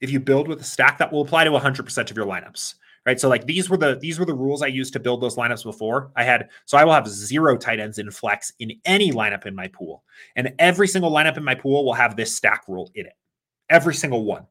if 0.05 0.11
you 0.11 0.19
build 0.19 0.47
with 0.47 0.61
a 0.61 0.63
stack, 0.63 0.97
that 0.99 1.11
will 1.11 1.21
apply 1.21 1.43
to 1.43 1.49
100% 1.49 2.11
of 2.11 2.15
your 2.15 2.25
lineups. 2.25 2.75
Right. 3.05 3.19
So 3.19 3.29
like 3.29 3.45
these 3.45 3.69
were 3.69 3.77
the 3.77 3.99
these 4.01 4.17
were 4.17 4.25
the 4.25 4.33
rules 4.33 4.63
I 4.63 4.67
used 4.67 4.91
to 4.93 4.99
build 4.99 5.21
those 5.21 5.35
lineups 5.35 5.63
before. 5.63 6.11
I 6.15 6.23
had 6.23 6.49
so 6.65 6.75
I 6.75 6.83
will 6.83 6.93
have 6.93 7.07
zero 7.07 7.55
tight 7.55 7.79
ends 7.79 7.99
in 7.99 8.09
flex 8.09 8.51
in 8.57 8.71
any 8.83 9.11
lineup 9.11 9.45
in 9.45 9.53
my 9.53 9.67
pool. 9.67 10.03
And 10.35 10.53
every 10.57 10.87
single 10.87 11.11
lineup 11.11 11.37
in 11.37 11.43
my 11.43 11.53
pool 11.53 11.85
will 11.85 11.93
have 11.93 12.15
this 12.15 12.35
stack 12.35 12.63
rule 12.67 12.89
in 12.95 13.05
it. 13.05 13.13
Every 13.69 13.93
single 13.93 14.25
one. 14.25 14.47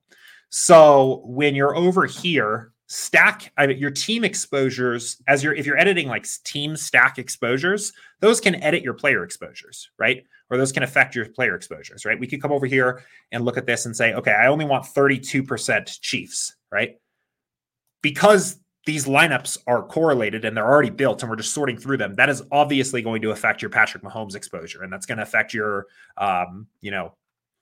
So 0.50 1.22
when 1.24 1.56
you're 1.56 1.74
over 1.74 2.06
here, 2.06 2.70
stack 2.86 3.52
I 3.56 3.66
mean, 3.66 3.78
your 3.78 3.90
team 3.90 4.24
exposures 4.24 5.20
as 5.26 5.42
you're 5.42 5.54
if 5.54 5.66
you're 5.66 5.78
editing 5.78 6.08
like 6.08 6.26
team 6.44 6.76
stack 6.76 7.18
exposures, 7.18 7.92
those 8.20 8.40
can 8.40 8.56
edit 8.56 8.82
your 8.82 8.94
player 8.94 9.24
exposures, 9.24 9.90
right? 9.98 10.24
or 10.50 10.58
those 10.58 10.72
can 10.72 10.82
affect 10.82 11.14
your 11.14 11.26
player 11.26 11.54
exposures, 11.54 12.04
right? 12.04 12.18
We 12.18 12.26
could 12.26 12.42
come 12.42 12.52
over 12.52 12.66
here 12.66 13.02
and 13.32 13.44
look 13.44 13.56
at 13.56 13.66
this 13.66 13.86
and 13.86 13.96
say, 13.96 14.14
okay, 14.14 14.32
I 14.32 14.46
only 14.46 14.64
want 14.64 14.84
32% 14.84 16.00
Chiefs, 16.00 16.54
right? 16.70 16.96
Because 18.02 18.60
these 18.86 19.06
lineups 19.06 19.58
are 19.66 19.82
correlated 19.82 20.44
and 20.44 20.54
they're 20.56 20.70
already 20.70 20.90
built 20.90 21.22
and 21.22 21.30
we're 21.30 21.36
just 21.36 21.54
sorting 21.54 21.78
through 21.78 21.96
them, 21.96 22.14
that 22.14 22.28
is 22.28 22.42
obviously 22.52 23.00
going 23.00 23.22
to 23.22 23.30
affect 23.30 23.62
your 23.62 23.70
Patrick 23.70 24.02
Mahomes 24.02 24.34
exposure. 24.34 24.82
And 24.82 24.92
that's 24.92 25.06
going 25.06 25.16
to 25.16 25.22
affect 25.22 25.54
your, 25.54 25.86
um, 26.18 26.66
you 26.80 26.90
know, 26.90 27.14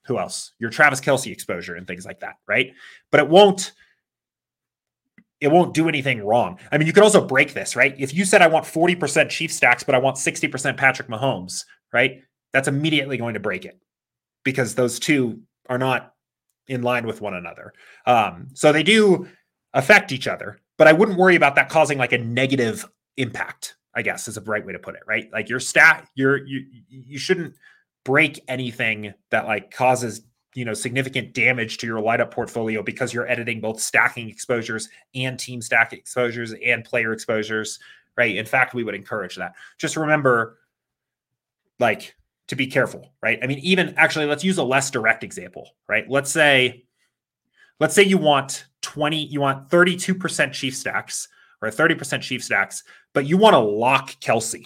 who 0.04 0.18
else? 0.18 0.52
Your 0.58 0.70
Travis 0.70 1.00
Kelce 1.00 1.30
exposure 1.30 1.76
and 1.76 1.86
things 1.86 2.04
like 2.04 2.20
that, 2.20 2.36
right? 2.48 2.72
But 3.12 3.20
it 3.20 3.28
won't 3.28 3.72
it 5.42 5.50
won't 5.50 5.74
do 5.74 5.88
anything 5.88 6.24
wrong. 6.24 6.58
I 6.70 6.78
mean, 6.78 6.86
you 6.86 6.92
could 6.92 7.02
also 7.02 7.26
break 7.26 7.52
this, 7.52 7.76
right? 7.76 7.94
If 7.98 8.14
you 8.14 8.24
said 8.24 8.40
I 8.40 8.46
want 8.46 8.64
40% 8.64 9.28
Chief 9.28 9.52
stacks, 9.52 9.82
but 9.82 9.94
I 9.94 9.98
want 9.98 10.16
60% 10.16 10.76
Patrick 10.76 11.08
Mahomes, 11.08 11.64
right? 11.92 12.22
that's 12.52 12.68
immediately 12.68 13.16
going 13.16 13.34
to 13.34 13.40
break 13.40 13.64
it 13.64 13.78
because 14.44 14.74
those 14.74 14.98
two 14.98 15.40
are 15.68 15.78
not 15.78 16.14
in 16.68 16.82
line 16.82 17.06
with 17.06 17.20
one 17.20 17.34
another. 17.34 17.72
Um, 18.06 18.48
so 18.54 18.72
they 18.72 18.82
do 18.82 19.26
affect 19.74 20.12
each 20.12 20.28
other, 20.28 20.60
but 20.78 20.86
I 20.86 20.92
wouldn't 20.92 21.18
worry 21.18 21.34
about 21.34 21.54
that 21.56 21.68
causing 21.68 21.98
like 21.98 22.12
a 22.12 22.18
negative 22.18 22.86
impact. 23.16 23.76
I 23.94 24.00
guess 24.00 24.26
is 24.26 24.38
a 24.38 24.40
right 24.42 24.64
way 24.64 24.72
to 24.72 24.78
put 24.78 24.94
it, 24.94 25.02
right? 25.06 25.28
Like 25.32 25.50
your 25.50 25.60
stat, 25.60 26.08
your 26.14 26.46
you 26.46 26.64
you 26.88 27.18
shouldn't 27.18 27.54
break 28.04 28.40
anything 28.48 29.12
that 29.30 29.46
like 29.46 29.70
causes 29.70 30.22
you 30.54 30.64
know 30.64 30.74
significant 30.74 31.34
damage 31.34 31.78
to 31.78 31.86
your 31.86 32.00
light 32.00 32.20
up 32.20 32.32
portfolio 32.32 32.82
because 32.82 33.12
you're 33.12 33.28
editing 33.28 33.60
both 33.60 33.80
stacking 33.80 34.28
exposures 34.28 34.88
and 35.14 35.38
team 35.38 35.62
stack 35.62 35.92
exposures 35.92 36.54
and 36.64 36.84
player 36.84 37.12
exposures, 37.12 37.78
right? 38.16 38.36
In 38.36 38.46
fact, 38.46 38.74
we 38.74 38.84
would 38.84 38.94
encourage 38.94 39.36
that. 39.36 39.54
Just 39.78 39.96
remember, 39.96 40.58
like 41.78 42.14
to 42.48 42.56
be 42.56 42.66
careful, 42.66 43.12
right? 43.22 43.38
I 43.42 43.46
mean, 43.46 43.58
even 43.58 43.94
actually, 43.96 44.26
let's 44.26 44.44
use 44.44 44.58
a 44.58 44.64
less 44.64 44.90
direct 44.90 45.24
example, 45.24 45.70
right? 45.88 46.08
Let's 46.08 46.30
say, 46.30 46.84
let's 47.80 47.94
say 47.94 48.02
you 48.02 48.18
want 48.18 48.66
20, 48.82 49.24
you 49.24 49.40
want 49.40 49.70
32% 49.70 50.52
Chief 50.52 50.76
stacks 50.76 51.28
or 51.62 51.70
30% 51.70 52.20
Chief 52.20 52.42
stacks, 52.42 52.82
but 53.14 53.26
you 53.26 53.38
want 53.38 53.54
to 53.54 53.58
lock 53.58 54.10
Kelce 54.20 54.64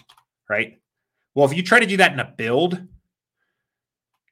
right? 0.49 0.79
Well, 1.35 1.47
if 1.47 1.57
you 1.57 1.63
try 1.63 1.81
to 1.81 1.87
do 1.87 1.97
that 1.99 2.13
in 2.13 2.21
a 2.21 2.25
build, 2.25 2.81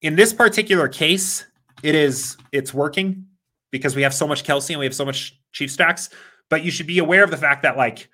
in 0.04 0.16
this 0.16 0.34
particular 0.34 0.86
case, 0.86 1.46
it 1.82 1.94
is 1.94 2.36
it's 2.52 2.74
working 2.74 3.24
because 3.72 3.96
we 3.96 4.02
have 4.02 4.12
so 4.12 4.28
much 4.28 4.44
Kelce 4.44 4.70
and 4.70 4.78
we 4.78 4.84
have 4.84 4.94
so 4.94 5.04
much 5.04 5.40
Chief 5.52 5.70
stacks. 5.70 6.10
But 6.50 6.62
you 6.62 6.70
should 6.70 6.86
be 6.86 6.98
aware 6.98 7.24
of 7.24 7.30
the 7.30 7.38
fact 7.38 7.62
that 7.62 7.78
like 7.78 8.10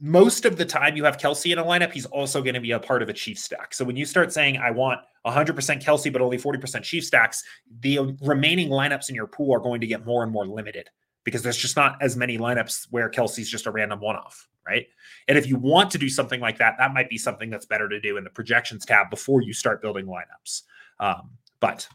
most 0.00 0.46
of 0.46 0.56
the 0.56 0.64
time 0.64 0.96
you 0.96 1.04
have 1.04 1.18
Kelce 1.18 1.52
in 1.52 1.58
a 1.58 1.64
lineup, 1.64 1.92
he's 1.92 2.06
also 2.06 2.40
going 2.40 2.54
to 2.54 2.60
be 2.60 2.70
a 2.70 2.80
part 2.80 3.02
of 3.02 3.10
a 3.10 3.12
Chief 3.12 3.38
stack. 3.38 3.74
So 3.74 3.84
when 3.84 3.96
you 3.96 4.06
start 4.06 4.32
saying, 4.32 4.56
I 4.56 4.70
want 4.70 5.00
100% 5.26 5.82
Kelce, 5.82 6.10
but 6.10 6.22
only 6.22 6.38
40% 6.38 6.82
Chief 6.82 7.04
stacks, 7.04 7.44
the 7.80 8.16
remaining 8.22 8.70
lineups 8.70 9.10
in 9.10 9.14
your 9.14 9.26
pool 9.26 9.54
are 9.54 9.60
going 9.60 9.82
to 9.82 9.86
get 9.86 10.06
more 10.06 10.22
and 10.22 10.32
more 10.32 10.46
limited 10.46 10.88
because 11.24 11.42
there's 11.42 11.56
just 11.56 11.76
not 11.76 12.00
as 12.00 12.16
many 12.16 12.38
lineups 12.38 12.86
where 12.90 13.10
Kelce's 13.10 13.50
just 13.50 13.66
a 13.66 13.70
random 13.70 14.00
one 14.00 14.16
off, 14.16 14.48
right? 14.66 14.86
And 15.28 15.36
if 15.36 15.46
you 15.46 15.56
want 15.56 15.90
to 15.90 15.98
do 15.98 16.08
something 16.08 16.40
like 16.40 16.58
that, 16.58 16.76
that 16.78 16.94
might 16.94 17.10
be 17.10 17.18
something 17.18 17.50
that's 17.50 17.66
better 17.66 17.88
to 17.88 18.00
do 18.00 18.16
in 18.16 18.24
the 18.24 18.30
projections 18.30 18.86
tab 18.86 19.10
before 19.10 19.42
you 19.42 19.52
start 19.52 19.82
building 19.82 20.06
lineups. 20.06 20.62
Um, 21.00 21.30
but 21.60 21.88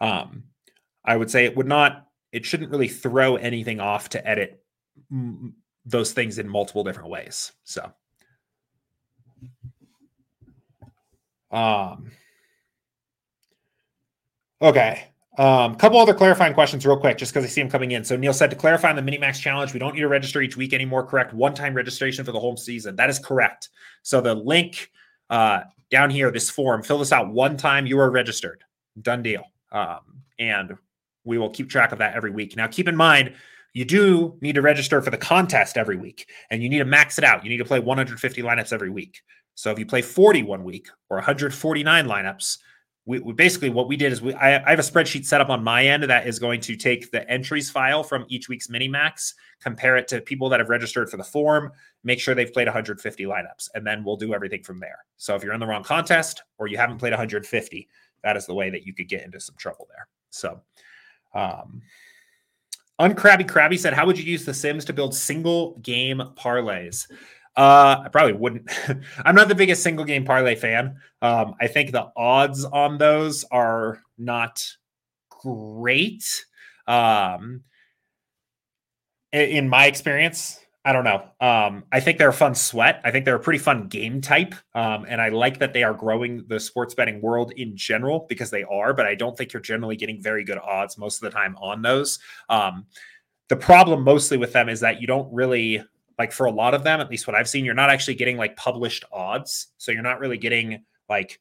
um, 0.00 0.44
I 1.04 1.16
would 1.16 1.30
say 1.30 1.44
it 1.44 1.56
would 1.56 1.66
not, 1.66 2.06
it 2.32 2.44
shouldn't 2.44 2.70
really 2.70 2.88
throw 2.88 3.36
anything 3.36 3.80
off 3.80 4.10
to 4.10 4.28
edit 4.28 4.62
those 5.86 6.12
things 6.12 6.38
in 6.38 6.48
multiple 6.48 6.84
different 6.84 7.08
ways. 7.08 7.52
So, 7.64 7.90
um, 11.50 12.10
okay. 14.60 15.04
Um, 15.38 15.76
couple 15.76 16.00
other 16.00 16.14
clarifying 16.14 16.52
questions, 16.52 16.84
real 16.84 16.96
quick, 16.96 17.16
just 17.16 17.32
because 17.32 17.44
I 17.44 17.48
see 17.48 17.60
them 17.60 17.70
coming 17.70 17.92
in. 17.92 18.04
So 18.04 18.16
Neil 18.16 18.32
said 18.32 18.50
to 18.50 18.56
clarify 18.56 18.90
on 18.90 18.96
the 18.96 19.02
Minimax 19.02 19.40
challenge, 19.40 19.72
we 19.72 19.78
don't 19.78 19.94
need 19.94 20.00
to 20.00 20.08
register 20.08 20.42
each 20.42 20.56
week 20.56 20.72
anymore. 20.72 21.06
Correct? 21.06 21.32
One-time 21.32 21.74
registration 21.74 22.24
for 22.24 22.32
the 22.32 22.40
whole 22.40 22.56
season. 22.56 22.96
That 22.96 23.08
is 23.08 23.20
correct. 23.20 23.68
So 24.02 24.20
the 24.20 24.34
link 24.34 24.90
uh, 25.30 25.60
down 25.90 26.10
here, 26.10 26.32
this 26.32 26.50
form, 26.50 26.82
fill 26.82 26.98
this 26.98 27.12
out 27.12 27.32
one 27.32 27.56
time. 27.56 27.86
You 27.86 28.00
are 28.00 28.10
registered. 28.10 28.64
Done 29.00 29.22
deal. 29.22 29.44
Um, 29.70 30.00
and 30.40 30.76
we 31.22 31.38
will 31.38 31.50
keep 31.50 31.70
track 31.70 31.92
of 31.92 31.98
that 31.98 32.16
every 32.16 32.32
week. 32.32 32.56
Now, 32.56 32.66
keep 32.66 32.88
in 32.88 32.96
mind 32.96 33.34
you 33.74 33.84
do 33.84 34.36
need 34.40 34.56
to 34.56 34.62
register 34.62 35.00
for 35.02 35.10
the 35.10 35.18
contest 35.18 35.76
every 35.76 35.96
week 35.96 36.28
and 36.50 36.62
you 36.62 36.68
need 36.68 36.78
to 36.78 36.84
max 36.84 37.18
it 37.18 37.22
out. 37.22 37.44
You 37.44 37.50
need 37.50 37.58
to 37.58 37.64
play 37.64 37.78
150 37.78 38.42
lineups 38.42 38.72
every 38.72 38.90
week. 38.90 39.20
So 39.54 39.70
if 39.70 39.78
you 39.78 39.86
play 39.86 40.02
40 40.02 40.42
one 40.42 40.64
week 40.64 40.88
or 41.10 41.18
149 41.18 42.06
lineups, 42.06 42.58
we, 43.08 43.20
we 43.20 43.32
basically 43.32 43.70
what 43.70 43.88
we 43.88 43.96
did 43.96 44.12
is 44.12 44.20
we 44.20 44.34
I, 44.34 44.62
I, 44.66 44.70
have 44.70 44.78
a 44.78 44.82
spreadsheet 44.82 45.24
set 45.24 45.40
up 45.40 45.48
on 45.48 45.64
my 45.64 45.86
end 45.86 46.02
that 46.02 46.26
is 46.26 46.38
going 46.38 46.60
to 46.60 46.76
take 46.76 47.10
the 47.10 47.28
entries 47.28 47.70
file 47.70 48.04
from 48.04 48.26
each 48.28 48.50
week's 48.50 48.68
mini 48.68 48.86
max, 48.86 49.34
compare 49.62 49.96
it 49.96 50.06
to 50.08 50.20
people 50.20 50.50
that 50.50 50.60
have 50.60 50.68
registered 50.68 51.08
for 51.08 51.16
the 51.16 51.24
form, 51.24 51.72
make 52.04 52.20
sure 52.20 52.34
they've 52.34 52.52
played 52.52 52.66
150 52.66 53.24
lineups, 53.24 53.70
and 53.74 53.86
then 53.86 54.04
we'll 54.04 54.18
do 54.18 54.34
everything 54.34 54.62
from 54.62 54.78
there. 54.78 54.98
So 55.16 55.34
if 55.34 55.42
you're 55.42 55.54
in 55.54 55.60
the 55.60 55.66
wrong 55.66 55.82
contest 55.82 56.42
or 56.58 56.66
you 56.66 56.76
haven't 56.76 56.98
played 56.98 57.12
150, 57.12 57.88
that 58.24 58.36
is 58.36 58.44
the 58.44 58.54
way 58.54 58.68
that 58.68 58.84
you 58.84 58.92
could 58.92 59.08
get 59.08 59.24
into 59.24 59.40
some 59.40 59.56
trouble 59.56 59.88
there. 59.90 60.06
So 60.28 60.60
um 61.34 61.80
Uncrabby 63.00 63.48
Crabby 63.48 63.78
said, 63.78 63.94
How 63.94 64.04
would 64.04 64.18
you 64.18 64.24
use 64.24 64.44
the 64.44 64.52
Sims 64.52 64.84
to 64.84 64.92
build 64.92 65.14
single 65.14 65.78
game 65.78 66.20
parlays? 66.36 67.06
Uh, 67.58 68.02
I 68.04 68.08
probably 68.08 68.34
wouldn't. 68.34 68.70
I'm 69.24 69.34
not 69.34 69.48
the 69.48 69.54
biggest 69.56 69.82
single 69.82 70.04
game 70.04 70.24
parlay 70.24 70.54
fan. 70.54 71.00
Um, 71.20 71.56
I 71.60 71.66
think 71.66 71.90
the 71.90 72.06
odds 72.16 72.64
on 72.64 72.98
those 72.98 73.44
are 73.50 74.00
not 74.16 74.64
great. 75.28 76.24
Um, 76.86 77.64
in 79.32 79.68
my 79.68 79.86
experience, 79.86 80.60
I 80.84 80.92
don't 80.92 81.02
know. 81.02 81.24
Um, 81.40 81.82
I 81.90 81.98
think 81.98 82.18
they're 82.18 82.28
a 82.28 82.32
fun 82.32 82.54
sweat. 82.54 83.00
I 83.02 83.10
think 83.10 83.24
they're 83.24 83.34
a 83.34 83.40
pretty 83.40 83.58
fun 83.58 83.88
game 83.88 84.20
type. 84.20 84.54
Um, 84.76 85.04
and 85.08 85.20
I 85.20 85.30
like 85.30 85.58
that 85.58 85.72
they 85.72 85.82
are 85.82 85.94
growing 85.94 86.44
the 86.46 86.60
sports 86.60 86.94
betting 86.94 87.20
world 87.20 87.52
in 87.56 87.76
general 87.76 88.24
because 88.28 88.50
they 88.50 88.62
are, 88.62 88.94
but 88.94 89.04
I 89.04 89.16
don't 89.16 89.36
think 89.36 89.52
you're 89.52 89.60
generally 89.60 89.96
getting 89.96 90.22
very 90.22 90.44
good 90.44 90.58
odds 90.58 90.96
most 90.96 91.16
of 91.16 91.22
the 91.22 91.36
time 91.36 91.56
on 91.56 91.82
those. 91.82 92.20
Um, 92.48 92.86
the 93.48 93.56
problem 93.56 94.04
mostly 94.04 94.38
with 94.38 94.52
them 94.52 94.68
is 94.68 94.78
that 94.80 95.00
you 95.00 95.08
don't 95.08 95.30
really 95.34 95.82
like 96.18 96.32
for 96.32 96.46
a 96.46 96.50
lot 96.50 96.74
of 96.74 96.82
them, 96.84 97.00
at 97.00 97.10
least 97.10 97.26
what 97.26 97.36
I've 97.36 97.48
seen, 97.48 97.64
you're 97.64 97.74
not 97.74 97.90
actually 97.90 98.14
getting 98.14 98.36
like 98.36 98.56
published 98.56 99.04
odds. 99.12 99.68
So 99.78 99.92
you're 99.92 100.02
not 100.02 100.20
really 100.20 100.38
getting 100.38 100.84
like 101.08 101.40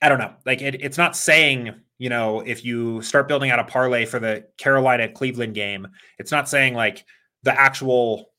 I 0.00 0.08
don't 0.08 0.18
know, 0.18 0.34
like 0.46 0.62
it, 0.62 0.80
it's 0.80 0.98
not 0.98 1.16
saying 1.16 1.74
you 1.98 2.08
know 2.08 2.40
if 2.40 2.64
you 2.64 3.02
start 3.02 3.28
building 3.28 3.50
out 3.50 3.58
a 3.58 3.64
parlay 3.64 4.06
for 4.06 4.18
the 4.18 4.46
Carolina 4.56 5.08
Cleveland 5.08 5.54
game, 5.54 5.88
it's 6.18 6.32
not 6.32 6.48
saying 6.48 6.74
like 6.74 7.04
the 7.42 7.58
actual 7.58 8.30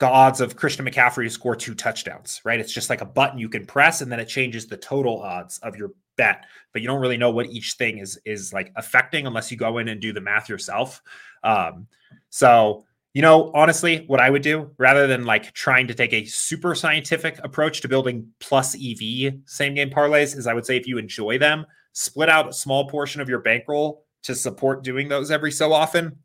the 0.00 0.08
odds 0.08 0.40
of 0.40 0.56
Christian 0.56 0.86
McCaffrey 0.86 1.24
to 1.24 1.30
score 1.30 1.54
two 1.54 1.74
touchdowns, 1.74 2.40
right? 2.42 2.58
It's 2.58 2.72
just 2.72 2.88
like 2.88 3.02
a 3.02 3.06
button 3.06 3.38
you 3.38 3.50
can 3.50 3.66
press 3.66 4.00
and 4.00 4.10
then 4.10 4.18
it 4.18 4.28
changes 4.28 4.66
the 4.66 4.78
total 4.78 5.20
odds 5.20 5.58
of 5.58 5.76
your 5.76 5.92
bet, 6.16 6.46
but 6.72 6.80
you 6.80 6.88
don't 6.88 7.02
really 7.02 7.18
know 7.18 7.30
what 7.30 7.46
each 7.46 7.74
thing 7.74 7.98
is 7.98 8.18
is 8.24 8.52
like 8.52 8.72
affecting 8.76 9.26
unless 9.26 9.50
you 9.50 9.58
go 9.58 9.76
in 9.76 9.88
and 9.88 10.00
do 10.00 10.14
the 10.14 10.20
math 10.20 10.48
yourself. 10.48 11.02
Um, 11.44 11.86
so 12.30 12.86
you 13.12 13.22
know, 13.22 13.50
honestly, 13.54 14.04
what 14.06 14.20
I 14.20 14.30
would 14.30 14.42
do 14.42 14.70
rather 14.78 15.06
than 15.06 15.24
like 15.24 15.52
trying 15.52 15.88
to 15.88 15.94
take 15.94 16.12
a 16.12 16.24
super 16.24 16.74
scientific 16.74 17.40
approach 17.42 17.80
to 17.80 17.88
building 17.88 18.28
plus 18.38 18.74
EV 18.76 19.34
same 19.46 19.74
game 19.74 19.90
parlays 19.90 20.36
is 20.36 20.46
I 20.46 20.54
would 20.54 20.64
say 20.66 20.76
if 20.76 20.86
you 20.86 20.98
enjoy 20.98 21.38
them, 21.38 21.66
split 21.92 22.28
out 22.28 22.48
a 22.48 22.52
small 22.52 22.88
portion 22.88 23.20
of 23.20 23.28
your 23.28 23.40
bankroll 23.40 24.04
to 24.22 24.34
support 24.34 24.84
doing 24.84 25.08
those 25.08 25.30
every 25.30 25.50
so 25.50 25.72
often 25.72 26.18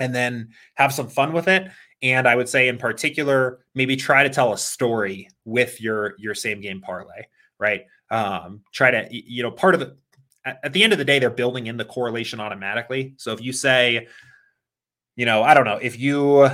and 0.00 0.14
then 0.14 0.48
have 0.74 0.92
some 0.92 1.08
fun 1.08 1.32
with 1.32 1.48
it. 1.48 1.70
And 2.00 2.28
i 2.28 2.36
would 2.36 2.48
say 2.48 2.68
in 2.68 2.78
particular 2.78 3.58
maybe 3.74 3.96
try 3.96 4.22
to 4.22 4.30
tell 4.30 4.52
a 4.52 4.58
story 4.58 5.28
with 5.44 5.80
your 5.80 6.14
your 6.18 6.34
same 6.34 6.60
game 6.60 6.80
parlay 6.80 7.22
right? 7.58 7.86
Um 8.10 8.62
try 8.72 8.90
to 8.90 9.08
you 9.10 9.42
know 9.42 9.50
part 9.50 9.74
of 9.74 9.80
the 9.80 9.96
at 10.44 10.72
the 10.72 10.82
end 10.82 10.92
of 10.92 10.98
the 10.98 11.04
day 11.04 11.18
they're 11.18 11.30
building 11.30 11.66
in 11.66 11.76
the 11.76 11.84
correlation 11.84 12.40
automatically. 12.40 13.14
So 13.18 13.32
if 13.32 13.42
you 13.42 13.52
say 13.52 14.06
you 15.18 15.26
know 15.26 15.42
i 15.42 15.52
don't 15.52 15.66
know 15.66 15.78
if 15.82 15.98
you 15.98 16.48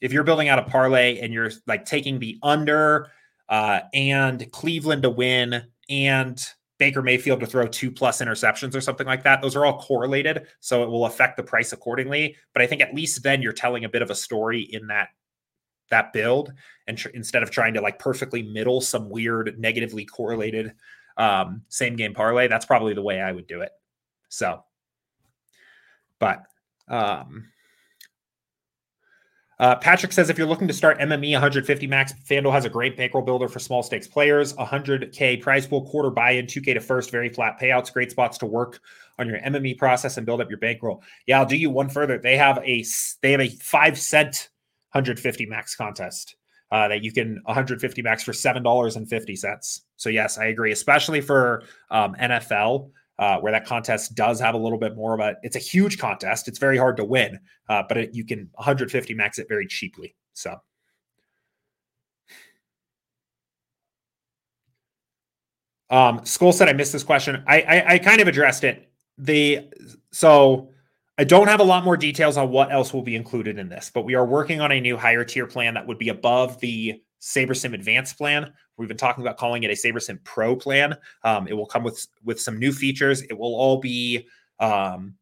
if 0.00 0.12
you're 0.12 0.24
building 0.24 0.48
out 0.48 0.58
a 0.58 0.62
parlay 0.62 1.18
and 1.18 1.34
you're 1.34 1.50
like 1.66 1.84
taking 1.84 2.18
the 2.18 2.38
under 2.42 3.10
uh 3.50 3.80
and 3.92 4.50
cleveland 4.52 5.02
to 5.02 5.10
win 5.10 5.62
and 5.90 6.46
Baker 6.78 7.02
Mayfield 7.02 7.38
to 7.38 7.46
throw 7.46 7.68
two 7.68 7.92
plus 7.92 8.20
interceptions 8.20 8.74
or 8.74 8.80
something 8.80 9.06
like 9.06 9.22
that. 9.22 9.40
Those 9.40 9.54
are 9.54 9.64
all 9.64 9.78
correlated, 9.78 10.48
so 10.58 10.82
it 10.82 10.88
will 10.88 11.06
affect 11.06 11.36
the 11.36 11.42
price 11.44 11.72
accordingly. 11.72 12.34
But 12.52 12.62
I 12.62 12.66
think 12.66 12.82
at 12.82 12.92
least 12.92 13.22
then 13.22 13.40
you're 13.40 13.52
telling 13.52 13.84
a 13.84 13.88
bit 13.88 14.02
of 14.02 14.10
a 14.10 14.16
story 14.16 14.62
in 14.62 14.88
that 14.88 15.10
that 15.90 16.12
build, 16.12 16.52
and 16.88 16.98
tr- 16.98 17.10
instead 17.10 17.44
of 17.44 17.52
trying 17.52 17.74
to 17.74 17.80
like 17.80 18.00
perfectly 18.00 18.42
middle 18.42 18.80
some 18.80 19.10
weird 19.10 19.60
negatively 19.60 20.04
correlated 20.04 20.72
um, 21.18 21.62
same 21.68 21.94
game 21.94 22.14
parlay, 22.14 22.48
that's 22.48 22.66
probably 22.66 22.94
the 22.94 23.02
way 23.02 23.20
I 23.20 23.30
would 23.30 23.46
do 23.46 23.60
it. 23.60 23.70
So, 24.28 24.64
but 26.18 26.42
um, 26.88 27.51
uh, 29.62 29.76
Patrick 29.76 30.12
says 30.12 30.28
if 30.28 30.36
you're 30.36 30.46
looking 30.48 30.66
to 30.66 30.74
start 30.74 30.98
MME 30.98 31.30
150 31.34 31.86
max, 31.86 32.12
FanDuel 32.28 32.50
has 32.50 32.64
a 32.64 32.68
great 32.68 32.96
bankroll 32.96 33.22
builder 33.22 33.46
for 33.46 33.60
small 33.60 33.80
stakes 33.80 34.08
players. 34.08 34.54
100K 34.54 35.40
prize 35.40 35.68
pool, 35.68 35.86
quarter 35.86 36.10
buy 36.10 36.32
in, 36.32 36.46
2K 36.46 36.74
to 36.74 36.80
first, 36.80 37.12
very 37.12 37.28
flat 37.28 37.60
payouts, 37.60 37.92
great 37.92 38.10
spots 38.10 38.38
to 38.38 38.46
work 38.46 38.80
on 39.20 39.28
your 39.28 39.38
MME 39.38 39.78
process 39.78 40.16
and 40.16 40.26
build 40.26 40.40
up 40.40 40.50
your 40.50 40.58
bankroll. 40.58 41.00
Yeah, 41.28 41.38
I'll 41.38 41.46
do 41.46 41.56
you 41.56 41.70
one 41.70 41.88
further. 41.88 42.18
They 42.18 42.36
have 42.36 42.58
a 42.64 42.84
they 43.22 43.30
have 43.30 43.40
a 43.40 43.50
five 43.50 43.96
cent 43.96 44.48
150 44.90 45.46
max 45.46 45.76
contest 45.76 46.34
uh, 46.72 46.88
that 46.88 47.04
you 47.04 47.12
can 47.12 47.40
150 47.44 48.02
max 48.02 48.24
for 48.24 48.32
seven 48.32 48.64
dollars 48.64 48.96
and 48.96 49.08
fifty 49.08 49.36
cents. 49.36 49.82
So 49.96 50.08
yes, 50.08 50.38
I 50.38 50.46
agree, 50.46 50.72
especially 50.72 51.20
for 51.20 51.62
um, 51.88 52.16
NFL 52.20 52.90
uh, 53.18 53.38
where 53.38 53.52
that 53.52 53.66
contest 53.66 54.14
does 54.14 54.40
have 54.40 54.54
a 54.54 54.58
little 54.58 54.78
bit 54.78 54.96
more 54.96 55.14
of 55.14 55.20
a. 55.20 55.36
It's 55.42 55.56
a 55.56 55.60
huge 55.60 55.98
contest. 55.98 56.48
It's 56.48 56.58
very 56.58 56.78
hard 56.78 56.96
to 56.96 57.04
win, 57.04 57.38
uh, 57.68 57.82
but 57.88 57.96
it, 57.96 58.14
you 58.14 58.24
can 58.24 58.50
150 58.54 59.14
max 59.14 59.38
it 59.38 59.48
very 59.48 59.66
cheaply. 59.66 60.14
So. 60.32 60.56
Um, 65.90 66.24
Skull 66.24 66.52
said 66.52 66.70
I 66.70 66.72
missed 66.72 66.92
this 66.92 67.04
question. 67.04 67.44
I, 67.46 67.60
I 67.60 67.92
I 67.94 67.98
kind 67.98 68.22
of 68.22 68.28
addressed 68.28 68.64
it. 68.64 68.90
The 69.18 69.68
so 70.10 70.70
I 71.18 71.24
don't 71.24 71.48
have 71.48 71.60
a 71.60 71.64
lot 71.64 71.84
more 71.84 71.98
details 71.98 72.38
on 72.38 72.50
what 72.50 72.72
else 72.72 72.94
will 72.94 73.02
be 73.02 73.14
included 73.14 73.58
in 73.58 73.68
this, 73.68 73.90
but 73.94 74.06
we 74.06 74.14
are 74.14 74.24
working 74.24 74.62
on 74.62 74.72
a 74.72 74.80
new 74.80 74.96
higher 74.96 75.24
tier 75.24 75.46
plan 75.46 75.74
that 75.74 75.86
would 75.86 75.98
be 75.98 76.08
above 76.08 76.58
the 76.60 77.02
SaberSim 77.22 77.72
Advanced 77.72 78.18
plan. 78.18 78.52
We've 78.76 78.88
been 78.88 78.96
talking 78.96 79.22
about 79.22 79.38
calling 79.38 79.62
it 79.62 79.70
a 79.70 79.74
SaberSim 79.74 80.22
Pro 80.24 80.56
plan. 80.56 80.96
Um, 81.22 81.46
it 81.46 81.54
will 81.54 81.66
come 81.66 81.84
with 81.84 82.06
with 82.24 82.40
some 82.40 82.58
new 82.58 82.72
features. 82.72 83.22
It 83.22 83.38
will 83.38 83.54
all 83.54 83.78
be, 83.78 84.26
um, 84.58 85.14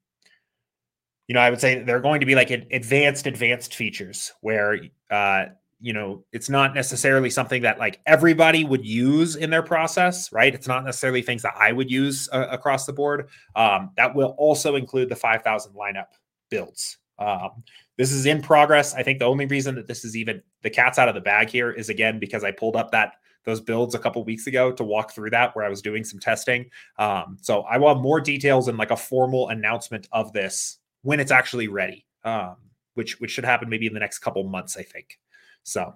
you 1.28 1.34
know, 1.34 1.40
I 1.40 1.50
would 1.50 1.60
say 1.60 1.82
they're 1.82 2.00
going 2.00 2.20
to 2.20 2.26
be 2.26 2.34
like 2.34 2.50
advanced, 2.50 3.26
advanced 3.26 3.74
features 3.74 4.32
where, 4.40 4.80
uh, 5.10 5.46
you 5.78 5.92
know, 5.92 6.24
it's 6.32 6.48
not 6.48 6.74
necessarily 6.74 7.28
something 7.28 7.62
that 7.62 7.78
like 7.78 8.00
everybody 8.06 8.64
would 8.64 8.84
use 8.84 9.36
in 9.36 9.50
their 9.50 9.62
process, 9.62 10.32
right? 10.32 10.54
It's 10.54 10.66
not 10.66 10.84
necessarily 10.84 11.20
things 11.20 11.42
that 11.42 11.54
I 11.56 11.72
would 11.72 11.90
use 11.90 12.28
uh, 12.32 12.46
across 12.50 12.86
the 12.86 12.92
board. 12.94 13.28
Um, 13.54 13.90
that 13.96 14.14
will 14.14 14.34
also 14.38 14.76
include 14.76 15.10
the 15.10 15.16
5,000 15.16 15.74
lineup 15.74 16.06
builds. 16.48 16.98
Um, 17.18 17.62
this 18.00 18.12
is 18.12 18.24
in 18.24 18.40
progress. 18.40 18.94
I 18.94 19.02
think 19.02 19.18
the 19.18 19.26
only 19.26 19.44
reason 19.44 19.74
that 19.74 19.86
this 19.86 20.06
is 20.06 20.16
even 20.16 20.40
the 20.62 20.70
cat's 20.70 20.98
out 20.98 21.10
of 21.10 21.14
the 21.14 21.20
bag 21.20 21.50
here 21.50 21.70
is 21.70 21.90
again 21.90 22.18
because 22.18 22.44
I 22.44 22.50
pulled 22.50 22.74
up 22.74 22.90
that 22.92 23.16
those 23.44 23.60
builds 23.60 23.94
a 23.94 23.98
couple 23.98 24.24
weeks 24.24 24.46
ago 24.46 24.72
to 24.72 24.82
walk 24.82 25.12
through 25.12 25.28
that 25.30 25.54
where 25.54 25.66
I 25.66 25.68
was 25.68 25.82
doing 25.82 26.02
some 26.02 26.18
testing. 26.18 26.70
Um, 26.96 27.36
so 27.42 27.60
I 27.64 27.76
want 27.76 28.00
more 28.00 28.18
details 28.18 28.68
and 28.68 28.78
like 28.78 28.90
a 28.90 28.96
formal 28.96 29.50
announcement 29.50 30.08
of 30.12 30.32
this 30.32 30.78
when 31.02 31.20
it's 31.20 31.30
actually 31.30 31.68
ready, 31.68 32.06
um, 32.24 32.56
which 32.94 33.20
which 33.20 33.32
should 33.32 33.44
happen 33.44 33.68
maybe 33.68 33.86
in 33.86 33.92
the 33.92 34.00
next 34.00 34.20
couple 34.20 34.42
months, 34.44 34.78
I 34.78 34.82
think. 34.82 35.18
So. 35.62 35.94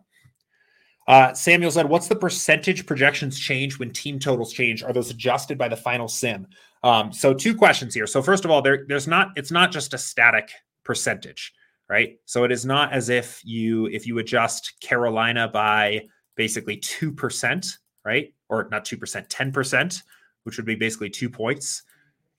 Uh, 1.08 1.32
Samuel 1.32 1.70
said, 1.70 1.88
"What's 1.88 2.08
the 2.08 2.16
percentage 2.16 2.84
projections 2.84 3.38
change 3.38 3.78
when 3.78 3.92
team 3.92 4.18
totals 4.18 4.52
change? 4.52 4.82
Are 4.82 4.92
those 4.92 5.10
adjusted 5.10 5.56
by 5.56 5.68
the 5.68 5.76
final 5.76 6.08
sim?" 6.08 6.48
Um, 6.82 7.14
so, 7.14 7.32
two 7.32 7.54
questions 7.54 7.94
here. 7.94 8.06
So, 8.06 8.20
first 8.20 8.44
of 8.44 8.50
all, 8.50 8.60
there, 8.60 8.84
there's 8.88 9.08
not. 9.08 9.28
It's 9.36 9.50
not 9.50 9.72
just 9.72 9.94
a 9.94 9.98
static 9.98 10.50
percentage 10.82 11.53
right? 11.88 12.16
So 12.24 12.44
it 12.44 12.52
is 12.52 12.64
not 12.64 12.92
as 12.92 13.08
if 13.08 13.40
you 13.44 13.86
if 13.86 14.06
you 14.06 14.18
adjust 14.18 14.74
Carolina 14.80 15.48
by 15.48 16.06
basically 16.36 16.78
2%, 16.78 17.72
right? 18.04 18.34
Or 18.48 18.68
not 18.70 18.84
2%, 18.84 19.28
10%, 19.28 20.02
which 20.44 20.56
would 20.56 20.66
be 20.66 20.74
basically 20.74 21.10
2 21.10 21.28
points. 21.28 21.82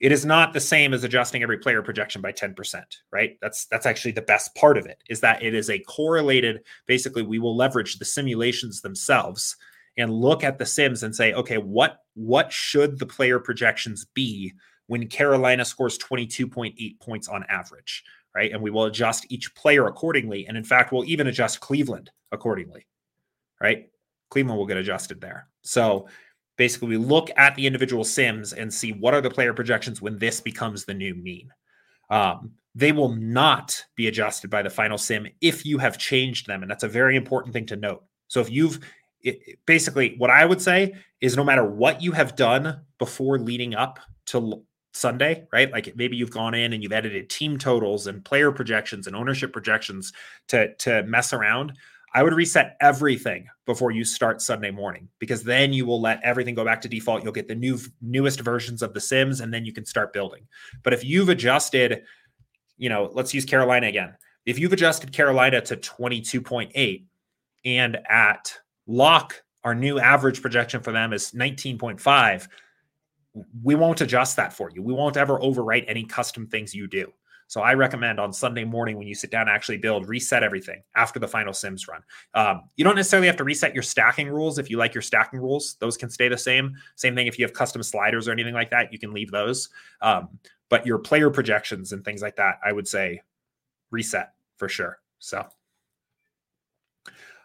It 0.01 0.11
is 0.11 0.25
not 0.25 0.53
the 0.53 0.59
same 0.59 0.93
as 0.93 1.03
adjusting 1.03 1.41
every 1.41 1.57
player 1.57 1.81
projection 1.81 2.21
by 2.21 2.33
10%, 2.33 2.83
right? 3.11 3.37
That's 3.41 3.65
that's 3.67 3.85
actually 3.85 4.11
the 4.11 4.21
best 4.21 4.53
part 4.55 4.77
of 4.77 4.85
it 4.85 4.97
is 5.09 5.21
that 5.21 5.41
it 5.41 5.53
is 5.53 5.69
a 5.69 5.79
correlated 5.79 6.63
basically 6.85 7.21
we 7.21 7.39
will 7.39 7.55
leverage 7.55 7.97
the 7.97 8.05
simulations 8.05 8.81
themselves 8.81 9.55
and 9.97 10.11
look 10.11 10.43
at 10.43 10.57
the 10.57 10.65
sims 10.65 11.03
and 11.03 11.15
say, 11.15 11.33
okay, 11.33 11.57
what 11.57 11.99
what 12.15 12.51
should 12.51 12.99
the 12.99 13.05
player 13.05 13.39
projections 13.39 14.05
be 14.13 14.53
when 14.87 15.07
Carolina 15.07 15.65
scores 15.65 15.97
22.8 15.97 16.99
points 16.99 17.27
on 17.27 17.43
average, 17.49 18.03
right? 18.35 18.51
And 18.51 18.61
we 18.61 18.69
will 18.69 18.85
adjust 18.85 19.25
each 19.29 19.55
player 19.55 19.87
accordingly. 19.87 20.45
And 20.47 20.57
in 20.57 20.63
fact, 20.63 20.91
we'll 20.91 21.05
even 21.05 21.27
adjust 21.27 21.61
Cleveland 21.61 22.11
accordingly, 22.31 22.85
right? 23.61 23.89
Cleveland 24.29 24.57
will 24.57 24.65
get 24.65 24.77
adjusted 24.77 25.21
there. 25.21 25.47
So 25.61 26.07
basically, 26.57 26.89
we 26.89 26.97
look 26.97 27.29
at 27.37 27.55
the 27.55 27.65
individual 27.65 28.03
sims 28.03 28.53
and 28.53 28.73
see 28.73 28.91
what 28.91 29.13
are 29.13 29.21
the 29.21 29.29
player 29.29 29.53
projections 29.53 30.01
when 30.01 30.19
this 30.19 30.41
becomes 30.41 30.83
the 30.83 30.93
new 30.93 31.15
mean. 31.15 31.49
Um, 32.09 32.51
they 32.75 32.91
will 32.91 33.13
not 33.15 33.81
be 33.95 34.07
adjusted 34.07 34.49
by 34.49 34.61
the 34.61 34.69
final 34.69 34.97
sim 34.97 35.27
if 35.39 35.65
you 35.65 35.77
have 35.77 35.97
changed 35.97 36.45
them. 36.45 36.61
And 36.61 36.69
that's 36.69 36.83
a 36.83 36.89
very 36.89 37.15
important 37.15 37.53
thing 37.53 37.65
to 37.67 37.77
note. 37.77 38.03
So 38.27 38.41
if 38.41 38.51
you've 38.51 38.79
it, 39.21 39.59
basically 39.65 40.15
what 40.17 40.29
I 40.29 40.45
would 40.45 40.61
say 40.61 40.93
is 41.21 41.37
no 41.37 41.43
matter 41.43 41.65
what 41.65 42.01
you 42.01 42.11
have 42.11 42.35
done 42.35 42.81
before 42.99 43.39
leading 43.39 43.75
up 43.75 43.99
to 44.27 44.63
Sunday, 44.95 45.45
right? 45.51 45.71
Like 45.71 45.93
maybe 45.95 46.15
you've 46.15 46.31
gone 46.31 46.53
in 46.53 46.71
and 46.71 46.81
you've 46.81 46.93
edited 46.93 47.29
team 47.29 47.57
totals 47.57 48.07
and 48.07 48.23
player 48.23 48.51
projections 48.51 49.07
and 49.07 49.15
ownership 49.15 49.51
projections 49.51 50.13
to 50.47 50.73
to 50.75 51.03
mess 51.03 51.33
around. 51.33 51.73
I 52.13 52.23
would 52.23 52.33
reset 52.33 52.77
everything 52.79 53.49
before 53.65 53.91
you 53.91 54.05
start 54.05 54.41
Sunday 54.41 54.71
morning 54.71 55.09
because 55.19 55.43
then 55.43 55.73
you 55.73 55.85
will 55.85 55.99
let 55.99 56.21
everything 56.23 56.55
go 56.55 56.63
back 56.63 56.79
to 56.81 56.87
default. 56.87 57.23
You'll 57.23 57.33
get 57.33 57.49
the 57.49 57.55
new 57.55 57.77
newest 58.01 58.39
versions 58.39 58.81
of 58.81 58.93
the 58.93 59.01
Sims 59.01 59.41
and 59.41 59.53
then 59.53 59.65
you 59.65 59.73
can 59.73 59.85
start 59.85 60.13
building. 60.13 60.47
But 60.81 60.93
if 60.93 61.03
you've 61.03 61.27
adjusted, 61.27 62.03
you 62.77 62.87
know, 62.87 63.11
let's 63.13 63.33
use 63.33 63.43
Carolina 63.43 63.87
again. 63.87 64.15
If 64.45 64.57
you've 64.57 64.71
adjusted 64.71 65.11
Carolina 65.11 65.59
to 65.61 65.75
22.8 65.75 67.03
and 67.65 67.97
at 68.09 68.53
lock 68.87 69.43
our 69.65 69.75
new 69.75 69.99
average 69.99 70.41
projection 70.41 70.81
for 70.81 70.93
them 70.93 71.11
is 71.11 71.31
19.5 71.31 72.47
we 73.63 73.75
won't 73.75 74.01
adjust 74.01 74.35
that 74.37 74.53
for 74.53 74.69
you. 74.71 74.81
We 74.81 74.93
won't 74.93 75.17
ever 75.17 75.39
overwrite 75.39 75.85
any 75.87 76.05
custom 76.05 76.47
things 76.47 76.73
you 76.73 76.87
do. 76.87 77.11
So 77.47 77.61
I 77.61 77.73
recommend 77.73 78.19
on 78.19 78.33
Sunday 78.33 78.63
morning 78.63 78.97
when 78.97 79.07
you 79.07 79.13
sit 79.13 79.29
down 79.29 79.47
actually 79.47 79.77
build, 79.77 80.07
reset 80.09 80.41
everything 80.41 80.81
after 80.95 81.19
the 81.19 81.27
final 81.27 81.53
Sims 81.53 81.87
run. 81.87 82.01
Um, 82.33 82.69
you 82.75 82.83
don't 82.83 82.95
necessarily 82.95 83.27
have 83.27 83.37
to 83.37 83.43
reset 83.43 83.73
your 83.73 83.83
stacking 83.83 84.29
rules 84.29 84.57
if 84.57 84.69
you 84.69 84.77
like 84.77 84.95
your 84.95 85.03
stacking 85.03 85.39
rules; 85.39 85.75
those 85.79 85.95
can 85.95 86.09
stay 86.09 86.27
the 86.27 86.37
same. 86.37 86.75
Same 86.95 87.15
thing 87.15 87.27
if 87.27 87.37
you 87.37 87.45
have 87.45 87.53
custom 87.53 87.83
sliders 87.83 88.27
or 88.27 88.31
anything 88.31 88.55
like 88.55 88.71
that, 88.71 88.91
you 88.91 88.97
can 88.97 89.13
leave 89.13 89.31
those. 89.31 89.69
Um, 90.01 90.39
but 90.69 90.85
your 90.87 90.97
player 90.97 91.29
projections 91.29 91.91
and 91.91 92.03
things 92.03 92.21
like 92.21 92.35
that, 92.37 92.59
I 92.65 92.71
would 92.71 92.87
say 92.87 93.21
reset 93.91 94.33
for 94.57 94.67
sure. 94.67 94.97
So, 95.19 95.45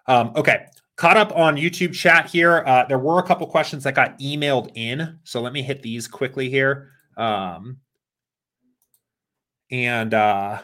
um, 0.07 0.33
okay, 0.35 0.67
caught 1.01 1.17
up 1.17 1.35
on 1.35 1.57
YouTube 1.57 1.95
chat 1.95 2.29
here. 2.29 2.63
Uh, 2.67 2.85
there 2.87 2.99
were 2.99 3.19
a 3.19 3.23
couple 3.23 3.47
questions 3.47 3.85
that 3.85 3.95
got 3.95 4.19
emailed 4.19 4.71
in, 4.75 5.19
so 5.25 5.41
let 5.41 5.55
me 5.55 5.63
hit 5.63 5.81
these 5.83 6.07
quickly 6.07 6.51
here. 6.51 6.91
Um, 7.17 7.79
and 9.71 10.13
uh, 10.13 10.61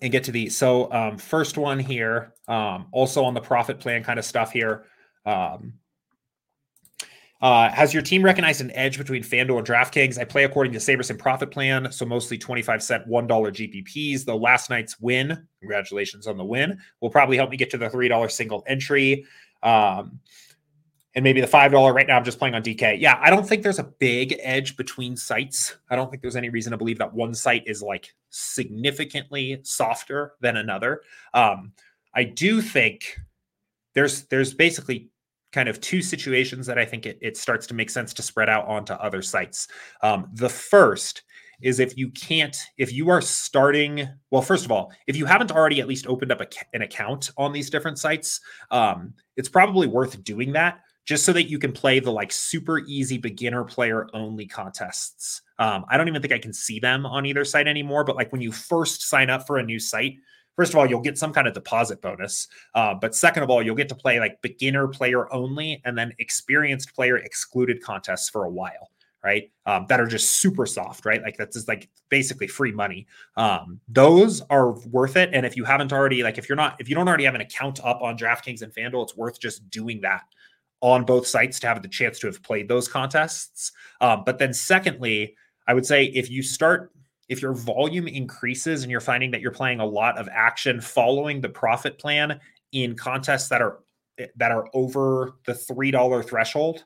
and 0.00 0.12
get 0.12 0.22
to 0.24 0.30
these. 0.30 0.56
So, 0.56 0.92
um, 0.92 1.18
first 1.18 1.58
one 1.58 1.80
here, 1.80 2.34
um, 2.46 2.86
also 2.92 3.24
on 3.24 3.34
the 3.34 3.40
profit 3.40 3.80
plan 3.80 4.04
kind 4.04 4.20
of 4.20 4.24
stuff 4.24 4.52
here. 4.52 4.84
Um, 5.26 5.74
uh, 7.42 7.68
has 7.70 7.92
your 7.92 8.04
team 8.04 8.24
recognized 8.24 8.60
an 8.60 8.70
edge 8.70 8.98
between 8.98 9.22
FanDuel 9.22 9.58
and 9.58 9.66
DraftKings? 9.66 10.16
I 10.16 10.24
play 10.24 10.44
according 10.44 10.72
to 10.74 10.78
SaberSim 10.78 11.18
profit 11.18 11.50
plan, 11.50 11.90
so 11.90 12.06
mostly 12.06 12.38
25 12.38 12.80
cent, 12.80 13.08
$1 13.08 13.28
GPPs. 13.28 14.24
Though 14.24 14.36
last 14.36 14.70
night's 14.70 15.00
win, 15.00 15.46
congratulations 15.58 16.28
on 16.28 16.36
the 16.36 16.44
win, 16.44 16.78
will 17.00 17.10
probably 17.10 17.36
help 17.36 17.50
me 17.50 17.56
get 17.56 17.68
to 17.70 17.78
the 17.78 17.88
$3 17.88 18.30
single 18.30 18.62
entry. 18.68 19.26
Um, 19.64 20.20
and 21.16 21.24
maybe 21.24 21.40
the 21.40 21.48
$5 21.48 21.92
right 21.92 22.06
now, 22.06 22.16
I'm 22.16 22.24
just 22.24 22.38
playing 22.38 22.54
on 22.54 22.62
DK. 22.62 23.00
Yeah, 23.00 23.18
I 23.20 23.28
don't 23.28 23.46
think 23.46 23.64
there's 23.64 23.80
a 23.80 23.92
big 23.98 24.36
edge 24.40 24.76
between 24.76 25.16
sites. 25.16 25.76
I 25.90 25.96
don't 25.96 26.10
think 26.10 26.22
there's 26.22 26.36
any 26.36 26.48
reason 26.48 26.70
to 26.70 26.78
believe 26.78 26.98
that 26.98 27.12
one 27.12 27.34
site 27.34 27.64
is 27.66 27.82
like 27.82 28.14
significantly 28.30 29.58
softer 29.64 30.34
than 30.40 30.56
another. 30.56 31.02
Um, 31.34 31.72
I 32.14 32.22
do 32.22 32.62
think 32.62 33.18
there's 33.94 34.22
there's 34.24 34.54
basically 34.54 35.10
kind 35.52 35.68
of 35.68 35.80
two 35.80 36.02
situations 36.02 36.66
that 36.66 36.78
I 36.78 36.84
think 36.84 37.06
it, 37.06 37.18
it 37.20 37.36
starts 37.36 37.66
to 37.68 37.74
make 37.74 37.90
sense 37.90 38.12
to 38.14 38.22
spread 38.22 38.48
out 38.48 38.66
onto 38.66 38.94
other 38.94 39.22
sites. 39.22 39.68
Um, 40.02 40.28
the 40.32 40.48
first 40.48 41.22
is 41.60 41.78
if 41.78 41.96
you 41.96 42.10
can't, 42.10 42.56
if 42.76 42.92
you 42.92 43.08
are 43.10 43.20
starting, 43.20 44.08
well, 44.30 44.42
first 44.42 44.64
of 44.64 44.72
all, 44.72 44.92
if 45.06 45.16
you 45.16 45.26
haven't 45.26 45.52
already 45.52 45.80
at 45.80 45.86
least 45.86 46.06
opened 46.06 46.32
up 46.32 46.40
a, 46.40 46.46
an 46.72 46.82
account 46.82 47.30
on 47.36 47.52
these 47.52 47.70
different 47.70 47.98
sites, 47.98 48.40
um, 48.70 49.14
it's 49.36 49.48
probably 49.48 49.86
worth 49.86 50.24
doing 50.24 50.52
that 50.52 50.80
just 51.04 51.24
so 51.24 51.32
that 51.32 51.48
you 51.48 51.58
can 51.58 51.72
play 51.72 51.98
the 51.98 52.10
like 52.10 52.30
super 52.32 52.80
easy 52.80 53.18
beginner 53.18 53.64
player 53.64 54.08
only 54.12 54.46
contests. 54.46 55.42
Um, 55.58 55.84
I 55.88 55.96
don't 55.96 56.08
even 56.08 56.22
think 56.22 56.32
I 56.32 56.38
can 56.38 56.52
see 56.52 56.78
them 56.78 57.06
on 57.06 57.26
either 57.26 57.44
site 57.44 57.68
anymore, 57.68 58.04
but 58.04 58.16
like 58.16 58.30
when 58.32 58.40
you 58.40 58.52
first 58.52 59.08
sign 59.08 59.30
up 59.30 59.46
for 59.46 59.58
a 59.58 59.62
new 59.62 59.78
site, 59.78 60.16
first 60.56 60.72
of 60.72 60.78
all, 60.78 60.86
you'll 60.86 61.00
get 61.00 61.18
some 61.18 61.32
kind 61.32 61.46
of 61.46 61.54
deposit 61.54 62.00
bonus. 62.00 62.48
Uh, 62.74 62.94
but 62.94 63.14
second 63.14 63.42
of 63.42 63.50
all, 63.50 63.62
you'll 63.62 63.76
get 63.76 63.88
to 63.88 63.94
play 63.94 64.18
like 64.20 64.40
beginner 64.42 64.88
player 64.88 65.32
only 65.32 65.80
and 65.84 65.96
then 65.96 66.12
experienced 66.18 66.94
player 66.94 67.16
excluded 67.16 67.82
contests 67.82 68.28
for 68.28 68.44
a 68.44 68.50
while, 68.50 68.90
right? 69.24 69.50
Um, 69.66 69.86
that 69.88 70.00
are 70.00 70.06
just 70.06 70.40
super 70.40 70.66
soft, 70.66 71.04
right? 71.06 71.22
Like 71.22 71.36
that's 71.36 71.56
just 71.56 71.68
like 71.68 71.88
basically 72.08 72.46
free 72.46 72.72
money. 72.72 73.06
Um, 73.36 73.80
those 73.88 74.40
are 74.50 74.72
worth 74.88 75.16
it. 75.16 75.30
And 75.32 75.46
if 75.46 75.56
you 75.56 75.64
haven't 75.64 75.92
already, 75.92 76.22
like 76.22 76.38
if 76.38 76.48
you're 76.48 76.56
not, 76.56 76.76
if 76.80 76.88
you 76.88 76.94
don't 76.94 77.08
already 77.08 77.24
have 77.24 77.34
an 77.34 77.40
account 77.40 77.80
up 77.84 78.02
on 78.02 78.18
DraftKings 78.18 78.62
and 78.62 78.72
FanDuel, 78.72 79.04
it's 79.04 79.16
worth 79.16 79.40
just 79.40 79.68
doing 79.70 80.00
that 80.02 80.24
on 80.80 81.04
both 81.04 81.26
sites 81.26 81.60
to 81.60 81.68
have 81.68 81.80
the 81.80 81.88
chance 81.88 82.18
to 82.18 82.26
have 82.26 82.42
played 82.42 82.68
those 82.68 82.88
contests. 82.88 83.72
Um, 84.00 84.24
but 84.26 84.38
then 84.38 84.52
secondly, 84.52 85.36
I 85.66 85.74
would 85.74 85.86
say 85.86 86.06
if 86.06 86.28
you 86.28 86.42
start 86.42 86.90
if 87.28 87.40
your 87.40 87.54
volume 87.54 88.08
increases 88.08 88.82
and 88.82 88.90
you're 88.90 89.00
finding 89.00 89.30
that 89.30 89.40
you're 89.40 89.50
playing 89.50 89.80
a 89.80 89.86
lot 89.86 90.18
of 90.18 90.28
action 90.32 90.80
following 90.80 91.40
the 91.40 91.48
profit 91.48 91.98
plan 91.98 92.40
in 92.72 92.96
contests 92.96 93.48
that 93.48 93.62
are 93.62 93.80
that 94.36 94.50
are 94.50 94.68
over 94.74 95.34
the 95.46 95.54
three 95.54 95.90
dollar 95.90 96.22
threshold, 96.22 96.84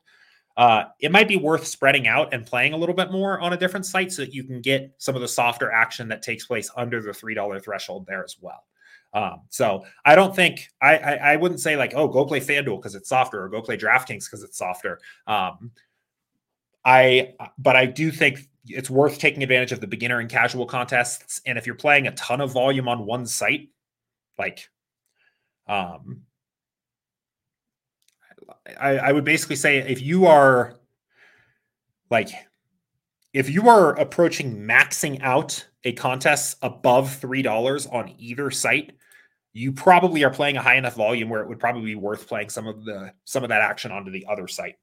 uh, 0.56 0.84
it 1.00 1.12
might 1.12 1.28
be 1.28 1.36
worth 1.36 1.66
spreading 1.66 2.06
out 2.06 2.32
and 2.32 2.46
playing 2.46 2.72
a 2.72 2.76
little 2.76 2.94
bit 2.94 3.10
more 3.10 3.40
on 3.40 3.52
a 3.52 3.56
different 3.56 3.84
site 3.84 4.12
so 4.12 4.22
that 4.22 4.32
you 4.32 4.44
can 4.44 4.60
get 4.60 4.94
some 4.98 5.14
of 5.14 5.20
the 5.20 5.28
softer 5.28 5.70
action 5.70 6.08
that 6.08 6.22
takes 6.22 6.46
place 6.46 6.70
under 6.76 7.02
the 7.02 7.12
three 7.12 7.34
dollar 7.34 7.60
threshold 7.60 8.06
there 8.06 8.24
as 8.24 8.36
well. 8.40 8.64
Um, 9.12 9.42
so 9.48 9.84
I 10.04 10.14
don't 10.14 10.34
think 10.34 10.68
I, 10.82 10.96
I, 10.96 11.12
I 11.32 11.36
wouldn't 11.36 11.60
say 11.60 11.76
like 11.76 11.92
oh 11.94 12.08
go 12.08 12.24
play 12.24 12.40
FanDuel 12.40 12.78
because 12.78 12.94
it's 12.94 13.08
softer 13.08 13.42
or 13.42 13.48
go 13.48 13.62
play 13.62 13.76
DraftKings 13.76 14.24
because 14.24 14.42
it's 14.42 14.58
softer. 14.58 15.00
Um, 15.26 15.72
I 16.84 17.34
but 17.58 17.76
I 17.76 17.86
do 17.86 18.10
think 18.10 18.48
it's 18.68 18.90
worth 18.90 19.18
taking 19.18 19.42
advantage 19.42 19.72
of 19.72 19.80
the 19.80 19.86
beginner 19.86 20.20
and 20.20 20.28
casual 20.28 20.66
contests. 20.66 21.40
And 21.46 21.58
if 21.58 21.66
you're 21.66 21.74
playing 21.74 22.06
a 22.06 22.12
ton 22.12 22.40
of 22.40 22.52
volume 22.52 22.88
on 22.88 23.06
one 23.06 23.26
site, 23.26 23.70
like, 24.38 24.68
um, 25.68 26.22
I, 28.78 28.98
I 28.98 29.12
would 29.12 29.24
basically 29.24 29.56
say 29.56 29.78
if 29.78 30.02
you 30.02 30.26
are 30.26 30.76
like, 32.10 32.30
if 33.32 33.50
you 33.50 33.68
are 33.68 33.94
approaching 33.98 34.56
maxing 34.56 35.20
out 35.22 35.66
a 35.84 35.92
contest 35.92 36.56
above 36.62 37.14
three 37.14 37.42
dollars 37.42 37.86
on 37.86 38.14
either 38.18 38.50
site, 38.50 38.92
you 39.52 39.72
probably 39.72 40.24
are 40.24 40.30
playing 40.30 40.56
a 40.56 40.62
high 40.62 40.76
enough 40.76 40.94
volume 40.94 41.28
where 41.28 41.42
it 41.42 41.48
would 41.48 41.58
probably 41.58 41.84
be 41.84 41.94
worth 41.94 42.28
playing 42.28 42.48
some 42.48 42.66
of 42.66 42.84
the 42.84 43.12
some 43.24 43.42
of 43.42 43.48
that 43.48 43.62
action 43.62 43.90
onto 43.90 44.10
the 44.10 44.26
other 44.28 44.48
site 44.48 44.76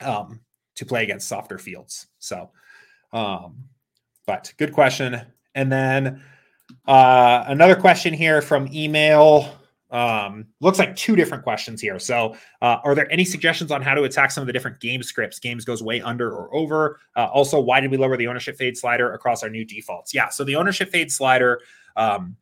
um, 0.00 0.40
to 0.76 0.86
play 0.86 1.02
against 1.02 1.28
softer 1.28 1.58
fields. 1.58 2.06
So 2.18 2.50
um, 3.14 3.56
but 4.26 4.52
good 4.58 4.72
question. 4.72 5.22
And 5.54 5.72
then 5.72 6.22
uh, 6.86 7.44
another 7.46 7.76
question 7.76 8.12
here 8.12 8.42
from 8.42 8.68
email. 8.72 9.56
Um, 9.90 10.46
looks 10.60 10.80
like 10.80 10.96
two 10.96 11.14
different 11.14 11.44
questions 11.44 11.80
here. 11.80 12.00
So, 12.00 12.34
uh, 12.60 12.78
are 12.82 12.96
there 12.96 13.10
any 13.12 13.24
suggestions 13.24 13.70
on 13.70 13.80
how 13.80 13.94
to 13.94 14.02
attack 14.02 14.32
some 14.32 14.42
of 14.42 14.46
the 14.46 14.52
different 14.52 14.80
game 14.80 15.04
scripts? 15.04 15.38
Games 15.38 15.64
goes 15.64 15.84
way 15.84 16.00
under 16.00 16.32
or 16.32 16.52
over. 16.52 16.98
Uh, 17.14 17.26
also, 17.26 17.60
why 17.60 17.78
did 17.78 17.92
we 17.92 17.96
lower 17.96 18.16
the 18.16 18.26
ownership 18.26 18.56
fade 18.56 18.76
slider 18.76 19.12
across 19.12 19.44
our 19.44 19.48
new 19.48 19.64
defaults? 19.64 20.12
Yeah, 20.12 20.30
so 20.30 20.42
the 20.42 20.56
ownership 20.56 20.90
fade 20.90 21.12
slider. 21.12 21.60
Um, 21.94 22.36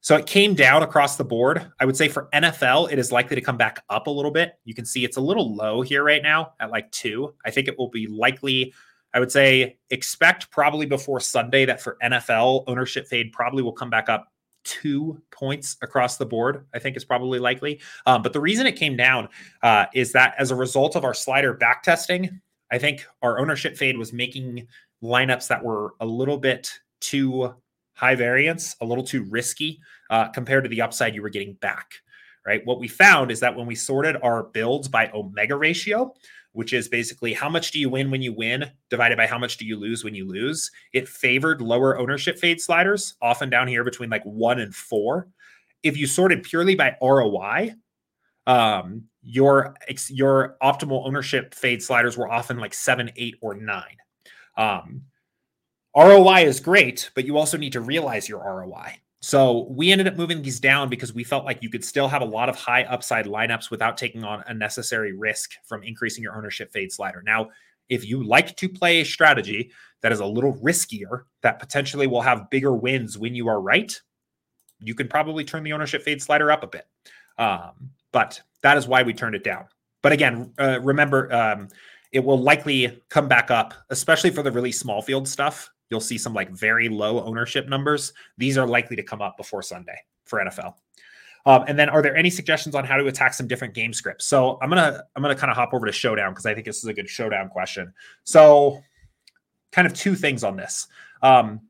so 0.00 0.16
it 0.16 0.26
came 0.26 0.54
down 0.54 0.82
across 0.82 1.16
the 1.16 1.24
board. 1.24 1.70
I 1.78 1.84
would 1.84 1.96
say 1.96 2.08
for 2.08 2.28
NFL, 2.32 2.90
it 2.90 2.98
is 2.98 3.12
likely 3.12 3.34
to 3.34 3.42
come 3.42 3.58
back 3.58 3.84
up 3.90 4.06
a 4.06 4.10
little 4.10 4.30
bit. 4.30 4.52
You 4.64 4.72
can 4.72 4.86
see 4.86 5.04
it's 5.04 5.18
a 5.18 5.20
little 5.20 5.54
low 5.54 5.82
here 5.82 6.02
right 6.04 6.22
now 6.22 6.54
at 6.60 6.70
like 6.70 6.90
two. 6.92 7.34
I 7.44 7.50
think 7.50 7.68
it 7.68 7.76
will 7.76 7.90
be 7.90 8.06
likely 8.06 8.72
I 9.14 9.20
would 9.20 9.32
say 9.32 9.78
expect 9.90 10.50
probably 10.50 10.86
before 10.86 11.20
Sunday 11.20 11.64
that 11.64 11.80
for 11.80 11.96
NFL 12.02 12.64
ownership 12.66 13.06
fade 13.06 13.32
probably 13.32 13.62
will 13.62 13.72
come 13.72 13.90
back 13.90 14.08
up 14.08 14.32
two 14.64 15.20
points 15.30 15.76
across 15.82 16.18
the 16.18 16.26
board. 16.26 16.66
I 16.74 16.78
think 16.78 16.96
is 16.96 17.04
probably 17.04 17.38
likely. 17.38 17.80
Um, 18.06 18.22
but 18.22 18.32
the 18.32 18.40
reason 18.40 18.66
it 18.66 18.76
came 18.76 18.96
down 18.96 19.28
uh, 19.62 19.86
is 19.94 20.12
that 20.12 20.34
as 20.38 20.50
a 20.50 20.56
result 20.56 20.94
of 20.94 21.04
our 21.04 21.14
slider 21.14 21.54
back 21.54 21.82
testing, 21.82 22.40
I 22.70 22.78
think 22.78 23.06
our 23.22 23.38
ownership 23.38 23.76
fade 23.76 23.96
was 23.96 24.12
making 24.12 24.68
lineups 25.02 25.48
that 25.48 25.64
were 25.64 25.94
a 26.00 26.06
little 26.06 26.36
bit 26.36 26.70
too 27.00 27.54
high 27.94 28.14
variance, 28.14 28.76
a 28.80 28.84
little 28.84 29.04
too 29.04 29.24
risky 29.24 29.80
uh, 30.10 30.28
compared 30.28 30.64
to 30.64 30.70
the 30.70 30.82
upside 30.82 31.14
you 31.14 31.22
were 31.22 31.30
getting 31.30 31.54
back. 31.54 31.94
Right. 32.46 32.64
What 32.64 32.78
we 32.78 32.88
found 32.88 33.30
is 33.30 33.40
that 33.40 33.54
when 33.54 33.66
we 33.66 33.74
sorted 33.74 34.16
our 34.22 34.44
builds 34.44 34.88
by 34.88 35.10
omega 35.12 35.54
ratio, 35.54 36.14
which 36.58 36.72
is 36.72 36.88
basically 36.88 37.32
how 37.32 37.48
much 37.48 37.70
do 37.70 37.78
you 37.78 37.88
win 37.88 38.10
when 38.10 38.20
you 38.20 38.32
win 38.32 38.68
divided 38.90 39.16
by 39.16 39.28
how 39.28 39.38
much 39.38 39.58
do 39.58 39.64
you 39.64 39.76
lose 39.76 40.02
when 40.02 40.12
you 40.12 40.26
lose. 40.26 40.72
It 40.92 41.08
favored 41.08 41.62
lower 41.62 41.96
ownership 41.96 42.36
fade 42.36 42.60
sliders, 42.60 43.14
often 43.22 43.48
down 43.48 43.68
here 43.68 43.84
between 43.84 44.10
like 44.10 44.24
one 44.24 44.58
and 44.58 44.74
four. 44.74 45.28
If 45.84 45.96
you 45.96 46.08
sorted 46.08 46.42
purely 46.42 46.74
by 46.74 46.96
ROI, 47.00 47.76
um, 48.48 49.04
your 49.22 49.76
your 50.08 50.56
optimal 50.60 51.06
ownership 51.06 51.54
fade 51.54 51.80
sliders 51.80 52.18
were 52.18 52.28
often 52.28 52.58
like 52.58 52.74
seven, 52.74 53.12
eight, 53.14 53.36
or 53.40 53.54
nine. 53.54 53.96
Um, 54.56 55.02
ROI 55.96 56.40
is 56.40 56.58
great, 56.58 57.12
but 57.14 57.24
you 57.24 57.38
also 57.38 57.56
need 57.56 57.74
to 57.74 57.80
realize 57.80 58.28
your 58.28 58.40
ROI. 58.40 58.98
So 59.20 59.66
we 59.70 59.90
ended 59.90 60.06
up 60.06 60.16
moving 60.16 60.42
these 60.42 60.60
down 60.60 60.88
because 60.88 61.12
we 61.12 61.24
felt 61.24 61.44
like 61.44 61.62
you 61.62 61.70
could 61.70 61.84
still 61.84 62.06
have 62.08 62.22
a 62.22 62.26
lot 62.26 62.48
of 62.48 62.56
high 62.56 62.84
upside 62.84 63.26
lineups 63.26 63.70
without 63.70 63.96
taking 63.96 64.22
on 64.22 64.44
unnecessary 64.46 65.12
risk 65.12 65.52
from 65.64 65.82
increasing 65.82 66.22
your 66.22 66.36
ownership 66.36 66.72
fade 66.72 66.92
slider. 66.92 67.22
Now, 67.26 67.48
if 67.88 68.06
you 68.06 68.22
like 68.22 68.56
to 68.56 68.68
play 68.68 69.00
a 69.00 69.04
strategy 69.04 69.72
that 70.02 70.12
is 70.12 70.20
a 70.20 70.26
little 70.26 70.54
riskier, 70.54 71.24
that 71.42 71.58
potentially 71.58 72.06
will 72.06 72.20
have 72.20 72.48
bigger 72.50 72.74
wins 72.74 73.18
when 73.18 73.34
you 73.34 73.48
are 73.48 73.60
right, 73.60 74.00
you 74.80 74.94
can 74.94 75.08
probably 75.08 75.44
turn 75.44 75.64
the 75.64 75.72
ownership 75.72 76.02
fade 76.02 76.22
slider 76.22 76.52
up 76.52 76.62
a 76.62 76.68
bit. 76.68 76.86
Um, 77.38 77.90
but 78.12 78.40
that 78.62 78.76
is 78.76 78.86
why 78.86 79.02
we 79.02 79.12
turned 79.12 79.34
it 79.34 79.42
down. 79.42 79.64
But 80.02 80.12
again, 80.12 80.52
uh, 80.58 80.80
remember, 80.80 81.32
um, 81.32 81.68
it 82.12 82.20
will 82.20 82.40
likely 82.40 83.02
come 83.08 83.26
back 83.26 83.50
up, 83.50 83.74
especially 83.90 84.30
for 84.30 84.42
the 84.42 84.52
really 84.52 84.72
small 84.72 85.02
field 85.02 85.26
stuff 85.26 85.70
you'll 85.90 86.00
see 86.00 86.18
some 86.18 86.34
like 86.34 86.50
very 86.50 86.88
low 86.88 87.24
ownership 87.24 87.68
numbers. 87.68 88.12
These 88.36 88.58
are 88.58 88.66
likely 88.66 88.96
to 88.96 89.02
come 89.02 89.22
up 89.22 89.36
before 89.36 89.62
Sunday 89.62 89.98
for 90.24 90.38
NFL. 90.38 90.74
Um, 91.46 91.64
and 91.66 91.78
then, 91.78 91.88
are 91.88 92.02
there 92.02 92.16
any 92.16 92.30
suggestions 92.30 92.74
on 92.74 92.84
how 92.84 92.96
to 92.96 93.06
attack 93.06 93.32
some 93.32 93.46
different 93.46 93.72
game 93.72 93.92
scripts? 93.92 94.26
So 94.26 94.58
I'm 94.60 94.68
gonna 94.68 95.02
I'm 95.16 95.22
gonna 95.22 95.34
kind 95.34 95.50
of 95.50 95.56
hop 95.56 95.72
over 95.72 95.86
to 95.86 95.92
Showdown 95.92 96.32
because 96.32 96.46
I 96.46 96.52
think 96.52 96.66
this 96.66 96.78
is 96.78 96.84
a 96.84 96.92
good 96.92 97.08
Showdown 97.08 97.48
question. 97.48 97.92
So, 98.24 98.82
kind 99.72 99.86
of 99.86 99.94
two 99.94 100.14
things 100.14 100.44
on 100.44 100.56
this. 100.56 100.86
Um, 101.22 101.60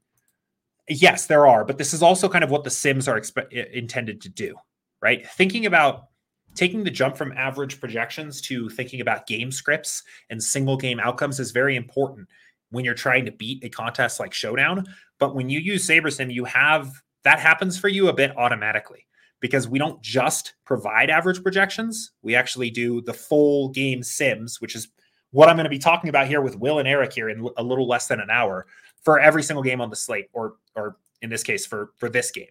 yes, 0.88 1.26
there 1.26 1.46
are, 1.46 1.64
but 1.64 1.78
this 1.78 1.94
is 1.94 2.02
also 2.02 2.28
kind 2.28 2.42
of 2.42 2.50
what 2.50 2.64
the 2.64 2.70
Sims 2.70 3.06
are 3.08 3.22
intended 3.52 4.20
to 4.22 4.28
do, 4.28 4.56
right? 5.00 5.26
Thinking 5.28 5.66
about 5.66 6.08
taking 6.54 6.82
the 6.82 6.90
jump 6.90 7.16
from 7.16 7.30
average 7.32 7.78
projections 7.78 8.40
to 8.40 8.68
thinking 8.70 9.00
about 9.00 9.28
game 9.28 9.52
scripts 9.52 10.02
and 10.30 10.42
single 10.42 10.76
game 10.76 10.98
outcomes 10.98 11.38
is 11.38 11.52
very 11.52 11.76
important 11.76 12.26
when 12.70 12.84
you're 12.84 12.94
trying 12.94 13.24
to 13.24 13.32
beat 13.32 13.64
a 13.64 13.68
contest 13.68 14.20
like 14.20 14.34
Showdown. 14.34 14.84
But 15.18 15.34
when 15.34 15.48
you 15.48 15.58
use 15.58 15.86
SaberSim, 15.86 16.32
you 16.32 16.44
have 16.44 16.90
that 17.24 17.38
happens 17.38 17.78
for 17.78 17.88
you 17.88 18.08
a 18.08 18.12
bit 18.12 18.36
automatically 18.36 19.06
because 19.40 19.68
we 19.68 19.78
don't 19.78 20.00
just 20.02 20.54
provide 20.64 21.10
average 21.10 21.42
projections. 21.42 22.12
We 22.22 22.34
actually 22.34 22.70
do 22.70 23.00
the 23.02 23.14
full 23.14 23.68
game 23.70 24.02
sims, 24.02 24.60
which 24.60 24.74
is 24.74 24.88
what 25.30 25.48
I'm 25.48 25.56
going 25.56 25.64
to 25.64 25.70
be 25.70 25.78
talking 25.78 26.08
about 26.08 26.26
here 26.26 26.40
with 26.40 26.58
Will 26.58 26.78
and 26.78 26.88
Eric 26.88 27.12
here 27.12 27.28
in 27.28 27.48
a 27.56 27.62
little 27.62 27.86
less 27.86 28.06
than 28.06 28.20
an 28.20 28.30
hour 28.30 28.66
for 29.02 29.20
every 29.20 29.42
single 29.42 29.62
game 29.62 29.80
on 29.80 29.90
the 29.90 29.96
slate, 29.96 30.28
or 30.32 30.56
or 30.74 30.96
in 31.22 31.30
this 31.30 31.42
case 31.42 31.66
for 31.66 31.90
for 31.96 32.08
this 32.08 32.30
game, 32.30 32.46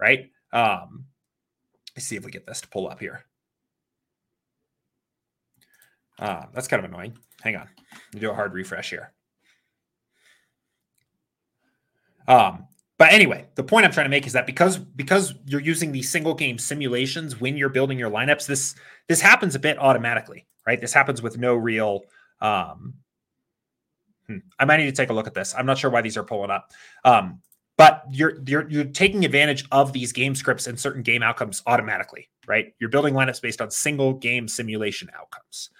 right? 0.00 0.30
Um, 0.52 1.06
let's 1.96 2.06
see 2.06 2.16
if 2.16 2.24
we 2.24 2.30
get 2.30 2.46
this 2.46 2.60
to 2.62 2.68
pull 2.68 2.88
up 2.88 3.00
here. 3.00 3.24
Uh, 6.18 6.44
that's 6.52 6.68
kind 6.68 6.84
of 6.84 6.90
annoying. 6.90 7.16
Hang 7.42 7.56
on, 7.56 7.68
do 8.12 8.30
a 8.30 8.34
hard 8.34 8.54
refresh 8.54 8.90
here. 8.90 9.13
Um, 12.26 12.66
but 12.96 13.12
anyway, 13.12 13.46
the 13.56 13.64
point 13.64 13.84
I'm 13.84 13.92
trying 13.92 14.06
to 14.06 14.10
make 14.10 14.26
is 14.26 14.32
that 14.34 14.46
because 14.46 14.78
because 14.78 15.34
you're 15.46 15.60
using 15.60 15.90
these 15.90 16.10
single 16.10 16.34
game 16.34 16.58
simulations 16.58 17.40
when 17.40 17.56
you're 17.56 17.68
building 17.68 17.98
your 17.98 18.10
lineups, 18.10 18.46
this 18.46 18.76
this 19.08 19.20
happens 19.20 19.54
a 19.54 19.58
bit 19.58 19.78
automatically, 19.78 20.46
right? 20.66 20.80
This 20.80 20.92
happens 20.92 21.20
with 21.20 21.36
no 21.36 21.54
real. 21.54 22.02
Um, 22.40 22.94
hmm, 24.28 24.38
I 24.58 24.64
might 24.64 24.76
need 24.76 24.86
to 24.86 24.92
take 24.92 25.10
a 25.10 25.12
look 25.12 25.26
at 25.26 25.34
this. 25.34 25.54
I'm 25.56 25.66
not 25.66 25.78
sure 25.78 25.90
why 25.90 26.02
these 26.02 26.16
are 26.16 26.22
pulling 26.22 26.50
up, 26.50 26.70
um, 27.04 27.40
but 27.76 28.04
you're 28.10 28.38
you're 28.46 28.68
you're 28.70 28.84
taking 28.84 29.24
advantage 29.24 29.64
of 29.72 29.92
these 29.92 30.12
game 30.12 30.36
scripts 30.36 30.68
and 30.68 30.78
certain 30.78 31.02
game 31.02 31.22
outcomes 31.22 31.62
automatically, 31.66 32.28
right? 32.46 32.74
You're 32.78 32.90
building 32.90 33.14
lineups 33.14 33.42
based 33.42 33.60
on 33.60 33.72
single 33.72 34.12
game 34.12 34.46
simulation 34.46 35.10
outcomes, 35.18 35.70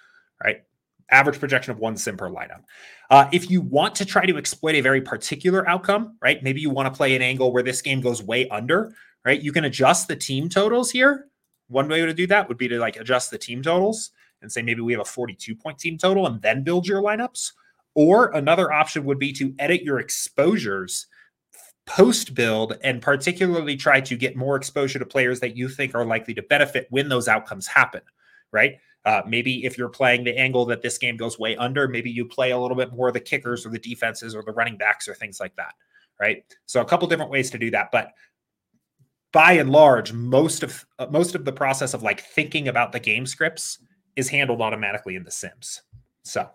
right? 0.43 0.63
Average 1.11 1.39
projection 1.39 1.71
of 1.71 1.79
one 1.79 1.97
sim 1.97 2.17
per 2.17 2.29
lineup. 2.29 2.63
Uh, 3.09 3.29
if 3.31 3.49
you 3.49 3.61
want 3.61 3.95
to 3.95 4.05
try 4.05 4.25
to 4.25 4.37
exploit 4.37 4.75
a 4.75 4.81
very 4.81 5.01
particular 5.01 5.67
outcome, 5.69 6.17
right? 6.21 6.41
Maybe 6.41 6.61
you 6.61 6.69
want 6.69 6.91
to 6.91 6.97
play 6.97 7.15
an 7.15 7.21
angle 7.21 7.53
where 7.53 7.63
this 7.63 7.81
game 7.81 8.01
goes 8.01 8.23
way 8.23 8.47
under, 8.49 8.93
right? 9.23 9.41
You 9.41 9.51
can 9.51 9.65
adjust 9.65 10.07
the 10.07 10.15
team 10.15 10.49
totals 10.49 10.91
here. 10.91 11.27
One 11.67 11.87
way 11.87 12.05
to 12.05 12.13
do 12.13 12.27
that 12.27 12.47
would 12.47 12.57
be 12.57 12.67
to 12.67 12.79
like 12.79 12.95
adjust 12.95 13.31
the 13.31 13.37
team 13.37 13.61
totals 13.61 14.11
and 14.41 14.51
say 14.51 14.61
maybe 14.61 14.81
we 14.81 14.93
have 14.93 15.01
a 15.01 15.05
42 15.05 15.55
point 15.55 15.77
team 15.77 15.97
total 15.97 16.27
and 16.27 16.41
then 16.41 16.63
build 16.63 16.87
your 16.87 17.01
lineups. 17.01 17.51
Or 17.93 18.31
another 18.31 18.71
option 18.71 19.05
would 19.05 19.19
be 19.19 19.31
to 19.33 19.53
edit 19.57 19.83
your 19.83 19.99
exposures 19.99 21.07
post 21.85 22.33
build 22.33 22.77
and 22.83 23.01
particularly 23.01 23.75
try 23.75 24.01
to 24.01 24.17
get 24.17 24.35
more 24.35 24.55
exposure 24.55 24.99
to 24.99 25.05
players 25.05 25.39
that 25.39 25.55
you 25.55 25.69
think 25.69 25.93
are 25.93 26.05
likely 26.05 26.33
to 26.33 26.41
benefit 26.43 26.87
when 26.89 27.09
those 27.09 27.27
outcomes 27.27 27.67
happen, 27.67 28.01
right? 28.51 28.75
Uh, 29.05 29.21
maybe 29.27 29.63
if 29.65 29.77
you're 29.77 29.89
playing 29.89 30.23
the 30.23 30.35
angle 30.37 30.65
that 30.65 30.81
this 30.81 30.97
game 30.97 31.15
goes 31.15 31.37
way 31.37 31.55
under, 31.57 31.87
maybe 31.87 32.09
you 32.09 32.25
play 32.25 32.51
a 32.51 32.57
little 32.57 32.75
bit 32.75 32.91
more 32.91 33.07
of 33.07 33.13
the 33.13 33.19
kickers 33.19 33.65
or 33.65 33.69
the 33.69 33.79
defenses 33.79 34.35
or 34.35 34.41
the 34.43 34.51
running 34.51 34.77
backs 34.77 35.07
or 35.07 35.13
things 35.13 35.39
like 35.39 35.55
that. 35.55 35.73
Right. 36.19 36.43
So 36.65 36.81
a 36.81 36.85
couple 36.85 37.07
different 37.07 37.29
ways 37.29 37.51
to 37.51 37.59
do 37.59 37.69
that, 37.71 37.91
but 37.91 38.13
by 39.35 39.51
and 39.51 39.69
large, 39.69 40.13
most 40.13 40.63
of 40.63 40.85
uh, 40.97 41.07
most 41.11 41.35
of 41.35 41.43
the 41.43 41.51
process 41.51 41.93
of 41.93 42.01
like 42.01 42.21
thinking 42.21 42.69
about 42.69 42.93
the 42.93 43.01
game 43.01 43.25
scripts 43.25 43.79
is 44.15 44.29
handled 44.29 44.61
automatically 44.61 45.17
in 45.17 45.25
the 45.25 45.31
Sims. 45.31 45.81
So, 46.23 46.49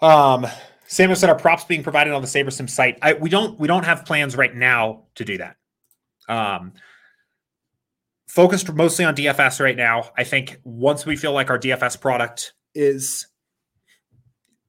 um, 0.00 0.48
Samuel 0.88 1.14
said 1.14 1.30
our 1.30 1.38
props 1.38 1.62
being 1.62 1.84
provided 1.84 2.12
on 2.12 2.22
the 2.22 2.28
SaberSim 2.28 2.68
site. 2.68 2.98
I, 3.02 3.12
we 3.12 3.30
don't 3.30 3.56
we 3.60 3.68
don't 3.68 3.84
have 3.84 4.04
plans 4.04 4.36
right 4.36 4.52
now 4.52 5.04
to 5.14 5.24
do 5.24 5.38
that. 5.38 5.56
Um, 6.28 6.72
focused 8.32 8.72
mostly 8.72 9.04
on 9.04 9.14
DFS 9.14 9.60
right 9.60 9.76
now. 9.76 10.08
I 10.16 10.24
think 10.24 10.58
once 10.64 11.04
we 11.04 11.16
feel 11.16 11.34
like 11.34 11.50
our 11.50 11.58
DFS 11.58 12.00
product 12.00 12.54
is 12.74 13.26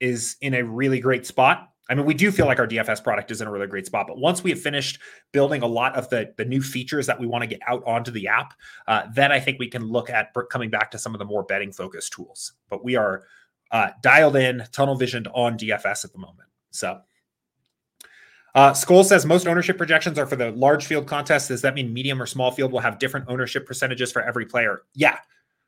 is 0.02 0.36
in 0.42 0.54
a 0.54 0.64
really 0.66 1.00
great 1.00 1.26
spot. 1.26 1.70
I 1.90 1.96
mean, 1.96 2.06
we 2.06 2.14
do 2.14 2.30
feel 2.30 2.46
like 2.46 2.60
our 2.60 2.68
DFS 2.68 3.02
product 3.02 3.32
is 3.32 3.40
in 3.40 3.48
a 3.48 3.52
really 3.52 3.68
great 3.68 3.86
spot, 3.86 4.08
but 4.08 4.18
once 4.18 4.44
we 4.44 4.50
have 4.50 4.60
finished 4.60 5.00
building 5.32 5.62
a 5.62 5.68
lot 5.68 5.96
of 5.96 6.10
the 6.10 6.34
the 6.36 6.44
new 6.44 6.62
features 6.62 7.08
that 7.08 7.18
we 7.18 7.26
want 7.26 7.44
to 7.44 7.48
get 7.48 7.62
out 7.66 7.82
onto 7.86 8.12
the 8.12 8.28
app, 8.28 8.54
uh, 8.90 9.04
then 9.14 9.32
I 9.32 9.40
think 9.40 9.60
we 9.60 9.70
can 9.70 9.84
look 9.84 10.10
at 10.10 10.34
coming 10.52 10.70
back 10.70 10.92
to 10.92 11.00
some 11.00 11.16
of 11.16 11.20
the 11.20 11.26
more 11.26 11.44
betting 11.44 11.72
focused 11.72 12.12
tools. 12.12 12.52
But 12.70 12.84
we 12.84 12.98
are 12.98 13.24
uh, 13.72 13.92
dialed 14.02 14.36
in, 14.36 14.66
tunnel 14.74 14.98
visioned 14.98 15.30
on 15.34 15.58
DFS 15.58 16.04
at 16.04 16.12
the 16.12 16.20
moment. 16.20 16.50
So 16.72 17.00
uh, 18.56 18.74
Skull 18.74 19.04
says 19.04 19.26
most 19.26 19.48
ownership 19.48 19.78
projections 19.78 20.20
are 20.20 20.26
for 20.26 20.36
the 20.36 20.52
large 20.52 20.86
field 20.86 21.08
contest. 21.08 21.48
Does 21.48 21.62
that 21.62 21.74
mean 21.74 21.94
medium 21.94 22.22
or 22.22 22.26
small 22.26 22.52
field 22.52 22.72
will 22.72 22.80
have 22.80 23.00
different 23.00 23.28
ownership 23.30 23.66
percentages 23.66 24.12
for 24.12 24.22
every 24.22 24.46
player? 24.46 24.84
Yeah, 24.94 25.18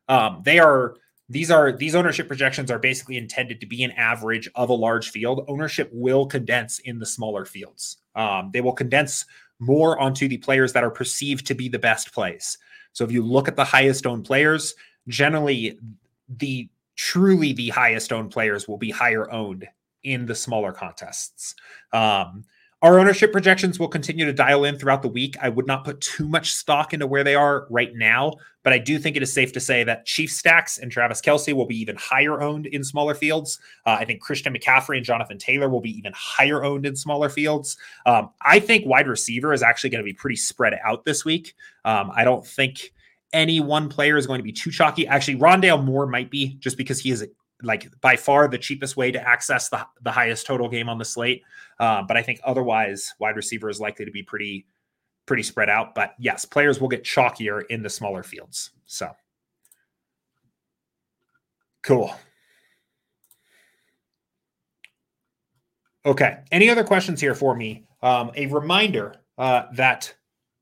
um, 0.07 0.41
they 0.43 0.59
are. 0.59 0.95
These 1.27 1.49
are 1.49 1.71
these 1.71 1.95
ownership 1.95 2.27
projections 2.27 2.69
are 2.69 2.77
basically 2.77 3.17
intended 3.17 3.59
to 3.61 3.65
be 3.65 3.83
an 3.83 3.91
average 3.91 4.47
of 4.53 4.69
a 4.69 4.73
large 4.73 5.09
field. 5.09 5.43
Ownership 5.47 5.89
will 5.91 6.27
condense 6.27 6.77
in 6.79 6.99
the 6.99 7.05
smaller 7.05 7.45
fields. 7.45 7.97
Um, 8.13 8.51
they 8.53 8.61
will 8.61 8.73
condense 8.73 9.25
more 9.57 9.99
onto 9.99 10.27
the 10.27 10.37
players 10.37 10.73
that 10.73 10.83
are 10.83 10.91
perceived 10.91 11.47
to 11.47 11.55
be 11.55 11.67
the 11.67 11.79
best 11.79 12.13
plays. 12.13 12.59
So 12.93 13.03
if 13.03 13.11
you 13.11 13.23
look 13.23 13.47
at 13.47 13.55
the 13.55 13.63
highest 13.63 14.05
owned 14.05 14.25
players, 14.25 14.75
generally 15.07 15.79
the 16.29 16.69
truly 16.95 17.53
the 17.53 17.69
highest 17.69 18.13
owned 18.13 18.31
players 18.31 18.67
will 18.67 18.77
be 18.77 18.91
higher 18.91 19.29
owned 19.31 19.67
in 20.03 20.25
the 20.25 20.35
smaller 20.35 20.71
contests. 20.71 21.55
Um, 21.91 22.45
our 22.85 22.99
ownership 22.99 23.31
projections 23.31 23.79
will 23.79 23.87
continue 23.87 24.25
to 24.25 24.31
dial 24.31 24.63
in 24.63 24.77
throughout 24.77 25.01
the 25.01 25.07
week. 25.07 25.35
I 25.41 25.49
would 25.49 25.65
not 25.65 25.83
put 25.83 25.99
too 26.01 26.27
much 26.27 26.53
stock 26.53 26.93
into 26.93 27.07
where 27.07 27.23
they 27.23 27.33
are 27.33 27.65
right 27.71 27.89
now, 27.95 28.33
but 28.61 28.73
I 28.73 28.77
do 28.77 28.99
think 28.99 29.15
it 29.15 29.23
is 29.23 29.33
safe 29.33 29.51
to 29.53 29.59
say 29.59 29.83
that 29.85 30.05
Chief 30.05 30.31
Stacks 30.31 30.77
and 30.77 30.91
Travis 30.91 31.19
Kelce 31.19 31.51
will 31.51 31.65
be 31.65 31.81
even 31.81 31.95
higher 31.95 32.43
owned 32.43 32.67
in 32.67 32.83
smaller 32.83 33.15
fields. 33.15 33.59
Uh, 33.87 33.97
I 33.99 34.05
think 34.05 34.21
Christian 34.21 34.53
McCaffrey 34.53 34.97
and 34.97 35.03
Jonathan 35.03 35.39
Taylor 35.39 35.67
will 35.67 35.81
be 35.81 35.97
even 35.97 36.13
higher 36.15 36.63
owned 36.63 36.85
in 36.85 36.95
smaller 36.95 37.27
fields. 37.27 37.75
Um, 38.05 38.29
I 38.43 38.59
think 38.59 38.85
wide 38.85 39.07
receiver 39.07 39.51
is 39.51 39.63
actually 39.63 39.89
going 39.89 40.03
to 40.03 40.05
be 40.05 40.13
pretty 40.13 40.35
spread 40.35 40.77
out 40.85 41.05
this 41.05 41.25
week. 41.25 41.55
Um, 41.85 42.11
I 42.15 42.23
don't 42.23 42.45
think 42.45 42.93
any 43.33 43.61
one 43.61 43.89
player 43.89 44.15
is 44.15 44.27
going 44.27 44.37
to 44.37 44.43
be 44.43 44.51
too 44.51 44.69
chalky. 44.69 45.07
Actually, 45.07 45.37
Rondale 45.37 45.83
Moore 45.83 46.05
might 46.05 46.29
be 46.29 46.53
just 46.59 46.77
because 46.77 46.99
he 46.99 47.09
is 47.09 47.25
like 47.63 47.89
by 48.01 48.15
far 48.15 48.47
the 48.47 48.57
cheapest 48.57 48.97
way 48.97 49.11
to 49.11 49.27
access 49.27 49.69
the, 49.69 49.85
the 50.03 50.11
highest 50.11 50.45
total 50.45 50.69
game 50.69 50.89
on 50.89 50.97
the 50.97 51.05
slate. 51.05 51.43
Uh, 51.79 52.03
but 52.03 52.17
I 52.17 52.21
think 52.21 52.39
otherwise, 52.43 53.13
wide 53.19 53.35
receiver 53.35 53.69
is 53.69 53.79
likely 53.79 54.05
to 54.05 54.11
be 54.11 54.23
pretty 54.23 54.65
pretty 55.25 55.43
spread 55.43 55.69
out. 55.69 55.95
But 55.95 56.13
yes, 56.19 56.45
players 56.45 56.79
will 56.79 56.87
get 56.87 57.03
chalkier 57.03 57.63
in 57.69 57.81
the 57.81 57.89
smaller 57.89 58.23
fields. 58.23 58.71
So 58.85 59.11
cool. 61.81 62.15
Okay. 66.05 66.37
Any 66.51 66.69
other 66.69 66.83
questions 66.83 67.19
here 67.19 67.33
for 67.33 67.55
me? 67.55 67.87
Um, 68.03 68.31
a 68.35 68.45
reminder 68.47 69.15
uh, 69.37 69.63
that 69.73 70.13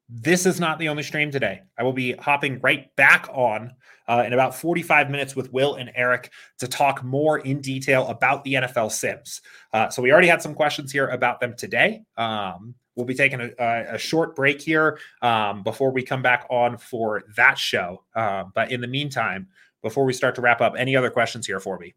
this 0.09 0.45
is 0.45 0.59
not 0.59 0.79
the 0.79 0.89
only 0.89 1.03
stream 1.03 1.31
today. 1.31 1.61
I 1.77 1.83
will 1.83 1.93
be 1.93 2.13
hopping 2.13 2.59
right 2.61 2.93
back 2.95 3.27
on 3.31 3.73
uh, 4.07 4.23
in 4.25 4.33
about 4.33 4.53
45 4.53 5.09
minutes 5.09 5.35
with 5.35 5.51
Will 5.53 5.75
and 5.75 5.91
Eric 5.95 6.31
to 6.59 6.67
talk 6.67 7.03
more 7.03 7.39
in 7.39 7.61
detail 7.61 8.07
about 8.07 8.43
the 8.43 8.53
NFL 8.55 8.91
Sims. 8.91 9.41
Uh, 9.71 9.89
so 9.89 10.01
we 10.01 10.11
already 10.11 10.27
had 10.27 10.41
some 10.41 10.53
questions 10.53 10.91
here 10.91 11.07
about 11.07 11.39
them 11.39 11.55
today. 11.55 12.03
Um, 12.17 12.75
we'll 12.95 13.05
be 13.05 13.15
taking 13.15 13.41
a, 13.41 13.85
a 13.93 13.97
short 13.97 14.35
break 14.35 14.61
here 14.61 14.99
um, 15.21 15.63
before 15.63 15.91
we 15.91 16.03
come 16.03 16.21
back 16.21 16.45
on 16.49 16.77
for 16.77 17.23
that 17.35 17.57
show. 17.57 18.03
Uh, 18.15 18.43
but 18.53 18.71
in 18.71 18.81
the 18.81 18.87
meantime, 18.87 19.47
before 19.81 20.05
we 20.05 20.13
start 20.13 20.35
to 20.35 20.41
wrap 20.41 20.61
up, 20.61 20.75
any 20.77 20.95
other 20.95 21.09
questions 21.09 21.47
here 21.47 21.59
for 21.59 21.79
me? 21.79 21.93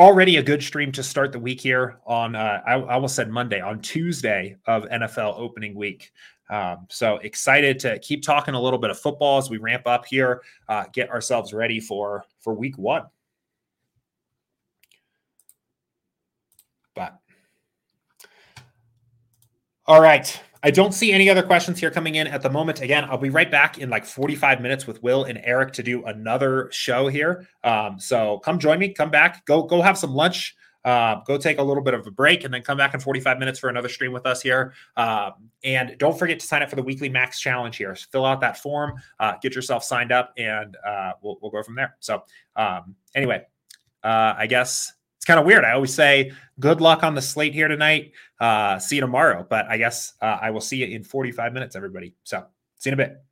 Already 0.00 0.38
a 0.38 0.42
good 0.42 0.62
stream 0.62 0.90
to 0.90 1.02
start 1.02 1.30
the 1.30 1.38
week 1.38 1.60
here 1.60 2.00
on 2.06 2.34
uh, 2.34 2.60
I, 2.66 2.72
I 2.72 2.94
almost 2.94 3.14
said 3.14 3.30
monday 3.30 3.60
on 3.60 3.80
tuesday 3.80 4.56
of 4.66 4.84
nfl 4.84 5.38
opening 5.38 5.74
week 5.76 6.10
um, 6.50 6.86
so 6.90 7.18
excited 7.18 7.78
to 7.80 7.98
keep 8.00 8.22
talking 8.24 8.54
a 8.54 8.60
little 8.60 8.78
bit 8.78 8.90
of 8.90 8.98
football 8.98 9.38
as 9.38 9.48
we 9.48 9.58
ramp 9.58 9.86
up 9.86 10.04
here, 10.04 10.42
uh, 10.68 10.84
get 10.92 11.08
ourselves 11.08 11.52
ready 11.52 11.78
for 11.78 12.24
for 12.40 12.54
week 12.54 12.76
one. 12.76 13.04
But 16.96 17.16
all 19.86 20.02
right. 20.02 20.40
I 20.62 20.70
don't 20.70 20.92
see 20.92 21.12
any 21.12 21.30
other 21.30 21.42
questions 21.42 21.80
here 21.80 21.90
coming 21.90 22.16
in 22.16 22.26
at 22.26 22.42
the 22.42 22.50
moment. 22.50 22.80
Again, 22.80 23.04
I'll 23.04 23.18
be 23.18 23.30
right 23.30 23.50
back 23.50 23.78
in 23.78 23.88
like 23.88 24.04
45 24.04 24.60
minutes 24.60 24.86
with 24.86 25.02
Will 25.02 25.24
and 25.24 25.40
Eric 25.42 25.72
to 25.74 25.82
do 25.82 26.04
another 26.04 26.68
show 26.70 27.08
here. 27.08 27.46
Um, 27.64 27.98
so 27.98 28.38
come 28.40 28.58
join 28.58 28.78
me, 28.78 28.92
come 28.92 29.10
back, 29.10 29.44
go 29.46 29.62
go 29.62 29.80
have 29.80 29.96
some 29.96 30.12
lunch. 30.12 30.56
Uh, 30.82 31.16
go 31.26 31.36
take 31.36 31.58
a 31.58 31.62
little 31.62 31.82
bit 31.82 31.92
of 31.92 32.06
a 32.06 32.10
break 32.10 32.44
and 32.44 32.54
then 32.54 32.62
come 32.62 32.78
back 32.78 32.94
in 32.94 33.00
45 33.00 33.38
minutes 33.38 33.58
for 33.58 33.68
another 33.68 33.88
stream 33.88 34.12
with 34.12 34.24
us 34.24 34.40
here. 34.40 34.72
Um, 34.96 35.32
and 35.62 35.94
don't 35.98 36.18
forget 36.18 36.40
to 36.40 36.46
sign 36.46 36.62
up 36.62 36.70
for 36.70 36.76
the 36.76 36.82
weekly 36.82 37.10
max 37.10 37.38
challenge 37.38 37.76
here. 37.76 37.94
So 37.94 38.06
fill 38.10 38.24
out 38.24 38.40
that 38.40 38.56
form, 38.56 38.94
uh, 39.18 39.34
get 39.42 39.54
yourself 39.54 39.84
signed 39.84 40.10
up, 40.10 40.32
and 40.38 40.78
uh, 40.86 41.12
we'll, 41.20 41.38
we'll 41.42 41.50
go 41.50 41.62
from 41.62 41.74
there. 41.74 41.96
So, 42.00 42.24
um, 42.56 42.94
anyway, 43.14 43.42
uh, 44.02 44.34
I 44.38 44.46
guess 44.46 44.94
it's 45.20 45.26
kind 45.26 45.38
of 45.38 45.44
weird. 45.44 45.66
I 45.66 45.72
always 45.72 45.92
say 45.92 46.32
good 46.60 46.80
luck 46.80 47.02
on 47.02 47.14
the 47.14 47.20
slate 47.20 47.52
here 47.52 47.68
tonight. 47.68 48.12
Uh, 48.40 48.78
see 48.78 48.94
you 48.94 49.02
tomorrow. 49.02 49.46
But 49.46 49.66
I 49.66 49.76
guess 49.76 50.14
uh, 50.22 50.38
I 50.40 50.50
will 50.50 50.62
see 50.62 50.78
you 50.78 50.86
in 50.86 51.04
45 51.04 51.52
minutes, 51.52 51.76
everybody. 51.76 52.14
So, 52.24 52.46
see 52.78 52.88
you 52.88 52.94
in 52.94 53.00
a 53.00 53.06
bit. 53.06 53.22